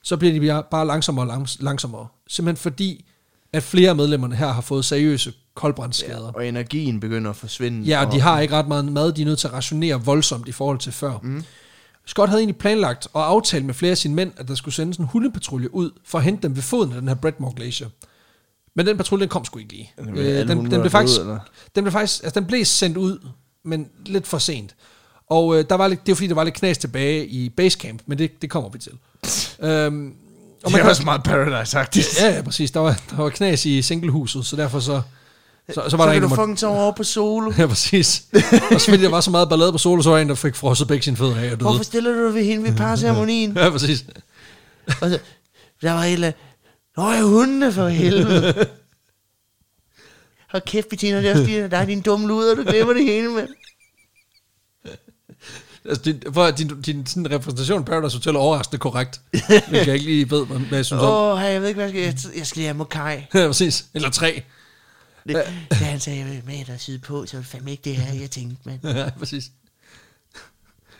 så 0.03 0.17
bliver 0.17 0.39
de 0.39 0.63
bare- 0.71 0.87
langsommere 0.87 1.23
og 1.23 1.27
langs, 1.27 1.57
langsommere. 1.61 2.07
Simpelthen 2.27 2.61
fordi, 2.61 3.05
at 3.53 3.63
flere 3.63 3.89
af 3.89 3.95
medlemmerne 3.95 4.35
her 4.35 4.47
har 4.47 4.61
fået 4.61 4.85
seriøse 4.85 5.33
koldbrændsskader. 5.53 6.25
Ja, 6.25 6.31
og 6.31 6.47
energien 6.47 6.99
begynder 6.99 7.29
at 7.29 7.35
forsvinde. 7.35 7.81
Ja, 7.87 7.99
og 7.99 8.05
og 8.07 8.13
de 8.13 8.19
har 8.19 8.39
ikke 8.39 8.53
ret 8.55 8.67
meget 8.67 8.85
mad, 8.85 9.11
de 9.13 9.21
er 9.21 9.25
nødt 9.25 9.39
til 9.39 9.47
at 9.47 9.53
rationere 9.53 10.05
voldsomt 10.05 10.47
i 10.47 10.51
forhold 10.51 10.79
til 10.79 10.91
før. 10.91 11.19
Mm. 11.23 11.43
Scott 12.05 12.29
havde 12.29 12.41
egentlig 12.41 12.57
planlagt 12.57 13.07
og 13.13 13.27
aftalt 13.27 13.65
med 13.65 13.73
flere 13.73 13.91
af 13.91 13.97
sine 13.97 14.15
mænd, 14.15 14.31
at 14.37 14.47
der 14.47 14.55
skulle 14.55 14.75
sendes 14.75 14.97
en 14.97 15.05
hundepatrulje 15.05 15.73
ud 15.73 15.91
for 16.05 16.17
at 16.17 16.23
hente 16.23 16.43
dem 16.47 16.55
ved 16.55 16.63
foden 16.63 16.91
af 16.93 16.99
den 16.99 17.07
her 17.07 17.15
Bredmore 17.15 17.53
Glacier. 17.55 17.89
Men 18.77 18.87
den 18.87 18.97
patrulje 18.97 19.21
den 19.21 19.29
kom 19.29 19.45
sgu 19.45 19.59
ikke 19.59 19.73
lige. 19.73 19.91
Den 19.97 20.07
Øh, 20.07 20.13
blev 20.13 20.25
alle 20.25 20.47
den, 20.47 20.71
den, 20.71 20.79
blev 20.81 20.91
faktisk, 20.91 21.21
ud, 21.21 21.37
den 21.75 21.83
blev 21.83 21.91
faktisk, 21.91 22.23
altså 22.23 22.39
den 22.39 22.47
blev 22.47 22.65
sendt 22.65 22.97
ud, 22.97 23.27
men 23.65 23.87
lidt 24.05 24.27
for 24.27 24.37
sent. 24.37 24.75
Og 25.29 25.57
øh, 25.57 25.65
der 25.69 25.75
var 25.75 25.87
lidt, 25.87 26.05
det 26.05 26.11
var 26.11 26.15
fordi, 26.15 26.27
der 26.27 26.35
var 26.35 26.43
lidt 26.43 26.55
knas 26.55 26.77
tilbage 26.77 27.27
i 27.27 27.49
basecamp, 27.49 28.01
men 28.05 28.17
det, 28.17 28.41
det 28.41 28.49
kommer 28.49 28.69
vi 28.69 28.79
til. 28.79 28.91
øhm, 29.69 30.13
og 30.63 30.71
Det 30.71 30.79
er 30.79 30.89
også 30.89 31.03
meget 31.03 31.21
paradise-agtigt. 31.27 32.23
Ja, 32.23 32.35
ja, 32.35 32.41
præcis. 32.41 32.71
Der 32.71 32.79
var, 32.79 32.99
der 33.09 33.15
var 33.17 33.29
knas 33.29 33.65
i 33.65 33.81
singlehuset, 33.81 34.45
så 34.45 34.55
derfor 34.55 34.79
så, 34.79 35.01
så, 35.69 35.73
så 35.73 35.81
var 35.81 35.89
Så 35.89 35.97
der 35.97 36.05
kan 36.13 36.23
en, 36.23 36.29
du 36.29 36.35
fucking 36.35 36.57
tage 36.57 36.69
over 36.69 36.91
på 36.91 37.03
solo. 37.03 37.53
Ja, 37.57 37.67
præcis. 37.67 38.23
og 38.71 38.81
så 38.81 38.85
fordi 38.89 39.03
der 39.03 39.09
var 39.09 39.21
så 39.21 39.31
meget 39.31 39.49
ballade 39.49 39.71
på 39.71 39.77
solo, 39.77 40.01
så 40.01 40.09
var 40.09 40.15
der 40.15 40.21
en, 40.21 40.29
der 40.29 40.35
fik 40.35 40.55
frosset 40.55 40.87
begge 40.87 41.03
sine 41.03 41.17
fødder 41.17 41.35
af 41.35 41.43
og 41.43 41.49
døde. 41.49 41.55
Hvorfor 41.57 41.83
stiller 41.83 42.11
du 42.13 42.25
dig 42.25 42.33
ved 42.33 42.43
hende 42.43 42.63
ved 42.69 42.77
parceremonien? 42.85 43.57
Ja, 43.57 43.69
præcis. 43.69 44.05
Og 45.01 45.09
så, 45.09 45.19
der 45.81 45.91
var 45.91 46.03
et 46.03 46.13
eller. 46.13 46.31
Nå, 46.97 47.11
jeg 47.11 47.23
hundene 47.23 47.71
for 47.71 47.87
helvede. 47.87 48.53
Hold 50.51 50.63
kæft, 50.65 50.89
Bettina, 50.89 51.17
det 51.17 51.29
er 51.29 51.31
også 51.31 51.45
din, 51.45 51.71
der 51.71 51.77
er 51.77 51.85
din 51.85 52.01
dumme 52.01 52.27
luder, 52.27 52.55
du 52.55 52.63
glemmer 52.63 52.93
det 52.93 53.03
hele, 53.03 53.29
mand. 53.29 53.49
Altså, 55.85 56.03
din, 56.03 56.23
for 56.33 56.51
din, 56.51 56.81
din 56.81 57.05
sådan 57.05 57.31
repræsentation 57.31 57.85
Paradise 57.85 58.17
Hotel 58.17 58.35
er 58.35 58.39
overraskende 58.39 58.79
korrekt. 58.79 59.21
Hvilket 59.47 59.87
jeg 59.87 59.93
ikke 59.93 60.05
lige 60.05 60.29
ved, 60.29 60.45
hvad 60.45 60.59
hvad 60.59 60.77
jeg 60.77 60.85
synes 60.85 61.03
om. 61.03 61.09
Åh, 61.09 61.37
oh, 61.37 61.43
jeg 61.43 61.61
ved 61.61 61.67
ikke, 61.67 61.77
hvad 61.77 61.93
jeg 61.93 62.13
skal. 62.13 62.29
Jeg, 62.31 62.37
jeg 62.37 62.47
skal 62.47 62.59
lige 62.59 62.67
have 62.67 62.77
Mokai. 62.77 63.17
Ja, 63.33 63.47
præcis. 63.47 63.85
Eller 63.93 64.09
tre. 64.09 64.43
Det, 65.27 65.35
da 65.69 65.75
han 65.75 65.99
sagde, 65.99 66.19
jeg 66.19 66.27
vil 66.27 66.41
med 66.45 66.65
dig 66.65 66.81
side 66.81 66.99
på, 66.99 67.25
så 67.25 67.37
var 67.37 67.41
det 67.41 67.49
fandme 67.49 67.71
ikke 67.71 67.83
det 67.83 67.95
her, 67.95 68.19
jeg 68.19 68.31
tænkte, 68.31 68.57
mand. 68.65 68.79
Ja, 68.97 69.09
præcis. 69.19 69.51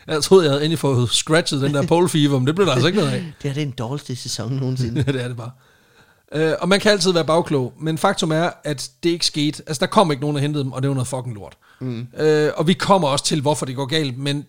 Jeg 0.06 0.22
troede, 0.22 0.44
jeg 0.44 0.52
havde 0.52 0.64
endelig 0.64 0.78
fået 0.78 1.10
scratchet 1.10 1.60
den 1.60 1.74
der 1.74 1.86
pole 1.86 2.08
fever, 2.08 2.38
men 2.38 2.46
det 2.46 2.54
blev 2.54 2.66
der 2.66 2.72
altså 2.72 2.86
ikke 2.86 2.98
noget 2.98 3.12
af. 3.12 3.20
Det 3.20 3.26
her 3.42 3.52
det 3.54 3.60
er 3.60 3.64
den 3.64 3.70
dårligste 3.70 4.16
sæson 4.16 4.52
nogensinde. 4.52 5.04
Ja, 5.06 5.12
det 5.12 5.22
er 5.22 5.28
det 5.28 5.36
bare. 5.36 5.50
Øh, 6.32 6.52
og 6.60 6.68
man 6.68 6.80
kan 6.80 6.92
altid 6.92 7.12
være 7.12 7.24
bagklog, 7.24 7.72
men 7.80 7.98
faktum 7.98 8.32
er, 8.32 8.50
at 8.64 8.90
det 9.02 9.10
ikke 9.10 9.26
skete. 9.26 9.62
Altså, 9.66 9.80
der 9.80 9.86
kom 9.86 10.10
ikke 10.10 10.20
nogen 10.20 10.36
og 10.36 10.42
hentede 10.42 10.64
dem, 10.64 10.72
og 10.72 10.82
det 10.82 10.88
var 10.88 10.94
noget 10.94 11.08
fucking 11.08 11.34
lort. 11.34 11.56
Mm. 11.80 12.06
Øh, 12.18 12.52
og 12.56 12.66
vi 12.66 12.72
kommer 12.72 13.08
også 13.08 13.24
til, 13.24 13.40
hvorfor 13.40 13.66
det 13.66 13.76
går 13.76 13.86
galt, 13.86 14.18
men 14.18 14.46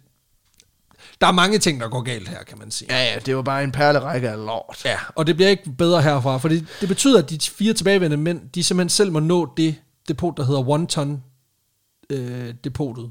der 1.21 1.27
er 1.27 1.31
mange 1.31 1.59
ting, 1.59 1.79
der 1.81 1.87
går 1.89 2.01
galt 2.01 2.29
her, 2.29 2.43
kan 2.43 2.57
man 2.57 2.71
sige. 2.71 2.95
Ja, 2.97 3.13
ja, 3.13 3.19
det 3.19 3.35
var 3.35 3.41
bare 3.41 3.63
en 3.63 3.71
perlerække 3.71 4.29
af 4.29 4.37
lort. 4.45 4.81
Ja, 4.85 4.97
og 5.15 5.27
det 5.27 5.35
bliver 5.35 5.49
ikke 5.49 5.71
bedre 5.77 6.01
herfra, 6.01 6.37
for 6.37 6.49
det, 6.49 6.65
det 6.81 6.87
betyder, 6.89 7.19
at 7.23 7.29
de 7.29 7.39
fire 7.51 7.73
tilbagevendende 7.73 8.23
mænd, 8.23 8.41
de 8.55 8.63
simpelthen 8.63 8.89
selv 8.89 9.11
må 9.11 9.19
nå 9.19 9.53
det 9.57 9.75
depot, 10.07 10.37
der 10.37 10.43
hedder 10.45 10.69
One 10.69 10.87
Ton 10.87 11.23
øh, 12.09 12.53
depotet, 12.63 13.09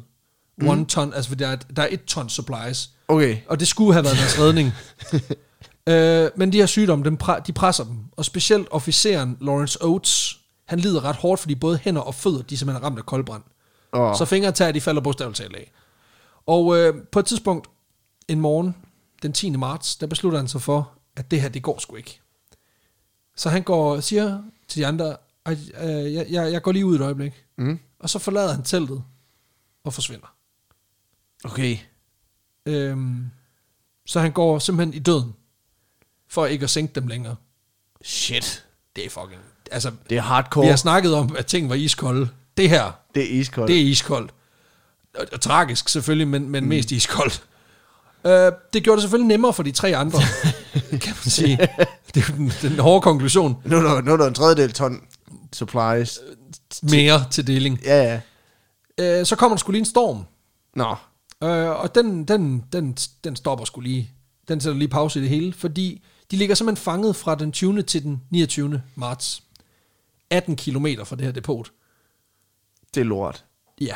one 0.67 0.85
ton, 0.85 1.13
altså 1.15 1.35
der 1.35 1.47
er, 1.49 1.53
et- 1.53 1.67
der 1.77 1.83
er 1.83 1.89
et 1.91 2.05
ton 2.05 2.29
supplies. 2.29 2.91
Okay. 3.09 3.37
Og 3.49 3.61
det 3.61 3.69
skulle 3.69 3.93
have 3.93 4.05
været 4.05 4.17
deres 4.17 4.39
redning. 4.39 4.73
øh, 5.89 6.31
men 6.37 6.53
de 6.53 6.59
her 6.59 6.67
sygdomme, 6.67 7.05
dem 7.05 7.19
pre- 7.23 7.41
de 7.41 7.53
presser 7.53 7.85
dem. 7.85 7.97
Og 8.17 8.25
specielt 8.25 8.69
officeren 8.71 9.37
Lawrence 9.41 9.79
Oates, 9.85 10.39
han 10.65 10.79
lider 10.81 11.05
ret 11.05 11.17
hårdt, 11.17 11.41
fordi 11.41 11.55
både 11.55 11.79
hænder 11.79 12.01
og 12.03 12.15
fødder, 12.15 12.43
de 12.43 12.55
er 12.55 12.59
simpelthen 12.59 12.85
ramt 12.85 12.99
af 12.99 13.07
koldbrand. 13.07 13.43
Oh. 13.93 14.17
Så 14.17 14.25
fingertager, 14.25 14.73
de 14.73 14.81
falder 14.81 15.01
bogstaveligt 15.01 15.37
talt 15.37 15.57
af. 15.57 15.73
Og 16.47 16.77
øh, 16.79 16.95
på 17.13 17.19
et 17.19 17.27
tidspunkt, 17.27 17.69
en 18.29 18.41
morgen, 18.41 18.77
den 19.23 19.33
10. 19.33 19.51
marts, 19.51 19.97
der 19.97 20.07
beslutter 20.07 20.39
han 20.39 20.49
sig 20.49 20.63
for, 20.63 20.91
at 21.17 21.31
det 21.31 21.41
her, 21.41 21.49
det 21.49 21.63
går 21.63 21.79
sgu 21.79 21.97
ikke. 21.97 22.21
Så 23.37 23.49
han 23.51 23.63
går 23.63 23.93
og 23.97 24.03
siger 24.05 24.43
til 24.69 24.81
de 24.83 24.87
andre, 24.87 25.17
"Ej, 25.47 25.57
øh, 25.83 26.15
jeg, 26.15 26.27
jeg, 26.31 26.53
jeg 26.53 26.63
går 26.63 26.73
lige 26.73 26.87
ud 26.87 26.95
et 26.95 27.01
øjeblik. 27.01 27.33
Mm. 27.59 27.79
Og 28.01 28.11
så 28.11 28.19
forlader 28.19 28.53
han 28.55 28.63
teltet 28.65 29.03
og 29.85 29.95
forsvinder. 29.95 30.35
Okay. 31.45 31.77
Øhm, 32.67 33.25
så 34.07 34.21
han 34.21 34.33
går 34.33 34.59
simpelthen 34.59 34.95
i 34.95 34.99
døden, 34.99 35.35
for 36.31 36.47
ikke 36.47 36.65
at 36.65 36.71
sænke 36.71 36.95
dem 36.95 37.07
længere. 37.07 37.37
Shit. 38.05 38.65
Det 38.97 39.07
er 39.07 39.11
fucking... 39.11 39.41
Altså, 39.71 39.93
Det 40.11 40.19
er 40.19 40.23
hardcore. 40.23 40.65
vi 40.65 40.69
har 40.71 40.77
snakket 40.77 41.15
om, 41.15 41.37
at 41.39 41.47
ting 41.47 41.69
var 41.69 41.75
iskolde. 41.75 42.29
Det 42.57 42.69
her, 42.69 42.93
Det 43.15 43.23
er 43.23 43.41
iskoldt. 43.41 43.69
det 43.69 43.77
er 43.77 43.85
iskoldt. 43.85 44.35
Og, 45.19 45.27
og 45.33 45.41
tragisk 45.41 45.89
selvfølgelig, 45.89 46.29
men, 46.29 46.49
men 46.49 46.63
mm. 46.63 46.69
mest 46.69 46.93
iskoldt. 46.93 47.45
Øh, 48.27 48.53
det 48.73 48.83
gjorde 48.83 48.97
det 48.97 49.03
selvfølgelig 49.03 49.29
nemmere 49.29 49.53
for 49.53 49.63
de 49.63 49.71
tre 49.71 49.97
andre, 49.97 50.19
kan 50.91 51.15
man 51.25 51.31
sige. 51.31 51.57
Det 52.15 52.29
er 52.29 52.33
den, 52.33 52.53
den 52.63 52.79
hårde 52.79 53.03
konklusion. 53.03 53.57
Nu 53.65 53.77
er, 53.77 53.81
der, 53.83 54.01
nu 54.01 54.13
er 54.13 54.17
der 54.17 54.27
en 54.27 54.35
tredjedel 54.35 54.73
ton 54.73 55.01
supplies. 55.53 56.19
Mere 56.83 57.25
til 57.31 57.47
deling. 57.47 57.81
Ja, 57.85 58.03
ja. 58.03 58.21
Øh, 59.21 59.27
så 59.27 59.37
kommer 59.37 59.57
der 59.57 59.59
skulle 59.59 59.75
lige 59.75 59.81
en 59.81 59.87
storm. 59.87 60.25
Nå. 60.75 60.95
Øh, 61.49 61.69
og 61.71 61.95
den, 61.95 62.25
den, 62.25 62.65
den, 62.73 62.97
den 63.25 63.37
stopper 63.37 63.65
skulle 63.65 63.89
lige. 63.89 64.11
Den 64.49 64.61
sætter 64.61 64.79
lige 64.79 64.89
pause 64.89 65.19
i 65.19 65.23
det 65.23 65.31
hele, 65.31 65.53
fordi 65.53 66.05
de 66.31 66.37
ligger 66.37 66.55
simpelthen 66.55 66.85
fanget 66.85 67.17
fra 67.17 67.35
den 67.35 67.53
20. 67.53 67.83
til 67.83 68.03
den 68.03 68.23
29. 68.31 68.83
marts. 68.95 69.43
18 70.31 70.57
kilometer 70.57 71.05
fra 71.05 71.17
det 71.17 71.25
her 71.25 71.33
depot. 71.33 71.71
Det 72.95 73.01
er 73.01 73.05
lort. 73.05 73.45
Ja. 73.81 73.95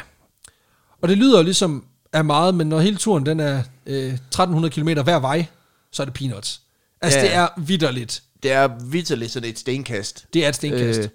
Og 1.03 1.09
det 1.09 1.19
lyder 1.19 1.43
ligesom 1.43 1.85
af 2.13 2.25
meget, 2.25 2.55
men 2.55 2.67
når 2.69 2.81
hele 2.81 2.97
turen 2.97 3.27
den 3.27 3.41
er 3.41 3.63
øh, 3.87 4.13
1300 4.15 4.75
km 4.75 4.89
hver 5.03 5.19
vej, 5.19 5.47
så 5.91 6.03
er 6.03 6.05
det 6.05 6.15
peanuts. 6.15 6.61
Altså 7.01 7.19
Ja. 7.19 7.25
det 7.25 7.35
er 7.35 7.49
vidderligt. 7.57 8.23
Det 8.43 8.53
er 8.53 8.69
vitterligt 8.85 9.31
sådan 9.33 9.49
et 9.51 9.59
stenkast. 9.59 10.27
Det 10.33 10.45
er 10.45 10.49
et 10.49 10.55
stenkast. 10.55 11.01
Øh, 11.01 11.09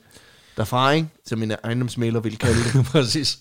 derfra, 0.57 0.91
ikke? 0.91 1.07
Som 1.25 1.43
en 1.43 1.51
ejendomsmaler 1.63 2.19
vil 2.19 2.37
kalde 2.37 2.59
det. 2.63 2.85
Præcis. 2.91 3.39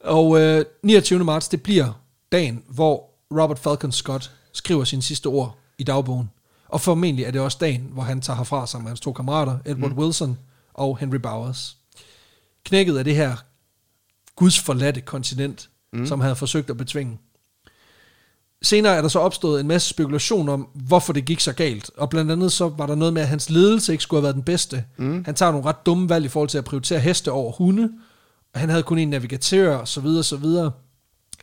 Og 0.00 0.40
øh, 0.40 0.64
29. 0.82 1.24
marts, 1.24 1.48
det 1.48 1.62
bliver 1.62 1.92
dagen, 2.32 2.62
hvor 2.68 3.10
Robert 3.30 3.58
Falcon 3.58 3.92
Scott 3.92 4.30
skriver 4.52 4.84
sine 4.84 5.02
sidste 5.02 5.26
ord 5.26 5.58
i 5.78 5.84
dagbogen. 5.84 6.30
Og 6.68 6.80
formentlig 6.80 7.24
er 7.24 7.30
det 7.30 7.40
også 7.40 7.58
dagen, 7.60 7.88
hvor 7.92 8.02
han 8.02 8.20
tager 8.20 8.36
herfra 8.36 8.66
sammen 8.66 8.84
med 8.84 8.90
hans 8.90 9.00
to 9.00 9.12
kammerater, 9.12 9.58
Edward 9.64 9.90
mm. 9.90 9.98
Wilson 9.98 10.38
og 10.74 10.98
Henry 10.98 11.16
Bowers. 11.16 11.76
Knækket 12.64 12.98
af 12.98 13.04
det 13.04 13.16
her 13.16 13.36
gudsforladte 14.36 15.00
kontinent, 15.00 15.68
mm. 15.92 16.06
som 16.06 16.20
han 16.20 16.26
havde 16.26 16.36
forsøgt 16.36 16.70
at 16.70 16.76
betvinge. 16.76 17.18
Senere 18.62 18.94
er 18.94 19.02
der 19.02 19.08
så 19.08 19.18
opstået 19.18 19.60
en 19.60 19.68
masse 19.68 19.88
spekulation 19.88 20.48
om, 20.48 20.68
hvorfor 20.74 21.12
det 21.12 21.24
gik 21.24 21.40
så 21.40 21.52
galt. 21.52 21.90
Og 21.96 22.10
blandt 22.10 22.32
andet 22.32 22.52
så 22.52 22.68
var 22.68 22.86
der 22.86 22.94
noget 22.94 23.14
med, 23.14 23.22
at 23.22 23.28
hans 23.28 23.50
ledelse 23.50 23.92
ikke 23.92 24.02
skulle 24.02 24.18
have 24.18 24.22
været 24.22 24.34
den 24.34 24.42
bedste. 24.42 24.84
Mm. 24.96 25.24
Han 25.24 25.34
tager 25.34 25.52
nogle 25.52 25.66
ret 25.66 25.86
dumme 25.86 26.08
valg 26.08 26.24
i 26.24 26.28
forhold 26.28 26.48
til 26.48 26.58
at 26.58 26.64
prioritere 26.64 27.00
heste 27.00 27.32
over 27.32 27.52
hunde. 27.52 27.92
Og 28.54 28.60
han 28.60 28.68
havde 28.68 28.82
kun 28.82 28.98
en 28.98 29.08
navigatør, 29.08 29.76
og 29.76 29.88
så 29.88 30.00
videre, 30.00 30.24
så 30.24 30.36
videre. 30.36 30.72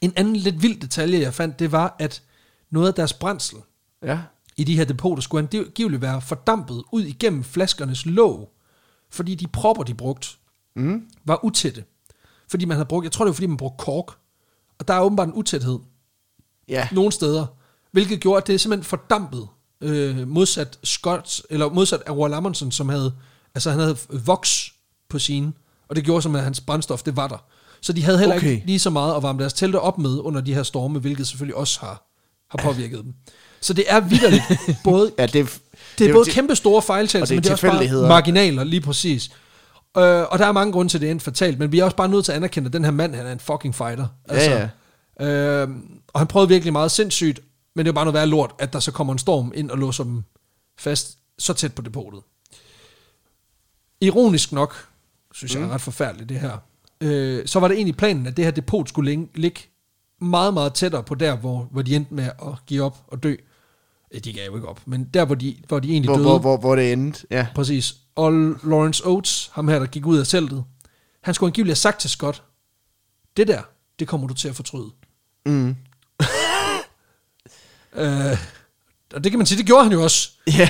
En 0.01 0.13
anden 0.15 0.35
lidt 0.35 0.61
vild 0.61 0.81
detalje, 0.81 1.21
jeg 1.21 1.33
fandt, 1.33 1.59
det 1.59 1.71
var, 1.71 1.95
at 1.99 2.21
noget 2.69 2.87
af 2.87 2.93
deres 2.93 3.13
brændsel 3.13 3.57
Ja. 4.03 4.19
i 4.57 4.63
de 4.63 4.75
her 4.75 4.85
depoter 4.85 5.21
skulle 5.21 5.47
angiveligt 5.53 6.01
være 6.01 6.21
fordampet 6.21 6.83
ud 6.91 7.01
igennem 7.03 7.43
flaskernes 7.43 8.05
låg, 8.05 8.53
fordi 9.09 9.35
de 9.35 9.47
propper, 9.47 9.83
de 9.83 9.93
brugt, 9.93 10.37
Mm. 10.75 11.01
var 11.25 11.45
utætte. 11.45 11.83
Fordi 12.49 12.65
man 12.65 12.77
havde 12.77 12.85
brugt, 12.87 13.03
jeg 13.03 13.11
tror 13.11 13.25
det 13.25 13.29
var 13.29 13.33
fordi 13.33 13.47
man 13.47 13.57
brugte 13.57 13.83
kork. 13.83 14.05
Og 14.79 14.87
der 14.87 14.93
er 14.93 14.99
åbenbart 15.01 15.27
en 15.27 15.33
utæthed 15.33 15.79
Ja. 16.67 16.87
nogle 16.91 17.11
steder, 17.11 17.45
hvilket 17.91 18.19
gjorde, 18.19 18.37
at 18.41 18.47
det 18.47 18.61
simpelthen 18.61 18.83
fordampet, 18.83 19.47
øh, 19.81 20.27
modsat 20.27 20.79
Scott, 20.83 21.41
eller 21.49 21.69
modsat 21.69 22.01
Roald 22.09 22.33
Amundsen, 22.33 22.71
som 22.71 22.89
havde, 22.89 23.13
altså 23.55 23.69
han 23.71 23.79
havde 23.79 23.97
voks 24.25 24.73
på 25.09 25.19
sine, 25.19 25.53
og 25.87 25.95
det 25.95 26.03
gjorde 26.05 26.21
som 26.21 26.35
at 26.35 26.43
hans 26.43 26.61
brændstof, 26.61 27.03
det 27.03 27.15
var 27.15 27.27
der. 27.27 27.37
Så 27.81 27.93
de 27.93 28.03
havde 28.03 28.19
heller. 28.19 28.35
Okay. 28.35 28.51
ikke 28.51 28.65
lige 28.65 28.79
så 28.79 28.89
meget 28.89 29.15
at 29.15 29.23
varme 29.23 29.39
deres 29.39 29.53
telte 29.53 29.79
op 29.79 29.97
med 29.97 30.19
under 30.19 30.41
de 30.41 30.53
her 30.53 30.63
storme, 30.63 30.99
hvilket 30.99 31.27
selvfølgelig 31.27 31.55
også 31.55 31.79
har, 31.79 32.03
har 32.49 32.57
påvirket 32.71 33.03
dem. 33.03 33.13
Så 33.63 33.73
det 33.73 33.85
er 33.87 33.99
vidderligt 33.99 34.43
både 34.83 35.11
Ja, 35.19 35.25
det, 35.25 35.41
er- 35.41 35.57
det 35.97 36.09
er 36.09 36.13
både 36.13 36.25
det- 36.25 36.33
kæmpe 36.33 36.55
store 36.55 36.81
fejltagelser, 36.81 37.35
er 37.35 37.37
men 37.37 37.43
det 37.43 37.49
er 37.49 37.53
også 37.53 37.67
bare 37.67 38.07
marginaler, 38.07 38.63
lige 38.63 38.81
præcis. 38.81 39.29
Øh, 39.97 40.03
og 40.03 40.39
der 40.39 40.45
er 40.45 40.51
mange 40.51 40.73
grunde 40.73 40.91
til, 40.91 40.97
at 40.97 41.01
det 41.01 41.07
er 41.07 41.11
endt 41.11 41.23
fatalt, 41.23 41.59
men 41.59 41.71
vi 41.71 41.79
er 41.79 41.83
også 41.83 41.97
bare 41.97 42.09
nødt 42.09 42.25
til 42.25 42.31
at 42.31 42.35
anerkende, 42.35 42.67
at 42.67 42.73
den 42.73 42.83
her 42.83 42.91
mand, 42.91 43.15
han 43.15 43.25
er 43.27 43.31
en 43.31 43.39
fucking 43.39 43.75
fighter. 43.75 44.07
Ja, 44.29 44.69
Øh, 45.21 45.69
og 46.07 46.19
han 46.19 46.27
prøvede 46.27 46.49
virkelig 46.49 46.73
meget 46.73 46.91
sindssygt, 46.91 47.39
men 47.75 47.85
det 47.85 47.89
er 47.89 47.93
bare 47.93 48.05
noget 48.05 48.13
værd 48.13 48.27
lort, 48.27 48.51
at 48.59 48.73
der 48.73 48.79
så 48.79 48.91
kommer 48.91 49.13
en 49.13 49.19
storm 49.19 49.51
ind 49.55 49.71
og 49.71 49.77
låser 49.77 50.03
dem 50.03 50.23
fast 50.79 51.17
så 51.39 51.53
tæt 51.53 51.73
på 51.75 51.81
depotet. 51.81 52.19
Ironisk 54.01 54.51
nok, 54.51 54.87
synes 55.33 55.55
mm. 55.55 55.61
jeg 55.61 55.69
er 55.69 55.73
ret 55.73 55.81
forfærdeligt 55.81 56.29
det 56.29 56.39
her, 56.39 56.57
øh, 57.01 57.47
så 57.47 57.59
var 57.59 57.67
det 57.67 57.75
egentlig 57.75 57.97
planen, 57.97 58.27
at 58.27 58.37
det 58.37 58.45
her 58.45 58.51
depot 58.51 58.89
skulle 58.89 59.09
ligge, 59.11 59.27
ligge 59.35 59.59
meget, 60.21 60.53
meget 60.53 60.73
tættere 60.73 61.03
på 61.03 61.15
der, 61.15 61.35
hvor, 61.35 61.67
hvor 61.71 61.81
de 61.81 61.95
endte 61.95 62.13
med 62.13 62.23
at 62.25 62.65
give 62.67 62.83
op 62.83 62.97
og 63.07 63.23
dø. 63.23 63.35
Øh, 64.13 64.19
De 64.23 64.33
gav 64.33 64.45
jo 64.45 64.55
ikke 64.55 64.67
op, 64.67 64.81
men 64.85 65.03
der, 65.03 65.25
hvor 65.25 65.35
de, 65.35 65.55
hvor 65.67 65.79
de 65.79 65.89
egentlig 65.91 66.09
hvor, 66.09 66.15
døde. 66.17 66.27
hvor, 66.27 66.39
hvor, 66.39 66.57
hvor 66.57 66.75
det 66.75 66.93
endte. 66.93 67.27
Ja. 67.31 67.47
Præcis. 67.55 67.95
Og 68.15 68.31
Lawrence 68.63 69.05
Oates, 69.05 69.49
ham 69.53 69.67
her, 69.67 69.79
der 69.79 69.85
gik 69.85 70.05
ud 70.05 70.17
af 70.17 70.27
teltet, 70.27 70.63
han 71.23 71.33
skulle 71.33 71.47
angiveligt 71.47 71.71
have 71.71 71.75
sagt 71.75 71.99
til 72.01 72.09
Scott, 72.09 72.43
det 73.37 73.47
der, 73.47 73.61
det 73.99 74.07
kommer 74.07 74.27
du 74.27 74.33
til 74.33 74.47
at 74.47 74.55
fortryde. 74.55 74.91
Mm. 75.45 75.75
Øh, 77.95 78.37
og 79.13 79.23
det 79.23 79.31
kan 79.31 79.39
man 79.39 79.45
sige, 79.45 79.57
det 79.57 79.65
gjorde 79.65 79.83
han 79.83 79.91
jo 79.93 80.03
også. 80.03 80.29
ja. 80.59 80.69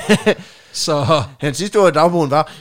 Så 0.71 1.23
Hans 1.39 1.57
sidste 1.57 1.77
ord 1.79 1.89
i 1.89 1.93
dagbogen 1.93 2.29
var, 2.31 2.51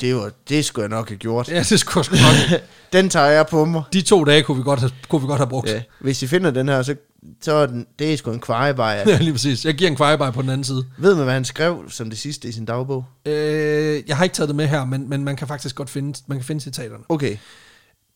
det, 0.00 0.16
var, 0.16 0.30
det 0.48 0.64
skulle 0.64 0.82
jeg 0.82 0.88
nok 0.90 1.08
have 1.08 1.18
gjort. 1.18 1.48
ja, 1.48 1.62
det 1.68 1.80
skulle 1.80 2.06
jeg 2.12 2.50
nok. 2.50 2.60
Den 2.92 3.10
tager 3.10 3.26
jeg 3.26 3.46
på 3.46 3.64
mig. 3.64 3.82
De 3.92 4.02
to 4.02 4.24
dage 4.24 4.42
kunne 4.42 4.56
vi 4.56 4.62
godt 4.62 4.80
have, 4.80 4.92
kunne 5.08 5.20
vi 5.20 5.26
godt 5.26 5.38
have 5.38 5.48
brugt. 5.48 5.68
Ja. 5.68 5.82
Hvis 6.00 6.22
I 6.22 6.26
finder 6.26 6.50
den 6.50 6.68
her, 6.68 6.82
så, 6.82 6.96
så 7.40 7.52
er 7.52 7.66
den, 7.66 7.86
det 7.98 8.12
er 8.12 8.16
sgu 8.16 8.30
en 8.32 8.40
kvejebajer. 8.40 9.04
Ja, 9.10 9.18
lige 9.18 9.32
præcis. 9.32 9.64
Jeg 9.64 9.74
giver 9.74 9.90
en 9.90 9.96
kvejebar 9.96 10.30
på 10.30 10.42
den 10.42 10.50
anden 10.50 10.64
side. 10.64 10.84
Ved 10.98 11.14
man, 11.14 11.24
hvad 11.24 11.34
han 11.34 11.44
skrev 11.44 11.90
som 11.90 12.10
det 12.10 12.18
sidste 12.18 12.48
i 12.48 12.52
sin 12.52 12.64
dagbog? 12.64 13.04
Øh, 13.26 14.02
jeg 14.06 14.16
har 14.16 14.24
ikke 14.24 14.34
taget 14.34 14.48
det 14.48 14.56
med 14.56 14.66
her, 14.66 14.84
men, 14.84 15.08
men 15.08 15.24
man 15.24 15.36
kan 15.36 15.48
faktisk 15.48 15.76
godt 15.76 15.90
finde, 15.90 16.18
man 16.26 16.38
kan 16.38 16.44
finde 16.44 16.60
citaterne. 16.60 17.04
Okay. 17.08 17.36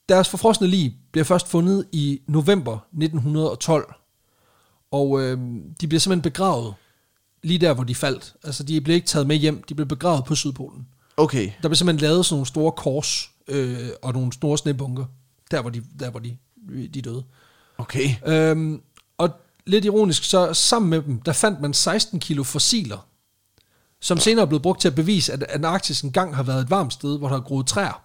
Deres 0.08 0.28
forfrosne 0.28 0.66
lig 0.66 0.96
bliver 1.12 1.24
først 1.24 1.48
fundet 1.48 1.84
i 1.92 2.20
november 2.26 2.78
1912, 2.92 3.94
og 4.90 5.20
øh, 5.22 5.38
de 5.80 5.86
bliver 5.88 6.00
simpelthen 6.00 6.22
begravet 6.22 6.74
lige 7.42 7.58
der, 7.58 7.74
hvor 7.74 7.84
de 7.84 7.94
faldt. 7.94 8.34
Altså, 8.44 8.62
de 8.62 8.80
blev 8.80 8.94
ikke 8.94 9.06
taget 9.06 9.26
med 9.26 9.36
hjem, 9.36 9.62
de 9.62 9.74
blev 9.74 9.86
begravet 9.86 10.24
på 10.24 10.34
Sydpolen. 10.34 10.86
Okay. 11.16 11.50
Der 11.62 11.68
blev 11.68 11.76
simpelthen 11.76 12.08
lavet 12.08 12.26
sådan 12.26 12.34
nogle 12.34 12.46
store 12.46 12.72
kors 12.72 13.30
øh, 13.48 13.88
og 14.02 14.12
nogle 14.12 14.32
store 14.32 14.58
snebunker, 14.58 15.04
der 15.50 15.60
hvor 15.60 15.70
de, 15.70 15.82
der, 16.00 16.10
hvor 16.10 16.20
de, 16.20 16.36
de 16.94 17.02
døde. 17.02 17.24
Okay. 17.78 18.08
Øhm, 18.26 18.82
og 19.20 19.30
lidt 19.66 19.84
ironisk, 19.84 20.24
så 20.24 20.54
sammen 20.54 20.90
med 20.90 21.02
dem, 21.02 21.20
der 21.20 21.32
fandt 21.32 21.60
man 21.60 21.74
16 21.74 22.20
kilo 22.20 22.42
fossiler, 22.42 23.06
som 24.00 24.18
senere 24.18 24.42
er 24.42 24.46
blevet 24.46 24.62
brugt 24.62 24.80
til 24.80 24.88
at 24.88 24.94
bevise, 24.94 25.32
at 25.32 25.42
Antarktis 25.42 26.00
engang 26.00 26.36
har 26.36 26.42
været 26.42 26.60
et 26.60 26.70
varmt 26.70 26.92
sted, 26.92 27.18
hvor 27.18 27.28
der 27.28 27.36
er 27.36 27.40
groet 27.40 27.66
træer. 27.66 28.02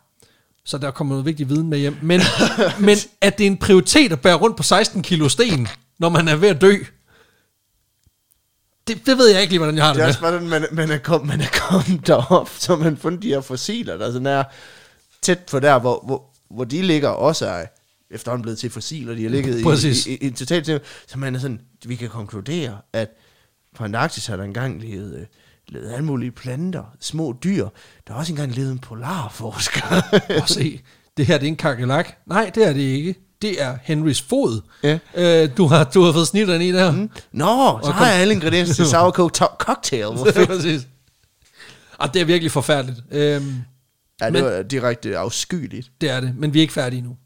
Så 0.65 0.77
der 0.77 0.91
kommer 0.91 1.13
noget 1.13 1.25
vigtig 1.25 1.49
viden 1.49 1.69
med 1.69 1.77
hjem. 1.77 1.97
Men, 2.01 2.21
men 2.87 2.97
at 3.21 3.37
det 3.37 3.43
er 3.43 3.51
en 3.51 3.57
prioritet 3.57 4.11
at 4.11 4.21
bære 4.21 4.35
rundt 4.35 4.57
på 4.57 4.63
16 4.63 5.01
kilo 5.01 5.29
sten, 5.29 5.67
når 5.99 6.09
man 6.09 6.27
er 6.27 6.35
ved 6.35 6.49
at 6.49 6.61
dø, 6.61 6.75
det, 8.87 9.05
det 9.05 9.17
ved 9.17 9.27
jeg 9.27 9.41
ikke 9.41 9.51
lige, 9.51 9.59
hvordan 9.59 9.75
jeg 9.75 9.85
har 9.85 9.93
det, 9.93 9.97
Det 9.97 10.03
er 10.03 10.07
også 10.07 10.21
bare, 10.21 10.41
man, 10.41 10.65
man, 10.71 10.91
er 10.91 10.97
kom, 10.97 11.27
man 11.27 11.41
er 11.41 11.47
kommet 11.53 12.07
derop, 12.07 12.49
så 12.57 12.75
man 12.75 12.93
har 12.93 13.01
fundet 13.01 13.21
de 13.21 13.27
her 13.27 13.41
fossiler, 13.41 13.97
der 13.97 14.11
sådan 14.11 14.25
er 14.25 14.43
tæt 15.21 15.39
på 15.39 15.59
der, 15.59 15.79
hvor, 15.79 16.03
hvor, 16.05 16.23
hvor 16.49 16.63
de 16.63 16.81
ligger 16.81 17.09
også 17.09 17.47
er 17.47 17.65
efterhånden 18.11 18.41
blevet 18.41 18.57
til 18.59 18.69
fossiler, 18.69 19.15
de 19.15 19.23
har 19.23 19.29
ligget 19.29 19.59
i, 19.59 19.63
Præcis. 19.63 20.07
i, 20.07 20.11
i, 20.13 20.15
i 20.27 20.29
totalt 20.29 20.81
så 21.07 21.17
man 21.19 21.35
er 21.35 21.39
sådan, 21.39 21.61
vi 21.85 21.95
kan 21.95 22.09
konkludere, 22.09 22.77
at 22.93 23.09
på 23.75 23.83
Antarktis 23.83 24.25
har 24.27 24.35
der 24.37 24.43
engang 24.43 24.81
levet, 24.81 25.15
øh, 25.19 25.25
levet 25.67 25.91
alle 25.93 26.05
mulige 26.05 26.31
planter, 26.31 26.83
små 26.99 27.35
dyr. 27.43 27.67
Der 28.07 28.13
har 28.13 28.19
også 28.19 28.31
engang 28.33 28.51
levet 28.55 28.71
en 28.71 28.79
polarforsker. 28.79 30.01
Og 30.41 30.49
se, 30.49 30.81
det 31.17 31.25
her 31.25 31.37
det 31.37 31.43
er 31.45 31.47
en 31.47 31.55
kakelak. 31.55 32.17
Nej, 32.25 32.51
det 32.55 32.67
er 32.67 32.73
det 32.73 32.81
ikke. 32.81 33.15
Det 33.41 33.61
er 33.61 33.77
Henrys 33.83 34.21
fod. 34.21 34.61
Ja. 34.83 34.99
Øh, 35.15 35.49
du, 35.57 35.65
har, 35.67 35.83
du 35.83 36.01
har 36.01 36.13
fået 36.13 36.27
snitterne 36.27 36.67
i 36.67 36.71
der. 36.71 36.91
Mm. 36.91 37.09
Nå, 37.31 37.45
så 37.45 37.49
Og 37.51 37.93
har 37.93 37.99
kom- 37.99 38.07
jeg 38.07 38.15
alle 38.15 38.33
ingredienser 38.33 38.73
til 38.73 38.85
sourcoat 38.95 39.31
to- 39.33 39.55
cocktail. 39.59 40.05
Hvor 40.15 40.31
fedt. 40.31 40.47
Præcis. 40.49 40.87
Og 41.97 42.13
det 42.13 42.21
er 42.21 42.25
virkelig 42.25 42.51
forfærdeligt. 42.51 42.99
Øhm, 43.11 43.55
ja, 44.21 44.25
det 44.25 44.33
Men- 44.33 44.43
var 44.45 44.61
direkte 44.61 45.17
afskyeligt. 45.17 45.91
det 46.01 46.09
er 46.09 46.19
det, 46.19 46.33
men 46.37 46.53
vi 46.53 46.59
er 46.59 46.61
ikke 46.61 46.73
færdige 46.73 47.01
nu. 47.01 47.17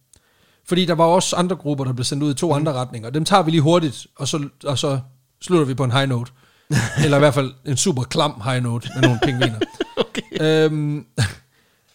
Fordi 0.69 0.85
der 0.85 0.93
var 0.93 1.03
også 1.03 1.35
andre 1.35 1.55
grupper, 1.55 1.85
der 1.85 1.93
blev 1.93 2.05
sendt 2.05 2.23
ud 2.23 2.31
i 2.31 2.33
to 2.33 2.47
mm. 2.47 2.53
andre 2.53 2.73
retninger. 2.73 3.09
Dem 3.09 3.25
tager 3.25 3.43
vi 3.43 3.51
lige 3.51 3.61
hurtigt, 3.61 4.07
og 4.15 4.27
så, 4.27 4.49
og 4.63 4.77
så 4.77 4.99
slutter 5.41 5.65
vi 5.65 5.73
på 5.73 5.83
en 5.83 5.91
high 5.91 6.09
note. 6.09 6.31
Eller 7.03 7.17
i 7.17 7.19
hvert 7.19 7.33
fald 7.33 7.53
en 7.65 7.77
super 7.77 8.03
klam 8.03 8.41
high 8.43 8.63
note 8.63 8.89
med 8.95 9.01
nogle 9.01 9.19
pingviner. 9.23 9.59
Okay. 9.97 10.41
Øhm, 10.41 11.05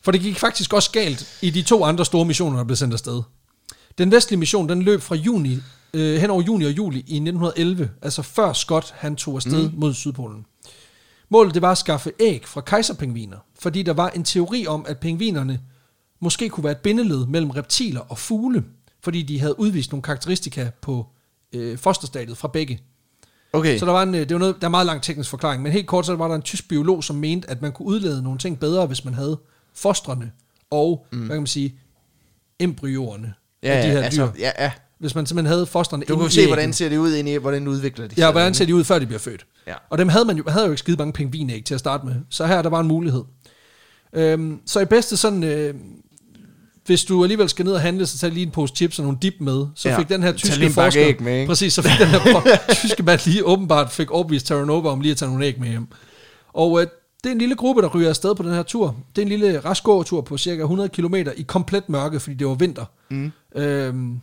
for 0.02 0.12
det 0.12 0.20
gik 0.20 0.38
faktisk 0.38 0.72
også 0.72 0.90
galt 0.90 1.38
i 1.42 1.50
de 1.50 1.62
to 1.62 1.84
andre 1.84 2.04
store 2.04 2.24
missioner, 2.24 2.56
der 2.56 2.64
blev 2.64 2.76
sendt 2.76 2.92
afsted. 2.92 3.22
Den 3.98 4.10
vestlige 4.10 4.38
mission, 4.38 4.68
den 4.68 4.82
løb 4.82 5.02
fra 5.02 5.14
juni, 5.14 5.58
øh, 5.94 6.20
hen 6.20 6.30
over 6.30 6.42
juni 6.42 6.64
og 6.64 6.70
juli 6.70 6.98
i 6.98 7.00
1911, 7.00 7.90
altså 8.02 8.22
før 8.22 8.52
Scott 8.52 8.94
han 8.96 9.16
tog 9.16 9.36
afsted 9.36 9.70
mm. 9.70 9.78
mod 9.78 9.94
Sydpolen. 9.94 10.46
Målet 11.28 11.54
det 11.54 11.62
var 11.62 11.72
at 11.72 11.78
skaffe 11.78 12.12
æg 12.20 12.42
fra 12.46 12.60
kejserpingviner, 12.60 13.38
fordi 13.58 13.82
der 13.82 13.92
var 13.92 14.08
en 14.08 14.24
teori 14.24 14.66
om, 14.66 14.84
at 14.88 14.98
pingvinerne 14.98 15.60
måske 16.24 16.48
kunne 16.48 16.64
være 16.64 16.72
et 16.72 16.78
bindeled 16.78 17.26
mellem 17.26 17.50
reptiler 17.50 18.00
og 18.00 18.18
fugle, 18.18 18.64
fordi 19.00 19.22
de 19.22 19.40
havde 19.40 19.60
udvist 19.60 19.92
nogle 19.92 20.02
karakteristika 20.02 20.70
på 20.80 21.06
øh, 21.52 21.78
fosterstadiet 21.78 22.36
fra 22.36 22.48
begge. 22.48 22.80
Okay. 23.52 23.78
Så 23.78 23.86
der 23.86 23.92
var 23.92 24.02
en, 24.02 24.14
øh, 24.14 24.20
det 24.20 24.32
var 24.32 24.38
noget, 24.38 24.56
der 24.60 24.66
er 24.66 24.70
meget 24.70 24.86
lang 24.86 25.02
teknisk 25.02 25.30
forklaring, 25.30 25.62
men 25.62 25.72
helt 25.72 25.86
kort 25.86 26.06
så 26.06 26.16
var 26.16 26.28
der 26.28 26.34
en 26.34 26.42
tysk 26.42 26.68
biolog, 26.68 27.04
som 27.04 27.16
mente, 27.16 27.50
at 27.50 27.62
man 27.62 27.72
kunne 27.72 27.86
udlede 27.86 28.22
nogle 28.22 28.38
ting 28.38 28.60
bedre, 28.60 28.86
hvis 28.86 29.04
man 29.04 29.14
havde 29.14 29.40
fostrene 29.74 30.32
og, 30.70 31.06
mm. 31.12 31.18
hvad 31.18 31.28
kan 31.28 31.42
man 31.42 31.46
sige, 31.46 31.74
embryoerne 32.58 33.34
ja, 33.62 33.68
af 33.68 33.82
de 33.82 33.88
her 33.90 33.98
ja, 33.98 34.04
altså, 34.04 34.30
dyr. 34.36 34.40
ja, 34.40 34.50
ja. 34.58 34.72
Hvis 34.98 35.14
man 35.14 35.26
simpelthen 35.26 35.52
havde 35.52 35.66
fostrene 35.66 36.04
Du 36.08 36.26
i 36.26 36.30
se, 36.30 36.46
hvordan 36.46 36.72
ser 36.72 36.88
det 36.88 36.96
ud 36.96 37.14
ind 37.14 37.28
i, 37.28 37.34
hvordan 37.34 37.68
udvikler 37.68 38.06
de 38.06 38.14
Ja, 38.18 38.30
hvordan 38.30 38.54
ser 38.54 38.66
de 38.66 38.74
ud, 38.74 38.84
før 38.84 38.98
de 38.98 39.06
bliver 39.06 39.18
født. 39.18 39.46
Ja. 39.66 39.74
Og 39.90 39.98
dem 39.98 40.08
havde 40.08 40.24
man 40.24 40.36
jo, 40.36 40.44
havde 40.48 40.66
jo 40.66 40.72
ikke 40.72 40.78
skide 40.78 40.96
mange 40.96 41.12
pingvinæg 41.12 41.64
til 41.64 41.74
at 41.74 41.80
starte 41.80 42.06
med. 42.06 42.14
Så 42.30 42.46
her 42.46 42.62
der 42.62 42.70
var 42.70 42.80
en 42.80 42.88
mulighed. 42.88 43.22
Øhm, 44.12 44.60
så 44.66 44.80
i 44.80 44.84
bedste 44.84 45.16
sådan, 45.16 45.42
øh, 45.42 45.74
hvis 46.86 47.04
du 47.04 47.22
alligevel 47.22 47.48
skal 47.48 47.64
ned 47.64 47.72
og 47.72 47.80
handle, 47.80 48.06
så 48.06 48.18
tag 48.18 48.30
lige 48.30 48.46
en 48.46 48.50
pose 48.50 48.74
chips 48.76 48.98
og 48.98 49.04
nogle 49.04 49.18
dip 49.22 49.34
med. 49.40 49.66
Så 49.74 49.88
Ja. 49.88 49.98
fik 49.98 50.08
den 50.08 50.22
her 50.22 50.32
tyske 50.32 50.70
forsker, 50.70 51.02
æg 51.06 51.22
med, 51.22 51.34
ikke? 51.40 51.48
præcis, 51.48 51.72
så 51.74 51.82
fik 51.82 51.98
den 51.98 52.08
her 52.08 52.58
tyske 52.74 53.02
mand 53.02 53.20
lige 53.24 53.44
åbenbart 53.46 53.92
fik 53.92 54.10
overbevist 54.10 54.46
Terranova 54.46 54.88
om 54.88 55.00
lige 55.00 55.10
at 55.12 55.16
tage 55.16 55.30
nogle 55.30 55.46
æg 55.46 55.60
med 55.60 55.68
hjem. 55.68 55.86
Og 56.52 56.80
øh, 56.80 56.86
det 57.24 57.30
er 57.30 57.32
en 57.32 57.38
lille 57.38 57.54
gruppe, 57.56 57.82
der 57.82 57.88
ryger 57.88 58.08
afsted 58.08 58.34
på 58.34 58.42
den 58.42 58.52
her 58.52 58.62
tur. 58.62 58.96
Det 59.16 59.22
er 59.22 59.26
en 59.26 59.28
lille 59.28 59.60
rask 59.60 59.84
gåtur 59.84 60.20
på 60.20 60.38
cirka 60.38 60.60
100 60.62 60.88
km 60.88 61.14
i 61.36 61.42
komplet 61.42 61.88
mørke, 61.88 62.20
fordi 62.20 62.36
det 62.36 62.46
var 62.46 62.54
vinter. 62.54 62.84
Mm. 63.10 63.32
Øhm, 63.56 64.20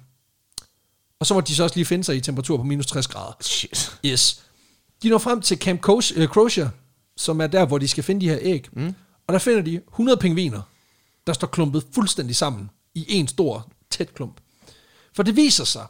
og 1.20 1.26
så 1.26 1.34
må 1.34 1.42
de 1.42 1.56
så 1.56 1.64
også 1.64 1.76
lige 1.76 1.86
finde 1.86 2.04
sig 2.04 2.16
i 2.16 2.20
temperatur 2.20 2.58
på 2.58 2.64
minus 2.64 2.86
60 2.86 3.08
grader. 3.08 3.34
Shit. 3.42 3.92
Yes. 4.06 4.42
De 5.04 5.10
når 5.10 5.18
frem 5.18 5.42
til 5.42 5.58
Camp 5.58 5.90
øh, 6.16 6.28
Crozier, 6.28 6.70
som 7.18 7.42
er 7.42 7.48
der, 7.48 7.66
hvor 7.66 7.78
de 7.78 7.88
skal 7.88 8.04
finde 8.04 8.22
de 8.22 8.30
her 8.30 8.38
æg. 8.42 8.68
Mm. 8.74 8.94
Og 9.28 9.34
der 9.34 9.40
finder 9.40 9.62
de 9.62 9.82
100 9.92 10.18
pingviner, 10.18 10.62
der 11.27 11.34
står 11.34 11.48
klumpet 11.48 11.84
fuldstændig 11.95 12.35
sammen 12.35 12.69
i 12.95 13.06
en 13.10 13.27
stor, 13.27 13.68
tæt 13.89 14.14
klump. 14.14 14.38
For 15.15 15.23
det 15.23 15.35
viser 15.35 15.64
sig, 15.64 15.85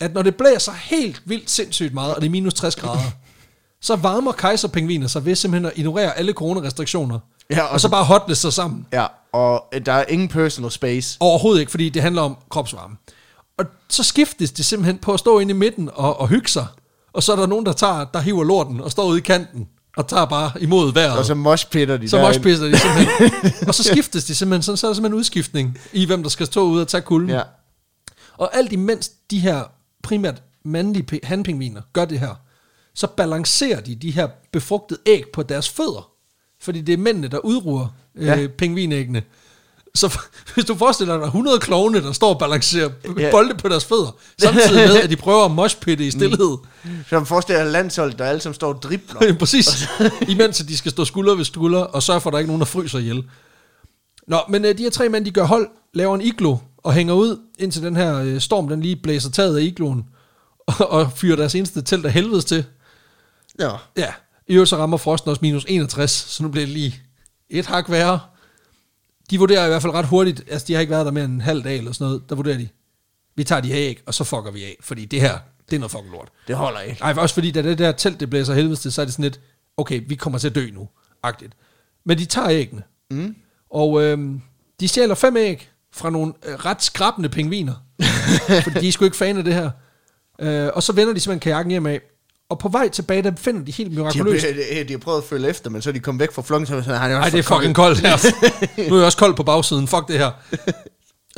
at 0.00 0.14
når 0.14 0.22
det 0.22 0.36
blæser 0.36 0.72
helt 0.72 1.22
vildt 1.24 1.50
sindssygt 1.50 1.94
meget, 1.94 2.14
og 2.14 2.20
det 2.20 2.26
er 2.26 2.30
minus 2.30 2.54
60 2.54 2.76
grader, 2.76 3.10
så 3.80 3.96
varmer 3.96 4.32
kejserpingviner 4.32 5.06
sig 5.06 5.24
ved 5.24 5.34
simpelthen 5.34 5.66
at 5.66 5.72
ignorere 5.76 6.18
alle 6.18 6.32
coronarestriktioner. 6.32 7.18
Ja, 7.50 7.62
og, 7.62 7.68
og 7.68 7.80
så 7.80 7.88
bare 7.88 8.04
hotle 8.04 8.34
sig 8.34 8.52
sammen. 8.52 8.86
Ja, 8.92 9.06
og 9.32 9.64
øh, 9.72 9.86
der 9.86 9.92
er 9.92 10.04
ingen 10.08 10.28
personal 10.28 10.70
space. 10.70 11.16
Overhovedet 11.20 11.60
ikke, 11.60 11.70
fordi 11.70 11.88
det 11.88 12.02
handler 12.02 12.22
om 12.22 12.36
kropsvarme. 12.48 12.96
Og 13.58 13.64
så 13.88 14.02
skiftes 14.02 14.52
det 14.52 14.64
simpelthen 14.64 14.98
på 14.98 15.12
at 15.12 15.20
stå 15.20 15.38
inde 15.38 15.50
i 15.50 15.56
midten 15.56 15.90
og, 15.94 16.20
og 16.20 16.28
hygge 16.28 16.48
sig. 16.48 16.66
Og 17.12 17.22
så 17.22 17.32
er 17.32 17.36
der 17.36 17.46
nogen, 17.46 17.66
der 17.66 17.72
tager, 17.72 18.04
der 18.04 18.20
hiver 18.20 18.44
lorten 18.44 18.80
og 18.80 18.90
står 18.90 19.04
ude 19.04 19.18
i 19.18 19.20
kanten 19.20 19.68
og 19.96 20.08
tager 20.08 20.24
bare 20.24 20.52
imod 20.60 20.92
vejret. 20.92 21.18
Og 21.18 21.24
så 21.24 21.34
moshpitter 21.34 21.96
de 21.96 22.08
så 22.08 22.18
moshpisser 22.20 22.66
de 22.66 22.78
simpelthen. 22.78 23.52
og 23.68 23.74
så 23.74 23.82
skiftes 23.82 24.24
de 24.24 24.34
simpelthen, 24.34 24.62
sådan, 24.62 24.76
så 24.76 24.86
er 24.86 24.88
der 24.90 24.94
simpelthen 24.94 25.18
udskiftning 25.18 25.78
i, 25.92 26.06
hvem 26.06 26.22
der 26.22 26.30
skal 26.30 26.46
stå 26.46 26.62
ude 26.68 26.82
og 26.82 26.88
tage 26.88 27.00
kulden. 27.02 27.30
Ja. 27.30 27.42
Og 28.36 28.56
alt 28.56 28.72
imens 28.72 29.08
de 29.30 29.38
her 29.38 29.62
primært 30.02 30.42
mandlige 30.64 31.06
pi- 31.12 31.26
hanpingviner 31.26 31.82
gør 31.92 32.04
det 32.04 32.20
her, 32.20 32.34
så 32.94 33.06
balancerer 33.06 33.80
de 33.80 33.94
de 33.94 34.10
her 34.10 34.28
befrugtede 34.52 35.00
æg 35.06 35.22
på 35.32 35.42
deres 35.42 35.68
fødder. 35.68 36.10
Fordi 36.60 36.80
det 36.80 36.92
er 36.92 36.96
mændene, 36.96 37.28
der 37.28 37.38
udruer 37.38 37.86
øh, 38.14 38.26
Ja. 38.26 38.46
pingvinæggene. 38.58 39.22
Så 39.96 40.18
hvis 40.54 40.64
du 40.64 40.74
forestiller 40.74 41.16
dig 41.18 41.24
100 41.26 41.58
klovne, 41.58 42.02
der 42.02 42.12
står 42.12 42.28
og 42.34 42.38
balancerer 42.38 42.90
Ja. 43.04 43.22
ja. 43.22 43.30
bolde 43.30 43.54
på 43.54 43.68
deres 43.68 43.84
fødder, 43.84 44.16
samtidig 44.40 44.88
med, 44.88 44.96
at 44.96 45.10
de 45.10 45.16
prøver 45.16 45.44
at 45.44 45.50
moshpitte 45.50 46.06
i 46.06 46.10
stillhed. 46.10 46.56
Så 47.08 47.14
man 47.14 47.26
forestiller 47.26 47.62
dig 47.62 47.72
landshold, 47.72 48.14
der 48.14 48.24
alle 48.24 48.40
som 48.40 48.54
står 48.54 48.72
og 48.74 48.82
dribler. 48.82 49.34
Præcis. 49.38 49.88
Imens 50.28 50.60
at 50.60 50.68
de 50.68 50.76
skal 50.76 50.90
stå 50.90 51.04
skulder 51.04 51.34
ved 51.34 51.44
skulder 51.44 51.80
og 51.80 52.02
sørge 52.02 52.20
for, 52.20 52.30
at 52.30 52.32
der 52.32 52.38
ikke 52.38 52.46
er 52.46 52.50
nogen, 52.50 52.60
der 52.60 52.66
fryser 52.66 52.98
ihjel. 52.98 53.24
Nå, 54.28 54.38
men 54.48 54.64
øh, 54.64 54.78
de 54.78 54.82
her 54.82 54.90
tre 54.90 55.08
mænd, 55.08 55.24
de 55.24 55.30
gør 55.30 55.44
hold, 55.44 55.68
laver 55.94 56.14
en 56.14 56.20
iglo 56.20 56.56
og 56.78 56.92
hænger 56.92 57.14
ud, 57.14 57.38
indtil 57.58 57.82
den 57.82 57.96
her 57.96 58.16
øh, 58.18 58.40
storm, 58.40 58.68
den 58.68 58.80
lige 58.80 58.96
blæser 58.96 59.30
taget 59.30 59.58
af 59.58 59.62
igloen, 59.62 60.04
og, 60.66 60.90
og 60.90 61.12
fyrer 61.16 61.36
deres 61.36 61.54
eneste 61.54 61.82
telt 61.82 62.06
af 62.06 62.12
helvedes 62.12 62.44
til. 62.44 62.64
Ja. 63.60 63.70
Ja, 63.96 64.08
i 64.48 64.52
øvrigt 64.54 64.70
så 64.70 64.76
rammer 64.76 64.96
frosten 64.96 65.30
også 65.30 65.38
minus 65.42 65.64
61, 65.68 66.10
så 66.10 66.42
nu 66.42 66.48
bliver 66.48 66.66
det 66.66 66.74
lige 66.74 67.00
et 67.50 67.66
hak 67.66 67.90
værre. 67.90 68.20
De 69.30 69.38
vurderer 69.38 69.64
i 69.64 69.68
hvert 69.68 69.82
fald 69.82 69.92
ret 69.92 70.06
hurtigt, 70.06 70.42
altså 70.50 70.66
de 70.66 70.72
har 70.74 70.80
ikke 70.80 70.90
været 70.90 71.06
der 71.06 71.12
mere 71.12 71.24
end 71.24 71.32
en 71.32 71.40
halv 71.40 71.64
dag 71.64 71.78
eller 71.78 71.92
sådan 71.92 72.04
noget, 72.04 72.22
der 72.28 72.34
vurderer 72.34 72.58
de, 72.58 72.68
vi 73.36 73.44
tager 73.44 73.60
de 73.60 73.68
her 73.68 73.78
æg, 73.78 74.02
og 74.06 74.14
så 74.14 74.24
fucker 74.24 74.50
vi 74.50 74.64
af, 74.64 74.76
fordi 74.80 75.04
det 75.04 75.20
her, 75.20 75.38
det 75.70 75.76
er 75.76 75.80
noget 75.80 75.90
fucking 75.90 76.12
lort. 76.12 76.28
Det 76.48 76.56
holder 76.56 76.80
ikke. 76.80 77.00
Nej, 77.00 77.14
også 77.16 77.34
fordi 77.34 77.50
da 77.50 77.62
det 77.62 77.78
der 77.78 77.92
telt, 77.92 78.20
det 78.20 78.30
blæser 78.30 78.54
helvedes 78.54 78.80
til, 78.80 78.92
så 78.92 79.00
er 79.00 79.04
det 79.04 79.14
sådan 79.14 79.22
lidt, 79.22 79.40
okay, 79.76 80.02
vi 80.08 80.14
kommer 80.14 80.38
til 80.38 80.48
at 80.48 80.54
dø 80.54 80.70
nu, 80.72 80.88
agtigt. 81.22 81.52
Men 82.04 82.18
de 82.18 82.24
tager 82.24 82.48
æggene. 82.50 82.82
Mm. 83.10 83.36
Og 83.70 84.02
øhm, 84.02 84.40
de 84.80 84.88
stjæler 84.88 85.14
fem 85.14 85.36
æg 85.36 85.70
fra 85.92 86.10
nogle 86.10 86.32
øh, 86.46 86.54
ret 86.54 86.82
skrabende 86.82 87.28
pingviner. 87.28 87.74
fordi 88.64 88.80
de 88.80 88.88
er 88.88 88.92
sgu 88.92 89.04
ikke 89.04 89.16
fan 89.16 89.38
af 89.38 89.44
det 89.44 89.54
her. 89.54 89.70
Øh, 90.38 90.70
og 90.74 90.82
så 90.82 90.92
vender 90.92 91.14
de 91.14 91.20
simpelthen 91.20 91.40
kajakken 91.40 91.70
hjem 91.70 91.86
af. 91.86 92.00
Og 92.50 92.58
på 92.58 92.68
vej 92.68 92.88
tilbage, 92.88 93.22
der 93.22 93.32
finder 93.36 93.64
de 93.64 93.72
helt 93.72 93.90
De 93.90 93.96
har, 93.96 94.02
mirakuløst. 94.02 94.46
de, 94.88 94.92
har 94.92 94.98
prøvet 94.98 95.18
at 95.18 95.24
følge 95.24 95.48
efter, 95.48 95.70
men 95.70 95.82
så 95.82 95.90
er 95.90 95.92
de 95.92 96.00
kommet 96.00 96.20
væk 96.20 96.32
fra 96.32 96.42
flokken, 96.42 96.66
så 96.66 96.76
er 96.76 96.82
sådan, 96.82 97.00
han 97.00 97.10
er 97.10 97.18
Nej, 97.18 97.28
det 97.30 97.38
er 97.38 97.42
fucking 97.42 97.74
koldt 97.74 97.98
her. 98.00 98.16
nu 98.90 98.94
er 98.94 98.98
jeg 98.98 99.06
også 99.06 99.18
kold 99.18 99.34
på 99.34 99.42
bagsiden. 99.42 99.88
Fuck 99.88 100.08
det 100.08 100.18
her. 100.18 100.30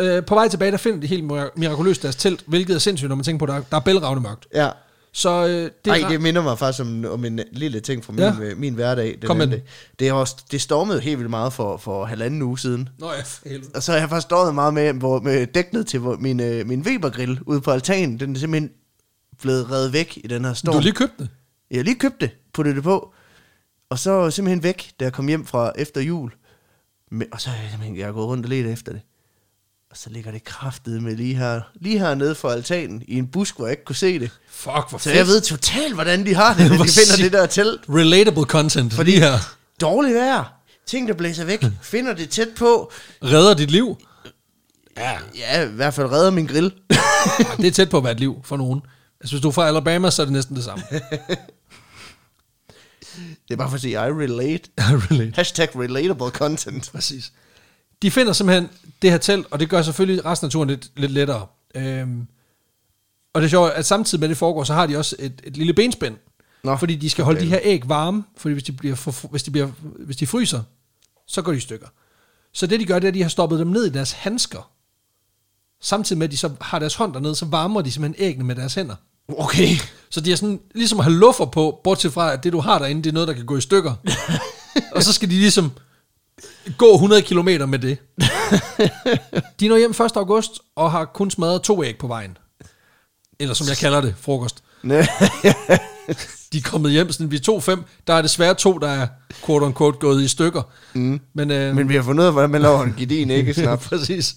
øh, 0.00 0.24
på 0.24 0.34
vej 0.34 0.48
tilbage, 0.48 0.70
der 0.70 0.76
finder 0.76 1.00
de 1.00 1.06
helt 1.06 1.32
mira- 1.32 1.50
mirakuløst 1.56 2.02
deres 2.02 2.16
telt, 2.16 2.44
hvilket 2.46 2.74
er 2.74 2.78
sindssygt, 2.78 3.08
når 3.08 3.16
man 3.16 3.24
tænker 3.24 3.46
på, 3.46 3.52
der, 3.52 3.60
der 3.70 3.76
er 3.76 3.80
bælragende 3.80 4.22
mørkt. 4.22 4.46
Ja. 4.54 4.68
Så 5.12 5.46
øh, 5.46 5.70
det 5.84 6.02
Ej, 6.02 6.08
det 6.08 6.20
minder 6.20 6.42
mig 6.42 6.58
faktisk 6.58 6.80
om, 6.82 7.04
om 7.10 7.24
en 7.24 7.40
lille 7.52 7.80
ting 7.80 8.04
fra 8.04 8.12
min, 8.12 8.20
Ja. 8.20 8.34
ja. 8.42 8.54
min 8.56 8.74
hverdag. 8.74 9.18
Den 9.20 9.26
Kom 9.26 9.40
anden. 9.40 9.60
Det, 9.98 10.08
er 10.08 10.12
også, 10.12 10.36
det 10.50 10.60
stormede 10.62 11.00
helt 11.00 11.18
vildt 11.18 11.30
meget 11.30 11.52
for, 11.52 11.76
for 11.76 12.04
halvanden 12.04 12.42
uge 12.42 12.58
siden. 12.58 12.88
Nå 12.98 13.06
ja, 13.12 13.20
for 13.22 13.48
helvede. 13.48 13.70
Og 13.74 13.82
så 13.82 13.92
har 13.92 13.98
jeg 13.98 14.08
faktisk 14.08 14.26
stået 14.26 14.54
meget 14.54 14.74
med, 14.74 14.92
hvor, 14.92 15.20
med 15.20 15.46
dæknet 15.46 15.86
til 15.86 16.00
hvor, 16.00 16.16
min, 16.16 16.40
øh, 16.40 16.66
min 16.66 16.80
Weber-grill 16.82 17.38
ude 17.46 17.60
på 17.60 17.70
altanen. 17.70 18.20
Den 18.20 18.34
er 18.34 18.38
simpelthen 18.38 18.70
blevet 19.42 19.70
reddet 19.70 19.92
væk 19.92 20.18
i 20.24 20.26
den 20.26 20.44
her 20.44 20.54
storm. 20.54 20.72
Du 20.72 20.78
har 20.78 20.82
lige 20.82 20.92
købt 20.94 21.18
det. 21.18 21.28
Jeg 21.70 21.78
har 21.78 21.84
lige 21.84 21.98
købt 21.98 22.20
det, 22.20 22.30
puttet 22.54 22.76
det 22.76 22.82
på. 22.84 23.12
Og 23.90 23.98
så 23.98 24.30
simpelthen 24.30 24.62
væk, 24.62 24.90
da 25.00 25.04
jeg 25.04 25.12
kom 25.12 25.28
hjem 25.28 25.46
fra 25.46 25.72
efter 25.76 26.00
jul. 26.00 26.30
Og 27.32 27.40
så 27.40 27.50
jeg 27.50 27.58
simpelthen, 27.70 27.96
jeg 27.98 28.08
er 28.08 28.12
gået 28.12 28.26
rundt 28.26 28.46
og 28.46 28.50
let 28.50 28.66
efter 28.72 28.92
det. 28.92 29.00
Og 29.90 29.96
så 29.96 30.10
ligger 30.10 30.30
det 30.30 30.44
kraftet 30.44 31.02
med 31.02 31.16
lige 31.16 31.34
her, 31.34 31.60
lige 31.80 31.98
hernede 31.98 32.34
for 32.34 32.50
altanen, 32.50 33.02
i 33.08 33.18
en 33.18 33.26
busk, 33.26 33.56
hvor 33.56 33.66
jeg 33.66 33.72
ikke 33.72 33.84
kunne 33.84 33.96
se 33.96 34.18
det. 34.18 34.30
Fuck, 34.50 34.90
hvor 34.90 34.98
Så 34.98 35.10
jeg 35.10 35.26
ved 35.26 35.40
totalt, 35.40 35.94
hvordan 35.94 36.26
de 36.26 36.34
har 36.34 36.54
det, 36.54 36.62
når 36.70 36.76
de 36.84 36.88
finder 36.90 37.16
det 37.22 37.32
der 37.32 37.46
telt. 37.46 37.80
Relatable 37.88 38.42
content. 38.44 38.94
Fordi 38.94 39.10
Fordi- 39.12 39.20
her 39.24 39.32
Dårligt 39.80 40.14
vejr. 40.14 40.54
Ting, 40.86 41.08
der 41.08 41.14
blæser 41.14 41.44
væk. 41.44 41.64
Finder 41.82 42.14
det 42.14 42.30
tæt 42.30 42.48
på. 42.56 42.92
redder 43.24 43.54
dit 43.54 43.70
liv. 43.70 43.96
Ja, 44.96 45.18
ja 45.36 45.68
i 45.68 45.72
hvert 45.72 45.94
fald 45.94 46.10
redder 46.10 46.30
min 46.30 46.46
grill. 46.46 46.72
Det 47.56 47.66
er 47.66 47.70
tæt 47.70 47.90
på 47.90 47.96
at 47.98 48.04
være 48.04 48.12
et 48.12 48.20
liv 48.20 48.40
for 48.44 48.56
nogen. 48.56 48.80
Altså, 49.20 49.34
hvis 49.34 49.42
du 49.42 49.48
er 49.48 49.52
fra 49.52 49.66
Alabama, 49.66 50.10
så 50.10 50.22
er 50.22 50.26
det 50.26 50.32
næsten 50.32 50.56
det 50.56 50.64
samme. 50.64 50.84
Det 53.48 53.54
er 53.54 53.56
bare 53.56 53.68
for 53.68 53.74
at 53.74 53.80
sige, 53.80 53.92
I 53.92 53.96
relate. 53.96 54.70
Relate. 55.10 55.32
Hashtag 55.34 55.76
relatable 55.76 56.30
content. 56.30 56.90
Præcis. 56.92 57.32
De 58.02 58.10
finder 58.10 58.32
simpelthen 58.32 58.68
det 59.02 59.10
her 59.10 59.18
telt, 59.18 59.46
og 59.50 59.60
det 59.60 59.68
gør 59.68 59.82
selvfølgelig 59.82 60.24
resten 60.24 60.44
af 60.44 60.50
turen 60.50 60.68
lidt, 60.68 60.90
lidt 60.96 61.12
lettere. 61.12 61.46
Øhm, 61.74 62.26
og 63.32 63.40
det 63.40 63.46
er 63.46 63.50
sjovt, 63.50 63.72
at 63.72 63.86
samtidig 63.86 64.20
med 64.20 64.28
det 64.28 64.36
foregår, 64.36 64.64
så 64.64 64.74
har 64.74 64.86
de 64.86 64.96
også 64.96 65.16
et, 65.18 65.40
et 65.44 65.56
lille 65.56 65.74
benspænd. 65.74 66.16
Nå, 66.64 66.76
fordi 66.76 66.96
de 66.96 67.10
skal 67.10 67.24
holde 67.24 67.40
de 67.40 67.46
her 67.46 67.60
æg 67.62 67.88
varme, 67.88 68.24
fordi 68.36 68.52
hvis 68.52 68.64
de, 68.64 68.72
bliver 68.72 68.94
for, 68.94 69.28
hvis, 69.28 69.42
de 69.42 69.50
bliver, 69.50 69.66
hvis 69.82 70.16
de 70.16 70.26
fryser, 70.26 70.62
så 71.26 71.42
går 71.42 71.52
de 71.52 71.58
i 71.58 71.60
stykker. 71.60 71.86
Så 72.52 72.66
det 72.66 72.80
de 72.80 72.84
gør, 72.86 72.98
det 72.98 73.04
er, 73.04 73.08
at 73.08 73.14
de 73.14 73.22
har 73.22 73.28
stoppet 73.28 73.58
dem 73.58 73.66
ned 73.66 73.84
i 73.84 73.90
deres 73.90 74.12
handsker. 74.12 74.70
Samtidig 75.80 76.18
med, 76.18 76.26
at 76.26 76.30
de 76.30 76.36
så 76.36 76.50
har 76.60 76.78
deres 76.78 76.94
hånd 76.94 77.12
dernede, 77.14 77.34
så 77.34 77.46
varmer 77.46 77.80
de 77.80 77.92
simpelthen 77.92 78.26
æggene 78.26 78.44
med 78.44 78.54
deres 78.54 78.74
hænder. 78.74 78.96
Okay. 79.28 79.76
Så 80.10 80.20
de 80.20 80.32
er 80.32 80.36
sådan, 80.36 80.60
ligesom 80.74 80.98
at 80.98 81.04
have 81.04 81.16
luffer 81.16 81.44
på, 81.44 81.80
bortset 81.84 82.12
fra, 82.12 82.32
at 82.32 82.44
det 82.44 82.52
du 82.52 82.60
har 82.60 82.78
derinde, 82.78 83.02
det 83.02 83.10
er 83.10 83.14
noget, 83.14 83.28
der 83.28 83.34
kan 83.34 83.46
gå 83.46 83.56
i 83.56 83.60
stykker. 83.60 83.94
og 84.94 85.02
så 85.02 85.12
skal 85.12 85.30
de 85.30 85.34
ligesom 85.34 85.72
gå 86.78 86.94
100 86.94 87.22
km 87.22 87.48
med 87.68 87.78
det. 87.78 87.98
De 89.60 89.68
når 89.68 89.76
hjem 89.76 89.90
1. 89.90 90.00
august, 90.14 90.52
og 90.76 90.90
har 90.90 91.04
kun 91.04 91.30
smadret 91.30 91.62
to 91.62 91.84
æg 91.84 91.98
på 91.98 92.06
vejen. 92.06 92.36
Eller 93.40 93.54
som 93.54 93.66
jeg 93.68 93.76
kalder 93.76 94.00
det, 94.00 94.14
frokost. 94.20 94.62
De 96.52 96.58
er 96.58 96.62
kommet 96.64 96.92
hjem, 96.92 97.12
sådan 97.12 97.30
vi 97.30 97.38
to 97.38 97.60
fem. 97.60 97.84
Der 98.06 98.14
er 98.14 98.22
desværre 98.22 98.54
to, 98.54 98.78
der 98.78 98.88
er 98.88 99.06
quote 99.46 99.66
unquote 99.66 99.98
gået 99.98 100.22
i 100.22 100.28
stykker. 100.28 100.62
Mm. 100.94 101.20
Men, 101.34 101.50
øh, 101.50 101.74
Men 101.74 101.88
vi 101.88 101.94
har 101.94 102.02
fundet 102.02 102.22
ud 102.22 102.26
af, 102.26 102.32
hvordan 102.32 102.50
man 102.50 102.62
laver 102.62 102.82
en 102.82 102.94
gedin 102.98 103.30
æggesnap. 103.30 103.80
Præcis. 103.88 104.36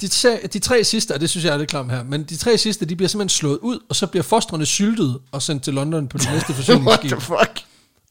De, 0.00 0.08
tre, 0.08 0.40
de 0.52 0.58
tre 0.58 0.84
sidste, 0.84 1.14
og 1.14 1.20
det 1.20 1.30
synes 1.30 1.44
jeg 1.44 1.52
er 1.54 1.58
lidt 1.58 1.70
klam 1.70 1.88
her, 1.88 2.02
men 2.02 2.22
de 2.22 2.36
tre 2.36 2.58
sidste, 2.58 2.84
de 2.86 2.96
bliver 2.96 3.08
simpelthen 3.08 3.28
slået 3.28 3.58
ud, 3.58 3.78
og 3.88 3.96
så 3.96 4.06
bliver 4.06 4.22
fostrene 4.22 4.66
syltet 4.66 5.18
og 5.32 5.42
sendt 5.42 5.62
til 5.62 5.74
London 5.74 6.08
på 6.08 6.18
det 6.18 6.28
næste 6.32 6.52
What 6.52 6.56
forsyningsskib. 6.56 7.10
the 7.10 7.20
fuck? 7.20 7.60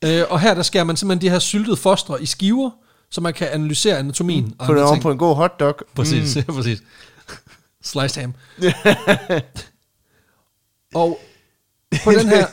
øh, 0.03 0.23
og 0.30 0.39
her 0.39 0.53
der 0.53 0.64
skærer 0.64 0.84
man 0.84 0.97
simpelthen 0.97 1.22
de 1.27 1.30
her 1.31 1.39
syltede 1.39 1.77
fostre 1.77 2.22
i 2.23 2.26
skiver, 2.26 2.69
så 3.11 3.22
man 3.22 3.34
kan 3.34 3.47
analysere 3.47 3.97
anatomien. 3.97 4.53
og 4.60 4.65
Put 4.68 4.77
det 4.77 4.88
ting. 4.91 5.01
på 5.01 5.11
en 5.11 5.18
god 5.18 5.35
hotdog. 5.35 5.76
Præcis, 5.95 6.35
mm. 6.35 6.43
præcis. 6.55 6.84
Sliced 7.84 8.22
ham. 8.22 8.34
og 10.95 11.19
på 12.03 12.11
den 12.11 12.27
her... 12.30 12.45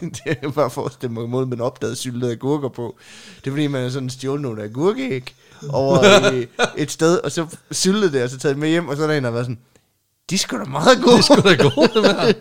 det 0.00 0.38
er 0.42 0.50
bare 0.50 0.70
forestille 0.70 1.12
mig 1.12 1.28
måde, 1.28 1.46
man 1.46 1.60
opdagede 1.60 1.96
syltede 1.96 2.32
agurker 2.32 2.68
på. 2.68 2.96
Det 3.38 3.46
er 3.46 3.50
fordi, 3.50 3.66
man 3.66 3.82
har 3.82 3.90
sådan 3.90 4.10
stjålet 4.10 4.42
nogle 4.42 4.62
agurkeæg 4.62 5.34
over 5.68 6.32
i 6.32 6.46
et 6.76 6.90
sted, 6.90 7.18
og 7.18 7.32
så 7.32 7.46
syltede 7.70 8.12
det, 8.12 8.22
og 8.22 8.30
så 8.30 8.38
taget 8.38 8.58
med 8.58 8.68
hjem, 8.68 8.88
og 8.88 8.96
så 8.96 9.02
er 9.02 9.06
der 9.06 9.14
en, 9.14 9.24
der 9.24 9.30
var 9.30 9.42
sådan, 9.42 9.58
de 10.30 10.38
sgu 10.38 10.58
da 10.58 10.64
meget 10.64 11.02
gode. 11.02 11.16
Det 11.16 11.24
skulle 11.24 11.42
da 11.42 11.62
dem 11.94 12.04
her. 12.04 12.32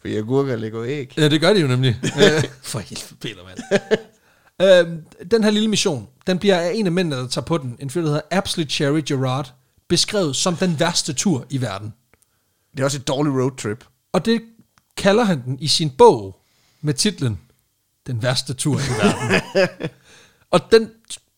Fordi 0.00 0.16
agurker 0.16 0.56
lægger 0.56 0.84
æg. 0.84 1.14
Ja, 1.16 1.28
det 1.28 1.40
gør 1.40 1.52
de 1.52 1.60
jo 1.60 1.66
nemlig. 1.66 2.00
For 2.62 2.78
helvede, 2.78 3.14
Peter, 3.20 3.44
mand. 3.44 4.88
øhm, 4.88 5.28
den 5.30 5.44
her 5.44 5.50
lille 5.50 5.68
mission, 5.68 6.08
den 6.26 6.38
bliver 6.38 6.58
af 6.58 6.72
en 6.74 6.86
af 6.86 6.92
mændene, 6.92 7.16
der 7.16 7.28
tager 7.28 7.44
på 7.44 7.58
den, 7.58 7.76
en 7.78 7.90
fyr, 7.90 8.00
der 8.00 8.08
hedder 8.08 8.22
Absolute 8.30 8.70
Cherry 8.70 9.02
Gerard, 9.06 9.52
beskrevet 9.88 10.36
som 10.36 10.56
den 10.56 10.80
værste 10.80 11.12
tur 11.12 11.46
i 11.50 11.60
verden. 11.60 11.94
Det 12.72 12.80
er 12.80 12.84
også 12.84 12.98
et 12.98 13.08
dårligt 13.08 13.36
roadtrip. 13.36 13.84
Og 14.12 14.24
det 14.24 14.42
kalder 14.96 15.24
han 15.24 15.42
den 15.44 15.58
i 15.60 15.68
sin 15.68 15.90
bog 15.90 16.40
med 16.80 16.94
titlen 16.94 17.40
Den 18.06 18.22
værste 18.22 18.54
tur 18.54 18.78
i 18.78 18.82
verden. 18.98 19.40
og 20.50 20.60
den 20.72 20.90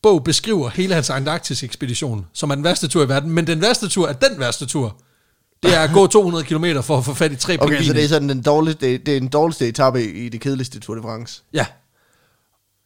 bog 0.03 0.25
beskriver 0.25 0.69
hele 0.69 0.95
hans 0.95 1.11
Antarktis 1.11 1.63
ekspedition, 1.63 2.27
som 2.33 2.51
er 2.51 2.55
den 2.55 2.65
værste 2.65 2.89
tur 2.89 3.05
i 3.05 3.09
verden, 3.09 3.31
men 3.31 3.47
den 3.47 3.61
værste 3.61 3.89
tur 3.89 4.09
er 4.09 4.13
den 4.13 4.39
værste 4.41 4.67
tur. 4.67 4.97
Det 5.63 5.75
er 5.75 5.81
at 5.81 5.91
gå 5.95 6.07
200 6.07 6.45
km 6.45 6.65
for 6.83 6.99
at 6.99 7.05
få 7.05 7.15
fat 7.15 7.33
i 7.33 7.37
tre 7.37 7.57
Okay, 7.61 7.63
så 7.63 7.69
pingviner. 7.69 7.95
det 7.95 8.05
er 8.05 8.09
sådan 8.09 8.29
den 8.29 8.43
dårligste, 8.43 8.99
det 8.99 9.17
er 9.17 9.21
den 9.21 9.29
dårligste 9.29 9.69
etape 9.69 10.05
i 10.05 10.29
det 10.29 10.41
kedeligste 10.41 10.81
Tour 10.81 10.97
de 10.97 11.03
France. 11.03 11.43
Ja. 11.53 11.67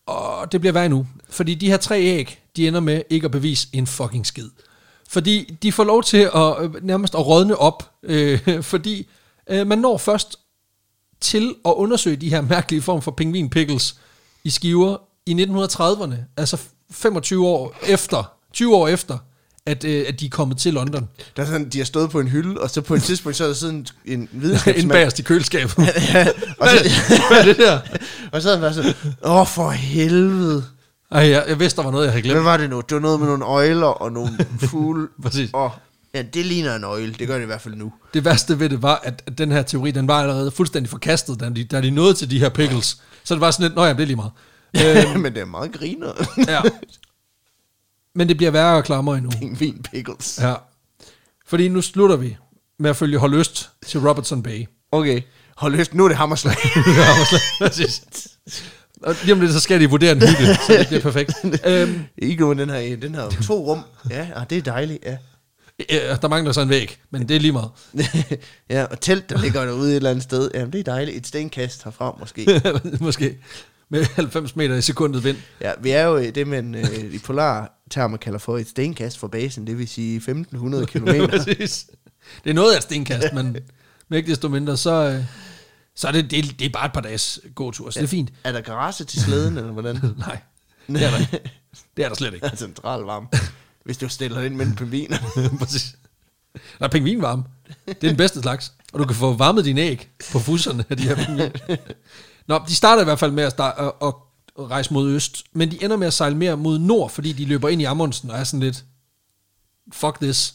Og 0.07 0.53
det 0.53 0.61
bliver 0.61 0.73
værre 0.73 0.89
nu. 0.89 1.07
Fordi 1.31 1.55
de 1.55 1.67
her 1.71 1.77
tre 1.77 2.01
æg, 2.01 2.43
de 2.57 2.69
ender 2.69 2.81
med 2.81 3.03
ikke 3.11 3.25
at 3.25 3.31
bevise 3.31 3.69
en 3.73 3.87
fucking 3.87 4.27
skid. 4.27 4.49
Fordi 5.09 5.59
de 5.63 5.73
får 5.73 5.85
lov 5.85 6.03
til 6.03 6.31
at 6.35 6.55
øh, 6.61 6.85
nærmest 6.85 7.15
at 7.15 7.27
rådne 7.27 7.57
op. 7.57 7.91
Øh, 8.03 8.63
fordi 8.73 9.09
øh, 9.51 9.67
man 9.67 9.79
når 9.79 9.99
først 9.99 10.39
til 11.21 11.55
at 11.65 11.73
undersøge 11.73 12.17
de 12.17 12.29
her 12.29 12.41
mærkelige 12.41 12.83
form 12.83 13.03
for 13.03 13.11
pingvin 13.11 13.51
pickles 13.51 13.95
i 14.45 14.51
skiver 14.51 14.97
i 15.27 15.45
1930'erne. 15.45 16.15
Altså 16.37 16.57
25 16.91 17.47
år 17.47 17.77
efter, 17.87 18.33
20 18.53 18.77
år 18.77 18.89
efter, 18.89 19.19
at, 19.67 19.85
øh, 19.85 20.05
at 20.09 20.21
de 20.21 20.27
er 20.27 20.31
kommet 20.31 20.59
til 20.59 20.75
London. 20.75 21.09
Der 21.37 21.43
er 21.43 21.47
sådan, 21.47 21.69
de 21.69 21.79
har 21.79 21.85
stået 21.85 22.11
på 22.11 22.21
en 22.21 22.29
hylde, 22.29 22.61
og 22.61 22.71
så 22.71 22.81
på 22.81 22.95
et 22.95 23.03
tidspunkt, 23.03 23.37
så 23.37 23.45
er 23.45 23.49
der 23.49 23.55
sådan 23.55 23.87
en 24.05 24.29
videnskabsmand. 24.33 24.93
bagerst 24.99 25.19
i 25.19 25.23
køleskabet. 25.23 25.79
ja, 26.15 26.29
og, 26.59 26.69
så, 26.69 26.91
Hvad 27.29 27.39
er 27.41 27.45
det 27.45 27.57
der? 27.57 27.79
og 28.33 28.43
så 28.43 28.51
er 28.51 28.57
han 28.57 28.75
sådan, 28.75 28.95
åh 29.25 29.47
for 29.47 29.71
helvede. 29.71 30.65
Ej, 31.11 31.29
jeg, 31.31 31.45
jeg 31.49 31.61
vidste, 31.61 31.77
der 31.77 31.83
var 31.83 31.91
noget, 31.91 32.05
jeg 32.05 32.13
havde 32.13 32.23
Hvad 32.23 32.33
glemt. 32.33 32.45
var 32.45 32.57
det 32.57 32.71
nu? 32.71 32.81
Det 32.81 32.95
var 32.95 33.01
noget 33.01 33.21
med 33.21 33.29
nogle 33.29 33.45
øjler 33.45 33.87
og 33.87 34.13
nogle 34.13 34.47
fugle. 34.61 35.09
Præcis. 35.23 35.51
Og, 35.53 35.71
ja, 36.15 36.23
det 36.23 36.47
ligner 36.47 36.77
en 36.77 36.85
øjle. 36.85 37.13
Det 37.19 37.27
gør 37.29 37.35
det 37.35 37.43
i 37.43 37.47
hvert 37.47 37.61
fald 37.61 37.75
nu. 37.75 37.93
Det 38.15 38.25
værste 38.25 38.61
ved 38.61 38.69
det 38.69 38.83
var, 38.83 39.01
at, 39.05 39.23
at 39.27 39.39
den 39.39 39.53
her 39.53 39.63
teori, 39.63 39.91
den 39.91 40.09
var 40.09 40.21
allerede 40.21 40.51
fuldstændig 40.51 40.91
forkastet, 40.91 41.41
da 41.41 41.49
de, 41.49 41.65
da 41.65 41.81
de 41.81 41.91
nåede 41.91 42.15
til 42.15 42.31
de 42.31 42.39
her 42.39 42.49
pickles. 42.49 43.03
Så 43.25 43.35
det 43.35 43.41
var 43.41 43.51
sådan 43.51 43.65
lidt, 43.65 43.77
nå 43.77 43.85
ja, 43.85 43.93
det 43.93 44.01
er 44.01 44.07
lige 44.07 44.17
meget. 44.17 44.33
Øh, 45.15 45.21
Men 45.21 45.35
det 45.35 45.41
er 45.41 45.45
meget 45.45 45.73
griner. 45.73 46.13
ja. 46.53 46.61
Men 48.15 48.29
det 48.29 48.37
bliver 48.37 48.51
værre 48.51 48.77
og 48.77 48.85
klammer 48.85 49.15
endnu. 49.15 49.31
Pingvin 49.31 49.83
pickles. 49.93 50.39
Ja. 50.43 50.55
Fordi 51.47 51.69
nu 51.69 51.83
slutter 51.83 52.17
vi 52.17 52.37
med 52.79 52.91
at 52.91 52.97
følge 52.97 53.19
Hold 53.19 53.35
Øst 53.35 53.71
til 53.87 54.01
Robertson 54.01 54.43
Bay. 54.43 54.67
Okay, 54.93 55.21
hold 55.57 55.77
løst. 55.77 55.95
Nu 55.95 56.05
er 56.05 56.09
det 56.09 56.17
hammerslag. 56.17 56.55
Præcis. 57.59 58.03
Og 59.03 59.17
lige 59.23 59.33
om 59.33 59.41
lidt, 59.41 59.53
så 59.53 59.61
skal 59.61 59.81
de 59.81 59.91
vurdere 59.91 60.13
en 60.13 60.21
hytte, 60.21 60.55
så 60.55 60.73
det 60.79 60.87
bliver 60.87 61.01
perfekt. 61.03 61.33
Øhm, 61.67 62.05
Ikke 62.19 62.43
nu, 62.43 62.53
den 62.53 62.71
her, 62.71 62.97
den 62.97 63.15
her 63.15 63.29
to 63.47 63.55
rum. 63.55 63.81
Ja, 64.11 64.27
ah, 64.35 64.47
det 64.51 64.59
er 64.59 64.63
dejligt, 64.63 64.99
ja. 65.07 65.17
Ja, 65.91 66.17
der 66.23 66.29
mangler 66.29 66.53
så 66.53 66.61
en 66.61 66.69
væg, 66.69 66.99
men 67.11 67.29
det 67.29 67.37
er 67.37 67.41
lige 67.41 67.53
meget. 67.53 67.71
ja, 68.71 68.85
og 68.85 69.01
telt, 69.01 69.31
der 69.31 69.39
ligger 69.41 69.65
derude 69.65 69.91
et 69.91 69.97
eller 69.97 70.11
andet 70.11 70.23
sted. 70.25 70.51
Jamen, 70.55 70.73
det 70.73 70.79
er 70.81 70.85
dejligt. 70.85 71.17
Et 71.17 71.27
stenkast 71.27 71.85
herfra, 71.85 72.17
måske. 72.21 72.63
Måske 73.01 73.39
med 73.91 74.05
90 74.15 74.57
meter 74.57 74.75
i 74.75 74.83
sekundet 74.83 75.25
vind. 75.25 75.37
Ja, 75.61 75.73
vi 75.81 75.91
er 75.91 76.03
jo 76.05 76.17
i 76.17 76.31
det, 76.31 76.47
man 76.47 76.75
øh, 76.75 77.15
i 77.15 77.19
polar 77.19 77.81
termer 77.91 78.17
kalder 78.17 78.39
for 78.39 78.59
et 78.59 78.69
stenkast 78.69 79.19
fra 79.19 79.29
basen. 79.29 79.67
Det 79.67 79.79
vil 79.79 79.89
sige 79.89 80.17
1500 80.17 80.87
km. 80.93 81.09
Præcis. 81.29 81.87
Det 82.45 82.51
er 82.51 82.55
noget 82.55 82.73
af 82.73 82.77
et 82.77 82.83
stenkast, 82.83 83.33
men, 83.35 83.57
men 84.09 84.17
ikke 84.17 84.31
desto 84.31 84.49
mindre, 84.49 84.77
så, 84.77 84.91
øh, 84.93 85.25
så 85.97 86.09
er 86.09 86.13
det, 86.13 86.31
det, 86.31 86.39
er- 86.39 86.43
det 86.59 86.65
er 86.65 86.71
bare 86.73 86.87
et 86.87 86.93
par 86.93 87.01
dages 87.01 87.41
gåtur, 87.55 87.91
så 87.91 88.01
det 88.01 88.05
er 88.05 88.09
fint. 88.09 88.33
er 88.45 88.53
der 88.53 88.61
garage 88.61 89.05
til 89.05 89.21
slæden, 89.23 89.57
eller 89.59 89.73
hvordan? 89.73 89.97
Nej, 90.19 90.39
det 90.89 91.03
er 91.03 91.11
der 91.11 91.19
ikke. 91.19 91.41
Det 91.97 92.05
er 92.05 92.09
der 92.09 92.17
slet 92.17 92.35
ikke. 92.35 92.51
Central 92.57 93.01
varme. 93.01 93.27
Hvis 93.89 93.99
du 93.99 94.09
stiller 94.09 94.41
ind 94.41 94.55
mellem 94.55 94.75
pingviner. 94.77 95.17
Præcis. 95.59 95.97
Der 96.79 96.85
er 96.85 96.89
pingvinvarme. 96.89 97.45
Det 97.87 97.91
er 97.91 98.09
den 98.09 98.17
bedste 98.17 98.43
slags. 98.43 98.73
Og 98.93 98.99
du 98.99 99.05
kan 99.05 99.17
få 99.17 99.33
varmet 99.33 99.65
dine 99.65 99.81
æg 99.81 100.11
på 100.33 100.39
fusserne 100.39 100.85
af 100.91 100.97
de 100.97 101.03
her 101.03 101.15
pingviner. 101.17 101.77
Nå, 102.49 102.61
de 102.69 102.75
starter 102.75 103.03
i 103.03 103.05
hvert 103.05 103.19
fald 103.19 103.33
med 103.33 103.45
at, 103.45 103.53
starte, 103.53 103.81
at, 103.81 103.93
at 104.03 104.15
rejse 104.71 104.93
mod 104.93 105.11
øst, 105.11 105.45
men 105.53 105.71
de 105.71 105.85
ender 105.85 105.97
med 105.97 106.07
at 106.07 106.13
sejle 106.13 106.37
mere 106.37 106.57
mod 106.57 106.79
nord, 106.79 107.11
fordi 107.11 107.33
de 107.33 107.45
løber 107.45 107.69
ind 107.69 107.81
i 107.81 107.85
Amundsen 107.85 108.31
og 108.31 108.39
er 108.39 108.45
sådan 108.45 108.61
lidt, 108.61 108.85
fuck 109.93 110.21
this. 110.21 110.55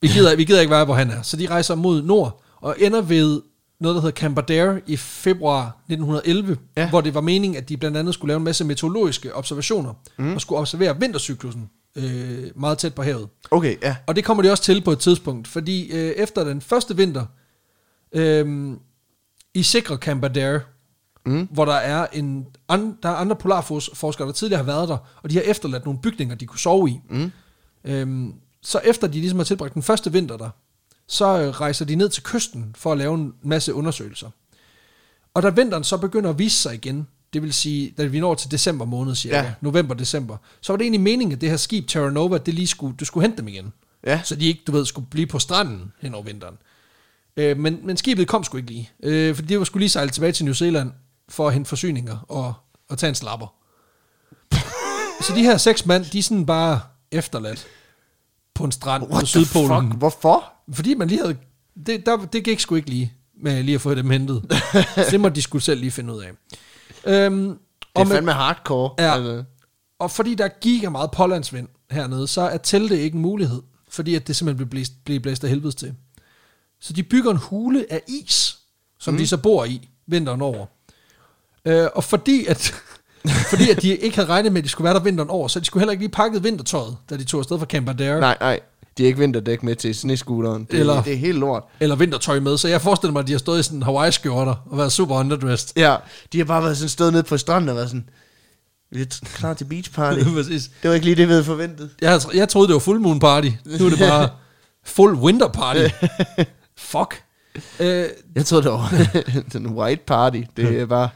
Vi 0.00 0.08
gider, 0.08 0.36
vi 0.36 0.44
gider 0.44 0.60
ikke 0.60 0.70
være, 0.70 0.84
hvor 0.84 0.94
han 0.94 1.10
er. 1.10 1.22
Så 1.22 1.36
de 1.36 1.46
rejser 1.48 1.74
mod 1.74 2.02
nord 2.02 2.42
og 2.56 2.76
ender 2.78 3.00
ved 3.00 3.42
noget, 3.80 3.94
der 3.94 4.00
hedder 4.00 4.16
Camberdaire 4.16 4.80
i 4.86 4.96
februar 4.96 5.66
1911, 5.66 6.58
Ja. 6.76 6.82
ja. 6.82 6.88
hvor 6.88 7.00
det 7.00 7.14
var 7.14 7.20
meningen, 7.20 7.56
at 7.56 7.68
de 7.68 7.76
blandt 7.76 7.96
andet 7.96 8.14
skulle 8.14 8.28
lave 8.28 8.36
en 8.38 8.44
masse 8.44 8.64
meteorologiske 8.64 9.34
observationer, 9.34 9.94
mm. 10.18 10.34
og 10.34 10.40
skulle 10.40 10.58
observere 10.58 11.00
vintercyklusen 11.00 11.70
øh, 11.96 12.50
meget 12.60 12.78
tæt 12.78 12.94
på 12.94 13.02
havet. 13.02 13.28
Okay, 13.50 13.76
ja. 13.82 13.96
Og 14.06 14.16
det 14.16 14.24
kommer 14.24 14.42
de 14.42 14.50
også 14.50 14.62
til 14.62 14.84
på 14.84 14.92
et 14.92 14.98
tidspunkt, 14.98 15.48
fordi 15.48 15.92
øh, 15.92 16.10
efter 16.10 16.44
den 16.44 16.60
første 16.60 16.96
vinter, 16.96 17.26
øh, 18.12 18.72
i 19.54 19.62
sikre 19.62 19.96
Camberdaire, 19.96 20.60
mm. 21.26 21.48
hvor 21.50 21.64
der 21.64 21.74
er, 21.74 22.06
en, 22.12 22.46
an, 22.68 22.98
der 23.02 23.08
er 23.08 23.14
andre 23.14 23.36
polarforskere, 23.36 24.26
der 24.26 24.32
tidligere 24.32 24.64
har 24.64 24.72
været 24.72 24.88
der, 24.88 24.98
og 25.22 25.30
de 25.30 25.34
har 25.34 25.42
efterladt 25.42 25.84
nogle 25.84 26.00
bygninger, 26.00 26.34
de 26.34 26.46
kunne 26.46 26.58
sove 26.58 26.90
i. 26.90 27.00
Mm. 27.10 27.32
Øh, 27.84 28.28
så 28.62 28.80
efter 28.84 29.06
de 29.06 29.20
ligesom 29.20 29.38
har 29.38 29.44
tilbragt 29.44 29.74
den 29.74 29.82
første 29.82 30.12
vinter 30.12 30.36
der, 30.36 30.50
så 31.06 31.40
øh, 31.40 31.48
rejser 31.48 31.84
de 31.84 31.96
ned 31.96 32.08
til 32.08 32.22
kysten 32.22 32.74
for 32.78 32.92
at 32.92 32.98
lave 32.98 33.14
en 33.14 33.34
masse 33.42 33.74
undersøgelser. 33.74 34.30
Og 35.34 35.42
da 35.42 35.48
vinteren 35.48 35.84
så 35.84 35.96
begynder 35.96 36.30
at 36.30 36.38
vise 36.38 36.56
sig 36.56 36.74
igen, 36.74 37.08
det 37.32 37.42
vil 37.42 37.52
sige, 37.52 37.94
da 37.98 38.04
vi 38.04 38.20
når 38.20 38.34
til 38.34 38.50
december 38.50 38.84
måned 38.84 39.14
cirka, 39.14 39.36
Ja. 39.36 39.42
ja. 39.44 39.52
november-december, 39.60 40.36
så 40.60 40.72
var 40.72 40.76
det 40.76 40.84
egentlig 40.84 41.00
meningen, 41.00 41.32
at 41.32 41.40
det 41.40 41.50
her 41.50 41.56
skib 41.56 41.88
Terra 41.88 42.10
Nova, 42.10 42.38
det 42.38 42.54
lige 42.54 42.66
skulle, 42.66 42.96
du 42.96 43.04
skulle 43.04 43.24
hente 43.26 43.38
dem 43.38 43.48
igen. 43.48 43.72
Ja. 44.06 44.20
Så 44.24 44.34
de 44.36 44.46
ikke, 44.46 44.62
du 44.66 44.72
ved, 44.72 44.84
skulle 44.86 45.06
blive 45.10 45.26
på 45.26 45.38
stranden 45.38 45.92
hen 46.00 46.14
over 46.14 46.24
vinteren. 46.24 46.54
Øh, 47.36 47.58
men, 47.58 47.78
men 47.86 47.96
skibet 47.96 48.28
kom 48.28 48.44
sgu 48.44 48.56
ikke 48.56 48.70
lige, 48.70 48.90
øh, 49.02 49.34
fordi 49.34 49.48
det 49.48 49.58
var 49.58 49.64
skulle 49.64 49.80
lige 49.82 49.88
sejle 49.90 50.10
tilbage 50.10 50.32
til 50.32 50.44
New 50.44 50.54
Zealand 50.54 50.92
for 51.28 51.48
at 51.48 51.54
hente 51.54 51.68
forsyninger 51.68 52.16
og, 52.28 52.54
og 52.88 52.98
tage 52.98 53.08
en 53.08 53.14
slapper. 53.14 53.54
så 55.24 55.32
de 55.36 55.42
her 55.42 55.56
seks 55.56 55.86
mand, 55.86 56.04
de 56.04 56.18
er 56.18 56.22
sådan 56.22 56.46
bare 56.46 56.80
efterladt 57.12 57.66
på 58.54 58.64
en 58.64 58.72
strand 58.72 59.02
What 59.02 59.20
på 59.20 59.26
Sydpolen. 59.26 59.88
fuck? 59.90 59.98
Hvorfor? 59.98 60.52
Fordi 60.72 60.94
man 60.94 61.08
lige 61.08 61.20
havde... 61.20 61.36
Det, 61.86 62.06
der, 62.06 62.16
det 62.16 62.44
gik 62.44 62.60
sgu 62.60 62.74
ikke 62.74 62.90
lige 62.90 63.12
med 63.42 63.62
lige 63.62 63.74
at 63.74 63.80
få 63.80 63.94
dem 63.94 64.10
hentet. 64.10 64.42
Så 64.96 65.06
det 65.10 65.20
måtte 65.20 65.34
de 65.34 65.42
skulle 65.42 65.62
selv 65.62 65.80
lige 65.80 65.90
finde 65.90 66.14
ud 66.14 66.22
af. 66.22 66.30
Øhm, 67.06 67.48
Det 67.48 67.58
er 67.94 68.04
med, 68.04 68.06
fandme 68.06 68.32
hardcore. 68.32 68.90
Ja. 68.98 69.14
Altså. 69.14 69.44
og 69.98 70.10
fordi 70.10 70.34
der 70.34 70.48
gik 70.48 70.82
af 70.82 70.90
meget 70.90 71.10
pålandsvind 71.10 71.68
hernede, 71.90 72.26
så 72.26 72.40
er 72.40 72.56
telte 72.56 73.00
ikke 73.00 73.14
en 73.14 73.22
mulighed. 73.22 73.62
Fordi 73.90 74.14
at 74.14 74.26
det 74.26 74.36
simpelthen 74.36 74.56
blev 74.56 74.68
blæst, 74.68 74.92
blev 75.04 75.20
blæst 75.20 75.44
af 75.44 75.50
helvedes 75.50 75.74
til. 75.74 75.94
Så 76.80 76.92
de 76.92 77.02
bygger 77.02 77.30
en 77.30 77.36
hule 77.36 77.86
af 77.90 78.02
is, 78.08 78.58
som 78.98 79.14
mm. 79.14 79.18
de 79.18 79.26
så 79.26 79.36
bor 79.36 79.64
i 79.64 79.88
vinteren 80.06 80.42
over. 80.42 80.66
Øh, 81.64 81.88
og 81.94 82.04
fordi 82.04 82.46
at, 82.46 82.74
fordi 83.50 83.70
at 83.70 83.82
de 83.82 83.96
ikke 83.96 84.16
havde 84.16 84.28
regnet 84.28 84.52
med, 84.52 84.60
at 84.60 84.64
de 84.64 84.68
skulle 84.68 84.84
være 84.84 84.94
der 84.94 85.00
vinteren 85.00 85.30
over, 85.30 85.48
så 85.48 85.60
de 85.60 85.64
skulle 85.64 85.80
heller 85.80 85.92
ikke 85.92 86.02
lige 86.02 86.12
pakket 86.12 86.44
vintertøjet, 86.44 86.96
da 87.10 87.16
de 87.16 87.24
tog 87.24 87.38
afsted 87.38 87.58
fra 87.58 87.66
Camberdaire. 87.66 88.20
Nej, 88.20 88.36
nej. 88.40 88.60
De 88.98 89.02
har 89.02 89.06
ikke 89.06 89.18
vinterdæk 89.18 89.62
med 89.62 89.76
til 89.76 89.94
snescooteren. 89.94 90.64
Det, 90.70 90.80
Eller- 90.80 91.02
det 91.02 91.12
er 91.12 91.16
helt 91.16 91.38
lort. 91.38 91.62
eller 91.80 91.96
vintertøj 91.96 92.40
med, 92.40 92.58
så 92.58 92.68
jeg 92.68 92.80
forestiller 92.82 93.12
mig, 93.12 93.20
at 93.20 93.26
de 93.26 93.32
har 93.32 93.38
stået 93.38 93.60
i 93.60 93.62
sådan 93.62 93.82
Hawaii-skjorter 93.82 94.54
og 94.70 94.78
været 94.78 94.92
super 94.92 95.14
underdressed. 95.14 95.72
Ja, 95.76 95.96
de 96.32 96.38
har 96.38 96.44
bare 96.44 96.62
været 96.62 96.76
sådan 96.76 96.88
stået 96.88 97.12
nede 97.12 97.22
på 97.22 97.38
stranden 97.38 97.68
og 97.68 97.76
været 97.76 97.88
sådan, 97.88 98.08
vi 98.90 99.00
er 99.00 99.06
klar 99.34 99.54
til 99.54 99.64
beach 99.64 99.92
party. 99.92 100.20
Præcis. 100.34 100.70
det 100.82 100.88
var 100.88 100.94
ikke 100.94 101.06
lige 101.06 101.16
det, 101.16 101.26
vi 101.28 101.32
havde 101.32 101.44
forventet. 101.44 101.90
Jeg, 102.00 102.20
jeg 102.34 102.48
troede, 102.48 102.68
det 102.68 102.74
var 102.74 102.80
full 102.80 103.00
moon 103.00 103.20
party. 103.20 103.48
Nu 103.64 103.86
er 103.86 103.90
det 103.90 103.98
bare 103.98 104.28
full 104.96 105.14
winter 105.14 105.48
party. 105.48 105.80
Fuck. 106.78 107.22
Øh, 107.80 108.04
Jeg 108.34 108.46
troede, 108.46 108.64
det 108.64 108.72
var 108.72 108.88
sådan 109.52 109.66
en 109.66 109.72
white 109.78 110.02
party. 110.06 110.40
Det 110.56 110.80
er 110.80 110.86
bare... 110.86 111.08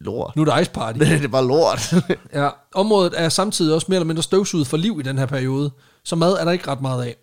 Lort. 0.00 0.36
Nu 0.36 0.42
er 0.44 0.54
det 0.54 0.62
Ice 0.62 0.70
Party. 0.70 0.98
det 0.98 1.24
er 1.24 1.28
bare 1.28 1.46
lort. 1.46 1.94
Ja, 2.34 2.48
området 2.74 3.12
er 3.16 3.28
samtidig 3.28 3.74
også 3.74 3.86
mere 3.88 3.96
eller 3.96 4.06
mindre 4.06 4.22
støvsuget 4.22 4.66
for 4.66 4.76
liv 4.76 4.96
i 5.00 5.02
den 5.02 5.18
her 5.18 5.26
periode, 5.26 5.70
så 6.10 6.16
mad 6.16 6.32
er 6.32 6.44
der 6.44 6.52
ikke 6.52 6.66
ret 6.66 6.80
meget 6.80 7.04
af. 7.04 7.16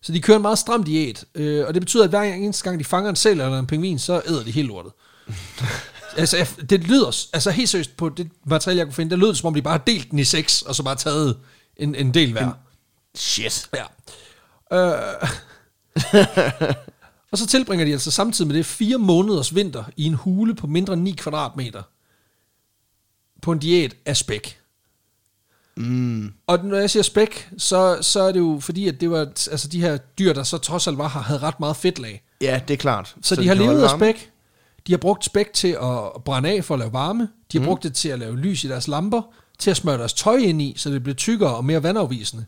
Så 0.00 0.12
de 0.12 0.20
kører 0.20 0.36
en 0.36 0.42
meget 0.42 0.58
stram 0.58 0.84
diæt, 0.84 1.24
øh, 1.34 1.66
og 1.66 1.74
det 1.74 1.82
betyder, 1.82 2.04
at 2.04 2.10
hver 2.10 2.22
eneste 2.22 2.64
gang 2.64 2.78
de 2.78 2.84
fanger 2.84 3.10
en 3.10 3.16
sæl 3.16 3.40
eller 3.40 3.58
en 3.58 3.66
pingvin, 3.66 3.98
så 3.98 4.22
æder 4.26 4.44
de 4.44 4.50
helt 4.50 4.68
lortet. 4.68 4.92
altså, 6.16 6.50
det 6.70 6.84
lyder, 6.84 7.26
altså 7.32 7.50
helt 7.50 7.68
seriøst 7.68 7.96
på 7.96 8.08
det 8.08 8.30
materiale, 8.44 8.78
jeg 8.78 8.86
kunne 8.86 8.94
finde, 8.94 9.10
det 9.10 9.18
lyder 9.18 9.32
som 9.32 9.46
om 9.46 9.54
de 9.54 9.62
bare 9.62 9.78
har 9.78 9.84
delt 9.84 10.10
den 10.10 10.18
i 10.18 10.24
seks, 10.24 10.62
og 10.62 10.74
så 10.74 10.82
bare 10.82 10.96
taget 10.96 11.38
en, 11.76 11.94
en 11.94 12.14
del 12.14 12.32
hver. 12.32 12.52
Shit. 13.14 13.70
Ja. 13.74 13.84
Øh. 14.72 15.28
og 17.32 17.38
så 17.38 17.46
tilbringer 17.46 17.84
de 17.84 17.92
altså 17.92 18.10
samtidig 18.10 18.48
med 18.48 18.56
det 18.56 18.66
fire 18.66 18.98
måneders 18.98 19.54
vinter 19.54 19.84
i 19.96 20.04
en 20.04 20.14
hule 20.14 20.54
på 20.54 20.66
mindre 20.66 20.92
end 20.92 21.02
9 21.02 21.12
kvadratmeter. 21.12 21.82
På 23.42 23.52
en 23.52 23.58
diæt 23.58 23.96
af 24.06 24.16
spæk. 24.16 24.57
Mm. 25.78 26.32
Og 26.46 26.58
når 26.64 26.76
jeg 26.76 26.90
siger 26.90 27.02
spæk, 27.02 27.48
så, 27.58 27.98
så 28.00 28.20
er 28.20 28.32
det 28.32 28.40
jo 28.40 28.58
fordi, 28.62 28.88
at 28.88 29.00
det 29.00 29.10
var 29.10 29.18
altså 29.50 29.68
de 29.68 29.80
her 29.80 29.96
dyr, 29.96 30.32
der 30.32 30.42
så 30.42 30.58
trods 30.58 30.86
alt 30.86 30.98
var, 30.98 31.08
har- 31.08 31.20
havde 31.22 31.40
ret 31.40 31.60
meget 31.60 31.76
fedtlag. 31.76 32.22
Ja, 32.40 32.60
det 32.68 32.74
er 32.74 32.78
klart. 32.78 33.06
Så, 33.22 33.34
så 33.34 33.40
de 33.42 33.48
har 33.48 33.54
kan 33.54 33.64
holde 33.64 33.78
levet 33.80 33.88
af 33.92 33.98
spæk. 33.98 34.30
De 34.86 34.92
har 34.92 34.96
brugt 34.98 35.24
spæk 35.24 35.52
til 35.52 35.68
at 35.68 36.22
brænde 36.24 36.48
af 36.48 36.64
for 36.64 36.74
at 36.74 36.78
lave 36.80 36.92
varme. 36.92 37.28
De 37.52 37.58
har 37.58 37.60
Mhm. 37.60 37.66
brugt 37.66 37.82
det 37.82 37.94
til 37.94 38.08
at 38.08 38.18
lave 38.18 38.36
lys 38.38 38.64
i 38.64 38.68
deres 38.68 38.88
lamper. 38.88 39.22
Til 39.58 39.70
at 39.70 39.76
smøre 39.76 39.98
deres 39.98 40.12
tøj 40.12 40.36
ind 40.36 40.62
i, 40.62 40.74
så 40.76 40.90
det 40.90 41.02
bliver 41.02 41.16
tykkere 41.16 41.56
og 41.56 41.64
mere 41.64 41.82
vandafvisende. 41.82 42.44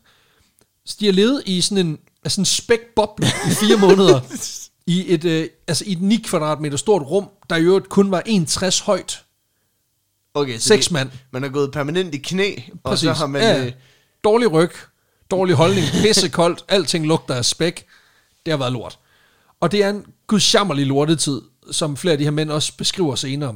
Så 0.85 0.97
de 0.99 1.05
har 1.05 1.13
levet 1.13 1.43
i 1.45 1.61
sådan 1.61 1.85
en, 1.87 1.97
altså 2.23 2.41
en 2.41 2.45
spækboble 2.45 3.27
i 3.27 3.49
fire 3.49 3.77
måneder. 3.87 4.19
I 4.87 5.13
et, 5.13 5.25
øh, 5.25 5.47
altså 5.67 5.83
i 5.87 5.91
et 5.91 6.01
9 6.01 6.15
kvadratmeter 6.25 6.77
stort 6.77 7.01
rum, 7.01 7.25
der 7.49 7.55
i 7.55 7.61
øvrigt 7.61 7.89
kun 7.89 8.11
var 8.11 8.23
1,60 8.27 8.83
højt. 8.83 9.23
Okay, 10.33 10.57
så 10.57 10.67
Seks 10.67 10.87
de- 10.87 10.93
mand. 10.93 11.09
Man 11.31 11.43
er 11.43 11.49
gået 11.49 11.71
permanent 11.71 12.15
i 12.15 12.17
knæ, 12.17 12.55
og 12.71 12.79
Præcis. 12.83 13.01
så 13.03 13.13
har 13.13 13.27
man... 13.27 13.41
ja. 13.41 13.65
Øh, 13.65 13.71
Dårlig 14.23 14.51
ryg, 14.51 14.71
dårlig 15.31 15.55
holdning, 15.55 15.85
pisse 16.01 16.29
koldt, 16.29 16.65
alting 16.75 17.05
lugter 17.07 17.35
af 17.35 17.45
spæk. 17.45 17.85
Det 18.45 18.51
har 18.51 18.57
været 18.57 18.71
lort. 18.73 18.99
Og 19.59 19.71
det 19.71 19.83
er 19.83 19.89
en 19.89 20.05
gudsjammerlig 20.27 20.85
lortetid, 20.87 21.41
som 21.71 21.97
flere 21.97 22.11
af 22.11 22.17
de 22.17 22.23
her 22.23 22.31
mænd 22.31 22.51
også 22.51 22.77
beskriver 22.77 23.15
senere. 23.15 23.55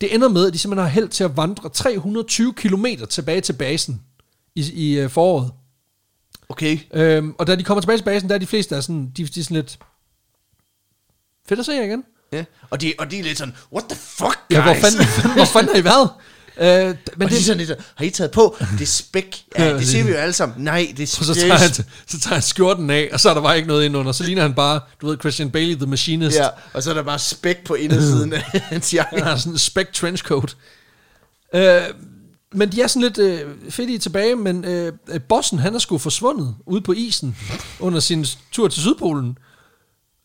Det 0.00 0.14
ender 0.14 0.28
med, 0.28 0.46
at 0.46 0.52
de 0.52 0.58
simpelthen 0.58 0.82
har 0.84 0.92
held 0.92 1.08
til 1.08 1.24
at 1.24 1.36
vandre 1.36 1.68
320 1.68 2.52
km 2.54 2.86
tilbage 3.10 3.40
til 3.40 3.52
basen 3.52 4.02
i, 4.54 4.72
i 4.72 4.98
øh, 4.98 5.10
foråret. 5.10 5.52
okay, 6.48 6.78
Øhm, 6.94 7.34
og 7.38 7.46
da 7.46 7.56
de 7.56 7.64
kommer 7.64 7.80
tilbage 7.80 7.98
til 7.98 8.04
basen, 8.04 8.28
der 8.28 8.34
er 8.34 8.38
de 8.38 8.46
fleste 8.46 8.70
der 8.70 8.76
er 8.76 8.80
sådan, 8.80 9.12
de, 9.16 9.26
de 9.26 9.40
er 9.40 9.44
sådan 9.44 9.54
lidt... 9.56 9.78
Fedt 11.48 11.60
at 11.60 11.66
se 11.66 11.72
jer 11.72 11.82
igen. 11.84 12.04
Ja. 12.32 12.44
Og 12.70 12.80
de, 12.80 12.94
og 12.98 13.10
de 13.10 13.18
er 13.18 13.22
lidt 13.22 13.38
sådan, 13.38 13.54
what 13.72 13.84
the 13.88 13.98
fuck, 13.98 14.38
guys? 14.48 14.56
Ja, 14.56 14.62
hvor 14.62 14.74
fanden, 14.74 15.06
hvor 15.36 15.44
fanden 15.44 15.72
har 15.74 15.80
I 15.80 15.84
været? 15.84 16.10
Øh, 16.60 16.66
men 16.86 16.88
og 16.88 17.18
de 17.18 17.24
er 17.24 17.28
det, 17.28 17.44
sådan 17.44 17.58
lidt, 17.66 17.72
har 17.94 18.04
I 18.04 18.10
taget 18.10 18.30
på? 18.30 18.56
Det 18.72 18.80
er 18.80 18.86
spæk. 18.86 19.36
Ja, 19.58 19.70
det 19.72 19.80
det- 19.80 19.88
siger 19.88 20.04
vi 20.04 20.10
jo 20.10 20.16
alle 20.16 20.32
sammen. 20.32 20.64
Nej, 20.64 20.92
det 20.96 21.02
er 21.14 21.16
Og 21.20 21.24
så 21.24 21.34
spæk. 21.34 21.42
tager, 21.42 21.54
han, 21.58 21.70
så 22.06 22.20
tager 22.20 22.34
han 22.34 22.42
skjorten 22.42 22.90
af, 22.90 23.08
og 23.12 23.20
så 23.20 23.30
er 23.30 23.34
der 23.34 23.40
bare 23.42 23.56
ikke 23.56 23.68
noget 23.68 23.84
indunder. 23.84 24.12
Så 24.12 24.24
ligner 24.24 24.42
han 24.42 24.54
bare, 24.54 24.80
du 25.00 25.06
ved, 25.08 25.16
Christian 25.20 25.50
Bailey, 25.50 25.76
The 25.76 25.86
Machinist. 25.86 26.36
Ja, 26.36 26.48
og 26.72 26.82
så 26.82 26.90
er 26.90 26.94
der 26.94 27.02
bare 27.02 27.18
spæk 27.18 27.64
på 27.64 27.74
indersiden 27.74 28.32
af 28.32 28.42
hans 28.72 28.94
jakke. 28.94 29.16
Han 29.16 29.24
har 29.24 29.36
sådan 29.36 29.52
en 29.52 29.58
spec 29.58 29.86
trenchcoat. 29.94 30.56
Øh, 31.54 31.80
men 32.52 32.72
de 32.72 32.82
er 32.82 32.86
sådan 32.86 33.02
lidt 33.02 33.18
øh, 33.18 33.40
fedtige 33.70 33.98
tilbage, 33.98 34.36
men 34.36 34.64
øh, 34.64 34.92
øh, 35.08 35.20
bossen, 35.20 35.58
han 35.58 35.74
er 35.74 35.78
sgu 35.78 35.98
forsvundet 35.98 36.54
ude 36.66 36.80
på 36.80 36.92
isen 36.92 37.36
under 37.80 38.00
sin 38.00 38.26
tur 38.52 38.68
til 38.68 38.82
Sydpolen. 38.82 39.38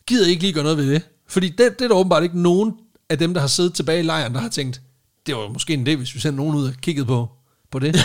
Gider 0.07 0.27
ikke 0.27 0.41
lige 0.41 0.53
gøre 0.53 0.63
noget 0.63 0.77
ved 0.77 0.87
det. 0.93 1.01
Fordi 1.33 1.49
det, 1.49 1.79
det 1.79 1.81
er 1.81 1.87
der 1.87 1.95
åbenbart 1.95 2.23
ikke 2.23 2.41
nogen 2.41 2.73
af 3.09 3.17
dem, 3.17 3.33
der 3.33 3.41
har 3.41 3.47
siddet 3.47 3.73
tilbage 3.73 3.99
i 3.99 4.03
lejren, 4.03 4.33
der 4.33 4.39
har 4.39 4.49
tænkt, 4.49 4.81
det 5.25 5.35
var 5.35 5.49
måske 5.49 5.73
en 5.73 5.87
idé, 5.87 5.95
hvis 5.95 6.15
vi 6.15 6.19
sendte 6.19 6.37
nogen 6.37 6.55
ud 6.55 6.67
og 6.67 6.73
kiggede 6.81 7.05
på, 7.05 7.29
på 7.71 7.79
det. 7.79 7.95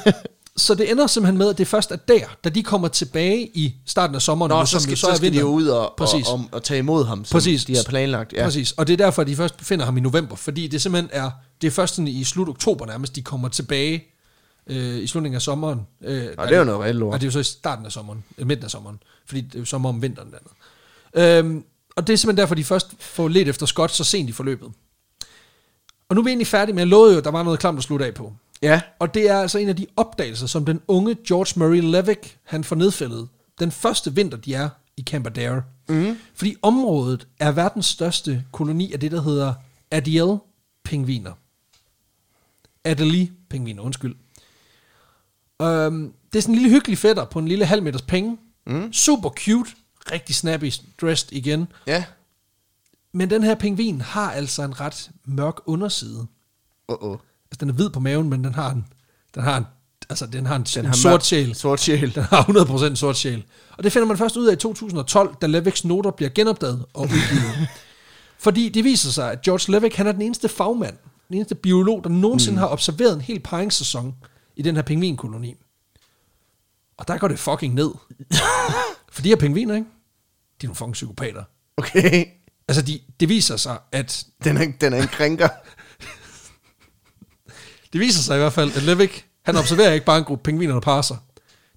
så 0.56 0.74
det 0.74 0.90
ender 0.90 1.06
simpelthen 1.06 1.38
med, 1.38 1.50
at 1.50 1.58
det 1.58 1.66
først 1.66 1.90
er 1.92 1.96
der, 1.96 2.20
da 2.44 2.48
de 2.48 2.62
kommer 2.62 2.88
tilbage 2.88 3.50
i 3.54 3.74
starten 3.86 4.16
af 4.16 4.22
sommeren. 4.22 4.50
Nå, 4.50 4.64
så 4.64 4.80
skal, 4.80 4.90
jo 4.90 4.96
så 4.96 5.12
skal 5.16 5.32
de 5.32 5.38
jo 5.38 5.46
ud 5.46 5.66
og, 5.66 5.80
og, 5.80 5.94
Præcis. 5.98 6.28
og, 6.28 6.44
og 6.52 6.62
tage 6.62 6.78
imod 6.78 7.04
ham, 7.04 7.24
som 7.24 7.36
Præcis. 7.36 7.64
de 7.64 7.76
har 7.76 7.84
planlagt. 7.88 8.32
Ja. 8.32 8.44
Præcis, 8.44 8.72
og 8.72 8.86
det 8.86 8.92
er 8.92 8.96
derfor, 8.96 9.22
at 9.22 9.28
de 9.28 9.36
først 9.36 9.54
finder 9.60 9.84
ham 9.84 9.96
i 9.96 10.00
november, 10.00 10.36
fordi 10.36 10.66
det 10.66 10.82
simpelthen 10.82 11.10
er, 11.12 11.30
det 11.60 11.66
er 11.66 11.70
først 11.70 11.98
i 11.98 12.24
slut 12.24 12.48
oktober 12.48 12.86
nærmest, 12.86 13.16
de 13.16 13.22
kommer 13.22 13.48
tilbage 13.48 14.04
øh, 14.66 14.98
i 15.02 15.06
slutningen 15.06 15.36
af 15.36 15.42
sommeren. 15.42 15.80
Øh, 16.04 16.28
Og 16.38 16.48
det 16.48 16.54
er 16.54 16.58
jo 16.58 16.64
noget 16.64 16.80
reelt 16.80 16.98
lort. 16.98 17.14
Og 17.14 17.20
det 17.20 17.26
er 17.26 17.28
jo 17.28 17.32
så 17.32 17.38
i 17.38 17.44
starten 17.44 17.86
af 17.86 17.92
sommeren, 17.92 18.24
øh, 18.38 18.46
midten 18.46 18.64
af 18.64 18.70
sommeren, 18.70 18.98
fordi 19.26 19.40
det 19.40 19.54
er 19.54 19.58
jo 19.58 19.64
sommer 19.64 19.88
om 19.88 20.02
vinteren 20.02 20.28
dernede. 20.32 20.54
Øhm, 21.14 21.64
og 21.98 22.06
det 22.06 22.12
er 22.12 22.16
simpelthen 22.16 22.40
derfor, 22.40 22.54
de 22.54 22.64
først 22.64 23.02
får 23.02 23.28
let 23.28 23.48
efter 23.48 23.66
Scott 23.66 23.92
så 23.92 24.04
sent 24.04 24.28
i 24.28 24.32
forløbet. 24.32 24.72
Og 26.08 26.14
nu 26.14 26.20
er 26.20 26.24
vi 26.24 26.30
egentlig 26.30 26.46
færdige 26.46 26.74
med, 26.74 26.82
jeg 26.82 26.88
lovede 26.88 27.12
jo, 27.12 27.18
at 27.18 27.24
der 27.24 27.30
var 27.30 27.42
noget 27.42 27.60
klamt 27.60 27.78
at 27.78 27.84
slutte 27.84 28.06
af 28.06 28.14
på. 28.14 28.32
Ja, 28.62 28.80
Og 28.98 29.14
det 29.14 29.30
er 29.30 29.38
altså 29.40 29.58
en 29.58 29.68
af 29.68 29.76
de 29.76 29.86
opdagelser, 29.96 30.46
som 30.46 30.64
den 30.64 30.80
unge 30.88 31.16
George 31.28 31.58
Murray 31.58 31.80
Levick, 31.80 32.36
han 32.42 32.64
får 32.64 32.76
nedfældet 32.76 33.28
den 33.58 33.72
første 33.72 34.14
vinter, 34.14 34.38
de 34.38 34.54
er 34.54 34.68
i 34.96 35.02
Camp 35.02 35.26
Adair. 35.26 35.60
Mm. 35.88 36.18
Fordi 36.34 36.56
området 36.62 37.26
er 37.40 37.52
verdens 37.52 37.86
største 37.86 38.44
koloni 38.52 38.92
af 38.92 39.00
det, 39.00 39.12
der 39.12 39.22
hedder 39.22 39.54
Adiel-pingviner. 39.90 41.32
Adelie-pingviner, 42.84 43.80
undskyld. 43.82 44.14
Um, 45.60 46.12
det 46.32 46.38
er 46.38 46.42
sådan 46.42 46.54
en 46.54 46.60
lille 46.60 46.70
hyggelig 46.70 46.98
fætter 46.98 47.24
på 47.24 47.38
en 47.38 47.48
lille 47.48 47.64
halv 47.64 47.82
meters 47.82 48.02
penge. 48.02 48.38
Mm. 48.66 48.92
Super 48.92 49.30
cute, 49.30 49.70
rigtig 50.12 50.34
snappy 50.34 50.72
dressed 51.00 51.32
igen. 51.32 51.68
ja. 51.86 52.04
Men 53.12 53.30
den 53.30 53.42
her 53.42 53.54
pingvin 53.54 54.00
har 54.00 54.32
altså 54.32 54.62
en 54.62 54.80
ret 54.80 55.10
mørk 55.24 55.54
underside. 55.66 56.26
Uh-oh. 56.92 57.18
Altså, 57.50 57.58
den 57.60 57.68
er 57.68 57.72
hvid 57.72 57.90
på 57.90 58.00
maven, 58.00 58.28
men 58.28 58.44
den 58.44 58.54
har 58.54 58.70
en, 58.70 58.86
den 59.34 59.42
har 59.42 59.56
en, 59.56 59.66
altså, 60.10 60.26
den 60.26 60.46
har 60.46 60.56
en, 60.56 60.62
Den 60.62 60.80
en 60.80 60.86
har 60.86 60.94
sort 60.94 61.26
sjæl. 61.26 61.54
Sort 61.54 61.80
sjæl. 61.80 62.14
Den 62.14 62.22
har 62.22 62.42
100% 62.90 62.94
sort 62.94 63.16
sjæl. 63.16 63.44
Og 63.70 63.84
det 63.84 63.92
finder 63.92 64.08
man 64.08 64.18
først 64.18 64.36
ud 64.36 64.46
af 64.46 64.52
i 64.52 64.56
2012, 64.56 65.34
da 65.40 65.46
Levicks 65.46 65.84
noter 65.84 66.10
bliver 66.10 66.30
genopdaget 66.30 66.86
og 66.94 67.02
udgivet. 67.02 67.68
Fordi 68.38 68.68
det 68.68 68.84
viser 68.84 69.10
sig, 69.10 69.32
at 69.32 69.42
George 69.42 69.72
Levick, 69.72 69.96
han 69.96 70.06
er 70.06 70.12
den 70.12 70.22
eneste 70.22 70.48
fagmand, 70.48 70.96
den 71.28 71.36
eneste 71.36 71.54
biolog, 71.54 72.04
der 72.04 72.10
nogensinde 72.10 72.54
mm. 72.56 72.58
har 72.58 72.68
observeret 72.68 73.14
en 73.14 73.20
hel 73.20 73.40
paringssæson 73.40 74.14
i 74.56 74.62
den 74.62 74.74
her 74.74 74.82
pingvinkoloni. 74.82 75.54
Og 76.96 77.08
der 77.08 77.18
går 77.18 77.28
det 77.28 77.38
fucking 77.38 77.74
ned. 77.74 77.90
For 79.12 79.22
de 79.22 79.28
her 79.28 79.36
pingviner, 79.36 79.74
ikke? 79.74 79.86
De 80.60 80.66
er 80.66 80.68
nogle 80.68 80.76
fucking 80.76 80.92
psykopater. 80.92 81.44
Okay. 81.76 82.24
Altså, 82.68 82.82
de, 82.82 83.00
det 83.20 83.28
viser 83.28 83.56
sig, 83.56 83.78
at 83.92 84.24
Den 84.44 84.56
er, 84.56 84.72
den 84.80 84.92
er 84.92 85.02
en 85.02 85.08
krænker. 85.08 85.48
Det 87.92 88.00
viser 88.00 88.22
sig 88.22 88.36
i 88.36 88.38
hvert 88.38 88.52
fald, 88.52 88.76
at 88.76 88.82
Levick, 88.82 89.26
han 89.44 89.56
observerer 89.56 89.92
ikke 89.92 90.06
bare 90.06 90.18
en 90.18 90.24
gruppe 90.24 90.42
pingviner, 90.42 90.80
der 90.80 91.02
sig. 91.02 91.16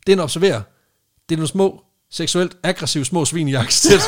Det, 0.08 0.16
han 0.16 0.20
observerer, 0.20 0.62
det 1.30 1.36
er 1.36 1.38
nogle 1.38 1.48
små, 1.48 1.84
seksuelt 2.10 2.58
aggressive 2.64 3.06
små 3.06 3.26
svin 3.26 3.48
i 3.48 3.52
jakkesæt. 3.52 4.02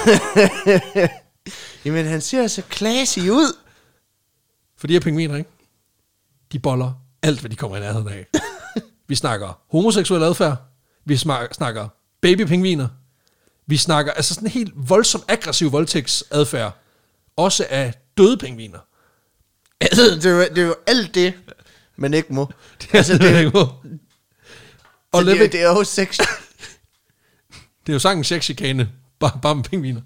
Jamen, 1.85 2.05
han 2.05 2.21
ser 2.21 2.47
så 2.47 2.61
classy 2.71 3.19
ud. 3.19 3.57
For 4.77 4.87
de 4.87 4.93
her 4.93 4.99
pingviner, 4.99 5.35
ikke? 5.35 5.49
De 6.51 6.59
boller 6.59 6.93
alt, 7.21 7.39
hvad 7.39 7.49
de 7.49 7.55
kommer 7.55 7.77
i 7.77 7.79
nærheden 7.79 8.07
af. 8.07 8.25
Vi 9.07 9.15
snakker 9.15 9.61
homoseksuel 9.69 10.23
adfærd. 10.23 10.57
Vi 11.05 11.17
snakker 11.17 11.87
babypingviner. 12.21 12.87
Vi 13.67 13.77
snakker 13.77 14.11
altså 14.11 14.33
sådan 14.33 14.47
en 14.47 14.51
helt 14.51 14.71
voldsom 14.75 15.23
aggressiv 15.27 15.71
voldtægtsadfærd. 15.71 16.77
Også 17.35 17.65
af 17.69 17.93
døde 18.17 18.37
pingviner. 18.37 18.79
Altså, 19.81 20.01
det, 20.03 20.25
er, 20.25 20.29
jo- 20.31 20.39
det 20.55 20.57
er 20.57 20.65
jo 20.67 20.75
alt 20.87 21.15
det, 21.15 21.33
man 21.95 22.13
ikke 22.13 22.33
må. 22.33 22.51
Altså, 22.93 23.17
det, 23.17 23.29
er, 23.45 23.51
og 23.53 23.81
Og 25.11 25.25
det, 25.25 25.31
er, 25.31 25.35
Levick, 25.35 25.51
det 25.51 25.61
er 25.61 25.69
jo 25.69 25.83
sex. 25.83 26.17
det 26.17 27.89
er 27.89 27.93
jo 27.93 27.99
sangen 27.99 28.23
sexchikane, 28.23 28.89
bare, 29.19 29.39
bare 29.41 29.55
med 29.55 29.63
pingviner. 29.63 30.01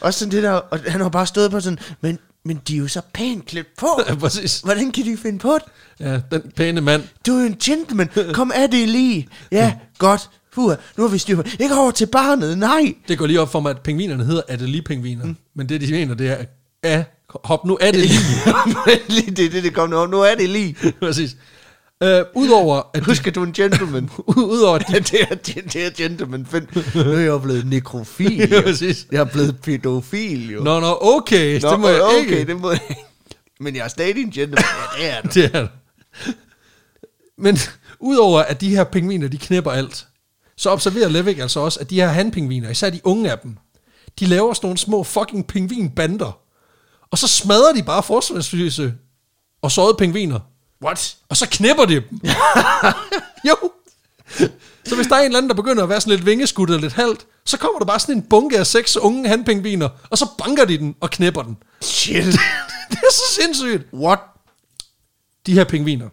Også 0.00 0.18
sådan 0.18 0.32
det 0.32 0.42
der, 0.42 0.50
og 0.52 0.78
han 0.86 1.00
har 1.00 1.08
bare 1.08 1.26
stået 1.26 1.50
på 1.50 1.60
sådan, 1.60 1.78
men, 2.00 2.18
men 2.44 2.56
de 2.68 2.74
er 2.74 2.78
jo 2.78 2.88
så 2.88 3.00
pænt 3.12 3.46
klædt 3.46 3.76
på. 3.76 3.86
Ja, 4.08 4.14
præcis. 4.14 4.60
Hvordan 4.60 4.92
kan 4.92 5.04
de 5.04 5.16
finde 5.16 5.38
på 5.38 5.54
det? 5.54 5.62
Ja, 6.00 6.20
den 6.30 6.52
pæne 6.56 6.80
mand. 6.80 7.02
Du 7.26 7.32
er 7.36 7.40
jo 7.40 7.46
en 7.46 7.56
gentleman. 7.64 8.10
Kom 8.34 8.52
af 8.54 8.70
det 8.70 8.88
lige. 8.88 9.28
Ja, 9.52 9.74
godt. 9.98 10.30
Puh, 10.56 10.74
nu 10.96 11.02
har 11.02 11.08
vi 11.08 11.18
styr 11.18 11.36
på. 11.36 11.42
Ikke 11.60 11.74
over 11.74 11.90
til 11.90 12.06
barnet, 12.06 12.58
nej. 12.58 12.94
Det 13.08 13.18
går 13.18 13.26
lige 13.26 13.40
op 13.40 13.52
for 13.52 13.60
mig, 13.60 13.70
at 13.70 13.80
pingvinerne 13.80 14.24
hedder 14.24 14.42
Adelie-pingviner. 14.48 15.24
Mm. 15.24 15.36
Men 15.54 15.68
det, 15.68 15.80
de 15.80 15.90
mener, 15.92 16.14
det 16.14 16.28
er, 16.30 16.44
ja, 16.84 17.04
hop 17.44 17.64
nu 17.64 17.78
af 17.80 17.92
det 17.92 18.02
lige. 18.02 18.18
lige 19.08 19.30
det, 19.30 19.46
er 19.46 19.50
det, 19.50 19.62
det 19.64 19.74
kom 19.74 19.90
nu. 19.90 20.06
Nu 20.06 20.20
er 20.20 20.34
det 20.34 20.48
lige. 20.50 20.76
Præcis. 21.00 21.36
Øh, 22.02 22.22
Udover 22.34 22.90
at, 22.94 23.04
Husk, 23.04 23.26
at 23.26 23.34
du 23.34 23.42
er 23.42 23.46
en 23.46 23.52
gentleman. 23.52 24.10
udover 24.36 24.74
at 24.78 24.88
de, 24.88 24.92
Ja, 24.92 24.98
det 24.98 25.56
er, 25.56 25.62
det 25.62 25.86
er 25.86 25.90
gentleman. 25.96 26.46
Find. 26.46 26.66
Nu 27.04 27.12
er 27.12 27.18
jeg 27.18 27.26
jo 27.26 27.38
blevet 27.38 27.66
nekrofil. 27.66 28.48
Ja, 28.50 28.60
præcis. 28.60 29.06
Jeg 29.12 29.20
er 29.20 29.24
blevet 29.24 29.60
pædofil, 29.60 30.50
jo. 30.50 30.62
Nå, 30.62 30.80
nå, 30.80 30.98
okay, 31.00 31.60
Nå, 31.60 31.70
det 31.70 31.80
må 31.80 31.88
jeg 31.88 32.02
okay, 32.02 32.20
ikke. 32.20 32.46
det 32.46 32.60
må 32.60 32.70
jeg 32.70 32.80
ikke. 32.90 33.02
Men 33.60 33.76
jeg 33.76 33.84
er 33.84 33.88
stadig 33.88 34.16
en 34.22 34.30
gentleman. 34.30 34.64
Ja, 35.00 35.04
det 35.04 35.14
er 35.14 35.20
du. 35.22 35.28
Det 35.28 35.50
er 35.54 35.60
det. 35.60 35.70
Men 37.38 37.58
udover 38.00 38.40
at 38.40 38.60
de 38.60 38.68
her 38.68 38.84
pingviner, 38.84 39.28
de 39.28 39.38
knæpper 39.38 39.70
alt, 39.70 40.06
så 40.56 40.70
observerer 40.70 41.08
Levick 41.08 41.38
altså 41.38 41.60
også, 41.60 41.80
at 41.80 41.90
de 41.90 41.94
her 41.94 42.08
handpingviner, 42.08 42.70
især 42.70 42.90
de 42.90 43.00
unge 43.04 43.30
af 43.30 43.38
dem, 43.38 43.56
de 44.18 44.26
laver 44.26 44.54
sådan 44.54 44.66
nogle 44.66 44.78
små 44.78 45.04
fucking 45.04 45.46
pingvinbander. 45.46 46.38
Og 47.10 47.18
så 47.18 47.28
smadrer 47.28 47.72
de 47.72 47.82
bare 47.82 48.02
forsvarsløse 48.02 48.94
og 49.62 49.70
sårede 49.70 49.96
pingviner. 49.98 50.40
What? 50.84 51.16
Og 51.28 51.36
så 51.36 51.48
knipper 51.50 51.84
de 51.84 51.94
dem. 51.94 52.20
jo. 53.48 53.56
Så 54.84 54.96
hvis 54.96 55.06
der 55.06 55.16
er 55.16 55.20
en 55.20 55.24
eller 55.24 55.38
anden, 55.38 55.48
der 55.48 55.54
begynder 55.54 55.82
at 55.82 55.88
være 55.88 56.00
sådan 56.00 56.16
lidt 56.16 56.26
vingeskudt 56.26 56.70
og 56.70 56.80
lidt 56.80 56.92
halvt, 56.92 57.26
så 57.44 57.58
kommer 57.58 57.78
der 57.78 57.86
bare 57.86 58.00
sådan 58.00 58.14
en 58.14 58.22
bunke 58.22 58.58
af 58.58 58.66
seks 58.66 58.96
unge 58.96 59.28
handpingviner, 59.28 59.88
og 60.10 60.18
så 60.18 60.26
banker 60.38 60.64
de 60.64 60.78
den 60.78 60.94
og 61.00 61.10
knipper 61.10 61.42
den. 61.42 61.56
Shit. 61.80 62.24
Det 62.90 62.98
er 62.98 63.12
så 63.12 63.40
sindssygt. 63.40 63.86
What? 63.94 64.18
De 65.46 65.52
her 65.52 65.64
pingviner, 65.64 66.08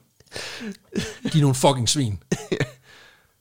de 1.34 1.38
er 1.38 1.42
nogle 1.42 1.56
fucking 1.56 1.90
svin. 1.90 2.20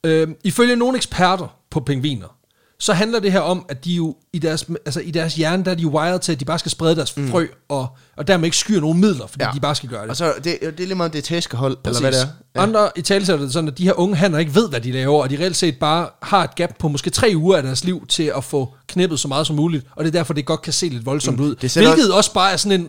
øhm, 0.05 0.35
ifølge 0.45 0.77
nogle 0.77 0.97
eksperter 0.97 1.57
på 1.71 1.81
pingviner, 1.81 2.37
så 2.79 2.93
handler 2.93 3.21
det 3.21 3.33
her 3.33 3.41
om, 3.41 3.67
at 3.69 3.85
de 3.85 3.95
jo 3.95 4.17
i 4.33 4.39
deres, 4.39 4.67
altså 4.85 5.01
i 5.01 5.11
deres 5.11 5.35
hjerne, 5.35 5.65
der 5.65 5.71
er 5.71 5.75
de 5.75 5.87
wired 5.87 6.19
til, 6.21 6.33
at 6.33 6.41
de 6.41 6.45
bare 6.45 6.59
skal 6.59 6.71
sprede 6.71 6.97
deres 6.97 7.13
frø, 7.13 7.47
og, 7.69 7.97
og 8.17 8.27
dermed 8.27 8.45
ikke 8.45 8.57
skyr 8.57 8.81
nogen 8.81 9.01
midler, 9.01 9.27
fordi 9.27 9.45
ja. 9.45 9.51
De 9.55 9.61
bare 9.61 9.75
skal 9.75 9.89
gøre 9.89 10.03
det. 10.03 10.11
Og 10.11 10.17
så, 10.17 10.33
det, 10.37 10.45
det 10.45 10.67
er 10.67 10.71
lige 10.71 10.95
meget 10.95 11.13
det 11.13 11.25
tæskehold, 11.25 11.77
eller 11.85 12.01
hvad 12.01 12.13
det 12.13 12.21
er. 12.21 12.27
Ja. 12.55 12.63
Andre 12.63 12.91
i 12.97 13.03
tale 13.03 13.27
det 13.27 13.53
sådan, 13.53 13.69
at 13.69 13.79
de 13.79 13.85
her 13.85 13.93
unge 13.99 14.17
hanner 14.17 14.39
ikke 14.39 14.55
ved, 14.55 14.69
hvad 14.69 14.81
de 14.81 14.93
laver, 14.93 15.23
og 15.23 15.31
de 15.31 15.39
reelt 15.39 15.57
set 15.57 15.79
bare 15.79 16.09
har 16.23 16.45
et 16.45 16.55
gap 16.55 16.79
på 16.79 16.89
måske 16.89 17.11
tre 17.11 17.33
uger 17.37 17.57
af 17.57 17.63
deres 17.63 17.85
liv 17.85 18.07
til 18.07 18.33
at 18.37 18.45
få 18.45 18.75
knippet 18.87 19.21
så 19.21 19.29
meget 19.29 19.47
som 19.47 19.57
muligt, 19.57 19.87
og 19.97 20.05
det 20.05 20.11
er 20.15 20.19
derfor, 20.19 20.35
det 20.35 20.47
godt 20.47 20.63
kan 20.63 20.73
se 20.73 20.89
lidt 20.89 21.07
voldsomt 21.07 21.41
ud. 21.41 21.55
det 21.55 21.75
Hvilket 21.75 22.13
også 22.15 22.33
bare 22.33 22.53
er 22.53 22.57
sådan 22.57 22.81
en... 22.81 22.89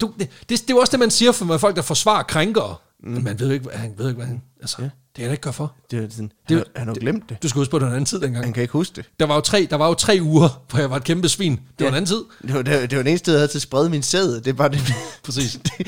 Du, 0.00 0.12
det, 0.18 0.28
det, 0.40 0.48
det 0.48 0.60
er 0.60 0.64
jo 0.70 0.78
også 0.78 0.90
det, 0.90 1.00
man 1.00 1.10
siger 1.10 1.32
for 1.32 1.58
folk, 1.58 1.76
der 1.76 1.82
forsvarer 1.82 2.22
krænkere. 2.22 2.74
Mm. 3.02 3.22
Man 3.22 3.40
ved 3.40 3.46
jo 3.46 3.52
ikke, 3.52 3.64
hvad 3.64 3.78
han 3.78 3.94
ved 3.98 4.08
ikke, 4.08 4.16
hvad 4.16 4.26
han... 4.26 4.42
Altså, 4.60 4.76
ja. 4.82 4.88
Det 5.16 5.22
er 5.22 5.26
jeg 5.26 5.32
ikke 5.32 5.42
gør 5.42 5.50
for. 5.50 5.74
Det 5.90 6.04
er 6.04 6.10
sådan, 6.10 6.32
Det- 6.48 6.56
han, 6.56 6.64
han 6.76 6.86
har 6.88 6.94
glemt 6.94 7.28
det. 7.28 7.42
Du 7.42 7.48
skal 7.48 7.58
huske 7.58 7.70
på, 7.70 7.78
det 7.78 7.82
var 7.82 7.88
en 7.88 7.94
anden 7.94 8.06
tid 8.06 8.20
dengang. 8.20 8.44
Han 8.44 8.52
kan 8.52 8.60
ikke 8.62 8.72
huske 8.72 8.96
det. 8.96 9.04
Der 9.20 9.26
var 9.26 9.34
jo 9.34 9.40
tre, 9.40 9.66
der 9.70 9.76
var 9.76 9.88
jo 9.88 9.94
tre 9.94 10.18
uger, 10.22 10.62
hvor 10.70 10.78
jeg 10.78 10.90
var 10.90 10.96
et 10.96 11.04
kæmpe 11.04 11.28
svin. 11.28 11.52
Det 11.52 11.60
var 11.78 11.84
Ja. 11.84 11.88
en 11.88 11.94
anden 11.94 12.06
tid. 12.06 12.24
Det 12.42 12.54
var, 12.54 12.62
det, 12.62 12.74
var, 12.74 12.80
det 12.86 12.96
var 12.96 13.02
den 13.02 13.06
eneste, 13.10 13.30
jeg 13.30 13.38
havde 13.38 13.48
til 13.48 13.58
at 13.58 13.62
sprede 13.62 13.90
min 13.90 14.02
sæd. 14.02 14.40
Det 14.40 14.56
bare 14.56 14.68
det. 14.68 14.94
Præcis. 15.24 15.52
det, 15.66 15.86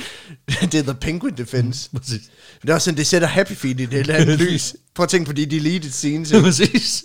det 0.72 0.74
er 0.74 0.82
the 0.82 0.94
penguin 0.94 1.34
defense. 1.36 1.90
Præcis. 1.96 2.20
Det 2.62 2.70
er 2.70 2.74
også 2.74 2.84
sådan, 2.84 2.98
det 2.98 3.06
sætter 3.06 3.28
Happy 3.28 3.52
Feet 3.52 3.80
i 3.80 3.86
det 3.86 4.00
eller 4.00 4.14
andet 4.14 4.38
lys. 4.50 4.74
Prøv 4.94 5.04
at 5.04 5.10
tænke 5.10 5.26
på 5.26 5.32
de 5.32 5.46
deleted 5.46 5.90
scenes. 5.90 6.32
Præcis. 6.42 7.04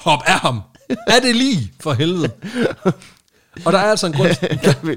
Hop 0.00 0.20
af 0.26 0.38
ham. 0.40 0.60
Er 1.06 1.20
det 1.20 1.36
lige, 1.36 1.72
for 1.80 1.92
helvede. 1.92 2.30
Og 3.64 3.72
der 3.72 3.78
er 3.78 3.90
altså 3.90 4.06
en 4.06 4.12
grund... 4.12 4.96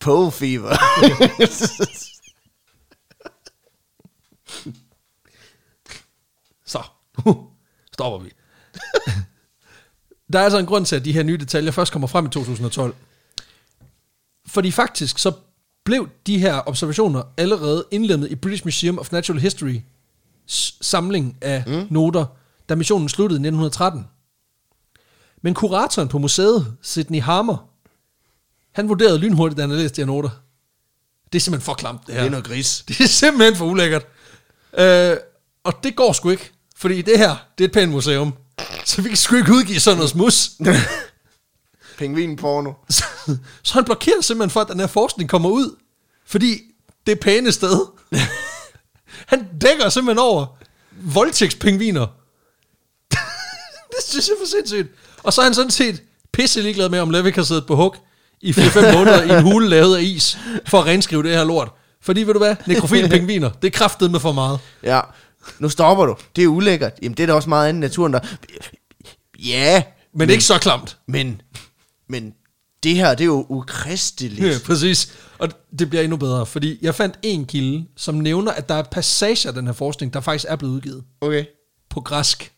Pole 0.00 0.32
fever. 0.32 0.76
Så, 7.24 7.34
stopper 7.92 8.18
vi. 8.18 8.30
Der 10.32 10.38
er 10.38 10.44
altså 10.44 10.58
en 10.58 10.66
grund 10.66 10.86
til, 10.86 10.96
at 10.96 11.04
de 11.04 11.12
her 11.12 11.22
nye 11.22 11.36
detaljer 11.36 11.70
først 11.70 11.92
kommer 11.92 12.08
frem 12.08 12.26
i 12.26 12.28
2012. 12.28 12.94
Fordi 14.46 14.70
faktisk 14.70 15.18
så 15.18 15.32
blev 15.84 16.08
de 16.26 16.38
her 16.38 16.68
observationer 16.68 17.22
allerede 17.36 17.84
indlemmet 17.90 18.30
i 18.30 18.34
British 18.34 18.66
Museum 18.66 18.98
of 18.98 19.12
Natural 19.12 19.40
History 19.40 19.80
samling 20.80 21.36
af 21.40 21.64
mm. 21.66 21.86
noter, 21.90 22.26
da 22.68 22.74
missionen 22.74 23.08
sluttede 23.08 23.36
i 23.36 23.42
1913. 23.46 24.06
Men 25.42 25.54
kuratoren 25.54 26.08
på 26.08 26.18
museet, 26.18 26.76
Sidney 26.82 27.20
Harmer, 27.20 27.70
han 28.72 28.88
vurderede 28.88 29.18
lynhurtigt, 29.18 29.56
da 29.56 29.62
han 29.62 29.70
havde 29.70 29.82
læst 29.82 29.96
de 29.96 30.00
her 30.00 30.06
noter. 30.06 30.30
Det 31.32 31.38
er 31.38 31.40
simpelthen 31.40 31.64
for 31.64 31.74
klamt, 31.74 32.06
det 32.06 32.14
her. 32.14 32.20
Det 32.20 32.26
er 32.26 32.30
noget 32.30 32.44
gris. 32.44 32.84
Det 32.88 33.00
er 33.00 33.06
simpelthen 33.06 33.56
for 33.56 33.64
ulækkert. 33.64 34.06
Øh, 34.78 35.16
og 35.64 35.72
det 35.82 35.96
går 35.96 36.12
sgu 36.12 36.30
ikke, 36.30 36.52
fordi 36.80 37.02
det 37.02 37.18
her, 37.18 37.36
det 37.58 37.64
er 37.64 37.68
et 37.68 37.72
pænt 37.72 37.92
museum. 37.92 38.34
Så 38.84 39.02
vi 39.02 39.08
kan 39.08 39.16
sgu 39.16 39.36
ikke 39.36 39.52
udgive 39.52 39.80
sådan 39.80 39.96
noget 39.96 40.10
smus. 40.10 40.50
Pingvinporno. 41.98 42.72
så, 42.90 43.04
så 43.62 43.74
han 43.74 43.84
blokerer 43.84 44.20
simpelthen 44.20 44.50
for, 44.50 44.60
at 44.60 44.68
den 44.68 44.80
her 44.80 44.86
forskning 44.86 45.30
kommer 45.30 45.48
ud. 45.48 45.76
Fordi 46.26 46.60
det 47.06 47.12
er 47.12 47.16
pæne 47.16 47.52
sted. 47.52 47.86
han 49.32 49.46
dækker 49.60 49.88
simpelthen 49.88 50.18
over 50.18 50.46
voldtægtspingviner. 50.92 52.06
det 53.92 54.04
synes 54.08 54.28
jeg 54.28 54.34
er 54.34 54.38
for 54.40 54.50
sindssygt. 54.50 54.88
Og 55.22 55.32
så 55.32 55.40
er 55.40 55.44
han 55.44 55.54
sådan 55.54 55.70
set 55.70 56.02
pisse 56.32 56.60
ligeglad 56.60 56.88
med, 56.88 56.98
om 56.98 57.10
Levick 57.10 57.36
har 57.36 57.42
siddet 57.42 57.66
på 57.66 57.76
hug 57.76 57.96
i 58.40 58.52
4-5 58.52 58.96
måneder 58.96 59.22
i 59.22 59.38
en 59.38 59.42
hule 59.42 59.68
lavet 59.68 59.96
af 59.96 60.02
is, 60.02 60.38
for 60.66 60.80
at 60.80 60.86
renskrive 60.86 61.22
det 61.22 61.30
her 61.30 61.44
lort. 61.44 61.72
Fordi, 62.02 62.22
ved 62.22 62.32
du 62.32 62.38
hvad, 62.38 62.56
nekrofile 62.66 63.08
pingviner, 63.08 63.50
det 63.50 63.74
er 63.74 63.78
kraftet 63.78 64.10
med 64.10 64.20
for 64.20 64.32
meget. 64.32 64.58
Ja, 64.82 65.00
nu 65.58 65.68
stopper 65.68 66.06
du. 66.06 66.16
Det 66.36 66.44
er 66.44 66.48
ulækkert. 66.48 66.92
Jamen, 67.02 67.16
det 67.16 67.22
er 67.22 67.26
da 67.26 67.32
også 67.32 67.48
meget 67.48 67.68
andet 67.68 67.80
i 67.80 67.80
naturen, 67.80 68.12
der... 68.12 68.20
Ja, 69.38 69.82
Men 70.14 70.30
ikke 70.30 70.44
så 70.44 70.58
klamt. 70.58 70.98
men, 71.06 71.42
men 72.08 72.34
det 72.82 72.94
her, 72.96 73.10
det 73.10 73.20
er 73.20 73.24
jo 73.26 73.46
ukristeligt. 73.48 74.46
Ja, 74.46 74.58
præcis. 74.66 75.12
Og 75.38 75.48
det 75.78 75.90
bliver 75.90 76.02
endnu 76.02 76.16
bedre, 76.16 76.46
fordi 76.46 76.78
jeg 76.82 76.94
fandt 76.94 77.18
en 77.22 77.44
kilde, 77.46 77.84
som 77.96 78.14
nævner, 78.14 78.52
at 78.52 78.68
der 78.68 78.74
er 78.74 78.82
passager 78.82 79.48
af 79.48 79.54
den 79.54 79.66
her 79.66 79.72
forskning, 79.72 80.14
der 80.14 80.20
faktisk 80.20 80.44
er 80.48 80.56
blevet 80.56 80.74
udgivet 80.74 81.04
Okay. 81.20 81.44
på 81.90 82.00
græsk. 82.00 82.52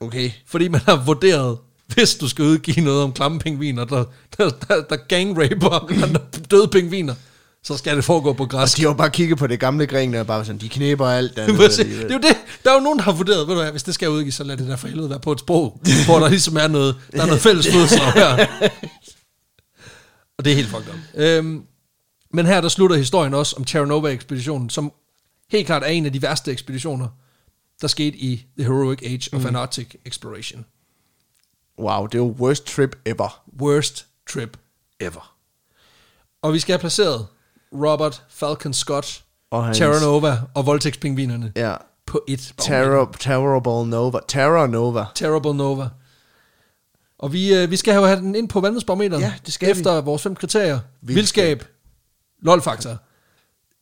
Okay. 0.00 0.30
Fordi 0.46 0.68
man 0.68 0.80
har 0.80 1.04
vurderet, 1.04 1.58
hvis 1.86 2.14
du 2.14 2.28
skal 2.28 2.44
udgive 2.44 2.84
noget 2.84 3.02
om 3.02 3.12
klamme 3.12 3.38
pingviner, 3.38 3.84
der, 3.84 4.04
der, 4.38 4.50
der, 4.50 4.82
der 4.82 4.96
gangraper 4.96 5.70
andre 6.04 6.20
døde 6.50 6.68
pingviner, 6.68 7.14
så 7.64 7.76
skal 7.76 7.96
det 7.96 8.04
foregå 8.04 8.32
på 8.32 8.42
Og 8.42 8.50
græsk. 8.50 8.76
de 8.76 8.82
har 8.82 8.88
jo 8.88 8.94
bare 8.94 9.10
kigget 9.10 9.38
på 9.38 9.46
det 9.46 9.60
gamle 9.60 9.86
græn, 9.86 10.14
og 10.14 10.26
bare 10.26 10.44
sådan, 10.44 10.60
de 10.60 10.68
knæber 10.68 11.08
alt. 11.08 11.36
Der 11.36 11.56
Præcis. 11.56 11.86
det 11.86 12.10
er 12.10 12.14
jo 12.14 12.20
det. 12.20 12.36
Der 12.64 12.70
er 12.70 12.74
jo 12.74 12.80
nogen, 12.80 12.98
der 12.98 13.04
har 13.04 13.12
vurderet, 13.12 13.48
ved 13.48 13.54
du 13.54 13.60
hvad, 13.60 13.70
hvis 13.70 13.82
det 13.82 13.94
skal 13.94 14.08
udgives, 14.10 14.34
så 14.34 14.44
lad 14.44 14.56
det 14.56 14.68
der 14.68 14.76
for 14.76 14.88
helvede 14.88 15.10
være 15.10 15.20
på 15.20 15.32
et 15.32 15.40
sprog, 15.40 15.80
hvor 16.06 16.18
der 16.18 16.28
ligesom 16.28 16.56
er 16.56 16.68
noget, 16.68 16.96
der 17.12 17.22
er 17.22 17.26
noget 17.26 17.40
fælles 17.40 17.66
fodslag 17.72 18.12
her. 18.12 18.46
Og 20.38 20.44
det 20.44 20.50
er 20.50 20.54
helt 20.56 20.68
fucked 20.68 20.88
up. 20.88 20.98
Øhm, 21.14 21.62
men 22.32 22.46
her 22.46 22.60
der 22.60 22.68
slutter 22.68 22.96
historien 22.96 23.34
også 23.34 23.56
om 23.56 23.64
Terra 23.64 23.84
Nova-ekspeditionen, 23.84 24.70
som 24.70 24.92
helt 25.50 25.66
klart 25.66 25.82
er 25.82 25.86
en 25.86 26.06
af 26.06 26.12
de 26.12 26.22
værste 26.22 26.52
ekspeditioner, 26.52 27.08
der 27.80 27.88
skete 27.88 28.16
i 28.16 28.46
The 28.58 28.64
Heroic 28.64 28.98
Age 29.02 29.30
of 29.32 29.40
mm. 29.40 29.46
Antarctic 29.46 29.94
Exploration. 30.04 30.64
Wow, 31.78 32.06
det 32.06 32.14
er 32.14 32.18
jo 32.22 32.36
worst 32.38 32.66
trip 32.66 32.96
ever. 33.06 33.42
Worst 33.60 34.06
trip 34.32 34.56
ever. 35.00 35.34
Og 36.42 36.52
vi 36.52 36.58
skal 36.58 36.72
have 36.72 36.78
placeret 36.80 37.26
Robert 37.72 38.22
Falcon 38.28 38.72
Scott, 38.74 39.24
Og 39.50 39.64
hans- 39.64 39.78
Terra 39.78 40.00
Nova 40.00 40.38
og 40.54 40.66
voldtægtspingvinerne 40.66 41.52
Ja. 41.56 41.74
på 42.06 42.24
et. 42.28 42.54
Terror, 42.58 43.14
terrible 43.20 43.90
Nova. 43.90 44.18
Terror 44.28 44.66
Nova. 44.66 45.04
Terrible 45.14 45.54
Nova. 45.54 45.88
Og 47.18 47.32
vi, 47.32 47.54
øh, 47.54 47.70
vi 47.70 47.76
skal 47.76 47.94
have 47.94 48.16
den 48.16 48.34
ind 48.34 48.48
på 48.48 48.60
vandhedsbarometeren. 48.60 49.22
Ja, 49.22 49.32
det 49.46 49.54
skal 49.54 49.70
Efter 49.70 50.00
vores 50.00 50.22
fem 50.22 50.34
kriterier. 50.36 50.78
Vildskab. 51.02 51.44
Vildskab. 51.58 51.64
LOL-faktor. 52.42 52.96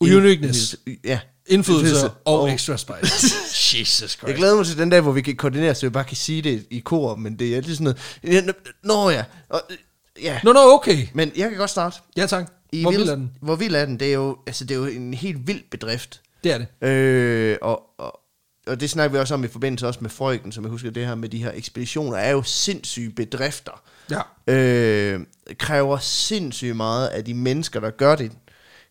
Uniqueness. 0.00 0.76
Ja. 1.04 1.20
Indflydelse 1.46 2.10
og, 2.24 2.40
og- 2.40 2.52
extra 2.52 2.76
spice. 2.76 3.26
Jesus 3.78 4.10
Christ. 4.10 4.22
Jeg 4.26 4.34
glæder 4.34 4.56
mig 4.56 4.66
til 4.66 4.78
den 4.78 4.90
dag, 4.90 5.00
hvor 5.00 5.12
vi 5.12 5.20
kan 5.22 5.36
koordinere, 5.36 5.74
så 5.74 5.86
vi 5.86 5.90
bare 5.90 6.04
kan 6.04 6.16
sige 6.16 6.42
det 6.42 6.66
i 6.70 6.78
kor, 6.78 7.14
men 7.16 7.38
det 7.38 7.52
er 7.52 7.56
altid 7.56 7.74
sådan 7.76 7.94
noget. 8.22 8.54
Nå- 8.82 9.10
ja. 9.10 9.24
Og, 9.48 9.62
øh, 9.70 9.76
ja. 10.22 10.40
Nå, 10.44 10.52
nå, 10.52 10.60
okay. 10.60 11.06
Men 11.14 11.30
jeg 11.36 11.48
kan 11.48 11.59
godt 11.59 11.70
starte. 11.70 11.96
Ja, 12.16 12.26
tak. 12.26 12.52
I 12.73 12.82
Hvor 12.82 12.90
vild- 12.90 13.09
er 13.09 13.15
den? 13.15 13.32
Hvor 13.40 13.57
vild 13.57 13.74
er 13.74 13.85
den? 13.85 14.01
Det 14.01 14.09
er 14.09 14.12
jo, 14.15 14.39
altså, 14.47 14.65
det 14.65 14.74
er 14.74 14.78
jo 14.78 14.85
en 14.86 15.15
helt 15.15 15.47
vild 15.47 15.62
bedrift. 15.70 16.20
Det 16.44 16.53
er 16.53 16.59
det. 16.59 16.89
Øh, 16.89 17.59
og, 17.62 17.82
og, 17.99 18.20
og 18.66 18.81
det 18.81 18.90
snakker 18.90 19.12
vi 19.12 19.19
også 19.19 19.35
om 19.35 19.44
i 19.44 19.49
forbindelse 19.49 19.86
også 19.86 19.99
med 20.03 20.11
Frøken, 20.11 20.53
som 20.53 20.65
jeg 20.65 20.70
husker 20.70 20.90
det 20.90 21.07
her 21.07 21.15
med 21.15 21.28
de 21.28 21.43
her 21.43 21.53
ekspeditioner, 21.55 22.16
er 22.16 22.31
jo 22.31 22.43
sindssyge 22.43 23.11
bedrifter. 23.11 23.82
Ja. 24.11 24.53
Øh, 24.55 25.20
kræver 25.59 25.99
sindssygt 25.99 26.77
meget 26.77 27.09
af 27.09 27.24
de 27.24 27.35
mennesker, 27.35 27.81
der 27.81 27.90
gør 27.90 28.16
det. 28.16 28.32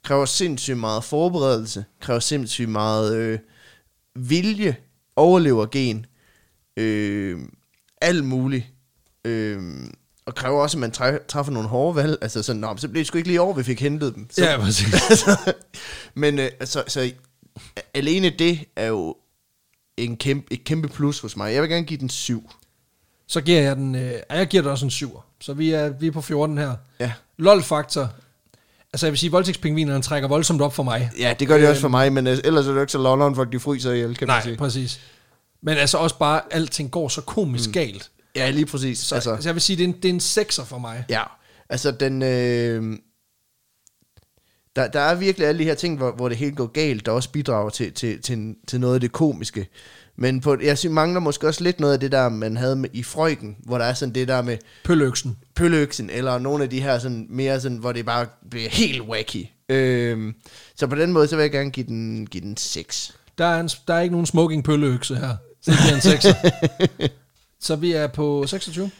Kræver 0.03 0.25
sindssygt 0.25 0.77
meget 0.77 1.03
forberedelse. 1.03 1.85
Kræver 1.99 2.19
sindssygt 2.19 2.69
meget 2.69 3.15
øh, 3.15 3.39
vilje, 4.15 4.75
overlevergen. 5.15 6.05
Øh, 6.77 7.39
alt 8.01 8.23
muligt. 8.25 8.65
Øh, 9.25 9.61
og 10.25 10.35
kræver 10.35 10.61
også, 10.61 10.77
at 10.77 10.79
man 10.79 10.91
træ- 10.91 11.25
træffer 11.27 11.51
nogle 11.53 11.67
hårde 11.69 11.95
valg. 11.95 12.17
Altså 12.21 12.43
sådan, 12.43 12.59
Nå, 12.59 12.77
så 12.77 12.87
blev 12.87 12.99
det 12.99 13.07
sgu 13.07 13.17
ikke 13.17 13.27
lige 13.29 13.41
over, 13.41 13.53
vi 13.53 13.63
fik 13.63 13.81
hentet 13.81 14.15
dem. 14.15 14.27
Så, 14.31 14.45
Ja, 14.45 14.57
præcis. 14.57 14.93
altså, 15.09 15.53
men 16.13 16.39
øh, 16.39 16.49
altså, 16.59 16.83
så 16.87 17.11
alene 17.93 18.29
det 18.29 18.59
er 18.75 18.87
jo 18.87 19.15
en 19.97 20.17
kæmpe, 20.17 20.53
et 20.53 20.63
kæmpe 20.63 20.87
plus 20.87 21.19
hos 21.19 21.37
mig. 21.37 21.53
Jeg 21.53 21.61
vil 21.61 21.69
gerne 21.69 21.85
give 21.85 21.99
den 21.99 22.09
7. 22.09 22.51
Så 23.27 23.41
giver 23.41 23.61
jeg 23.61 23.75
den... 23.75 23.95
Øh, 23.95 24.13
jeg 24.29 24.47
giver 24.47 24.63
det 24.63 24.71
også 24.71 24.85
en 24.85 24.91
7. 24.91 25.19
Så 25.41 25.53
vi 25.53 25.71
er, 25.71 25.89
vi 25.89 26.07
er 26.07 26.11
på 26.11 26.21
14 26.21 26.57
her. 26.57 26.75
Ja. 26.99 27.11
LOL-faktor. 27.37 28.09
Altså, 28.93 29.05
jeg 29.05 29.11
vil 29.11 29.19
sige, 29.19 29.27
at 29.27 29.31
voldtægtspingvinerne 29.31 30.01
trækker 30.03 30.27
voldsomt 30.29 30.61
op 30.61 30.73
for 30.73 30.83
mig. 30.83 31.11
ja, 31.19 31.33
det 31.39 31.47
gør 31.47 31.57
det 31.57 31.67
også 31.69 31.81
for 31.81 31.87
mig, 31.87 32.13
men 32.13 32.27
øh, 32.27 32.37
ellers 32.43 32.67
er 32.67 32.73
det 32.73 32.81
ikke 32.81 32.91
så 32.91 32.97
London, 32.97 33.35
for 33.35 33.43
de 33.43 33.59
fryser 33.59 33.91
ihjel, 33.91 34.15
kan 34.17 34.27
man 34.27 34.35
Nej, 34.35 34.43
sige. 34.43 34.57
præcis. 34.57 34.99
Men 35.61 35.77
altså 35.77 35.97
også 35.97 36.17
bare, 36.17 36.41
alting 36.51 36.91
går 36.91 37.07
så 37.07 37.21
komisk 37.21 37.67
mm. 37.69 37.73
galt. 37.73 38.11
Ja, 38.35 38.49
lige 38.49 38.65
præcis. 38.65 38.99
Så 38.99 39.15
altså, 39.15 39.31
altså, 39.33 39.49
jeg 39.49 39.55
vil 39.55 39.61
sige, 39.61 39.77
det 39.77 39.83
er 39.83 39.87
en, 39.87 39.95
det 39.95 40.05
er 40.05 40.13
en 40.13 40.19
sekser 40.19 40.63
for 40.63 40.77
mig. 40.77 41.05
ja, 41.09 41.23
altså 41.69 41.91
den... 41.91 42.21
Øh, 42.21 42.97
Der, 44.75 44.87
der 44.87 44.99
er 44.99 45.15
virkelig 45.15 45.47
alle 45.47 45.59
de 45.59 45.63
her 45.63 45.75
ting, 45.75 45.97
hvor, 45.97 46.11
hvor 46.11 46.29
det 46.29 46.37
helt 46.37 46.55
går 46.55 46.67
galt, 46.67 47.05
der 47.05 47.11
også 47.11 47.29
bidrager 47.31 47.69
til, 47.69 47.93
til, 47.93 48.21
til, 48.21 48.55
til 48.67 48.79
noget 48.79 48.93
af 48.95 49.01
det 49.01 49.11
komiske. 49.11 49.67
Men 50.15 50.41
på, 50.41 50.57
jeg 50.63 50.77
synes, 50.77 50.93
mangler 50.93 51.19
måske 51.19 51.47
også 51.47 51.63
lidt 51.63 51.79
noget 51.79 51.93
af 51.93 51.99
det 51.99 52.11
der, 52.11 52.29
man 52.29 52.57
havde 52.57 52.75
med, 52.75 52.89
i 52.93 53.03
Frøken, 53.03 53.57
hvor 53.63 53.77
der 53.77 53.85
er 53.85 53.93
sådan 53.93 54.15
det 54.15 54.27
der 54.27 54.41
med 54.41 54.57
Pøløksen. 54.83 55.37
pøløksen, 55.55 56.09
eller 56.09 56.37
nogle 56.39 56.63
af 56.63 56.69
de 56.69 56.81
her 56.81 56.99
sådan, 56.99 57.27
mere 57.29 57.61
sådan, 57.61 57.77
hvor 57.77 57.91
det 57.91 58.05
bare 58.05 58.27
bliver 58.49 58.69
helt 58.69 59.01
wacky. 59.01 59.45
Øhm, 59.69 60.33
så 60.75 60.87
på 60.87 60.95
den 60.95 61.11
måde, 61.11 61.27
så 61.27 61.35
vil 61.35 61.43
jeg 61.43 61.51
gerne 61.51 61.71
give 61.71 61.85
den, 61.87 62.27
give 62.27 62.41
den 62.43 62.57
6. 62.57 63.15
Der 63.37 63.45
er, 63.45 63.59
en, 63.59 63.69
der 63.87 63.93
er 63.93 64.01
ikke 64.01 64.13
nogen 64.13 64.25
smoking 64.25 64.63
pøløkse 64.63 65.15
her. 65.15 65.35
Så 65.61 65.71
det 65.71 65.79
bliver 65.79 65.95
en 65.95 66.01
6. 66.01 66.25
så 67.61 67.75
vi 67.75 67.91
er 67.91 68.07
på 68.07 68.47
26. 68.47 68.91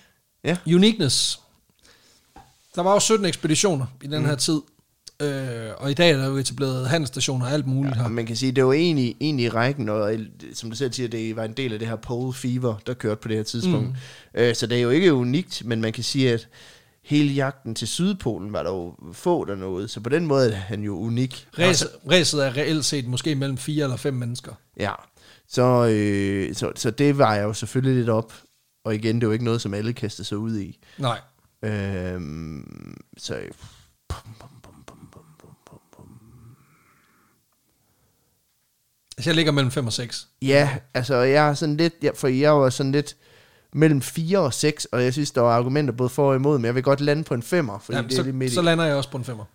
Ja. 0.44 0.58
Uniqueness. 0.68 1.40
Der 2.76 2.82
var 2.82 2.94
jo 2.94 3.00
17 3.00 3.26
ekspeditioner 3.26 3.86
i 4.04 4.08
den 4.08 4.26
her 4.26 4.36
tid. 4.36 4.62
Øh, 5.22 5.70
og 5.78 5.92
i 5.92 5.94
dag 5.94 6.12
er 6.12 6.18
der 6.18 6.28
jo 6.28 6.38
etableret 6.38 6.90
handelsstationer 6.90 7.46
og 7.46 7.52
alt 7.52 7.68
muligt 7.68 7.96
her. 7.96 8.04
Og 8.04 8.12
man 8.12 8.26
kan 8.26 8.36
sige, 8.36 8.52
det 8.52 8.66
var 8.66 8.74
egentlig, 8.74 9.16
egentlig 9.22 9.46
i 9.46 9.50
rækken, 9.50 9.90
og 9.90 10.16
som 10.54 10.70
du 10.70 10.76
selv 10.76 10.94
siger, 10.94 11.10
det 11.10 11.36
var 11.36 11.44
en 11.44 11.54
del 11.54 11.74
af 11.74 11.80
det 11.80 11.88
her 11.88 11.96
pole 11.96 12.34
fever, 12.34 12.76
der 12.88 12.94
kørte 12.94 13.22
på 13.22 13.28
det 13.28 13.38
her 13.38 13.44
tidspunkt. 13.44 13.90
Mm. 13.90 13.96
Øh, 14.42 14.56
så 14.56 14.68
det 14.68 14.78
er 14.78 14.82
jo 14.82 14.90
ikke 14.90 15.14
unikt, 15.14 15.66
men 15.66 15.82
man 15.82 15.94
kan 15.94 16.04
sige, 16.04 16.34
at 16.34 16.48
hele 17.04 17.34
jagten 17.34 17.76
til 17.76 17.88
Sydpolen 17.88 18.54
var 18.54 18.64
der 18.64 18.70
jo 18.70 18.96
få 19.14 19.46
der 19.46 19.56
noget, 19.56 19.90
så 19.90 20.00
på 20.00 20.10
den 20.10 20.26
måde 20.26 20.52
er 20.52 20.56
han 20.56 20.84
jo 20.84 20.98
unik. 20.98 21.48
Ræs, 21.60 21.86
ræset 22.12 22.46
er 22.46 22.58
reelt 22.58 22.86
set 22.86 23.08
måske 23.08 23.36
mellem 23.36 23.58
fire 23.58 23.84
eller 23.84 23.98
fem 23.98 24.14
mennesker. 24.14 24.54
Ja, 24.80 24.92
så, 25.48 25.88
øh, 25.88 26.56
så, 26.56 26.72
så 26.76 26.92
det 26.92 27.18
var 27.18 27.36
jeg 27.36 27.44
jo 27.44 27.54
selvfølgelig 27.54 27.98
lidt 27.98 28.10
op, 28.10 28.34
og 28.84 28.95
igen, 28.95 29.16
det 29.16 29.24
er 29.24 29.28
jo 29.28 29.32
ikke 29.32 29.45
noget, 29.45 29.62
som 29.62 29.74
alle 29.74 29.94
kaster 29.94 30.24
sig 30.24 30.38
ud 30.38 30.60
i. 30.60 30.80
Nej. 30.98 31.20
Øhm, 31.64 32.98
så... 33.18 33.40
Bum, 34.08 34.18
bum, 34.40 34.49
bum, 34.64 34.84
bum, 34.86 34.98
bum, 35.12 35.24
bum, 35.41 35.56
bum, 35.70 35.80
bum. 35.98 36.08
Altså 39.18 39.30
jeg 39.30 39.36
ligger 39.36 39.52
mellem 39.52 39.72
5 39.72 39.88
og 39.88 39.94
6. 39.94 40.28
Ja, 40.41 40.78
altså 40.94 41.16
jeg 41.16 41.49
er 41.49 41.53
sådan 41.53 41.78
lidt, 41.78 41.94
ja, 42.03 42.10
for 42.16 42.28
jeg 42.28 42.56
var 42.56 42.70
sådan 42.70 42.91
lidt 42.91 43.16
mellem 43.74 44.02
4 44.02 44.40
og 44.40 44.53
6, 44.53 44.86
og 44.86 45.03
jeg 45.03 45.14
synes, 45.14 45.32
der 45.32 45.41
var 45.41 45.58
argumenter 45.58 45.94
både 45.94 46.10
for 46.10 46.30
og 46.30 46.36
imod, 46.36 46.58
men 46.58 46.66
jeg 46.66 46.76
vil 46.76 46.84
godt 46.84 47.02
lande 47.02 47.24
på 47.24 47.34
en 47.34 47.41
5'er, 47.41 47.45
fordi 47.45 47.58
Ja, 47.62 47.72
det 47.78 47.95
er 47.98 48.02
lige 48.02 48.16
så, 48.16 48.24
midt 48.24 48.52
i. 48.52 48.56
så 48.56 48.62
lander 48.62 48.86
jeg 48.86 48.95
også 48.95 49.12
på 49.12 49.18
en 49.18 49.24
5'er. 49.24 49.45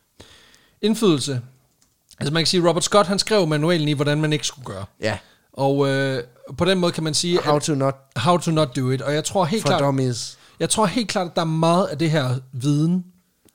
Indflydelse. 0.82 1.40
Altså 2.18 2.32
man 2.34 2.40
kan 2.42 2.46
sige, 2.46 2.68
Robert 2.68 2.84
Scott 2.84 3.08
han 3.08 3.18
skrev 3.18 3.46
manualen 3.46 3.88
i, 3.88 3.92
hvordan 3.92 4.20
man 4.20 4.32
ikke 4.32 4.46
skulle 4.46 4.66
gøre. 4.66 4.84
Ja, 5.00 5.18
Og 5.56 5.88
øh, 5.88 6.22
på 6.58 6.64
den 6.64 6.78
måde 6.78 6.92
kan 6.92 7.04
man 7.04 7.14
sige, 7.14 7.42
how 7.42 7.56
at, 7.56 7.62
to 7.62 7.74
not 7.74 7.94
how 8.16 8.36
to 8.36 8.50
not 8.50 8.76
do 8.76 8.90
it. 8.90 9.02
Og 9.02 9.14
jeg 9.14 9.24
tror 9.24 9.44
helt 9.44 9.62
for 9.62 9.68
klart, 9.68 9.80
dummies, 9.80 10.38
jeg 10.60 10.70
tror 10.70 10.86
helt 10.86 11.08
klart, 11.08 11.26
at 11.26 11.34
der 11.36 11.40
er 11.42 11.46
meget 11.46 11.86
af 11.86 11.98
det 11.98 12.10
her 12.10 12.38
viden, 12.52 13.04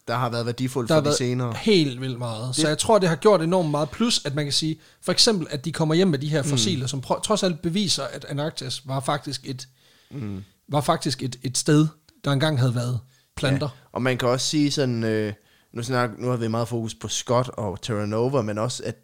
der 0.07 0.15
har 0.15 0.29
været 0.29 0.45
værdifuldt 0.45 0.91
for 0.91 0.99
de 0.99 1.15
senere. 1.15 1.53
helt 1.61 2.01
vildt 2.01 2.19
meget. 2.19 2.55
Så 2.55 2.61
Det- 2.61 2.67
jeg 2.69 2.77
tror, 2.77 2.99
det 2.99 3.09
har 3.09 3.15
gjort 3.15 3.41
enormt 3.41 3.69
meget. 3.71 3.89
Plus, 3.89 4.25
at 4.25 4.35
man 4.35 4.45
kan 4.45 4.51
sige, 4.53 4.79
for 5.01 5.11
eksempel, 5.11 5.47
at 5.49 5.65
de 5.65 5.71
kommer 5.71 5.95
hjem 5.95 6.07
med 6.07 6.19
de 6.19 6.27
her 6.29 6.43
fossiler, 6.43 6.83
mm. 6.83 6.87
som 6.87 7.01
trods 7.01 7.43
alt 7.43 7.61
beviser, 7.61 8.03
at 8.03 8.25
Antarktis 8.29 8.87
var 8.87 8.99
faktisk 8.99 9.41
et, 9.49 9.67
mm. 10.11 10.43
var 10.71 10.81
faktisk 10.81 11.23
et, 11.23 11.35
et 11.43 11.57
sted, 11.57 11.87
der 12.25 12.31
engang 12.31 12.59
havde 12.59 12.75
været 12.75 12.99
planter. 13.35 13.65
Ja. 13.75 13.87
Og 13.91 14.01
man 14.01 14.17
kan 14.17 14.27
også 14.29 14.47
sige 14.47 14.71
sådan, 14.71 15.03
øh, 15.03 15.33
nu, 15.73 15.83
snak, 15.83 16.09
nu 16.19 16.29
har 16.29 16.37
vi 16.37 16.47
meget 16.47 16.67
fokus 16.67 16.95
på 16.95 17.07
Scott 17.07 17.49
og 17.49 17.81
Terra 17.81 18.05
Nova, 18.05 18.41
men 18.41 18.57
også 18.57 18.83
at 18.85 18.95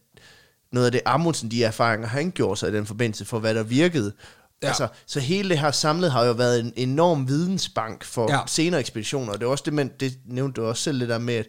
noget 0.72 0.86
af 0.86 0.92
det 0.92 1.02
Amundsen, 1.06 1.52
de 1.52 1.64
erfaringer, 1.64 2.08
han 2.08 2.32
gjorde 2.32 2.60
sig 2.60 2.70
i 2.70 2.74
den 2.74 2.86
forbindelse, 2.86 3.26
for 3.26 3.40
hvad 3.40 3.56
der 3.56 3.64
virkede. 3.64 4.14
Ja. 4.64 4.68
Altså, 4.68 4.88
så 5.06 5.20
hele 5.20 5.50
det 5.50 5.60
her 5.60 5.72
samlet 5.72 6.12
har 6.12 6.26
jo 6.26 6.32
været 6.32 6.60
en 6.60 6.74
enorm 6.76 7.28
vidensbank 7.28 8.04
for 8.04 8.32
Ja. 8.32 8.40
senere 8.48 8.80
ekspeditioner, 8.80 9.34
og 9.34 9.40
det 9.40 9.46
er 9.46 9.50
også 9.50 9.64
det, 9.66 9.74
man, 9.74 9.92
det 10.00 10.18
nævnte 10.26 10.62
du 10.62 10.68
også 10.68 10.84
selv, 10.84 11.00
det 11.00 11.10
der 11.10 11.18
med, 11.18 11.36
at 11.36 11.48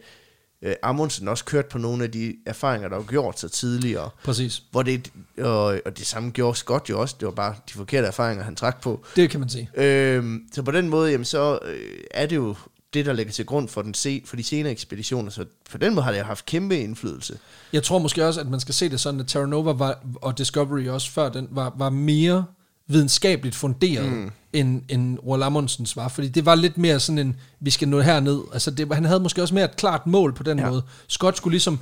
øh, 0.62 0.74
Amundsen 0.82 1.28
også 1.28 1.45
kørte 1.45 1.69
på 1.69 1.78
nogle 1.78 2.05
af 2.05 2.11
de 2.11 2.36
erfaringer, 2.47 2.89
der 2.89 2.97
var 2.97 3.05
gjort 3.05 3.40
så 3.40 3.49
tidligere. 3.49 4.11
Præcis. 4.24 4.62
Hvor 4.70 4.82
det, 4.82 5.11
og, 5.39 5.81
og 5.86 5.99
det 5.99 6.07
samme 6.07 6.31
gjorde 6.31 6.59
Scott 6.59 6.90
jo 6.90 7.01
også, 7.01 7.16
det 7.20 7.27
var 7.27 7.32
bare 7.32 7.55
de 7.69 7.73
forkerte 7.73 8.07
erfaringer, 8.07 8.45
han 8.45 8.57
trak 8.57 8.82
på. 8.82 9.05
Det 9.16 9.31
kan 9.31 9.40
man 9.40 9.49
sige. 9.49 9.70
Øhm, 9.74 10.40
så 10.53 10.62
på 10.62 10.70
den 10.70 10.89
måde, 10.89 11.11
jamen, 11.11 11.24
så 11.24 11.59
øh, 11.65 12.01
er 12.11 12.27
det 12.27 12.36
jo 12.36 12.55
det, 12.94 13.06
der 13.06 13.12
ligger 13.12 13.32
til 13.32 13.47
grund 13.47 13.69
for, 13.69 13.82
den 13.82 13.94
se, 13.94 14.23
for 14.24 14.36
de 14.36 14.43
senere 14.43 14.73
ekspeditioner. 14.73 15.31
Så 15.31 15.44
på 15.70 15.78
den 15.78 15.94
måde 15.94 16.05
har 16.05 16.12
det 16.12 16.24
haft 16.24 16.47
kæmpe 16.47 16.78
indflydelse. 16.78 17.39
Jeg 17.73 17.82
tror 17.82 17.98
måske 17.98 18.27
også, 18.27 18.40
at 18.40 18.48
man 18.48 18.60
skal 18.60 18.74
se 18.74 18.89
det 18.89 19.01
sådan, 19.01 19.20
at 19.20 19.27
Terra 19.27 19.47
Nova 19.47 19.73
var, 19.73 19.98
og 20.15 20.39
Discovery 20.39 20.86
også 20.86 21.10
før 21.10 21.28
den, 21.28 21.48
var, 21.51 21.74
var 21.77 21.90
mere 21.90 22.44
videnskabeligt 22.86 23.55
funderet, 23.55 24.12
mm. 24.12 24.31
end, 24.52 24.82
end 24.89 25.19
Roald 25.19 25.43
Amundsens 25.43 25.97
var. 25.97 26.09
Fordi 26.09 26.28
det 26.28 26.47
var 26.47 26.55
lidt 26.55 26.78
mere 26.78 27.01
sådan 27.01 27.19
en, 27.19 27.36
vi 27.60 27.70
skal 27.70 27.89
nå 27.89 28.01
herned. 28.01 28.40
Altså 28.52 28.70
det, 28.70 28.94
han 28.94 29.05
havde 29.05 29.20
måske 29.20 29.43
også 29.43 29.55
mere 29.55 29.65
et 29.65 29.77
klart 29.77 30.06
mål 30.06 30.35
på 30.35 30.43
den. 30.43 30.59
Ja. 30.59 30.70
måde. 30.70 30.82
Scott 31.09 31.36
skulle 31.36 31.52
ligesom 31.52 31.78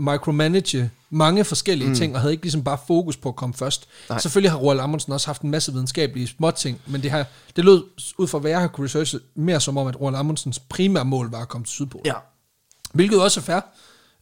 micromanage 0.00 0.90
mange 1.10 1.44
forskellige 1.44 1.88
mm. 1.88 1.94
ting, 1.94 2.14
og 2.14 2.20
havde 2.20 2.32
ikke 2.32 2.44
ligesom 2.44 2.64
bare 2.64 2.78
fokus 2.86 3.16
på 3.16 3.28
at 3.28 3.36
komme 3.36 3.54
først. 3.54 3.88
Nej. 4.08 4.18
Selvfølgelig 4.18 4.50
har 4.50 4.58
Roald 4.58 4.80
Amundsen 4.80 5.12
også 5.12 5.26
haft 5.26 5.42
en 5.42 5.50
masse 5.50 5.72
videnskabelige 5.72 6.26
småting, 6.26 6.80
men 6.86 7.02
det, 7.02 7.10
har, 7.10 7.26
det 7.56 7.64
lød 7.64 7.82
ud 8.18 8.26
fra, 8.26 8.38
hvad 8.38 8.50
jeg 8.50 8.60
har 8.60 8.68
kunne 8.68 8.84
researche, 8.84 9.20
mere 9.34 9.60
som 9.60 9.76
om, 9.76 9.86
at 9.86 10.00
Roald 10.00 10.16
Amundsens 10.16 10.58
primære 10.58 11.04
mål 11.04 11.30
var 11.30 11.40
at 11.42 11.48
komme 11.48 11.64
til 11.64 11.72
Sydpolen. 11.74 12.06
Ja. 12.06 12.14
Hvilket 12.92 13.22
også 13.22 13.40
er 13.40 13.44
fair, 13.44 13.60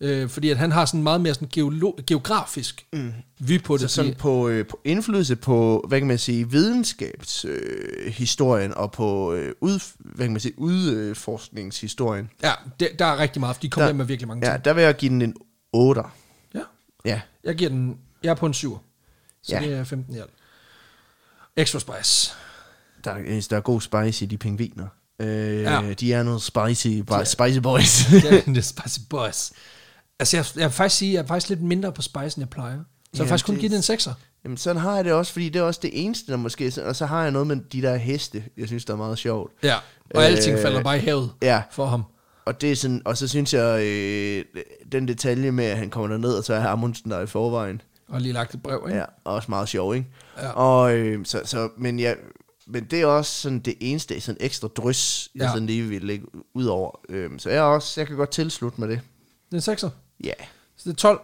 øh, 0.00 0.28
fordi 0.28 0.50
at 0.50 0.56
han 0.56 0.72
har 0.72 0.84
sådan 0.84 1.02
meget 1.02 1.20
mere 1.20 1.34
sådan 1.34 1.48
geolo- 1.56 2.02
geografisk 2.06 2.86
mm. 2.92 3.12
vy 3.40 3.62
på 3.62 3.78
Så 3.78 3.82
det. 3.82 3.90
sådan 3.90 4.08
Sådan, 4.10 4.20
på, 4.20 4.48
øh, 4.48 4.66
på 4.66 4.80
indflydelse 4.84 5.36
på, 5.36 5.84
hvad 5.88 5.98
kan 6.00 6.06
man 6.08 6.18
sige, 6.18 6.50
videnskabshistorien 6.50 8.70
øh, 8.70 8.76
og 8.76 8.92
på 8.92 9.32
øh, 9.32 9.52
ud, 9.60 9.80
hvad 9.98 10.26
kan 10.26 10.32
man 10.32 10.40
sige, 10.40 10.58
udforskningshistorien. 10.58 12.30
ja, 12.42 12.52
det, 12.80 12.88
der 12.98 13.04
er 13.04 13.18
rigtig 13.18 13.40
meget, 13.40 13.56
for 13.56 13.60
de 13.60 13.68
kommer 13.70 13.86
Der- 13.88 13.94
med 13.94 14.04
virkelig 14.04 14.28
mange 14.28 14.46
Ja, 14.46 14.52
ting. 14.52 14.64
der 14.64 14.72
vil 14.72 14.84
jeg 14.84 14.96
give 14.96 15.10
den 15.12 15.22
en 15.22 15.34
8. 15.72 16.02
Ja. 16.54 16.60
Ja. 17.04 17.20
Jeg 17.44 17.54
giver 17.54 17.70
den, 17.70 17.98
jeg 18.22 18.30
er 18.30 18.34
på 18.34 18.46
en 18.46 18.54
7. 18.54 18.78
Så 19.42 19.54
Ja. 19.54 19.60
det 19.60 19.72
er 19.72 19.84
15 19.84 20.14
i 20.14 20.18
alt. 20.18 20.30
Extra 21.56 21.78
spice. 21.78 22.32
Der, 23.04 23.10
er- 23.10 23.46
der 23.50 23.56
er 23.56 23.60
god 23.60 23.80
spice 23.80 24.24
i 24.24 24.28
de 24.28 24.38
pingviner. 24.38 24.86
Øh, 25.20 25.62
Ja. 25.62 25.80
ja. 25.82 25.92
De 25.92 26.12
er 26.12 26.22
noget 26.22 26.42
spicy, 26.42 26.86
er- 26.88 27.24
spicy 27.24 27.58
boys. 27.58 28.12
Er, 28.12 28.40
det 28.46 28.56
er 28.58 28.60
spicy 28.62 28.98
boys. 29.10 29.52
Altså, 30.18 30.36
jeg, 30.36 30.46
jeg 30.56 30.64
vil 30.64 30.72
faktisk 30.72 30.96
sige, 30.98 31.12
jeg 31.14 31.22
er 31.22 31.26
faktisk 31.26 31.48
lidt 31.48 31.62
mindre 31.62 31.92
på 31.92 32.02
spice, 32.02 32.24
end 32.24 32.38
jeg 32.38 32.50
plejer. 32.50 32.78
Så 32.78 33.22
jeg 33.22 33.26
Ja, 33.26 33.30
faktisk 33.30 33.46
kun 33.46 33.54
det- 33.54 33.60
give 33.60 33.76
det 33.76 33.90
en 33.90 33.94
6'er. 33.96 34.12
Jamen, 34.44 34.56
sådan 34.56 34.82
har 34.82 34.94
jeg 34.96 35.04
det 35.04 35.12
også, 35.12 35.32
fordi 35.32 35.48
det 35.48 35.58
er 35.58 35.62
også 35.62 35.80
det 35.82 35.90
eneste, 36.04 36.32
der 36.32 36.38
måske... 36.38 36.72
Og 36.84 36.96
så 36.96 37.06
har 37.06 37.22
jeg 37.22 37.30
noget 37.30 37.46
med 37.46 37.56
de 37.56 37.82
der 37.82 37.96
heste, 37.96 38.44
jeg 38.56 38.66
synes, 38.66 38.84
der 38.84 38.92
er 38.92 38.96
meget 38.96 39.18
sjovt. 39.18 39.52
Ja, 39.62 39.74
og 39.76 39.82
øh, 40.14 40.20
Øh, 40.22 40.24
alting 40.26 40.58
falder 40.58 40.82
bare 40.82 40.96
i 40.96 41.00
havet 41.00 41.30
Ja, 41.42 41.62
for 41.70 41.86
ham. 41.86 42.04
Og, 42.48 42.60
det 42.60 42.72
er 42.72 42.76
sådan, 42.76 43.02
og 43.04 43.16
så 43.16 43.28
synes 43.28 43.54
jeg, 43.54 43.82
øh, 43.84 44.44
den 44.92 45.08
detalje 45.08 45.50
med, 45.52 45.64
at 45.64 45.78
han 45.78 45.90
kommer 45.90 46.08
derned, 46.08 46.32
og 46.34 46.44
så 46.44 46.54
er 46.54 46.66
Amundsen 46.68 47.10
der 47.10 47.20
i 47.20 47.26
forvejen, 47.26 47.80
Og 48.08 48.20
lige 48.20 48.32
lagt 48.32 48.54
et 48.54 48.62
brev, 48.62 48.82
ikke? 48.86 48.98
ja, 48.98 49.04
også 49.24 49.46
meget 49.48 49.68
sjov, 49.68 49.94
ikke? 49.94 50.06
Ja. 50.38 50.50
Og, 50.50 50.94
øh, 50.96 51.24
så, 51.26 51.40
så, 51.44 51.68
men, 51.78 51.98
ja, 51.98 52.14
men 52.66 52.84
det 52.84 53.00
er 53.00 53.06
også 53.06 53.32
sådan 53.40 53.58
det 53.58 53.74
eneste 53.80 54.20
sådan 54.20 54.36
ekstra 54.40 54.68
drys, 54.68 55.28
jeg 55.34 55.42
Ja. 55.42 55.48
sådan 55.48 55.66
lige 55.66 55.82
vil 55.82 56.04
lægge 56.04 56.26
ud 56.54 56.64
over. 56.64 57.00
Øh, 57.08 57.30
så 57.38 57.50
jeg, 57.50 57.62
også, 57.62 58.00
jeg 58.00 58.06
kan 58.06 58.16
godt 58.16 58.30
tilslutte 58.30 58.80
med 58.80 58.88
det. 58.88 59.00
Det 59.52 59.68
er 59.68 59.72
en 59.72 59.78
6'er. 59.78 59.88
Ja. 60.24 60.32
Så 60.76 60.82
det 60.84 60.90
er 60.90 60.96
12. 60.96 61.20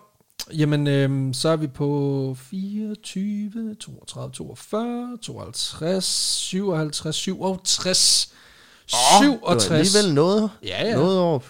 Jamen, 0.52 0.86
øhm, 0.86 1.34
så 1.34 1.48
er 1.48 1.56
vi 1.56 1.66
på 1.66 2.36
24, 2.40 3.74
32, 3.74 4.32
42, 4.32 5.18
52, 5.22 6.04
57, 6.04 8.32
67, 8.86 9.20
Det 9.20 9.38
var 9.42 9.58
67. 9.58 9.94
alligevel 9.94 10.14
noget, 10.14 10.50
Ja, 10.64 10.86
ja. 10.88 10.94
noget 10.94 11.18
op. 11.18 11.44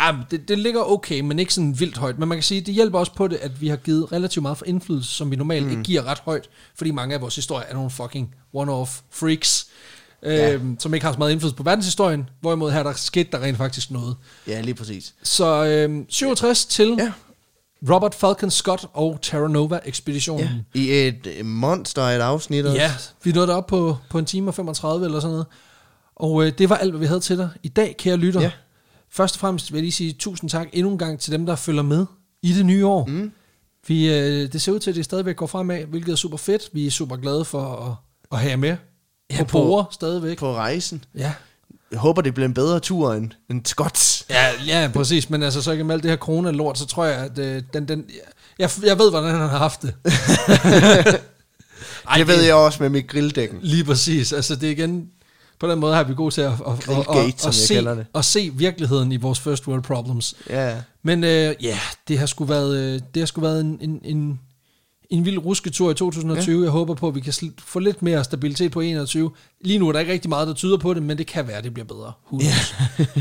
Ja, 0.00 0.16
det, 0.30 0.48
det 0.48 0.58
ligger 0.58 0.82
okay, 0.92 1.20
men 1.20 1.38
ikke 1.38 1.54
sådan 1.54 1.80
vildt 1.80 1.96
højt. 1.98 2.18
Men 2.18 2.28
man 2.28 2.36
kan 2.38 2.42
sige, 2.42 2.60
det 2.60 2.74
hjælper 2.74 2.98
også 2.98 3.12
på 3.14 3.28
det, 3.28 3.36
at 3.36 3.60
vi 3.60 3.68
har 3.68 3.76
givet 3.76 4.12
relativt 4.12 4.42
meget 4.42 4.58
for 4.58 4.64
indflydelse, 4.64 5.10
som 5.14 5.30
vi 5.30 5.36
normalt 5.36 5.64
mm. 5.64 5.70
ikke 5.70 5.82
giver 5.82 6.06
ret 6.06 6.18
højt, 6.24 6.48
fordi 6.76 6.90
mange 6.90 7.14
af 7.14 7.20
vores 7.20 7.34
historier 7.36 7.66
er 7.68 7.74
nogle 7.74 7.90
fucking 7.90 8.34
one-off 8.56 9.00
freaks, 9.10 9.66
Ja. 10.22 10.52
øhm, 10.52 10.76
som 10.80 10.94
ikke 10.94 11.06
har 11.06 11.12
så 11.12 11.18
meget 11.18 11.32
indflydelse 11.32 11.56
på 11.56 11.62
verdenshistorien, 11.62 12.28
hvorimod 12.40 12.72
her 12.72 12.82
der 12.82 12.92
skete 12.92 13.28
der 13.32 13.40
rent 13.42 13.56
faktisk 13.58 13.90
noget. 13.90 14.16
Ja, 14.46 14.60
lige 14.60 14.74
præcis. 14.74 15.14
Så 15.22 15.64
øhm, 15.64 16.06
67 16.08 16.64
til 16.66 16.96
Ja. 16.98 17.12
Robert 17.94 18.14
Falcon 18.14 18.50
Scott 18.50 18.86
og 18.92 19.18
Terra 19.22 19.48
Nova 19.48 19.78
ekspeditionen. 19.84 20.66
Ja. 20.74 20.80
I 20.80 21.08
et 21.08 21.26
øh, 21.38 21.44
monster 21.46 22.02
et 22.02 22.20
afsnit 22.20 22.66
også. 22.66 22.78
Ja, 22.80 22.92
vi 23.24 23.32
nåede 23.32 23.54
op 23.56 23.66
på, 23.66 23.96
på 24.10 24.18
en 24.18 24.24
time 24.24 24.50
og 24.50 24.54
35 24.54 25.04
eller 25.06 25.20
sådan 25.20 25.30
noget. 25.32 25.46
Og 26.20 26.46
øh, 26.46 26.52
det 26.58 26.70
var 26.70 26.76
alt, 26.76 26.90
hvad 26.90 27.00
vi 27.00 27.06
havde 27.06 27.20
til 27.20 27.38
dig 27.38 27.48
i 27.62 27.68
dag, 27.68 27.94
kære 27.98 28.16
lytter. 28.16 28.40
Ja. 28.40 28.50
Først 29.10 29.34
og 29.34 29.40
fremmest 29.40 29.72
vil 29.72 29.78
jeg 29.78 29.82
lige 29.82 29.92
sige 29.92 30.12
tusind 30.12 30.50
tak 30.50 30.68
endnu 30.72 30.92
en 30.92 30.98
gang 30.98 31.20
til 31.20 31.32
dem, 31.32 31.46
der 31.46 31.56
følger 31.56 31.82
med 31.82 32.06
i 32.42 32.52
det 32.52 32.66
nye 32.66 32.86
år. 32.86 33.06
Mm. 33.06 33.32
Vi, 33.86 34.14
øh, 34.14 34.52
det 34.52 34.62
ser 34.62 34.72
ud 34.72 34.78
til, 34.80 34.90
at 34.90 34.96
det 34.96 35.04
stadigvæk 35.04 35.36
går 35.36 35.46
fremad, 35.46 35.84
hvilket 35.84 36.12
er 36.12 36.16
super 36.16 36.36
fedt. 36.36 36.62
Vi 36.72 36.86
er 36.86 36.90
super 36.90 37.16
glade 37.16 37.44
for 37.44 37.86
at, 37.86 37.94
at 38.32 38.38
have 38.38 38.50
jer 38.50 38.56
med. 38.56 38.76
Ja, 39.30 39.36
på, 39.38 39.44
på- 39.44 39.62
på 39.62 39.84
stadigvæk. 39.92 40.38
På 40.38 40.54
rejsen. 40.54 41.04
Ja. 41.18 41.32
Jeg 41.90 41.98
håber, 41.98 42.22
det 42.22 42.34
bliver 42.34 42.48
en 42.48 42.54
bedre 42.54 42.80
tur 42.80 43.12
end, 43.12 43.30
end 43.50 43.66
Scots. 43.66 44.26
Ja, 44.30 44.46
ja, 44.66 44.90
præcis. 44.94 45.30
Men 45.30 45.42
altså, 45.42 45.62
så 45.62 45.72
ikke 45.72 45.84
med 45.84 45.94
alt 45.94 46.02
det 46.02 46.10
her 46.10 46.16
corona-lort, 46.18 46.78
så 46.78 46.86
tror 46.86 47.04
jeg, 47.04 47.16
at 47.24 47.38
øh, 47.38 47.62
den, 47.72 47.88
den, 47.88 48.04
jeg, 48.58 48.70
jeg 48.84 48.98
ved, 48.98 49.10
hvordan 49.10 49.30
han 49.30 49.40
har 49.40 49.58
haft 49.58 49.82
det. 49.82 49.94
Ej, 52.08 52.16
det 52.18 52.28
ved 52.28 52.42
jeg 52.42 52.54
også 52.54 52.82
med 52.82 52.90
mit 52.90 53.08
grilldækken. 53.08 53.58
Lige 53.62 53.84
præcis. 53.84 54.32
Altså, 54.32 54.56
det 54.56 54.66
er 54.66 54.70
igen... 54.70 55.06
på 55.60 55.70
den 55.70 55.78
måde 55.78 55.94
har 55.94 56.04
vi 56.04 56.14
god 56.14 56.30
til 56.30 56.40
at, 56.40 56.52
at, 56.52 56.58
at, 56.66 56.72
at, 56.72 56.84
Grillgate, 57.06 57.18
at, 57.18 57.38
at, 57.40 57.44
jeg 57.46 57.54
se, 57.54 58.06
at 58.14 58.24
se 58.24 58.50
virkeligheden 58.54 59.12
i 59.12 59.16
vores 59.16 59.40
first 59.40 59.68
world 59.68 59.82
problems. 59.82 60.34
Ja, 60.50 60.76
Men 61.02 61.24
øh, 61.24 61.54
ja, 61.62 61.78
det 62.08 62.18
har 62.18 62.26
sgu 62.26 62.44
været, 62.44 62.76
øh, 62.78 63.00
det 63.14 63.20
har 63.20 63.26
sgu 63.26 63.40
været 63.40 63.60
en, 63.60 63.78
en, 63.80 64.00
en, 64.04 64.40
en 65.10 65.24
vild 65.24 65.38
rusketur 65.38 65.90
i 65.90 65.94
2020. 65.94 66.56
Ja. 66.58 66.62
Jeg 66.64 66.70
håber 66.70 66.94
på, 66.94 67.08
at 67.08 67.14
vi 67.14 67.20
kan 67.20 67.34
få 67.58 67.78
lidt 67.78 68.02
mere 68.02 68.24
stabilitet 68.24 68.72
på 68.72 68.80
21. 68.80 69.30
Lige 69.60 69.78
nu 69.78 69.88
er 69.88 69.92
der 69.92 70.00
ikke 70.00 70.12
rigtig 70.12 70.28
meget, 70.28 70.48
der 70.48 70.54
tyder 70.54 70.76
på 70.78 70.94
det, 70.94 71.02
men 71.02 71.18
det 71.18 71.26
kan 71.26 71.48
være, 71.48 71.56
at 71.56 71.64
det 71.64 71.74
bliver 71.74 71.86
bedre. 71.86 72.12
Ja. 72.40 72.54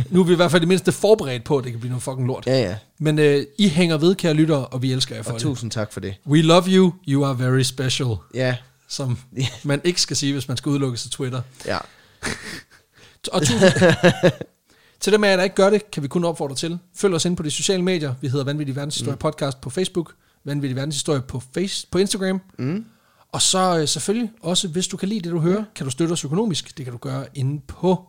nu 0.09 0.19
er 0.19 0.23
vi 0.23 0.33
i 0.33 0.35
hvert 0.35 0.51
fald 0.51 0.59
det 0.61 0.67
mindste 0.67 0.91
forberedt 0.91 1.43
på, 1.43 1.57
at 1.57 1.63
det 1.63 1.71
kan 1.71 1.79
blive 1.79 1.89
noget 1.89 2.03
fucking 2.03 2.27
lort. 2.27 2.47
ja, 2.47 2.61
ja. 2.61 2.75
Men 2.99 3.19
øh, 3.19 3.45
I 3.57 3.67
hænger 3.69 3.97
ved, 3.97 4.15
kære 4.15 4.33
lyttere, 4.33 4.65
og 4.65 4.81
vi 4.81 4.91
elsker 4.91 5.15
jer 5.15 5.23
for 5.23 5.29
Og 5.31 5.33
det. 5.33 5.41
tusind 5.41 5.71
tak 5.71 5.93
for 5.93 5.99
det. 5.99 6.13
We 6.27 6.41
love 6.41 6.63
you, 6.67 6.93
you 7.07 7.25
are 7.25 7.39
very 7.39 7.61
special. 7.61 8.09
Ja, 8.33 8.55
Som 8.87 9.17
man 9.63 9.81
ikke 9.83 10.01
skal 10.01 10.17
sige, 10.17 10.33
hvis 10.33 10.47
man 10.47 10.57
skal 10.57 10.69
udelukkes 10.69 11.05
af 11.05 11.11
Twitter. 11.11 11.41
ja. 11.65 11.77
Og 13.33 13.41
tusind, 13.41 13.59
til 15.01 15.13
dem 15.13 15.23
af 15.23 15.29
jer, 15.29 15.35
der 15.35 15.43
ikke 15.43 15.55
gør 15.55 15.69
det, 15.69 15.91
kan 15.91 16.03
vi 16.03 16.07
kun 16.07 16.23
opfordre 16.23 16.55
til. 16.55 16.79
Følg 16.95 17.13
os 17.13 17.25
ind 17.25 17.37
på 17.37 17.43
de 17.43 17.51
sociale 17.51 17.83
medier. 17.83 18.15
Vi 18.21 18.27
hedder 18.27 18.45
Vanvittig 18.45 18.75
Verdenshistorie 18.75 19.15
mm. 19.15 19.19
Podcast 19.19 19.61
på 19.61 19.69
Facebook. 19.69 20.13
Vanvittig 20.43 20.75
Verdenshistorie 20.75 21.21
på, 21.21 21.41
face, 21.53 21.87
på 21.91 21.97
Instagram. 21.97 22.41
Mm. 22.59 22.85
Og 23.31 23.41
så 23.41 23.77
øh, 23.79 23.87
selvfølgelig 23.87 24.31
også, 24.41 24.67
hvis 24.67 24.87
du 24.87 24.97
kan 24.97 25.09
lide 25.09 25.21
det, 25.21 25.31
du 25.31 25.39
hører, 25.39 25.63
kan 25.75 25.85
du 25.85 25.91
støtte 25.91 26.11
os 26.11 26.25
økonomisk. 26.25 26.77
Det 26.77 26.85
kan 26.85 26.91
du 26.91 26.97
gøre 26.97 27.25
inde 27.33 27.61
på 27.67 28.07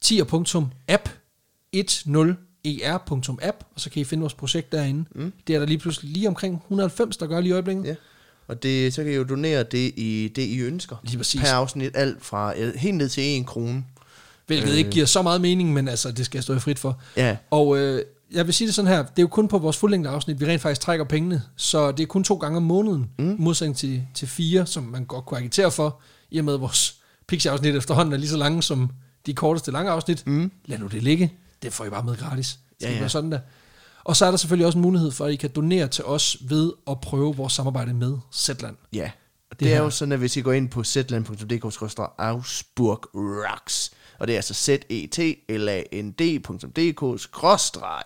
tier.app 0.00 1.08
10er.app, 1.76 3.64
og 3.74 3.80
så 3.80 3.90
kan 3.90 4.02
I 4.02 4.04
finde 4.04 4.20
vores 4.20 4.34
projekt 4.34 4.72
derinde. 4.72 5.04
Mm. 5.14 5.32
Det 5.46 5.54
er 5.54 5.58
der 5.58 5.66
lige 5.66 5.78
pludselig 5.78 6.12
lige 6.12 6.28
omkring 6.28 6.54
190, 6.54 7.16
der 7.16 7.26
gør 7.26 7.40
lige 7.40 7.50
i 7.50 7.52
øjeblikket. 7.52 7.84
ja. 7.84 7.94
Og 8.48 8.62
det, 8.62 8.94
så 8.94 9.02
kan 9.02 9.12
I 9.12 9.16
jo 9.16 9.24
donere 9.24 9.62
det, 9.62 9.92
i, 9.96 10.32
det 10.36 10.42
I 10.42 10.60
ønsker. 10.60 10.96
Lige 11.02 11.16
præcis. 11.16 11.40
Per 11.40 11.52
afsnit, 11.52 11.92
alt 11.94 12.24
fra 12.24 12.58
øh, 12.58 12.74
helt 12.74 12.96
ned 12.96 13.08
til 13.08 13.24
en 13.24 13.44
krone. 13.44 13.84
Hvilket 14.46 14.70
øh. 14.70 14.76
ikke 14.76 14.90
giver 14.90 15.06
så 15.06 15.22
meget 15.22 15.40
mening, 15.40 15.72
men 15.72 15.88
altså, 15.88 16.12
det 16.12 16.26
skal 16.26 16.38
jeg 16.38 16.42
stå 16.42 16.54
i 16.54 16.58
frit 16.58 16.78
for. 16.78 17.00
Ja. 17.16 17.36
Og 17.50 17.78
øh, 17.78 18.02
jeg 18.32 18.46
vil 18.46 18.54
sige 18.54 18.66
det 18.66 18.74
sådan 18.74 18.90
her, 18.90 18.98
det 18.98 19.18
er 19.18 19.22
jo 19.22 19.28
kun 19.28 19.48
på 19.48 19.58
vores 19.58 19.76
fuldlængde 19.76 20.10
afsnit, 20.10 20.40
vi 20.40 20.46
rent 20.46 20.62
faktisk 20.62 20.80
trækker 20.80 21.04
pengene, 21.04 21.42
så 21.56 21.92
det 21.92 22.02
er 22.02 22.06
kun 22.06 22.24
to 22.24 22.34
gange 22.34 22.56
om 22.56 22.62
måneden, 22.62 23.10
mm. 23.18 23.36
modsætning 23.38 23.76
til, 23.76 24.02
til 24.14 24.28
fire, 24.28 24.66
som 24.66 24.82
man 24.82 25.04
godt 25.04 25.24
kunne 25.24 25.38
agitere 25.38 25.70
for, 25.70 26.00
i 26.30 26.38
og 26.38 26.44
med 26.44 26.54
at 26.54 26.60
vores 26.60 26.94
Pixie-afsnit 27.26 27.76
efterhånden 27.76 28.14
er 28.14 28.18
lige 28.18 28.30
så 28.30 28.36
lange 28.36 28.62
som 28.62 28.90
de 29.26 29.34
korteste 29.34 29.70
lange 29.70 29.90
afsnit. 29.90 30.26
Mm. 30.26 30.52
Lad 30.66 30.78
nu 30.78 30.86
det 30.86 31.02
ligge, 31.02 31.32
det 31.62 31.72
får 31.72 31.84
I 31.84 31.90
bare 31.90 32.04
med 32.04 32.16
gratis. 32.16 32.58
Det 32.80 32.86
ja. 32.86 32.98
ja. 32.98 33.08
sådan 33.08 33.32
der. 33.32 33.38
Og 34.04 34.16
så 34.16 34.26
er 34.26 34.30
der 34.30 34.38
selvfølgelig 34.38 34.66
også 34.66 34.78
en 34.78 34.82
mulighed 34.82 35.10
for, 35.10 35.24
at 35.24 35.32
I 35.32 35.36
kan 35.36 35.50
donere 35.50 35.88
til 35.88 36.04
os 36.04 36.36
ved 36.40 36.72
at 36.90 37.00
prøve 37.00 37.36
vores 37.36 37.52
samarbejde 37.52 37.94
med 37.94 38.18
Zetland. 38.34 38.76
Ja. 38.92 39.10
Og 39.50 39.60
Det 39.60 39.60
det, 39.60 39.68
er 39.72 39.74
her- 39.76 39.82
jo 39.82 39.90
sådan, 39.90 40.12
at 40.12 40.18
hvis 40.18 40.36
I 40.36 40.40
går 40.40 40.52
ind 40.52 40.68
på 40.68 40.84
zland.dk 40.84 41.64
Augsburg 42.18 43.00
Rocks, 43.14 43.90
og 44.18 44.26
det 44.26 44.32
er 44.32 44.38
altså 44.38 44.54
z 44.54 44.68
e 44.68 45.06
t 45.06 45.18
l 45.48 45.68
a 45.68 45.82
n 46.02 46.10
d.dk 46.12 47.20
skråstreg 47.20 48.02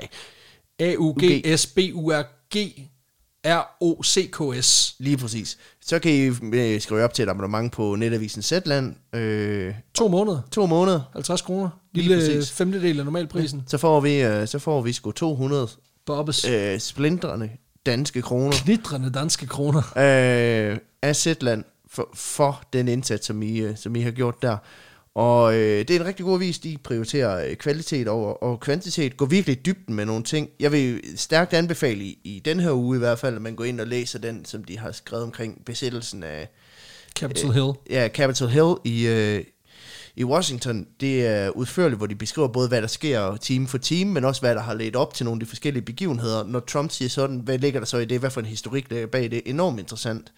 A-U-G-S-B-U-R-G 0.79 2.57
R-O-C-K-S. 3.45 4.95
Lige 4.99 5.17
præcis. 5.17 5.59
Så 5.81 5.99
kan 5.99 6.13
I 6.13 6.21
øh, 6.57 6.81
skrive 6.81 7.05
op 7.05 7.15
til 7.15 7.23
et 7.23 7.29
abonnement 7.29 7.73
på 7.73 7.95
netavisen 7.95 8.43
Zetland. 8.43 8.95
Øh, 9.15 9.75
To 9.95 10.09
måneder. 10.09 10.41
to 10.51 10.67
måneder. 10.67 11.01
50 11.13 11.43
kroner. 11.43 11.69
Lige 11.93 12.09
Lille 12.09 12.23
præcis. 12.37 12.53
femtedel 12.53 12.99
af 12.99 13.05
normalprisen. 13.05 13.63
Så 13.67 13.79
får 13.79 14.01
vi, 14.01 14.23
øh, 14.23 14.49
så 14.49 14.59
får 14.59 14.81
vi 14.81 14.93
sgu 14.93 15.11
200 15.13 15.69
Bobbes. 16.07 16.45
øh, 16.45 16.79
splindrende 16.79 17.51
danske 17.87 18.23
kroner 18.23 18.57
Knitrende 18.57 19.13
danske 19.13 19.47
kroner. 19.47 19.79
øh, 19.97 20.79
af 21.03 21.17
Zetland 21.17 21.65
for, 21.89 22.09
for 22.15 22.63
den 22.73 22.89
indsats, 22.89 23.27
som 23.27 23.43
I, 23.43 23.59
øh, 23.59 23.77
som 23.77 23.97
I 23.97 24.01
har 24.01 24.11
gjort 24.11 24.43
der. 24.43 24.57
Og 25.15 25.55
øh, 25.55 25.79
det 25.79 25.91
er 25.91 26.01
en 26.01 26.07
rigtig 26.07 26.25
god 26.25 26.39
vis, 26.39 26.59
de 26.59 26.77
prioriterer 26.85 27.49
øh, 27.49 27.57
kvalitet 27.57 28.09
over 28.09 28.33
og 28.33 28.61
kvantitet, 28.61 29.17
går 29.17 29.27
virkelig 29.27 29.57
i 29.57 29.61
dybden 29.67 29.95
med 29.95 30.05
nogle 30.05 30.25
ting. 30.25 30.49
Jeg 30.61 30.73
vil 30.73 31.01
stærkt 31.17 31.53
anbefale 31.53 32.05
i, 32.05 32.19
i 32.25 32.43
den 32.45 32.61
her 32.61 32.73
uge 32.73 32.97
i 32.97 32.99
hvert 32.99 33.19
fald, 33.19 33.37
at 33.37 33.43
man 33.43 33.57
går 33.57 33.65
ind 33.65 33.81
og 33.81 33.87
læser 33.87 34.19
den, 34.19 34.45
som 34.45 34.65
de 34.65 34.79
har 34.79 34.93
skrevet 34.93 35.25
omkring 35.25 35.65
besættelsen 35.65 36.23
af 36.23 36.49
Capitol 37.19 37.53
Hill. 37.53 37.73
ja, 37.91 38.09
Capitol 38.09 38.49
Hill 38.49 38.75
i, 38.85 39.07
øh, 39.07 39.45
i 40.17 40.25
Washington. 40.25 40.87
Det 41.01 41.27
er 41.27 41.51
udførligt, 41.51 41.99
hvor 41.99 42.07
de 42.07 42.15
beskriver 42.15 42.49
både, 42.49 42.69
hvad 42.69 42.83
der 42.83 42.89
sker 42.89 43.37
time 43.37 43.69
for 43.69 43.79
time, 43.79 44.13
men 44.13 44.25
også, 44.25 44.41
hvad 44.41 44.55
der 44.55 44.61
har 44.61 44.75
ledt 44.75 44.97
op 44.97 45.15
til 45.15 45.25
nogle 45.25 45.37
af 45.37 45.41
de 45.41 45.47
forskellige 45.47 45.83
begivenheder. 45.83 46.45
Når 46.45 46.61
Trump 46.61 46.91
siger 46.91 47.09
sådan, 47.09 47.39
hvad 47.39 47.59
ligger 47.59 47.81
der 47.81 47.87
så 47.87 47.99
i 47.99 48.05
det? 48.05 48.21
Hvad 48.21 48.31
for 48.31 48.41
en 48.41 48.47
historik 48.47 48.91
der 48.91 49.03
er 49.03 49.07
bag 49.07 49.31
det? 49.31 49.43
Enormt 49.47 49.79
interessant. 49.79 50.33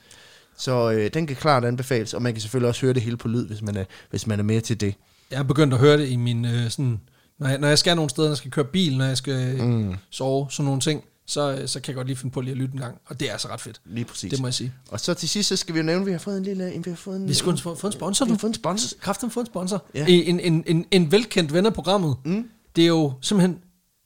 Så 0.57 0.91
øh, 0.91 1.11
den 1.15 1.27
kan 1.27 1.37
klart 1.37 1.65
anbefales, 1.65 2.15
og 2.15 2.23
man 2.23 2.33
kan 2.33 2.41
selvfølgelig 2.41 2.69
også 2.69 2.81
høre 2.81 2.95
det 2.95 3.03
hele 3.03 3.17
på 3.17 3.29
lyd, 3.29 3.47
hvis 3.47 3.63
man 3.63 3.77
er, 3.77 3.85
hvis 4.11 4.27
man 4.27 4.39
er 4.39 4.43
med 4.43 4.61
til 4.61 4.81
det. 4.81 4.95
Jeg 5.31 5.39
er 5.39 5.43
begyndt 5.43 5.75
at 5.75 5.81
høre 5.81 5.99
det 5.99 6.09
i 6.09 6.17
min... 6.17 6.45
Øh, 6.45 6.71
sådan, 6.71 7.01
når, 7.39 7.49
jeg, 7.49 7.59
når 7.59 7.69
jeg 7.69 7.79
skal 7.79 7.97
nogle 7.97 8.11
steder, 8.11 8.29
når 8.29 8.33
jeg 8.33 8.37
skal 8.37 8.51
køre 8.51 8.65
bil, 8.65 8.99
når 8.99 9.05
jeg 9.05 9.17
skal 9.17 9.63
mm. 9.63 9.95
sove, 10.11 10.47
sådan 10.51 10.65
nogle 10.65 10.81
ting, 10.81 11.05
så, 11.29 11.53
øh, 11.53 11.69
så 11.69 11.81
kan 11.81 11.91
jeg 11.91 11.97
godt 11.97 12.07
lige 12.07 12.17
finde 12.17 12.33
på 12.33 12.41
lige 12.41 12.53
at 12.53 12.57
lytte 12.57 12.75
en 12.75 12.81
gang. 12.81 12.99
Og 13.07 13.21
det 13.21 13.29
er 13.29 13.33
altså 13.33 13.49
ret 13.49 13.61
fedt. 13.61 13.81
Lige 13.85 14.05
præcis. 14.05 14.31
Det 14.31 14.41
må 14.41 14.47
jeg 14.47 14.55
sige. 14.55 14.73
Og 14.91 15.01
så 15.01 15.15
til 15.15 15.29
sidst, 15.29 15.49
så 15.49 15.57
skal 15.57 15.75
vi 15.75 15.79
jo 15.79 15.85
nævne, 15.85 16.01
at 16.01 16.07
vi 16.07 16.13
har 16.13 16.19
fået 16.19 16.37
en 16.37 16.43
lille... 16.43 16.73
Vi 16.85 16.91
har 16.91 16.97
fået 16.97 17.17
en, 17.17 17.29
Vi 17.29 17.35
skulle 17.35 17.59
få, 17.59 17.75
få 17.75 17.87
en 17.87 17.93
sponsor 17.93 18.25
vi 18.25 18.31
har 18.31 18.39
fået 18.39 18.51
en 18.51 18.55
sponsor. 18.55 18.97
Kræften 19.01 19.31
få 19.31 19.41
en 19.41 19.47
sponsor. 19.47 19.85
Ja. 19.95 20.05
En, 20.09 20.41
en, 20.41 20.65
en, 20.67 20.87
en 20.91 21.13
velkendt 21.13 21.53
ven 21.53 21.67
af 21.67 21.75
programmet. 21.75 22.17
Mm. 22.25 22.49
Det 22.77 22.83
er 22.83 22.89
jo 22.89 23.13
simpelthen 23.21 23.59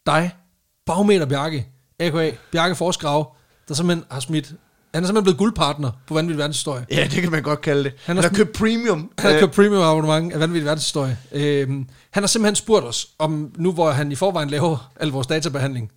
dig, 0.06 0.30
Bagmeter 0.86 1.26
Bjarke, 1.26 1.66
a.k.a. 1.98 2.30
Bjarke 2.52 2.74
Forsgrav, 2.74 3.36
der 3.68 3.74
simpelthen 3.74 4.04
har 4.10 4.20
smidt... 4.20 4.54
Han 4.94 5.04
er 5.04 5.06
simpelthen 5.06 5.24
blevet 5.24 5.38
guldpartner 5.38 5.90
på 6.06 6.14
Vanvittig 6.14 6.38
Verdenshistorie. 6.38 6.86
Ja, 6.90 7.02
det 7.02 7.22
kan 7.22 7.30
man 7.30 7.42
godt 7.42 7.60
kalde 7.60 7.84
det. 7.84 7.92
Han 7.92 7.98
Han 8.04 8.16
har 8.16 8.22
har, 8.22 8.36
købt 8.36 8.52
premium. 8.52 9.10
Han 9.18 9.32
har 9.32 9.40
købt 9.40 9.52
premium 9.52 9.82
abonnement 9.82 10.32
af 10.32 10.40
vanvittig 10.40 10.64
verdenshistorie. 10.64 11.18
Øhm, 11.32 11.88
han 12.10 12.22
har 12.22 12.28
simpelthen 12.28 12.56
spurgt 12.56 12.86
os, 12.86 13.08
om 13.18 13.52
nu 13.56 13.72
hvor 13.72 13.90
han 13.90 14.12
i 14.12 14.14
forvejen 14.14 14.50
laver 14.50 14.92
al 15.00 15.08
vores 15.08 15.26
databehandling, 15.26 15.92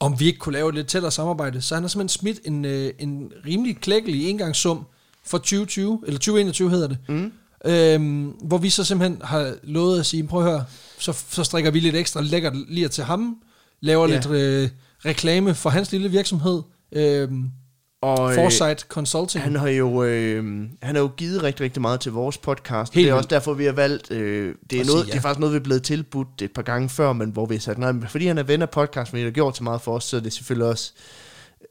om 0.00 0.20
vi 0.20 0.26
ikke 0.26 0.38
kunne 0.38 0.52
lave 0.52 0.68
et 0.68 0.74
lidt 0.74 0.86
tættere 0.86 1.12
samarbejde. 1.12 1.62
Så 1.62 1.74
han 1.74 1.82
har 1.84 1.88
simpelthen 1.88 2.20
smidt 2.20 2.40
en, 2.44 2.64
øh, 2.64 2.92
en 2.98 3.32
rimelig 3.46 3.76
klækkelig 3.76 4.30
engangssum 4.30 4.86
for 5.26 5.38
2020, 5.38 6.02
eller 6.06 6.18
2021 6.18 6.70
hedder 6.70 6.88
det. 6.88 6.98
Mm. 7.08 7.32
Øhm, 7.64 8.24
hvor 8.28 8.58
vi 8.58 8.70
så 8.70 8.84
simpelthen 8.84 9.20
har 9.24 9.54
lovet 9.62 10.00
at 10.00 10.06
sige, 10.06 10.26
prøv 10.26 10.44
at 10.44 10.50
høre, 10.50 10.64
så, 10.98 11.12
så 11.30 11.44
strikker 11.44 11.70
vi 11.70 11.80
lidt 11.80 11.96
ekstra 11.96 12.20
lækkert 12.20 12.56
lige 12.68 12.88
til 12.88 13.04
ham, 13.04 13.36
laver 13.80 14.08
Ja. 14.08 14.14
lidt 14.14 14.26
øh, 14.30 14.68
reklame 15.04 15.54
for 15.54 15.70
hans 15.70 15.92
lille 15.92 16.10
virksomhed, 16.10 16.62
øhm, 16.92 17.50
og, 18.02 18.28
øh, 18.30 18.34
Foresight 18.34 18.80
Consulting. 18.80 19.44
Han 19.44 19.56
har 19.56 19.68
jo 19.68 20.04
øh, 20.04 20.44
han 20.82 20.94
har 20.94 21.02
jo 21.02 21.10
givet 21.16 21.42
rigtig, 21.42 21.64
rigtig 21.64 21.82
meget 21.82 22.00
til 22.00 22.12
vores 22.12 22.38
podcast. 22.38 22.94
Helt 22.94 23.04
det 23.06 23.10
er 23.10 23.14
også 23.14 23.28
derfor, 23.28 23.54
vi 23.54 23.64
har 23.64 23.72
valgt... 23.72 24.10
Øh, 24.10 24.54
det, 24.70 24.80
er 24.80 24.84
noget, 24.84 24.88
sige 25.00 25.06
ja. 25.06 25.12
det 25.12 25.18
er 25.18 25.20
faktisk 25.22 25.40
noget, 25.40 25.52
vi 25.52 25.56
er 25.58 25.62
blevet 25.62 25.82
tilbudt 25.82 26.42
et 26.42 26.52
par 26.52 26.62
gange 26.62 26.88
før, 26.88 27.12
men 27.12 27.30
hvor 27.30 27.46
vi 27.46 27.54
har 27.54 27.60
sagt 27.60 27.78
nej. 27.78 27.92
Men 27.92 28.08
fordi 28.08 28.26
han 28.26 28.38
er 28.38 28.42
ven 28.42 28.62
af 28.62 28.70
podcasten, 28.70 29.18
og 29.18 29.24
har 29.24 29.30
gjort 29.30 29.56
så 29.56 29.64
meget 29.64 29.80
for 29.80 29.94
os, 29.96 30.04
så 30.04 30.16
er 30.16 30.20
det 30.20 30.32
selvfølgelig 30.32 30.68
også 30.68 30.92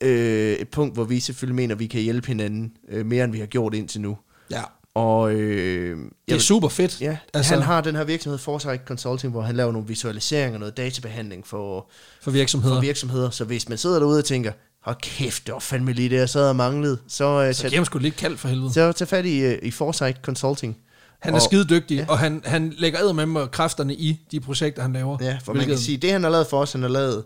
øh, 0.01 0.53
et 0.53 0.69
punkt, 0.69 0.93
hvor 0.93 1.03
vi 1.03 1.19
selvfølgelig 1.19 1.55
mener, 1.55 1.75
at 1.75 1.79
vi 1.79 1.87
kan 1.87 2.01
hjælpe 2.01 2.27
hinanden 2.27 2.71
øh, 2.89 3.05
mere, 3.05 3.23
end 3.23 3.31
vi 3.31 3.39
har 3.39 3.45
gjort 3.45 3.73
indtil 3.73 4.01
nu. 4.01 4.17
ja, 4.51 4.61
Og 4.95 5.33
øh, 5.33 5.97
det 5.97 6.05
er 6.27 6.35
jeg- 6.35 6.41
super 6.41 6.67
fedt. 6.69 7.01
Ja, 7.01 7.17
altså, 7.33 7.53
han 7.53 7.63
har 7.63 7.81
den 7.81 7.95
her 7.95 8.03
virksomhed 8.03 8.37
Foresight 8.39 8.81
Consulting, 8.85 9.31
hvor 9.33 9.41
han 9.41 9.55
laver 9.55 9.71
nogle 9.71 9.87
visualiseringer, 9.87 10.59
noget 10.59 10.77
databehandling 10.77 11.47
for, 11.47 11.89
for 12.21 12.31
virksomheder. 12.31 12.75
for 12.75 12.81
virksomheder. 12.81 13.29
Så 13.29 13.43
hvis 13.45 13.69
man 13.69 13.77
sidder 13.77 13.99
derude 13.99 14.17
og 14.19 14.25
tænker, 14.25 14.51
hold 14.81 14.95
kæft, 15.01 15.45
det 15.45 15.53
var 15.53 15.59
fandme 15.59 15.93
lige 15.93 16.09
det, 16.09 16.15
jeg 16.15 16.29
sad 16.29 16.49
og 16.49 16.55
manglede, 16.55 16.97
så, 17.07 17.25
øh, 17.43 17.53
Så 17.53 17.61
tag, 17.61 17.69
giver 17.69 17.79
ham 17.79 17.85
sgu 17.85 17.99
lidt 17.99 18.15
kaldt 18.15 18.39
for 18.39 18.47
helvede. 18.47 18.73
så 18.73 18.91
tag 18.91 19.07
fat 19.07 19.25
i, 19.25 19.39
øh, 19.39 19.59
i 19.63 19.71
Foresight 19.71 20.17
Consulting. 20.21 20.77
Han 21.19 21.33
er 21.33 21.37
Og- 21.37 21.41
skide 21.41 21.65
dygtig, 21.69 21.97
ja. 21.97 22.05
og 22.09 22.19
han, 22.19 22.41
han 22.45 22.73
lægger 22.77 23.13
med 23.13 23.25
med 23.25 23.47
kræfterne 23.47 23.93
i 23.93 24.19
de 24.31 24.39
projekter, 24.39 24.81
han 24.81 24.93
laver. 24.93 25.17
Ja, 25.21 25.37
for 25.43 25.53
man 25.53 25.65
kan 25.65 25.77
sige, 25.77 25.97
det 25.97 26.11
han 26.11 26.23
har 26.23 26.29
lavet 26.29 26.47
for 26.47 26.61
os, 26.61 26.71
han 26.71 26.81
har 26.81 26.89
lavet, 26.89 27.23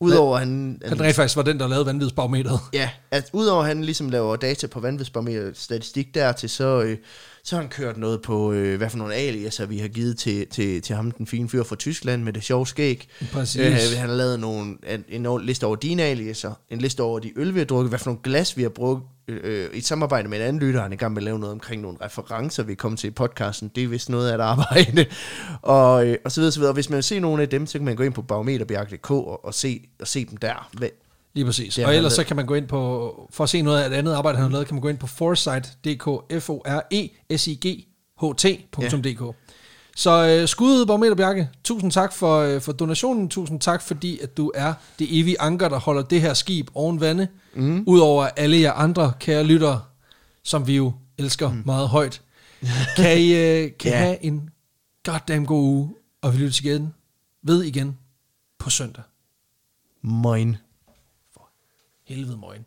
udover 0.00 0.34
at 0.34 0.40
han, 0.40 0.82
Han 0.84 1.00
rent 1.00 1.16
faktisk 1.16 1.36
var 1.36 1.42
den, 1.42 1.60
der 1.60 1.68
lavede 1.68 1.86
vanvidsbarometeret. 1.86 2.60
Ja, 2.72 2.90
at 3.10 3.30
udover 3.32 3.64
han 3.64 3.84
ligesom 3.84 4.08
laver 4.08 4.36
data 4.36 4.66
på 4.66 4.80
vanvidsbarometer 4.80 5.50
statistik 5.54 6.14
dertil, 6.14 6.50
så, 6.50 6.82
øh, 6.82 6.96
så 7.44 7.56
har 7.56 7.62
han 7.62 7.70
kørt 7.70 7.96
noget 7.96 8.22
på, 8.22 8.52
øh, 8.52 8.76
hvad 8.76 8.90
for 8.90 8.98
nogle 8.98 9.14
aliaser 9.14 9.66
vi 9.66 9.78
har 9.78 9.88
givet 9.88 10.18
til, 10.18 10.46
til, 10.46 10.82
til 10.82 10.96
ham, 10.96 11.10
den 11.10 11.26
fine 11.26 11.48
fyr 11.48 11.62
fra 11.62 11.76
Tyskland 11.76 12.22
med 12.22 12.32
det 12.32 12.42
sjove 12.42 12.66
skæg. 12.66 13.08
Præcis. 13.32 13.60
Øh, 13.60 13.98
han 13.98 14.08
har 14.08 14.16
lavet 14.16 14.40
nogle, 14.40 14.76
en, 15.08 15.26
en 15.26 15.40
liste 15.42 15.66
over 15.66 15.76
dine 15.76 16.02
aliaser, 16.02 16.52
en 16.70 16.78
liste 16.78 17.02
over 17.02 17.18
de 17.18 17.32
øl, 17.36 17.54
vi 17.54 17.58
har 17.58 17.66
drukket, 17.66 17.90
hvad 17.90 17.98
for 17.98 18.06
nogle 18.06 18.20
glas 18.22 18.56
vi 18.56 18.62
har 18.62 18.68
brugt, 18.68 19.04
øh, 19.28 19.70
i 19.74 19.78
et 19.78 19.86
samarbejde 19.86 20.28
med 20.28 20.38
en 20.38 20.44
anden 20.44 20.62
lytter, 20.62 20.82
han 20.82 20.92
er 20.92 20.94
i 20.94 20.96
gang 20.96 21.12
med 21.12 21.22
at 21.22 21.24
lave 21.24 21.38
noget 21.38 21.52
omkring 21.52 21.82
nogle 21.82 21.98
referencer, 22.00 22.62
vi 22.62 22.74
kommer 22.74 22.96
til 22.96 23.08
i 23.08 23.10
podcasten. 23.10 23.70
Det 23.74 23.84
er 23.84 23.88
vist 23.88 24.08
noget 24.08 24.30
af 24.30 24.34
et 24.34 24.40
arbejde. 24.40 25.06
og, 25.62 26.06
øh, 26.06 26.16
og 26.24 26.32
så 26.32 26.40
videre, 26.40 26.52
så 26.52 26.60
videre. 26.60 26.70
Og 26.70 26.74
hvis 26.74 26.90
man 26.90 26.96
vil 26.96 27.04
se 27.04 27.20
nogle 27.20 27.42
af 27.42 27.48
dem, 27.48 27.66
så 27.66 27.78
kan 27.78 27.84
man 27.84 27.96
gå 27.96 28.02
ind 28.02 28.14
på 28.14 28.22
barometerbjerg.dk 28.22 29.10
og, 29.10 29.44
og, 29.44 29.54
se, 29.54 29.82
og 30.00 30.08
se 30.08 30.24
dem 30.24 30.36
der. 30.36 30.68
Hvad, 30.72 30.88
Lige 31.34 31.44
præcis. 31.44 31.74
Det 31.74 31.86
og 31.86 31.96
ellers 31.96 32.12
så 32.12 32.24
kan 32.24 32.36
man 32.36 32.46
gå 32.46 32.54
ind 32.54 32.68
på, 32.68 33.28
for 33.30 33.44
at 33.44 33.50
se 33.50 33.62
noget 33.62 33.82
af 33.82 33.90
det 33.90 33.96
andet 33.96 34.12
arbejde, 34.12 34.38
han 34.38 34.42
har 34.42 34.50
lavet, 34.50 34.66
kan 34.66 34.74
man 34.74 34.80
gå 34.80 34.88
ind 34.88 34.98
på 34.98 35.06
foresight.dk, 35.06 36.42
f 36.42 36.50
o 36.50 36.62
r 36.66 36.80
e 36.90 37.08
s 37.38 37.46
i 37.46 37.54
g 37.66 37.86
h 38.20 38.24
t.dk. 38.36 39.36
Så 39.98 40.26
øh, 40.26 40.48
skud, 40.48 40.86
Barometer 40.86 41.14
Bjarke. 41.14 41.50
Tusind 41.64 41.92
tak 41.92 42.12
for, 42.12 42.38
øh, 42.38 42.60
for 42.60 42.72
donationen. 42.72 43.28
Tusind 43.28 43.60
tak, 43.60 43.82
fordi 43.82 44.18
at 44.18 44.36
du 44.36 44.52
er 44.54 44.74
det 44.98 45.20
evige 45.20 45.40
anker, 45.40 45.68
der 45.68 45.78
holder 45.78 46.02
det 46.02 46.20
her 46.20 46.34
skib 46.34 46.70
oven 46.74 47.00
vande. 47.00 47.28
Mm. 47.54 47.84
Udover 47.86 48.24
alle 48.26 48.60
jer 48.60 48.72
andre 48.72 49.12
kære 49.20 49.44
lyttere, 49.44 49.82
som 50.42 50.66
vi 50.66 50.76
jo 50.76 50.92
elsker 51.18 51.52
mm. 51.52 51.62
meget 51.66 51.88
højt. 51.88 52.22
Kan 52.96 53.18
I, 53.18 53.34
øh, 53.34 53.70
kan 53.78 53.92
Ja. 53.92 53.98
Have 53.98 54.24
en 54.24 54.50
goddamn 55.04 55.46
god 55.46 55.62
uge, 55.62 55.94
og 56.22 56.32
vi 56.32 56.38
lyttes 56.38 56.60
igen 56.60 56.94
ved 57.42 57.62
igen 57.62 57.98
på 58.58 58.70
søndag. 58.70 59.02
Moin. 60.02 60.56
Helvede 62.06 62.36
morgen. 62.36 62.66